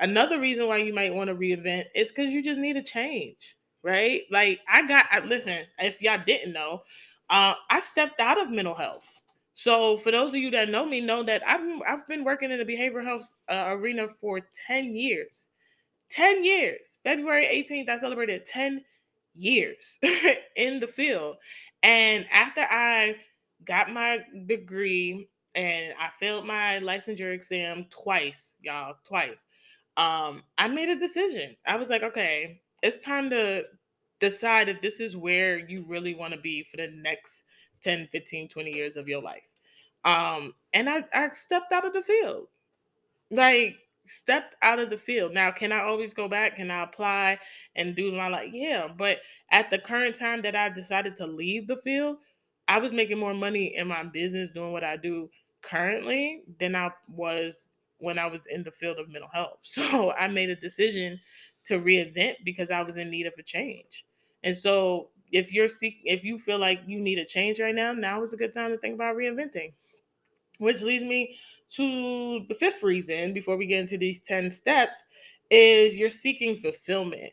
Another 0.00 0.40
reason 0.40 0.66
why 0.66 0.78
you 0.78 0.92
might 0.92 1.14
want 1.14 1.28
to 1.28 1.36
reinvent 1.36 1.84
is 1.94 2.08
because 2.10 2.32
you 2.32 2.42
just 2.42 2.58
need 2.58 2.76
a 2.76 2.82
change, 2.82 3.56
right? 3.82 4.22
Like 4.30 4.60
I 4.68 4.86
got, 4.86 5.06
I, 5.12 5.20
listen, 5.20 5.64
if 5.78 6.02
y'all 6.02 6.20
didn't 6.26 6.52
know, 6.52 6.82
uh, 7.30 7.54
I 7.70 7.80
stepped 7.80 8.20
out 8.20 8.40
of 8.40 8.50
mental 8.50 8.74
health 8.74 9.20
so, 9.54 9.96
for 9.98 10.10
those 10.10 10.30
of 10.30 10.36
you 10.36 10.50
that 10.50 10.68
know 10.68 10.84
me, 10.84 11.00
know 11.00 11.22
that 11.22 11.42
I've 11.46 11.80
I've 11.88 12.06
been 12.06 12.24
working 12.24 12.50
in 12.50 12.58
the 12.58 12.64
behavioral 12.64 13.04
health 13.04 13.34
uh, 13.48 13.66
arena 13.68 14.08
for 14.08 14.40
ten 14.66 14.96
years. 14.96 15.48
Ten 16.10 16.44
years. 16.44 16.98
February 17.04 17.46
eighteenth, 17.46 17.88
I 17.88 17.96
celebrated 17.96 18.46
ten 18.46 18.84
years 19.34 19.98
in 20.56 20.80
the 20.80 20.88
field, 20.88 21.36
and 21.84 22.26
after 22.32 22.62
I 22.62 23.16
got 23.64 23.90
my 23.90 24.18
degree 24.46 25.28
and 25.54 25.94
I 26.00 26.10
failed 26.18 26.46
my 26.46 26.80
licensure 26.82 27.32
exam 27.32 27.86
twice, 27.90 28.56
y'all, 28.60 28.96
twice. 29.04 29.46
Um, 29.96 30.42
I 30.58 30.66
made 30.66 30.88
a 30.88 30.98
decision. 30.98 31.56
I 31.64 31.76
was 31.76 31.90
like, 31.90 32.02
okay, 32.02 32.60
it's 32.82 32.98
time 33.04 33.30
to 33.30 33.64
decide 34.18 34.68
if 34.68 34.82
this 34.82 34.98
is 34.98 35.16
where 35.16 35.58
you 35.58 35.84
really 35.86 36.14
want 36.14 36.34
to 36.34 36.40
be 36.40 36.64
for 36.64 36.76
the 36.76 36.88
next 36.88 37.44
10, 37.84 38.08
15, 38.08 38.48
20 38.48 38.70
years 38.72 38.96
of 38.96 39.08
your 39.08 39.22
life. 39.22 39.42
Um, 40.04 40.54
and 40.72 40.88
I, 40.88 41.04
I 41.12 41.30
stepped 41.30 41.72
out 41.72 41.86
of 41.86 41.92
the 41.92 42.02
field. 42.02 42.48
Like 43.30 43.76
stepped 44.06 44.54
out 44.62 44.78
of 44.78 44.90
the 44.90 44.98
field. 44.98 45.32
Now, 45.32 45.50
can 45.50 45.72
I 45.72 45.82
always 45.82 46.12
go 46.12 46.28
back? 46.28 46.56
Can 46.56 46.70
I 46.70 46.84
apply 46.84 47.38
and 47.76 47.96
do 47.96 48.12
my 48.12 48.28
like? 48.28 48.50
Yeah, 48.52 48.88
but 48.88 49.20
at 49.50 49.70
the 49.70 49.78
current 49.78 50.14
time 50.16 50.42
that 50.42 50.56
I 50.56 50.68
decided 50.68 51.16
to 51.16 51.26
leave 51.26 51.66
the 51.66 51.76
field, 51.76 52.18
I 52.68 52.78
was 52.78 52.92
making 52.92 53.18
more 53.18 53.34
money 53.34 53.76
in 53.76 53.88
my 53.88 54.02
business 54.02 54.50
doing 54.50 54.72
what 54.72 54.84
I 54.84 54.96
do 54.96 55.30
currently 55.62 56.42
than 56.58 56.74
I 56.74 56.90
was 57.08 57.70
when 57.98 58.18
I 58.18 58.26
was 58.26 58.46
in 58.46 58.62
the 58.62 58.70
field 58.70 58.98
of 58.98 59.08
mental 59.08 59.30
health. 59.32 59.58
So 59.62 60.12
I 60.12 60.28
made 60.28 60.50
a 60.50 60.56
decision 60.56 61.20
to 61.66 61.80
reinvent 61.80 62.36
because 62.44 62.70
I 62.70 62.82
was 62.82 62.96
in 62.96 63.10
need 63.10 63.26
of 63.26 63.34
a 63.38 63.42
change. 63.42 64.04
And 64.42 64.54
so 64.54 65.08
if 65.34 65.52
you're 65.52 65.68
seek 65.68 66.00
if 66.04 66.22
you 66.22 66.38
feel 66.38 66.58
like 66.58 66.80
you 66.86 67.00
need 67.00 67.18
a 67.18 67.24
change 67.24 67.60
right 67.60 67.74
now, 67.74 67.92
now 67.92 68.22
is 68.22 68.32
a 68.32 68.36
good 68.36 68.52
time 68.52 68.70
to 68.70 68.78
think 68.78 68.94
about 68.94 69.16
reinventing. 69.16 69.72
Which 70.58 70.80
leads 70.80 71.04
me 71.04 71.36
to 71.70 72.46
the 72.48 72.54
fifth 72.54 72.84
reason 72.84 73.34
before 73.34 73.56
we 73.56 73.66
get 73.66 73.80
into 73.80 73.98
these 73.98 74.20
10 74.20 74.52
steps 74.52 75.02
is 75.50 75.98
you're 75.98 76.08
seeking 76.08 76.56
fulfillment. 76.58 77.32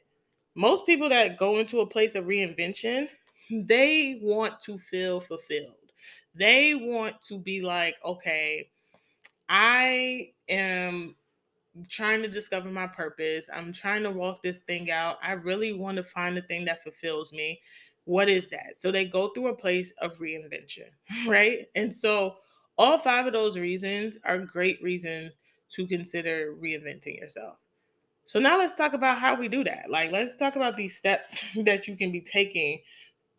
Most 0.56 0.88
people 0.88 1.10
that 1.10 1.38
go 1.38 1.60
into 1.60 1.82
a 1.82 1.86
place 1.86 2.16
of 2.16 2.26
reinvention, 2.26 3.08
they 3.52 4.20
want 4.24 4.60
to 4.62 4.80
feel 4.80 5.22
fulfilled. 5.22 5.76
They 6.34 6.74
want 6.74 7.22
to 7.24 7.38
be 7.38 7.62
like, 7.62 7.96
okay, 8.04 8.72
I 9.48 10.32
am 10.50 11.16
trying 11.88 12.22
to 12.22 12.28
discover 12.28 12.70
my 12.70 12.88
purpose. 12.88 13.48
I'm 13.54 13.72
trying 13.72 14.04
to 14.04 14.12
walk 14.12 14.42
this 14.42 14.60
thing 14.60 14.90
out. 14.92 15.18
I 15.22 15.34
really 15.34 15.74
want 15.74 15.98
to 15.98 16.04
find 16.04 16.36
the 16.36 16.42
thing 16.42 16.66
that 16.66 16.82
fulfills 16.82 17.32
me. 17.32 17.62
What 18.06 18.30
is 18.30 18.50
that? 18.50 18.78
So 18.78 18.92
they 18.92 19.06
go 19.06 19.30
through 19.30 19.48
a 19.48 19.56
place 19.56 19.92
of 20.02 20.18
reinvention, 20.18 20.90
right? 21.28 21.68
And 21.76 21.94
so 21.94 22.38
all 22.78 22.98
five 22.98 23.28
of 23.28 23.34
those 23.34 23.58
reasons 23.58 24.18
are 24.26 24.40
great 24.40 24.82
reasons 24.82 25.32
to 25.70 25.88
consider 25.88 26.56
reinventing 26.62 27.18
yourself. 27.18 27.58
So 28.26 28.40
now 28.40 28.58
let's 28.58 28.76
talk 28.76 28.94
about 28.94 29.20
how 29.20 29.36
we 29.36 29.48
do 29.48 29.64
that. 29.64 29.86
Like 29.90 30.12
let's 30.12 30.36
talk 30.36 30.56
about 30.56 30.78
these 30.78 30.96
steps 30.96 31.40
that 31.58 31.88
you 31.88 31.96
can 31.96 32.12
be 32.12 32.22
taking 32.22 32.80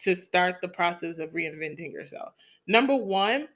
to 0.01 0.14
start 0.14 0.56
the 0.60 0.68
process 0.68 1.18
of 1.18 1.30
reinventing 1.30 1.93
yourself. 1.93 2.34
Number 2.66 2.97
1, 2.97 3.48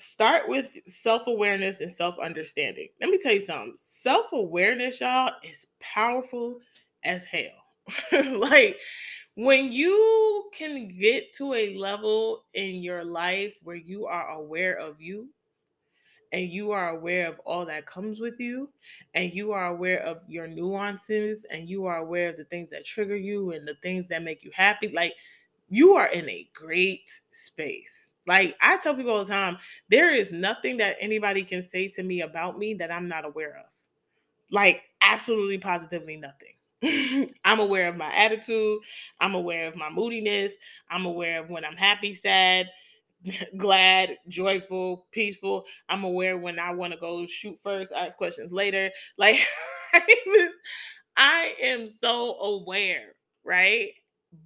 start 0.00 0.48
with 0.48 0.68
self 0.86 1.26
awareness 1.26 1.80
and 1.80 1.92
self 1.92 2.18
understanding. 2.18 2.88
Let 3.00 3.10
me 3.10 3.18
tell 3.18 3.32
you 3.32 3.40
something 3.40 3.74
self 3.76 4.26
awareness, 4.32 5.00
y'all, 5.00 5.32
is 5.42 5.66
powerful 5.80 6.60
as 7.04 7.24
hell. 7.24 7.50
like, 8.36 8.78
when 9.36 9.72
you 9.72 10.50
can 10.52 10.88
get 10.88 11.32
to 11.34 11.54
a 11.54 11.76
level 11.76 12.44
in 12.54 12.82
your 12.82 13.04
life 13.04 13.54
where 13.62 13.76
you 13.76 14.06
are 14.06 14.28
aware 14.30 14.76
of 14.76 15.00
you 15.00 15.28
and 16.32 16.48
you 16.48 16.70
are 16.72 16.90
aware 16.90 17.26
of 17.28 17.40
all 17.40 17.64
that 17.66 17.86
comes 17.86 18.20
with 18.20 18.38
you 18.38 18.68
and 19.14 19.32
you 19.32 19.52
are 19.52 19.66
aware 19.66 20.00
of 20.00 20.18
your 20.28 20.46
nuances 20.46 21.44
and 21.46 21.68
you 21.68 21.86
are 21.86 21.98
aware 21.98 22.28
of 22.28 22.36
the 22.36 22.44
things 22.44 22.70
that 22.70 22.84
trigger 22.84 23.16
you 23.16 23.52
and 23.52 23.66
the 23.66 23.74
things 23.82 24.08
that 24.08 24.22
make 24.22 24.44
you 24.44 24.50
happy 24.54 24.88
like 24.88 25.14
you 25.68 25.94
are 25.94 26.08
in 26.08 26.28
a 26.28 26.48
great 26.52 27.20
space. 27.30 28.14
Like 28.26 28.56
I 28.60 28.76
tell 28.76 28.94
people 28.94 29.12
all 29.12 29.24
the 29.24 29.30
time, 29.30 29.58
there 29.88 30.14
is 30.14 30.32
nothing 30.32 30.76
that 30.78 30.96
anybody 31.00 31.44
can 31.44 31.62
say 31.62 31.88
to 31.88 32.02
me 32.02 32.22
about 32.22 32.58
me 32.58 32.74
that 32.74 32.90
I'm 32.90 33.08
not 33.08 33.24
aware 33.24 33.56
of. 33.56 33.66
Like 34.50 34.82
absolutely 35.00 35.58
positively 35.58 36.16
nothing. 36.16 36.54
I'm 37.44 37.60
aware 37.60 37.88
of 37.88 37.96
my 37.96 38.12
attitude. 38.14 38.78
I'm 39.20 39.34
aware 39.34 39.68
of 39.68 39.76
my 39.76 39.90
moodiness. 39.90 40.52
I'm 40.90 41.04
aware 41.06 41.42
of 41.42 41.50
when 41.50 41.64
I'm 41.64 41.76
happy, 41.76 42.12
sad, 42.12 42.68
glad, 43.56 44.18
joyful, 44.28 45.06
peaceful. 45.12 45.64
I'm 45.88 46.04
aware 46.04 46.38
when 46.38 46.58
I 46.58 46.72
want 46.72 46.92
to 46.92 46.98
go 46.98 47.26
shoot 47.26 47.58
first, 47.62 47.92
ask 47.92 48.16
questions 48.16 48.52
later. 48.52 48.90
Like 49.18 49.40
I 51.16 51.52
am 51.62 51.86
so 51.86 52.36
aware, 52.40 53.14
right? 53.44 53.90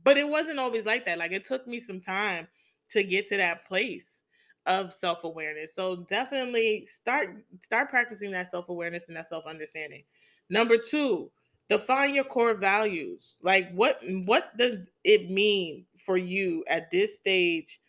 But 0.02 0.19
it 0.19 0.28
wasn't 0.28 0.59
always 0.59 0.86
like 0.86 1.05
that. 1.06 1.19
Like 1.19 1.32
it 1.32 1.44
took 1.44 1.66
me 1.66 1.78
some 1.78 2.01
time 2.01 2.48
to 2.90 3.05
get 3.05 3.27
to 3.28 3.36
that 3.36 3.66
place 3.66 4.23
of 4.66 4.93
self-awareness. 4.93 5.74
So 5.74 5.97
definitely 6.09 6.86
start 6.86 7.44
start 7.61 7.90
practicing 7.90 8.31
that 8.32 8.48
self-awareness 8.48 9.05
and 9.09 9.16
that 9.16 9.28
self-understanding. 9.28 10.05
Number 10.51 10.77
2, 10.78 11.31
define 11.68 12.14
your 12.14 12.24
core 12.24 12.54
values. 12.54 13.36
Like 13.42 13.72
what 13.72 14.00
what 14.24 14.56
does 14.56 14.88
it 15.04 15.30
mean 15.30 15.86
for 16.04 16.16
you 16.16 16.64
at 16.68 16.90
this 16.90 17.16
stage 17.16 17.80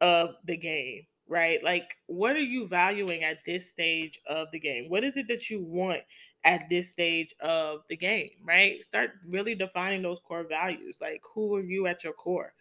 of 0.00 0.36
the 0.44 0.56
game? 0.56 1.06
Right? 1.28 1.62
Like 1.62 1.96
what 2.06 2.36
are 2.36 2.40
you 2.40 2.66
valuing 2.66 3.24
at 3.24 3.44
this 3.44 3.68
stage 3.68 4.20
of 4.26 4.48
the 4.52 4.58
game? 4.60 4.88
What 4.88 5.04
is 5.04 5.16
it 5.16 5.28
that 5.28 5.50
you 5.50 5.62
want 5.62 6.02
at 6.44 6.68
this 6.70 6.90
stage 6.90 7.34
of 7.40 7.82
the 7.88 7.96
game, 7.96 8.30
right? 8.44 8.82
Start 8.82 9.10
really 9.26 9.54
defining 9.54 10.02
those 10.02 10.20
core 10.20 10.46
values. 10.48 10.98
Like, 11.00 11.22
who 11.34 11.54
are 11.56 11.62
you 11.62 11.86
at 11.86 12.04
your 12.04 12.12
core? 12.14 12.54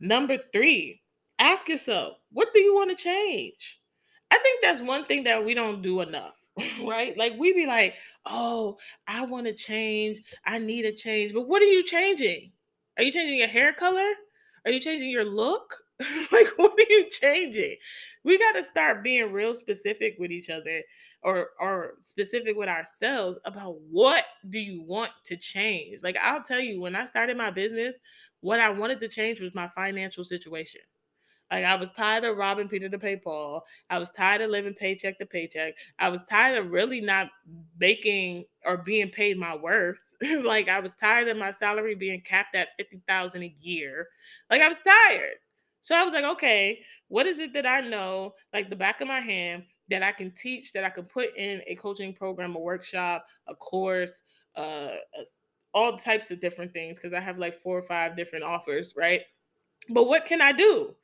Number 0.00 0.38
three, 0.52 1.00
ask 1.38 1.68
yourself, 1.68 2.18
what 2.32 2.48
do 2.52 2.60
you 2.60 2.74
want 2.74 2.90
to 2.90 2.96
change? 2.96 3.80
I 4.30 4.38
think 4.38 4.62
that's 4.62 4.80
one 4.80 5.04
thing 5.04 5.24
that 5.24 5.44
we 5.44 5.54
don't 5.54 5.82
do 5.82 6.00
enough, 6.00 6.36
right? 6.84 7.16
Like, 7.16 7.34
we 7.38 7.52
be 7.52 7.66
like, 7.66 7.94
oh, 8.24 8.78
I 9.06 9.24
want 9.26 9.46
to 9.46 9.52
change. 9.52 10.20
I 10.44 10.58
need 10.58 10.84
a 10.84 10.92
change. 10.92 11.32
But 11.32 11.48
what 11.48 11.62
are 11.62 11.66
you 11.66 11.84
changing? 11.84 12.52
Are 12.96 13.02
you 13.02 13.12
changing 13.12 13.38
your 13.38 13.48
hair 13.48 13.72
color? 13.72 14.08
Are 14.64 14.70
you 14.70 14.80
changing 14.80 15.10
your 15.10 15.24
look? 15.24 15.76
like, 16.00 16.46
what 16.56 16.72
are 16.72 16.92
you 16.92 17.08
changing? 17.10 17.76
We 18.24 18.38
got 18.38 18.52
to 18.52 18.62
start 18.62 19.04
being 19.04 19.32
real 19.32 19.54
specific 19.54 20.16
with 20.18 20.30
each 20.30 20.50
other 20.50 20.82
or 21.22 21.50
or 21.60 21.94
specific 22.00 22.56
with 22.56 22.68
ourselves 22.68 23.38
about 23.44 23.76
what 23.90 24.24
do 24.48 24.58
you 24.58 24.82
want 24.82 25.10
to 25.24 25.36
change. 25.36 26.02
Like 26.02 26.16
I'll 26.22 26.42
tell 26.42 26.60
you 26.60 26.80
when 26.80 26.94
I 26.94 27.04
started 27.04 27.36
my 27.36 27.50
business, 27.50 27.94
what 28.40 28.60
I 28.60 28.70
wanted 28.70 29.00
to 29.00 29.08
change 29.08 29.40
was 29.40 29.54
my 29.54 29.68
financial 29.68 30.24
situation. 30.24 30.82
Like 31.50 31.64
I 31.64 31.76
was 31.76 31.92
tired 31.92 32.24
of 32.24 32.36
robbing 32.36 32.68
Peter 32.68 32.88
to 32.88 32.98
pay 32.98 33.16
Paul. 33.16 33.64
I 33.88 33.98
was 33.98 34.10
tired 34.10 34.40
of 34.40 34.50
living 34.50 34.74
paycheck 34.74 35.18
to 35.18 35.26
paycheck. 35.26 35.74
I 35.98 36.08
was 36.08 36.24
tired 36.24 36.58
of 36.58 36.72
really 36.72 37.00
not 37.00 37.28
making 37.78 38.44
or 38.64 38.78
being 38.78 39.10
paid 39.10 39.38
my 39.38 39.54
worth. 39.54 40.02
like 40.42 40.68
I 40.68 40.80
was 40.80 40.94
tired 40.94 41.28
of 41.28 41.36
my 41.36 41.50
salary 41.50 41.94
being 41.94 42.20
capped 42.20 42.54
at 42.54 42.68
50,000 42.78 43.42
a 43.42 43.54
year. 43.60 44.08
Like 44.50 44.60
I 44.60 44.68
was 44.68 44.78
tired. 44.78 45.36
So 45.82 45.94
I 45.94 46.02
was 46.02 46.14
like, 46.14 46.24
okay, 46.24 46.80
what 47.08 47.26
is 47.26 47.38
it 47.38 47.52
that 47.52 47.66
I 47.66 47.80
know 47.80 48.34
like 48.52 48.68
the 48.68 48.76
back 48.76 49.00
of 49.00 49.06
my 49.06 49.20
hand 49.20 49.62
that 49.88 50.02
I 50.02 50.10
can 50.10 50.32
teach, 50.32 50.72
that 50.72 50.82
I 50.82 50.90
can 50.90 51.04
put 51.04 51.36
in 51.36 51.62
a 51.68 51.76
coaching 51.76 52.12
program, 52.12 52.56
a 52.56 52.58
workshop, 52.58 53.24
a 53.46 53.54
course, 53.54 54.22
uh, 54.56 54.88
all 55.74 55.96
types 55.96 56.30
of 56.32 56.40
different 56.40 56.72
things 56.72 56.98
because 56.98 57.12
I 57.12 57.20
have 57.20 57.38
like 57.38 57.54
four 57.54 57.78
or 57.78 57.82
five 57.82 58.16
different 58.16 58.44
offers, 58.44 58.94
right? 58.96 59.20
But 59.90 60.08
what 60.08 60.26
can 60.26 60.40
I 60.40 60.50
do? 60.50 60.96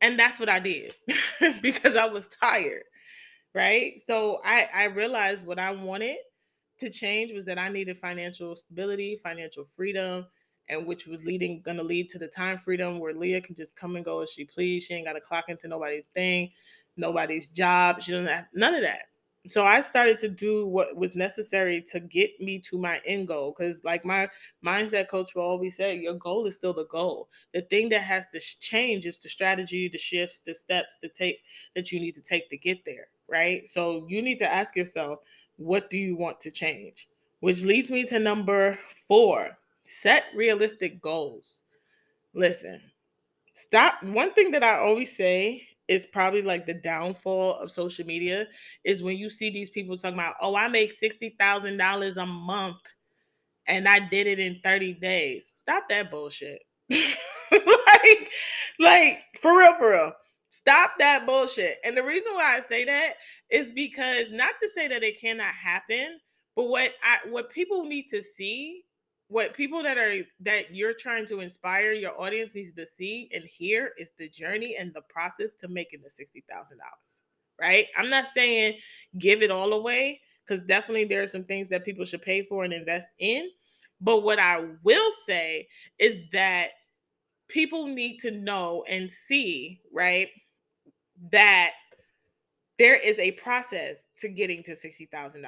And 0.00 0.18
that's 0.18 0.38
what 0.38 0.48
I 0.48 0.58
did 0.60 0.94
because 1.62 1.96
I 1.96 2.06
was 2.06 2.28
tired, 2.28 2.84
right? 3.54 3.94
So 4.04 4.40
I 4.44 4.68
I 4.74 4.84
realized 4.84 5.46
what 5.46 5.58
I 5.58 5.70
wanted 5.70 6.18
to 6.80 6.90
change 6.90 7.32
was 7.32 7.44
that 7.46 7.58
I 7.58 7.68
needed 7.68 7.98
financial 7.98 8.56
stability, 8.56 9.16
financial 9.22 9.64
freedom, 9.64 10.26
and 10.68 10.86
which 10.86 11.06
was 11.06 11.24
leading 11.24 11.62
going 11.62 11.76
to 11.76 11.82
lead 11.82 12.10
to 12.10 12.18
the 12.18 12.28
time 12.28 12.58
freedom 12.58 12.98
where 12.98 13.14
Leah 13.14 13.40
can 13.40 13.54
just 13.54 13.76
come 13.76 13.96
and 13.96 14.04
go 14.04 14.20
as 14.20 14.30
she 14.30 14.44
please. 14.44 14.84
She 14.84 14.94
ain't 14.94 15.06
got 15.06 15.14
to 15.14 15.20
clock 15.20 15.46
into 15.48 15.68
nobody's 15.68 16.06
thing 16.08 16.50
nobody's 16.96 17.48
job. 17.48 18.02
She 18.02 18.12
doesn't 18.12 18.26
have 18.26 18.46
none 18.54 18.74
of 18.74 18.82
that. 18.82 19.06
So 19.46 19.66
I 19.66 19.82
started 19.82 20.18
to 20.20 20.28
do 20.28 20.66
what 20.66 20.96
was 20.96 21.14
necessary 21.14 21.82
to 21.90 22.00
get 22.00 22.40
me 22.40 22.58
to 22.60 22.78
my 22.78 22.98
end 23.04 23.28
goal. 23.28 23.54
Because, 23.56 23.84
like 23.84 24.04
my 24.04 24.28
mindset 24.64 25.08
coach 25.08 25.34
will 25.34 25.42
always 25.42 25.76
say, 25.76 25.98
your 25.98 26.14
goal 26.14 26.46
is 26.46 26.56
still 26.56 26.72
the 26.72 26.86
goal. 26.86 27.28
The 27.52 27.60
thing 27.62 27.90
that 27.90 28.00
has 28.00 28.26
to 28.28 28.40
change 28.40 29.04
is 29.04 29.18
the 29.18 29.28
strategy, 29.28 29.88
the 29.88 29.98
shifts, 29.98 30.38
the 30.38 30.54
steps 30.54 30.96
to 31.02 31.08
take 31.08 31.40
that 31.74 31.92
you 31.92 32.00
need 32.00 32.14
to 32.14 32.22
take 32.22 32.48
to 32.50 32.56
get 32.56 32.84
there. 32.86 33.08
Right. 33.28 33.66
So 33.66 34.06
you 34.08 34.22
need 34.22 34.38
to 34.38 34.50
ask 34.50 34.76
yourself, 34.76 35.20
what 35.56 35.90
do 35.90 35.98
you 35.98 36.16
want 36.16 36.40
to 36.40 36.50
change? 36.50 37.08
Which 37.40 37.62
leads 37.62 37.90
me 37.90 38.04
to 38.06 38.18
number 38.18 38.78
four 39.06 39.58
set 39.84 40.24
realistic 40.34 41.02
goals. 41.02 41.62
Listen, 42.32 42.80
stop. 43.52 44.02
One 44.02 44.32
thing 44.32 44.50
that 44.52 44.62
I 44.62 44.78
always 44.78 45.14
say 45.14 45.68
is 45.88 46.06
probably 46.06 46.42
like 46.42 46.66
the 46.66 46.74
downfall 46.74 47.56
of 47.56 47.70
social 47.70 48.06
media 48.06 48.46
is 48.84 49.02
when 49.02 49.16
you 49.16 49.28
see 49.28 49.50
these 49.50 49.70
people 49.70 49.96
talking 49.96 50.18
about, 50.18 50.34
oh, 50.40 50.56
I 50.56 50.68
make 50.68 50.98
$60,000 50.98 52.16
a 52.16 52.26
month 52.26 52.76
and 53.66 53.88
I 53.88 54.00
did 54.00 54.26
it 54.26 54.38
in 54.38 54.60
30 54.62 54.94
days. 54.94 55.50
Stop 55.54 55.88
that 55.88 56.10
bullshit. 56.10 56.62
like, 56.90 58.30
like 58.78 59.24
for 59.38 59.58
real, 59.58 59.74
for 59.74 59.90
real. 59.90 60.12
Stop 60.50 60.92
that 60.98 61.26
bullshit. 61.26 61.78
And 61.84 61.96
the 61.96 62.04
reason 62.04 62.32
why 62.34 62.56
I 62.56 62.60
say 62.60 62.84
that 62.84 63.14
is 63.50 63.70
because 63.70 64.30
not 64.30 64.52
to 64.62 64.68
say 64.68 64.86
that 64.88 65.02
it 65.02 65.20
cannot 65.20 65.54
happen, 65.54 66.20
but 66.54 66.68
what 66.68 66.92
I 67.02 67.28
what 67.28 67.50
people 67.50 67.84
need 67.84 68.06
to 68.10 68.22
see 68.22 68.84
what 69.34 69.52
people 69.52 69.82
that 69.82 69.98
are 69.98 70.22
that 70.38 70.72
you're 70.72 70.94
trying 70.94 71.26
to 71.26 71.40
inspire 71.40 71.90
your 71.92 72.12
audience 72.22 72.54
needs 72.54 72.72
to 72.72 72.86
see 72.86 73.28
and 73.34 73.42
hear 73.42 73.90
is 73.98 74.12
the 74.16 74.28
journey 74.28 74.76
and 74.78 74.94
the 74.94 75.00
process 75.08 75.56
to 75.56 75.66
making 75.66 76.00
the 76.02 76.08
$60,000, 76.08 76.44
right? 77.60 77.88
I'm 77.98 78.08
not 78.08 78.28
saying 78.28 78.78
give 79.18 79.42
it 79.42 79.50
all 79.50 79.72
away 79.72 80.20
because 80.46 80.64
definitely 80.66 81.06
there 81.06 81.20
are 81.20 81.26
some 81.26 81.42
things 81.42 81.68
that 81.70 81.84
people 81.84 82.04
should 82.04 82.22
pay 82.22 82.44
for 82.44 82.62
and 82.62 82.72
invest 82.72 83.08
in. 83.18 83.50
But 84.00 84.22
what 84.22 84.38
I 84.38 84.66
will 84.84 85.10
say 85.26 85.66
is 85.98 86.30
that 86.30 86.68
people 87.48 87.88
need 87.88 88.18
to 88.18 88.30
know 88.30 88.84
and 88.88 89.10
see, 89.10 89.80
right, 89.92 90.28
that 91.32 91.72
there 92.78 92.94
is 92.94 93.18
a 93.18 93.32
process 93.32 94.06
to 94.20 94.28
getting 94.28 94.62
to 94.62 94.76
$60,000 94.76 95.42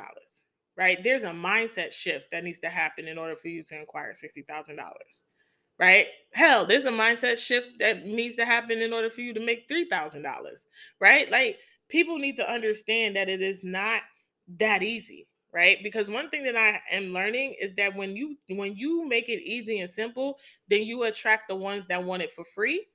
right? 0.77 1.03
There's 1.03 1.23
a 1.23 1.31
mindset 1.31 1.93
shift 1.93 2.31
that 2.32 2.44
needs 2.44 2.59
to 2.61 2.69
happen 2.69 3.09
in 3.09 3.19
order 3.19 3.36
for 3.36 3.48
you 3.48 3.62
to 3.65 3.77
acquire 3.81 4.12
$60,000, 4.12 4.78
right? 5.78 6.07
Hell, 6.32 6.66
there's 6.66 6.85
a 6.85 6.93
mindset 6.93 7.39
shift 7.39 7.78
that 7.81 8.05
needs 8.05 8.36
to 8.36 8.44
happen 8.44 8.82
in 8.82 8.93
order 8.93 9.11
for 9.11 9.23
you 9.23 9.32
to 9.35 9.40
make 9.40 9.69
$3,000, 9.69 10.24
right? 11.01 11.31
Like 11.31 11.59
people 11.89 12.19
need 12.19 12.36
to 12.36 12.51
understand 12.51 13.16
that 13.16 13.28
it 13.28 13.40
is 13.40 13.65
not 13.65 14.03
that 14.59 14.82
easy, 14.82 15.27
right? 15.53 15.78
Because 15.82 16.09
one 16.09 16.28
thing 16.31 16.44
that 16.44 16.57
I 16.57 16.81
am 16.90 17.12
learning 17.12 17.55
is 17.61 17.74
that 17.77 17.97
when 17.97 18.15
you 18.16 18.36
when 18.48 18.77
you 18.77 19.09
make 19.09 19.28
it 19.28 19.43
easy 19.43 19.81
and 19.81 19.90
simple, 19.90 20.39
then 20.69 20.82
you 20.82 21.05
attract 21.05 21.48
the 21.48 21.57
ones 21.57 21.86
that 21.86 22.05
want 22.05 22.23
it 22.23 22.32
for 22.32 22.44
free 22.44 22.86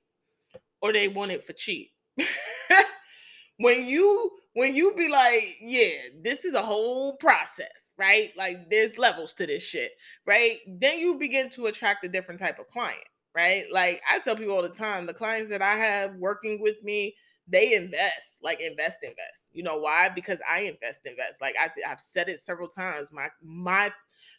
or 0.80 0.92
they 0.92 1.08
want 1.08 1.32
it 1.32 1.44
for 1.44 1.52
cheap. 1.52 1.90
when 3.58 3.84
you 3.86 4.30
when 4.54 4.74
you 4.74 4.92
be 4.94 5.08
like, 5.08 5.56
yeah, 5.60 5.92
this 6.22 6.44
is 6.44 6.54
a 6.54 6.62
whole 6.62 7.16
process, 7.16 7.94
right? 7.98 8.30
Like 8.36 8.70
there's 8.70 8.98
levels 8.98 9.34
to 9.34 9.46
this 9.46 9.62
shit, 9.62 9.92
right? 10.26 10.58
Then 10.66 10.98
you 10.98 11.18
begin 11.18 11.48
to 11.50 11.66
attract 11.66 12.04
a 12.04 12.08
different 12.08 12.40
type 12.40 12.58
of 12.58 12.68
client, 12.68 13.04
right? 13.34 13.64
Like 13.72 14.02
I 14.10 14.18
tell 14.18 14.36
people 14.36 14.54
all 14.54 14.62
the 14.62 14.68
time, 14.68 15.06
the 15.06 15.14
clients 15.14 15.48
that 15.50 15.62
I 15.62 15.76
have 15.76 16.14
working 16.16 16.60
with 16.60 16.82
me, 16.82 17.14
they 17.48 17.74
invest, 17.74 18.42
like 18.42 18.60
invest, 18.60 18.98
invest. 19.02 19.50
You 19.52 19.62
know 19.62 19.78
why? 19.78 20.10
Because 20.10 20.40
I 20.48 20.60
invest, 20.60 21.06
invest. 21.06 21.40
Like 21.40 21.54
I, 21.58 21.70
I've 21.88 22.00
said 22.00 22.28
it 22.28 22.38
several 22.38 22.68
times. 22.68 23.12
My 23.12 23.28
my 23.42 23.90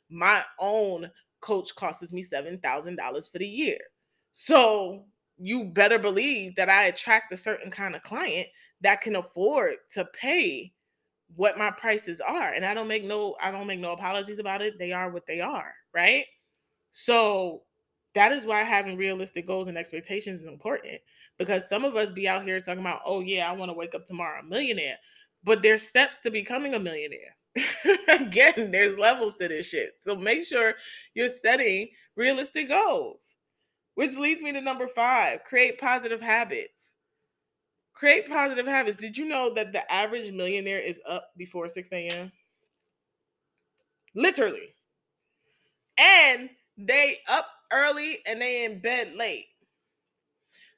my 0.10 0.44
own 0.60 1.10
coach 1.42 1.76
costs 1.76 2.14
me 2.14 2.22
seven 2.22 2.60
thousand 2.60 2.98
dollars 2.98 3.28
for 3.28 3.40
the 3.40 3.48
year. 3.48 3.80
So 4.32 5.06
you 5.38 5.66
better 5.66 6.00
believe 6.00 6.56
that 6.56 6.70
I 6.70 6.86
attract 6.86 7.34
a 7.34 7.38
certain 7.38 7.72
kind 7.72 7.96
of 7.96 8.04
client 8.04 8.48
that 8.84 9.02
can 9.02 9.18
afford 9.18 9.76
to 9.92 10.06
pay 10.06 10.74
what 11.36 11.58
my 11.58 11.72
prices 11.72 12.22
are 12.22 12.54
and 12.54 12.66
i 12.66 12.74
don't 12.74 12.88
make 12.88 13.04
no 13.06 13.36
i 13.42 13.52
don't 13.52 13.68
make 13.68 13.80
no 13.80 13.94
apologies 13.94 14.40
about 14.40 14.62
it 14.62 14.80
they 14.80 14.92
are 14.94 15.12
what 15.12 15.28
they 15.28 15.42
are 15.42 15.74
right 15.94 16.26
so 16.92 17.64
that 18.16 18.32
is 18.32 18.46
why 18.46 18.64
having 18.64 18.98
realistic 18.98 19.48
goals 19.48 19.68
and 19.68 19.78
expectations 19.78 20.42
is 20.42 20.48
important 20.48 21.00
because 21.40 21.68
some 21.70 21.86
of 21.86 21.96
us 21.98 22.12
be 22.12 22.28
out 22.28 22.44
here 22.46 22.60
talking 22.60 22.82
about 22.82 23.02
oh 23.06 23.22
yeah 23.22 23.50
i 23.50 23.54
want 23.54 23.70
to 23.70 23.74
wake 23.74 23.96
up 23.96 24.06
tomorrow 24.06 24.42
a 24.42 24.44
millionaire 24.44 24.98
but 25.44 25.64
there's 25.64 25.84
steps 25.84 26.20
to 26.20 26.32
becoming 26.32 26.76
a 26.76 26.80
millionaire 26.80 27.36
again 28.10 28.72
there's 28.72 29.00
levels 29.00 29.38
to 29.38 29.48
this 29.48 29.68
shit 29.70 29.94
so 30.00 30.16
make 30.16 30.44
sure 30.46 30.76
you're 31.16 31.30
setting 31.30 31.90
realistic 32.16 32.70
goals 32.70 33.38
Which 33.96 34.18
leads 34.18 34.42
me 34.42 34.52
to 34.54 34.62
number 34.62 34.88
five 34.88 35.44
create 35.46 35.80
positive 35.80 36.22
habits. 36.22 36.93
Create 37.94 38.28
positive 38.28 38.66
habits. 38.66 38.98
Did 38.98 39.18
you 39.18 39.26
know 39.26 39.54
that 39.54 39.72
the 39.72 39.92
average 39.92 40.32
millionaire 40.32 40.80
is 40.80 41.00
up 41.08 41.30
before 41.38 41.70
6 41.70 41.92
a.m.? 41.94 42.32
Literally. 44.16 44.74
And 45.98 46.50
they 46.78 47.18
up 47.30 47.48
early 47.72 48.18
and 48.28 48.42
they 48.42 48.66
in 48.66 48.80
bed 48.80 49.14
late. 49.16 49.46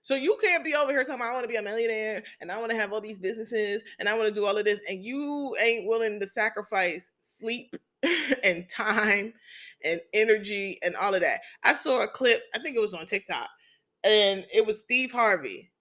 So 0.01 0.13
you 0.13 0.37
can't 0.41 0.63
be 0.63 0.75
over 0.75 0.91
here 0.91 1.03
talking 1.03 1.23
I 1.23 1.33
want 1.33 1.45
to 1.45 1.49
be 1.49 1.55
a 1.55 1.63
millionaire 1.63 2.21
and 2.39 2.51
I 2.51 2.59
want 2.59 2.69
to 2.71 2.77
have 2.77 2.93
all 2.93 3.01
these 3.01 3.17
businesses 3.17 3.81
and 3.97 4.07
I 4.07 4.15
want 4.15 4.29
to 4.29 4.35
do 4.35 4.45
all 4.45 4.57
of 4.57 4.65
this 4.65 4.79
and 4.87 5.03
you 5.03 5.55
ain't 5.59 5.87
willing 5.87 6.19
to 6.19 6.27
sacrifice 6.27 7.13
sleep 7.17 7.75
and 8.43 8.69
time 8.69 9.33
and 9.83 9.99
energy 10.13 10.77
and 10.83 10.95
all 10.95 11.15
of 11.15 11.21
that. 11.21 11.41
I 11.63 11.73
saw 11.73 12.03
a 12.03 12.07
clip, 12.07 12.43
I 12.53 12.59
think 12.59 12.75
it 12.75 12.81
was 12.81 12.93
on 12.93 13.07
TikTok, 13.07 13.49
and 14.03 14.45
it 14.53 14.63
was 14.65 14.79
Steve 14.79 15.11
Harvey 15.11 15.71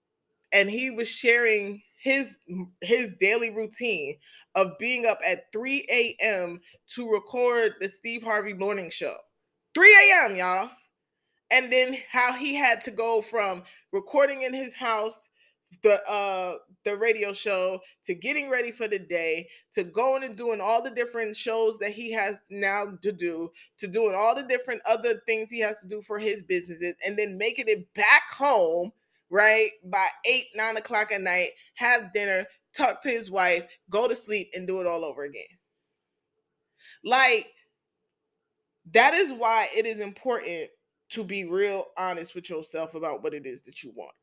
and 0.55 0.69
he 0.69 0.89
was 0.89 1.07
sharing 1.07 1.83
his 2.01 2.39
his 2.81 3.11
daily 3.19 3.51
routine 3.51 4.15
of 4.55 4.77
being 4.79 5.05
up 5.05 5.19
at 5.27 5.51
3 5.51 5.85
a.m. 5.91 6.59
to 6.87 7.11
record 7.11 7.73
the 7.79 7.87
Steve 7.87 8.23
Harvey 8.23 8.53
morning 8.53 8.89
show. 8.89 9.15
3 9.75 9.95
a.m., 10.11 10.35
y'all 10.35 10.69
and 11.51 11.71
then 11.71 11.97
how 12.09 12.33
he 12.33 12.55
had 12.55 12.83
to 12.83 12.91
go 12.91 13.21
from 13.21 13.63
recording 13.91 14.43
in 14.43 14.53
his 14.53 14.73
house 14.73 15.31
the 15.81 16.01
uh 16.09 16.55
the 16.83 16.95
radio 16.95 17.33
show 17.33 17.79
to 18.03 18.13
getting 18.13 18.49
ready 18.49 18.71
for 18.71 18.87
the 18.87 18.99
day 18.99 19.47
to 19.73 19.83
going 19.83 20.23
and 20.23 20.35
doing 20.37 20.61
all 20.61 20.81
the 20.81 20.89
different 20.91 21.35
shows 21.35 21.77
that 21.79 21.91
he 21.91 22.11
has 22.11 22.39
now 22.49 22.85
to 23.01 23.11
do 23.11 23.51
to 23.77 23.87
doing 23.87 24.15
all 24.15 24.33
the 24.33 24.43
different 24.43 24.81
other 24.85 25.21
things 25.25 25.49
he 25.49 25.59
has 25.59 25.79
to 25.79 25.87
do 25.87 26.01
for 26.01 26.17
his 26.17 26.43
businesses 26.43 26.93
and 27.05 27.17
then 27.17 27.37
making 27.37 27.67
it 27.67 27.91
back 27.93 28.23
home 28.31 28.91
right 29.29 29.69
by 29.85 30.07
eight 30.25 30.45
nine 30.55 30.77
o'clock 30.77 31.11
at 31.11 31.21
night 31.21 31.49
have 31.75 32.13
dinner 32.13 32.45
talk 32.75 33.01
to 33.01 33.09
his 33.09 33.31
wife 33.31 33.65
go 33.89 34.07
to 34.07 34.15
sleep 34.15 34.49
and 34.53 34.67
do 34.67 34.81
it 34.81 34.87
all 34.87 35.03
over 35.05 35.23
again 35.23 35.43
like 37.03 37.47
that 38.91 39.13
is 39.13 39.33
why 39.33 39.67
it 39.75 39.85
is 39.85 39.99
important 39.99 40.69
to 41.09 41.23
be 41.23 41.45
real 41.45 41.85
honest 41.97 42.35
with 42.35 42.49
yourself 42.49 42.95
about 42.95 43.23
what 43.23 43.33
it 43.33 43.45
is 43.45 43.61
that 43.63 43.83
you 43.83 43.91
want. 43.95 44.13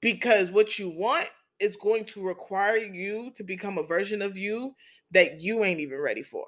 Because 0.00 0.50
what 0.50 0.78
you 0.78 0.90
want 0.90 1.28
is 1.58 1.76
going 1.76 2.04
to 2.06 2.22
require 2.22 2.76
you 2.76 3.32
to 3.34 3.42
become 3.42 3.78
a 3.78 3.82
version 3.82 4.22
of 4.22 4.36
you 4.36 4.74
that 5.10 5.40
you 5.40 5.64
ain't 5.64 5.80
even 5.80 6.00
ready 6.00 6.22
for. 6.22 6.44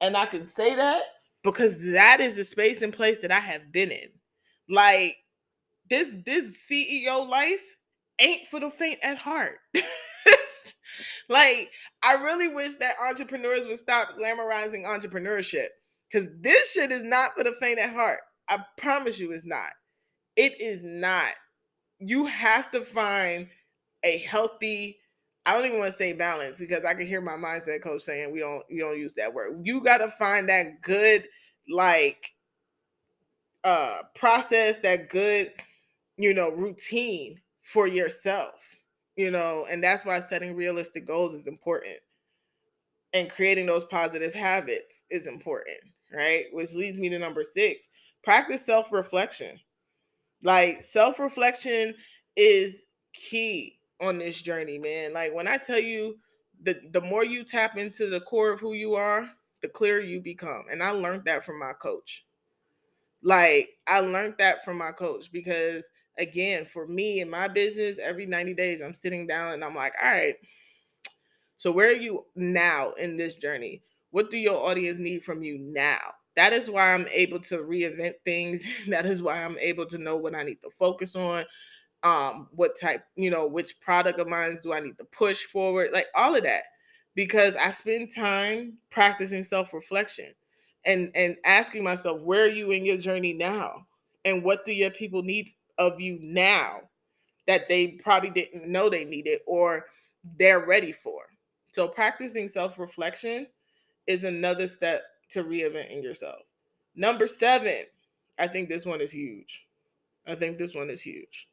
And 0.00 0.16
I 0.16 0.26
can 0.26 0.44
say 0.46 0.74
that 0.74 1.02
because 1.42 1.80
that 1.92 2.20
is 2.20 2.36
the 2.36 2.44
space 2.44 2.82
and 2.82 2.92
place 2.92 3.18
that 3.20 3.30
I 3.30 3.40
have 3.40 3.72
been 3.72 3.90
in. 3.90 4.08
Like 4.68 5.16
this 5.90 6.14
this 6.24 6.66
CEO 6.70 7.28
life 7.28 7.62
ain't 8.18 8.46
for 8.46 8.60
the 8.60 8.70
faint 8.70 8.98
at 9.02 9.18
heart. 9.18 9.58
like 11.28 11.70
I 12.02 12.14
really 12.14 12.48
wish 12.48 12.76
that 12.76 12.94
entrepreneurs 13.08 13.66
would 13.66 13.78
stop 13.78 14.16
glamorizing 14.18 14.84
entrepreneurship 14.84 15.68
cuz 16.12 16.28
this 16.40 16.72
shit 16.72 16.92
is 16.92 17.04
not 17.04 17.34
for 17.36 17.44
the 17.44 17.52
faint 17.52 17.78
at 17.78 17.92
heart. 17.92 18.20
I 18.48 18.64
promise 18.76 19.18
you 19.18 19.32
it's 19.32 19.46
not. 19.46 19.70
It 20.36 20.60
is 20.60 20.82
not. 20.82 21.34
You 21.98 22.26
have 22.26 22.70
to 22.72 22.80
find 22.80 23.48
a 24.04 24.18
healthy 24.18 24.98
I 25.48 25.54
don't 25.54 25.64
even 25.64 25.78
want 25.78 25.92
to 25.92 25.96
say 25.96 26.12
balance 26.12 26.58
because 26.58 26.84
I 26.84 26.92
can 26.92 27.06
hear 27.06 27.22
my 27.22 27.32
mindset 27.32 27.82
coach 27.82 28.02
saying 28.02 28.32
we 28.32 28.40
don't 28.40 28.62
you 28.68 28.82
don't 28.82 28.98
use 28.98 29.14
that 29.14 29.32
word. 29.32 29.62
You 29.62 29.80
got 29.80 29.98
to 29.98 30.10
find 30.10 30.46
that 30.50 30.82
good 30.82 31.26
like 31.70 32.32
uh 33.64 34.02
process, 34.14 34.78
that 34.80 35.08
good 35.08 35.50
you 36.18 36.34
know 36.34 36.50
routine 36.50 37.40
for 37.62 37.86
yourself. 37.86 38.76
You 39.16 39.30
know, 39.32 39.66
and 39.70 39.82
that's 39.82 40.04
why 40.04 40.20
setting 40.20 40.54
realistic 40.54 41.06
goals 41.06 41.34
is 41.34 41.46
important. 41.48 41.98
And 43.14 43.30
creating 43.30 43.66
those 43.66 43.84
positive 43.86 44.34
habits 44.34 45.02
is 45.10 45.26
important, 45.26 45.78
right? 46.12 46.44
Which 46.52 46.74
leads 46.74 46.98
me 46.98 47.08
to 47.08 47.18
number 47.18 47.42
6 47.42 47.88
practice 48.22 48.64
self 48.64 48.92
reflection. 48.92 49.58
Like 50.42 50.82
self 50.82 51.18
reflection 51.18 51.94
is 52.36 52.86
key 53.12 53.80
on 54.00 54.18
this 54.18 54.40
journey, 54.40 54.78
man. 54.78 55.12
Like 55.12 55.34
when 55.34 55.48
I 55.48 55.56
tell 55.56 55.80
you 55.80 56.16
the 56.62 56.80
the 56.92 57.00
more 57.00 57.24
you 57.24 57.44
tap 57.44 57.76
into 57.76 58.08
the 58.08 58.20
core 58.20 58.52
of 58.52 58.60
who 58.60 58.74
you 58.74 58.94
are, 58.94 59.28
the 59.62 59.68
clearer 59.68 60.00
you 60.00 60.20
become. 60.20 60.64
And 60.70 60.82
I 60.82 60.90
learned 60.90 61.24
that 61.24 61.44
from 61.44 61.58
my 61.58 61.72
coach. 61.72 62.24
Like 63.22 63.70
I 63.86 64.00
learned 64.00 64.34
that 64.38 64.64
from 64.64 64.78
my 64.78 64.92
coach 64.92 65.32
because 65.32 65.88
again, 66.18 66.66
for 66.66 66.86
me 66.86 67.20
in 67.20 67.30
my 67.30 67.48
business, 67.48 67.98
every 67.98 68.26
90 68.26 68.54
days 68.54 68.80
I'm 68.80 68.94
sitting 68.94 69.26
down 69.26 69.54
and 69.54 69.64
I'm 69.64 69.74
like, 69.74 69.94
all 70.02 70.10
right, 70.10 70.34
so 71.56 71.70
where 71.72 71.88
are 71.88 71.92
you 71.92 72.24
now 72.36 72.92
in 72.92 73.16
this 73.16 73.36
journey? 73.36 73.82
What 74.10 74.30
do 74.30 74.36
your 74.36 74.66
audience 74.68 74.98
need 74.98 75.24
from 75.24 75.42
you 75.42 75.58
now? 75.58 75.98
that 76.38 76.52
is 76.52 76.70
why 76.70 76.94
I'm 76.94 77.08
able 77.10 77.40
to 77.40 77.56
reinvent 77.56 78.14
things. 78.24 78.64
that 78.86 79.06
is 79.06 79.20
why 79.20 79.44
I'm 79.44 79.58
able 79.58 79.84
to 79.86 79.98
know 79.98 80.16
what 80.16 80.36
I 80.36 80.44
need 80.44 80.62
to 80.62 80.70
focus 80.70 81.16
on. 81.16 81.44
Um, 82.04 82.46
what 82.52 82.78
type, 82.80 83.02
you 83.16 83.28
know, 83.28 83.48
which 83.48 83.80
product 83.80 84.20
of 84.20 84.28
mine 84.28 84.56
do 84.62 84.72
I 84.72 84.78
need 84.78 84.96
to 84.98 85.04
push 85.04 85.42
forward? 85.42 85.90
Like 85.92 86.06
all 86.14 86.36
of 86.36 86.44
that. 86.44 86.62
Because 87.16 87.56
I 87.56 87.72
spend 87.72 88.14
time 88.14 88.74
practicing 88.90 89.42
self-reflection 89.42 90.32
and 90.84 91.10
and 91.16 91.36
asking 91.44 91.82
myself, 91.82 92.20
where 92.20 92.44
are 92.44 92.46
you 92.46 92.70
in 92.70 92.86
your 92.86 92.98
journey 92.98 93.32
now? 93.32 93.84
And 94.24 94.44
what 94.44 94.64
do 94.64 94.72
your 94.72 94.92
people 94.92 95.24
need 95.24 95.52
of 95.78 96.00
you 96.00 96.18
now 96.20 96.80
that 97.46 97.68
they 97.68 97.88
probably 97.88 98.30
didn't 98.30 98.68
know 98.68 98.90
they 98.90 99.04
needed 99.04 99.40
or 99.46 99.86
they're 100.38 100.66
ready 100.66 100.92
for? 100.92 101.22
So 101.72 101.88
practicing 101.88 102.48
self-reflection 102.48 103.46
is 104.06 104.24
another 104.24 104.66
step 104.66 105.02
to 105.30 105.44
reinventing 105.44 106.02
yourself. 106.02 106.42
Number 106.96 107.26
seven, 107.26 107.84
I 108.38 108.48
think 108.48 108.68
this 108.68 108.84
one 108.84 109.00
is 109.00 109.10
huge. 109.10 109.66
I 110.26 110.34
think 110.34 110.58
this 110.58 110.74
one 110.74 110.90
is 110.90 111.00
huge. 111.00 111.48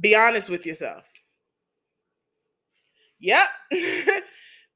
Be 0.00 0.14
honest 0.16 0.48
with 0.48 0.64
yourself. 0.64 1.04
Yep. 3.20 3.48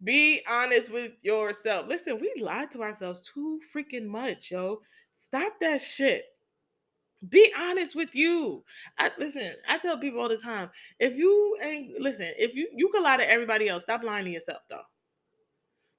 Be 0.04 0.42
honest 0.48 0.90
with 0.90 1.12
yourself. 1.24 1.86
Listen, 1.88 2.18
we 2.20 2.32
lie 2.40 2.66
to 2.66 2.82
ourselves 2.82 3.22
too 3.32 3.60
freaking 3.74 4.06
much, 4.06 4.50
yo. 4.50 4.82
Stop 5.12 5.54
that 5.60 5.80
shit. 5.80 6.26
Be 7.28 7.52
honest 7.56 7.94
with 7.94 8.14
you. 8.14 8.64
I 8.98 9.10
listen, 9.18 9.52
I 9.68 9.78
tell 9.78 9.98
people 9.98 10.20
all 10.20 10.28
the 10.28 10.36
time, 10.36 10.70
if 10.98 11.14
you 11.14 11.56
ain't 11.62 12.00
listen, 12.00 12.28
if 12.38 12.54
you 12.54 12.68
you 12.74 12.88
can 12.88 13.02
lie 13.02 13.16
to 13.16 13.30
everybody 13.30 13.68
else, 13.68 13.84
stop 13.84 14.02
lying 14.02 14.24
to 14.24 14.30
yourself 14.30 14.62
though. 14.68 14.82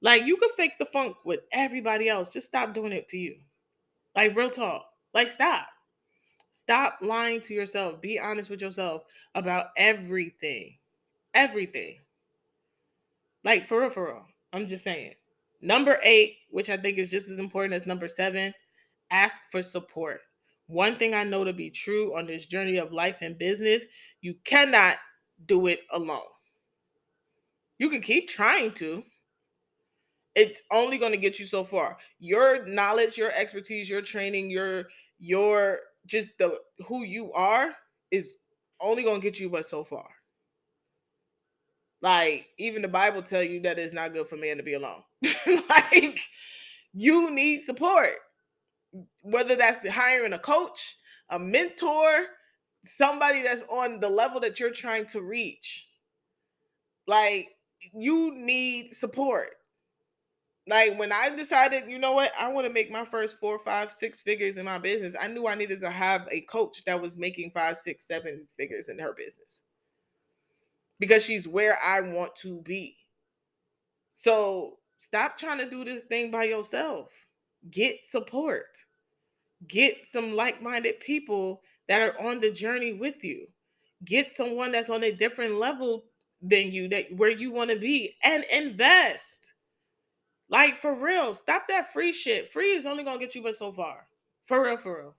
Like 0.02 0.26
you 0.26 0.38
could 0.38 0.52
fake 0.52 0.74
the 0.78 0.86
funk 0.86 1.16
with 1.26 1.42
everybody 1.52 2.10
else. 2.10 2.34
Just 2.34 2.48
stop 2.48 2.74
doing 2.74 2.92
it 2.92 3.08
to 3.10 3.18
you. 3.18 3.38
Like 4.16 4.36
real 4.36 4.50
talk. 4.50 4.86
Like 5.14 5.30
stop. 5.30 5.68
Stop 6.52 6.98
lying 7.02 7.42
to 7.42 7.54
yourself. 7.54 8.02
Be 8.02 8.20
honest 8.20 8.50
with 8.50 8.62
yourself 8.62 9.04
about 9.36 9.68
everything. 9.78 10.78
Everything. 11.34 11.96
Like 13.44 13.66
for 13.66 13.82
real, 13.82 13.90
for 13.90 14.06
real. 14.06 14.26
I'm 14.54 14.68
just 14.68 14.84
saying. 14.84 15.14
Number 15.62 16.00
eight, 16.04 16.38
which 16.52 16.70
I 16.70 16.78
think 16.78 16.98
is 16.98 17.10
just 17.10 17.30
as 17.30 17.40
important 17.40 17.74
as 17.74 17.86
number 17.86 18.08
seven, 18.08 18.54
ask 19.12 19.42
for 19.52 19.64
support. 19.64 20.22
One 20.68 20.98
thing 20.98 21.14
I 21.14 21.24
know 21.24 21.44
to 21.44 21.54
be 21.54 21.70
true 21.70 22.16
on 22.16 22.26
this 22.26 22.46
journey 22.46 22.78
of 22.78 22.92
life 22.92 23.18
and 23.22 23.38
business, 23.38 23.86
you 24.22 24.36
cannot 24.44 24.98
do 25.46 25.68
it 25.68 25.82
alone. 25.92 26.22
You 27.78 27.90
can 27.90 28.02
keep 28.02 28.28
trying 28.28 28.72
to, 28.74 29.04
it's 30.34 30.62
only 30.72 30.98
going 30.98 31.12
to 31.12 31.18
get 31.18 31.40
you 31.40 31.46
so 31.46 31.64
far. 31.64 31.98
Your 32.20 32.66
knowledge, 32.66 33.18
your 33.18 33.32
expertise, 33.34 33.90
your 33.90 34.02
training, 34.02 34.50
your 34.50 34.86
your 35.20 35.80
just 36.06 36.28
the 36.38 36.60
who 36.86 37.04
you 37.04 37.32
are 37.34 37.74
is 38.12 38.34
only 38.82 39.04
going 39.04 39.22
to 39.22 39.26
get 39.26 39.40
you 39.40 39.50
but 39.50 39.66
so 39.66 39.84
far. 39.84 40.08
Like 42.02 42.48
even 42.58 42.82
the 42.82 42.88
Bible 42.88 43.22
tell 43.22 43.44
you 43.44 43.62
that 43.62 43.80
it's 43.80 43.94
not 43.94 44.14
good 44.14 44.28
for 44.28 44.36
man 44.36 44.58
to 44.58 44.64
be 44.64 44.74
alone. 44.74 45.02
like 45.70 46.20
you 46.94 47.32
need 47.32 47.62
support. 47.62 48.12
Whether 49.22 49.56
that's 49.56 49.88
hiring 49.90 50.34
a 50.34 50.40
coach, 50.40 50.98
a 51.30 51.40
mentor, 51.40 52.28
somebody 52.84 53.42
that's 53.42 53.64
on 53.64 54.00
the 54.00 54.10
level 54.10 54.40
that 54.42 54.60
you're 54.60 54.72
trying 54.72 55.06
to 55.08 55.22
reach. 55.22 55.88
Like 57.08 57.50
you 57.94 58.34
need 58.36 58.94
support 58.94 59.50
like 60.68 60.98
when 60.98 61.12
I 61.12 61.30
decided, 61.30 61.84
you 61.88 62.00
know 62.00 62.14
what, 62.14 62.32
I 62.40 62.48
want 62.48 62.66
to 62.66 62.74
make 62.74 62.92
my 62.92 63.06
first 63.06 63.40
four, 63.40 63.60
five, 63.60 63.92
six 63.92 64.20
figures 64.20 64.58
in 64.58 64.66
my 64.66 64.80
business, 64.80 65.16
I 65.20 65.28
knew 65.28 65.46
I 65.48 65.54
needed 65.54 65.80
to 65.82 65.92
have 65.92 66.28
a 66.32 66.42
coach 66.42 66.84
that 66.86 67.00
was 67.00 67.18
making 67.18 67.52
five, 67.52 67.78
six, 67.78 68.08
seven 68.08 68.48
figures 68.58 68.88
in 68.88 68.98
her 68.98 69.14
business 69.14 69.62
because 71.00 71.24
she's 71.24 71.48
where 71.48 71.78
I 71.84 72.02
want 72.02 72.36
to 72.38 72.62
be. 72.62 72.96
So 74.14 74.78
stop 74.98 75.38
trying 75.38 75.60
to 75.60 75.70
do 75.70 75.86
this 75.86 76.02
thing 76.02 76.32
by 76.32 76.46
yourself. 76.46 77.10
Get 77.70 78.04
support, 78.04 78.85
get 79.68 80.08
some 80.08 80.36
like 80.36 80.62
minded 80.62 81.00
people 81.00 81.62
that 81.88 82.02
are 82.02 82.20
on 82.22 82.40
the 82.40 82.52
journey 82.52 82.94
with 82.94 83.24
you. 83.24 83.48
Get 84.04 84.30
someone 84.30 84.72
that's 84.72 84.90
on 84.90 85.04
a 85.04 85.12
different 85.12 85.56
level 85.56 86.06
than 86.42 86.72
you 86.72 86.88
that 86.90 87.06
where 87.16 87.32
you 87.32 87.52
want 87.52 87.70
to 87.72 87.78
be 87.78 88.16
and 88.24 88.44
invest. 88.46 89.54
Like 90.50 90.76
for 90.76 90.94
real, 90.94 91.34
stop 91.34 91.68
that 91.70 91.92
free 91.92 92.12
shit. 92.12 92.52
Free 92.52 92.72
is 92.76 92.86
only 92.86 93.04
gonna 93.04 93.20
get 93.20 93.34
you 93.36 93.42
but 93.42 93.56
so 93.56 93.72
far. 93.72 94.08
For 94.46 94.64
real, 94.64 94.78
for 94.78 94.98
real. 95.00 95.16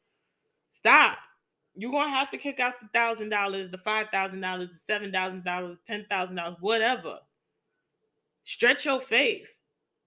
Stop. 0.71 1.19
You're 1.75 1.91
gonna 1.91 2.11
have 2.11 2.31
to 2.31 2.39
kick 2.39 2.61
out 2.61 2.75
the 2.81 2.89
thousand 2.95 3.31
dollars, 3.31 3.71
the 3.71 3.79
five 3.79 4.09
thousand 4.11 4.41
dollars, 4.41 4.69
the 4.71 4.77
seven 4.77 5.11
thousand 5.11 5.45
dollars, 5.45 5.79
ten 5.85 6.07
thousand 6.09 6.37
dollars, 6.37 6.57
whatever. 6.61 7.19
Stretch 8.45 8.85
your 8.85 9.01
faith. 9.01 9.49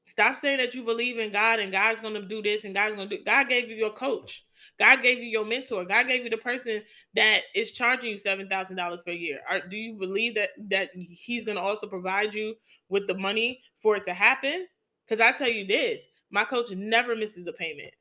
Stop 0.09 0.37
saying 0.37 0.57
that 0.57 0.73
you 0.73 0.83
believe 0.83 1.19
in 1.19 1.31
God 1.31 1.59
and 1.59 1.71
God's 1.71 2.01
gonna 2.01 2.23
do 2.23 2.41
this 2.41 2.63
and 2.63 2.73
God's 2.73 2.95
gonna 2.95 3.07
do. 3.07 3.23
God 3.23 3.47
gave 3.47 3.69
you 3.69 3.75
your 3.75 3.91
coach. 3.91 4.43
God 4.79 5.03
gave 5.03 5.19
you 5.19 5.25
your 5.25 5.45
mentor. 5.45 5.85
God 5.85 6.07
gave 6.07 6.23
you 6.23 6.31
the 6.31 6.37
person 6.37 6.81
that 7.13 7.41
is 7.53 7.71
charging 7.71 8.09
you 8.09 8.17
seven 8.17 8.49
thousand 8.49 8.75
dollars 8.75 9.03
per 9.03 9.11
year. 9.11 9.39
Are, 9.47 9.59
do 9.59 9.77
you 9.77 9.93
believe 9.93 10.33
that 10.33 10.49
that 10.69 10.89
He's 10.95 11.45
gonna 11.45 11.61
also 11.61 11.85
provide 11.85 12.33
you 12.33 12.55
with 12.89 13.05
the 13.05 13.13
money 13.13 13.61
for 13.83 13.97
it 13.97 14.03
to 14.05 14.13
happen? 14.13 14.65
Because 15.05 15.21
I 15.21 15.31
tell 15.31 15.47
you 15.47 15.67
this, 15.67 16.07
my 16.31 16.43
coach 16.43 16.71
never 16.71 17.15
misses 17.15 17.45
a 17.45 17.53
payment, 17.53 17.93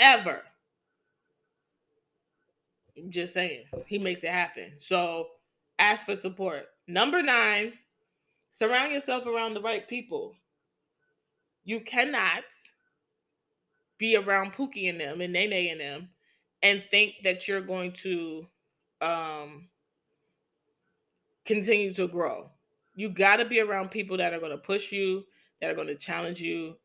ever. 0.00 0.42
I'm 2.98 3.12
just 3.12 3.34
saying, 3.34 3.66
he 3.86 3.98
makes 4.00 4.24
it 4.24 4.30
happen. 4.30 4.72
So 4.80 5.28
ask 5.78 6.06
for 6.06 6.16
support. 6.16 6.66
Number 6.88 7.22
nine, 7.22 7.74
surround 8.50 8.92
yourself 8.92 9.26
around 9.26 9.54
the 9.54 9.62
right 9.62 9.88
people. 9.88 10.34
You 11.64 11.80
cannot 11.80 12.44
be 13.98 14.16
around 14.16 14.52
Pookie 14.52 14.88
and 14.88 15.00
them 15.00 15.20
and 15.20 15.32
Nene 15.32 15.70
and 15.70 15.80
them 15.80 16.08
and 16.62 16.84
think 16.90 17.14
that 17.24 17.46
you're 17.46 17.60
going 17.60 17.92
to 17.92 18.46
um, 19.00 19.68
continue 21.44 21.92
to 21.94 22.08
grow. 22.08 22.50
You 22.94 23.10
got 23.10 23.36
to 23.36 23.44
be 23.44 23.60
around 23.60 23.90
people 23.90 24.16
that 24.16 24.32
are 24.32 24.40
going 24.40 24.52
to 24.52 24.58
push 24.58 24.92
you, 24.92 25.24
that 25.60 25.70
are 25.70 25.74
going 25.74 25.88
to 25.88 25.96
challenge 25.96 26.40
you 26.40 26.76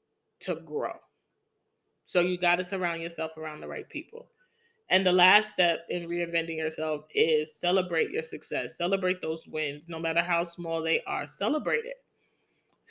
to 0.41 0.55
grow. 0.55 0.93
So 2.05 2.21
you 2.21 2.37
got 2.37 2.55
to 2.55 2.63
surround 2.63 3.01
yourself 3.01 3.37
around 3.37 3.61
the 3.61 3.67
right 3.67 3.87
people. 3.87 4.27
And 4.89 5.05
the 5.05 5.11
last 5.11 5.51
step 5.51 5.85
in 5.89 6.09
reinventing 6.09 6.57
yourself 6.57 7.05
is 7.13 7.53
celebrate 7.53 8.09
your 8.09 8.23
success. 8.23 8.77
Celebrate 8.77 9.21
those 9.21 9.47
wins, 9.47 9.87
no 9.87 9.99
matter 9.99 10.21
how 10.21 10.43
small 10.43 10.81
they 10.81 11.01
are. 11.05 11.27
Celebrate 11.27 11.85
it. 11.85 11.97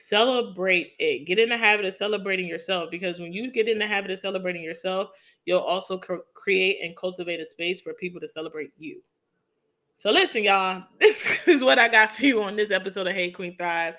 Celebrate 0.01 0.93
it. 1.01 1.27
Get 1.27 1.41
in 1.41 1.49
the 1.49 1.57
habit 1.57 1.85
of 1.85 1.93
celebrating 1.93 2.47
yourself 2.47 2.89
because 2.89 3.19
when 3.19 3.33
you 3.33 3.51
get 3.51 3.69
in 3.69 3.81
the 3.81 3.87
habit 3.87 4.13
of 4.13 4.19
celebrating 4.21 4.63
yourself, 4.63 5.11
you'll 5.45 5.59
also 5.59 5.99
co- 5.99 6.23
create 6.35 6.79
and 6.85 6.97
cultivate 6.97 7.41
a 7.41 7.45
space 7.45 7.81
for 7.81 7.93
people 7.95 8.21
to 8.21 8.29
celebrate 8.29 8.71
you. 8.79 9.03
So 9.97 10.13
listen, 10.13 10.45
y'all, 10.45 10.85
this 11.01 11.49
is 11.49 11.65
what 11.65 11.81
I 11.81 11.89
got 11.89 12.13
for 12.13 12.25
you 12.25 12.41
on 12.45 12.55
this 12.55 12.71
episode 12.71 13.09
of 13.09 13.15
Hey 13.17 13.33
Queen 13.33 13.57
Thrive. 13.57 13.97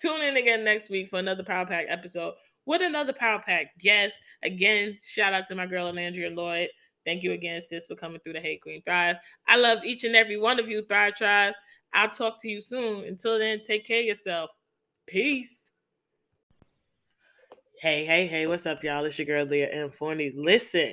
Tune 0.00 0.22
in 0.22 0.36
again 0.36 0.62
next 0.62 0.88
week 0.88 1.08
for 1.08 1.18
another 1.18 1.42
Power 1.42 1.66
Pack 1.66 1.86
episode 1.88 2.34
with 2.64 2.80
another 2.80 3.12
Power 3.12 3.42
Pack 3.44 3.76
guest. 3.80 4.16
Again, 4.44 4.96
shout 5.02 5.34
out 5.34 5.48
to 5.48 5.56
my 5.56 5.66
girl 5.66 5.92
Alandria 5.92 6.32
Lloyd. 6.32 6.68
Thank 7.04 7.24
you 7.24 7.32
again, 7.32 7.60
sis, 7.60 7.86
for 7.86 7.96
coming 7.96 8.20
through 8.20 8.34
the 8.34 8.40
Hey 8.40 8.58
Queen 8.58 8.82
Thrive. 8.86 9.16
I 9.48 9.56
love 9.56 9.84
each 9.84 10.04
and 10.04 10.14
every 10.14 10.38
one 10.38 10.60
of 10.60 10.68
you, 10.68 10.82
Thrive 10.82 11.16
Tribe. 11.16 11.54
I'll 11.92 12.08
talk 12.08 12.40
to 12.42 12.48
you 12.48 12.60
soon. 12.60 13.02
Until 13.02 13.40
then, 13.40 13.62
take 13.64 13.84
care 13.84 13.98
of 13.98 14.06
yourself. 14.06 14.50
Peace. 15.10 15.72
Hey, 17.80 18.04
hey, 18.04 18.28
hey, 18.28 18.46
what's 18.46 18.64
up, 18.64 18.84
y'all? 18.84 19.04
It's 19.04 19.18
your 19.18 19.26
girl 19.26 19.44
Leah 19.44 19.66
M. 19.66 19.90
Forney. 19.90 20.30
Listen, 20.36 20.90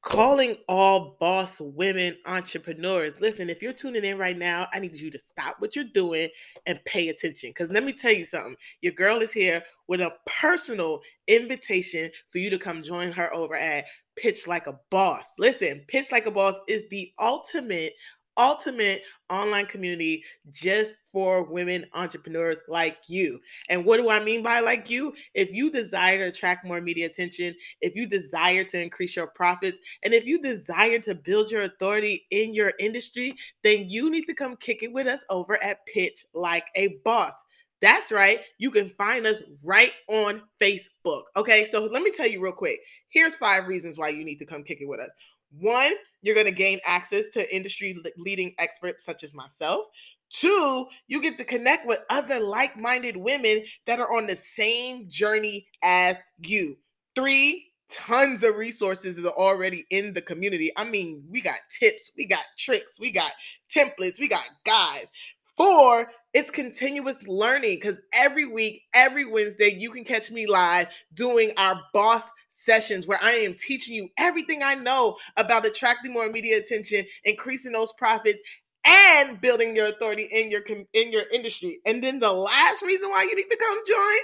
calling 0.00 0.56
all 0.70 1.18
boss 1.20 1.60
women 1.60 2.16
entrepreneurs. 2.24 3.12
Listen, 3.20 3.50
if 3.50 3.60
you're 3.60 3.74
tuning 3.74 4.06
in 4.06 4.16
right 4.16 4.38
now, 4.38 4.68
I 4.72 4.78
need 4.78 4.94
you 4.94 5.10
to 5.10 5.18
stop 5.18 5.56
what 5.58 5.76
you're 5.76 5.84
doing 5.84 6.30
and 6.64 6.82
pay 6.86 7.10
attention. 7.10 7.50
Because 7.50 7.70
let 7.70 7.84
me 7.84 7.92
tell 7.92 8.14
you 8.14 8.24
something 8.24 8.56
your 8.80 8.94
girl 8.94 9.20
is 9.20 9.32
here 9.32 9.62
with 9.86 10.00
a 10.00 10.12
personal 10.24 11.02
invitation 11.26 12.10
for 12.30 12.38
you 12.38 12.48
to 12.48 12.58
come 12.58 12.82
join 12.82 13.12
her 13.12 13.34
over 13.34 13.54
at 13.54 13.84
Pitch 14.16 14.48
Like 14.48 14.66
a 14.66 14.80
Boss. 14.90 15.34
Listen, 15.38 15.84
Pitch 15.88 16.10
Like 16.10 16.24
a 16.24 16.30
Boss 16.30 16.58
is 16.68 16.84
the 16.88 17.12
ultimate 17.18 17.92
ultimate 18.38 19.02
online 19.28 19.66
community 19.66 20.24
just 20.50 20.94
for 21.12 21.42
women 21.42 21.84
entrepreneurs 21.94 22.62
like 22.68 22.98
you. 23.08 23.40
And 23.68 23.84
what 23.84 23.98
do 23.98 24.08
I 24.08 24.22
mean 24.22 24.42
by 24.42 24.60
like 24.60 24.88
you? 24.88 25.14
If 25.34 25.52
you 25.52 25.70
desire 25.70 26.18
to 26.18 26.26
attract 26.26 26.64
more 26.64 26.80
media 26.80 27.06
attention, 27.06 27.54
if 27.80 27.94
you 27.94 28.06
desire 28.06 28.64
to 28.64 28.80
increase 28.80 29.16
your 29.16 29.26
profits, 29.26 29.78
and 30.04 30.14
if 30.14 30.24
you 30.24 30.40
desire 30.40 30.98
to 31.00 31.14
build 31.14 31.50
your 31.50 31.62
authority 31.62 32.26
in 32.30 32.54
your 32.54 32.72
industry, 32.78 33.34
then 33.64 33.88
you 33.88 34.10
need 34.10 34.26
to 34.26 34.34
come 34.34 34.56
kick 34.56 34.82
it 34.82 34.92
with 34.92 35.06
us 35.06 35.24
over 35.28 35.62
at 35.62 35.84
Pitch 35.86 36.24
Like 36.32 36.66
a 36.76 36.98
Boss. 37.04 37.44
That's 37.80 38.10
right. 38.10 38.40
You 38.58 38.70
can 38.70 38.90
find 38.90 39.26
us 39.26 39.42
right 39.64 39.92
on 40.08 40.42
Facebook. 40.60 41.22
Okay. 41.36 41.64
So 41.66 41.84
let 41.84 42.02
me 42.02 42.10
tell 42.10 42.26
you 42.26 42.42
real 42.42 42.52
quick. 42.52 42.80
Here's 43.08 43.36
five 43.36 43.66
reasons 43.66 43.96
why 43.96 44.08
you 44.08 44.24
need 44.24 44.38
to 44.38 44.46
come 44.46 44.64
kick 44.64 44.80
it 44.80 44.88
with 44.88 45.00
us. 45.00 45.12
One, 45.60 45.92
you're 46.22 46.34
going 46.34 46.46
to 46.46 46.52
gain 46.52 46.80
access 46.84 47.28
to 47.30 47.54
industry 47.54 47.96
leading 48.16 48.54
experts 48.58 49.04
such 49.04 49.22
as 49.22 49.34
myself. 49.34 49.86
Two, 50.30 50.86
you 51.06 51.22
get 51.22 51.38
to 51.38 51.44
connect 51.44 51.86
with 51.86 52.00
other 52.10 52.38
like 52.40 52.76
minded 52.76 53.16
women 53.16 53.62
that 53.86 54.00
are 54.00 54.12
on 54.12 54.26
the 54.26 54.36
same 54.36 55.08
journey 55.08 55.66
as 55.82 56.18
you. 56.40 56.76
Three, 57.14 57.68
tons 57.90 58.44
of 58.44 58.56
resources 58.56 59.24
are 59.24 59.32
already 59.32 59.86
in 59.90 60.12
the 60.12 60.20
community. 60.20 60.70
I 60.76 60.84
mean, 60.84 61.24
we 61.30 61.40
got 61.40 61.56
tips, 61.70 62.10
we 62.16 62.26
got 62.26 62.44
tricks, 62.58 63.00
we 63.00 63.10
got 63.10 63.32
templates, 63.74 64.20
we 64.20 64.28
got 64.28 64.44
guides. 64.64 65.10
Four, 65.58 66.08
it's 66.34 66.52
continuous 66.52 67.26
learning 67.26 67.78
because 67.78 68.00
every 68.12 68.46
week, 68.46 68.82
every 68.94 69.24
Wednesday, 69.24 69.74
you 69.76 69.90
can 69.90 70.04
catch 70.04 70.30
me 70.30 70.46
live 70.46 70.86
doing 71.14 71.50
our 71.56 71.80
boss 71.92 72.30
sessions 72.48 73.08
where 73.08 73.18
I 73.20 73.32
am 73.32 73.54
teaching 73.54 73.96
you 73.96 74.08
everything 74.18 74.62
I 74.62 74.76
know 74.76 75.16
about 75.36 75.66
attracting 75.66 76.12
more 76.12 76.30
media 76.30 76.58
attention, 76.58 77.04
increasing 77.24 77.72
those 77.72 77.92
profits, 77.94 78.38
and 78.86 79.40
building 79.40 79.74
your 79.74 79.88
authority 79.88 80.28
in 80.30 80.48
your 80.48 80.62
in 80.92 81.10
your 81.10 81.24
industry. 81.32 81.80
And 81.84 82.04
then 82.04 82.20
the 82.20 82.32
last 82.32 82.82
reason 82.82 83.10
why 83.10 83.24
you 83.24 83.34
need 83.34 83.50
to 83.50 83.56
come 83.56 83.78
join 83.84 84.18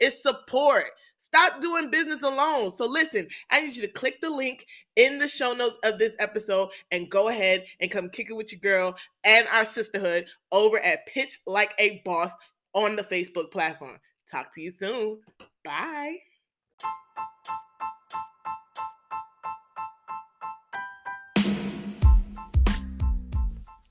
is 0.00 0.20
support. 0.20 0.86
Stop 1.22 1.60
doing 1.60 1.88
business 1.88 2.24
alone. 2.24 2.72
So, 2.72 2.84
listen, 2.84 3.28
I 3.48 3.60
need 3.60 3.76
you 3.76 3.82
to 3.82 3.88
click 3.88 4.20
the 4.20 4.28
link 4.28 4.66
in 4.96 5.20
the 5.20 5.28
show 5.28 5.52
notes 5.52 5.78
of 5.84 5.96
this 5.96 6.16
episode 6.18 6.70
and 6.90 7.08
go 7.08 7.28
ahead 7.28 7.64
and 7.78 7.92
come 7.92 8.08
kick 8.08 8.28
it 8.28 8.32
with 8.32 8.50
your 8.50 8.58
girl 8.58 8.96
and 9.22 9.46
our 9.52 9.64
sisterhood 9.64 10.26
over 10.50 10.80
at 10.80 11.06
Pitch 11.06 11.38
Like 11.46 11.74
a 11.78 12.02
Boss 12.04 12.32
on 12.74 12.96
the 12.96 13.04
Facebook 13.04 13.52
platform. 13.52 13.98
Talk 14.28 14.52
to 14.56 14.60
you 14.60 14.72
soon. 14.72 15.20
Bye. 15.64 16.16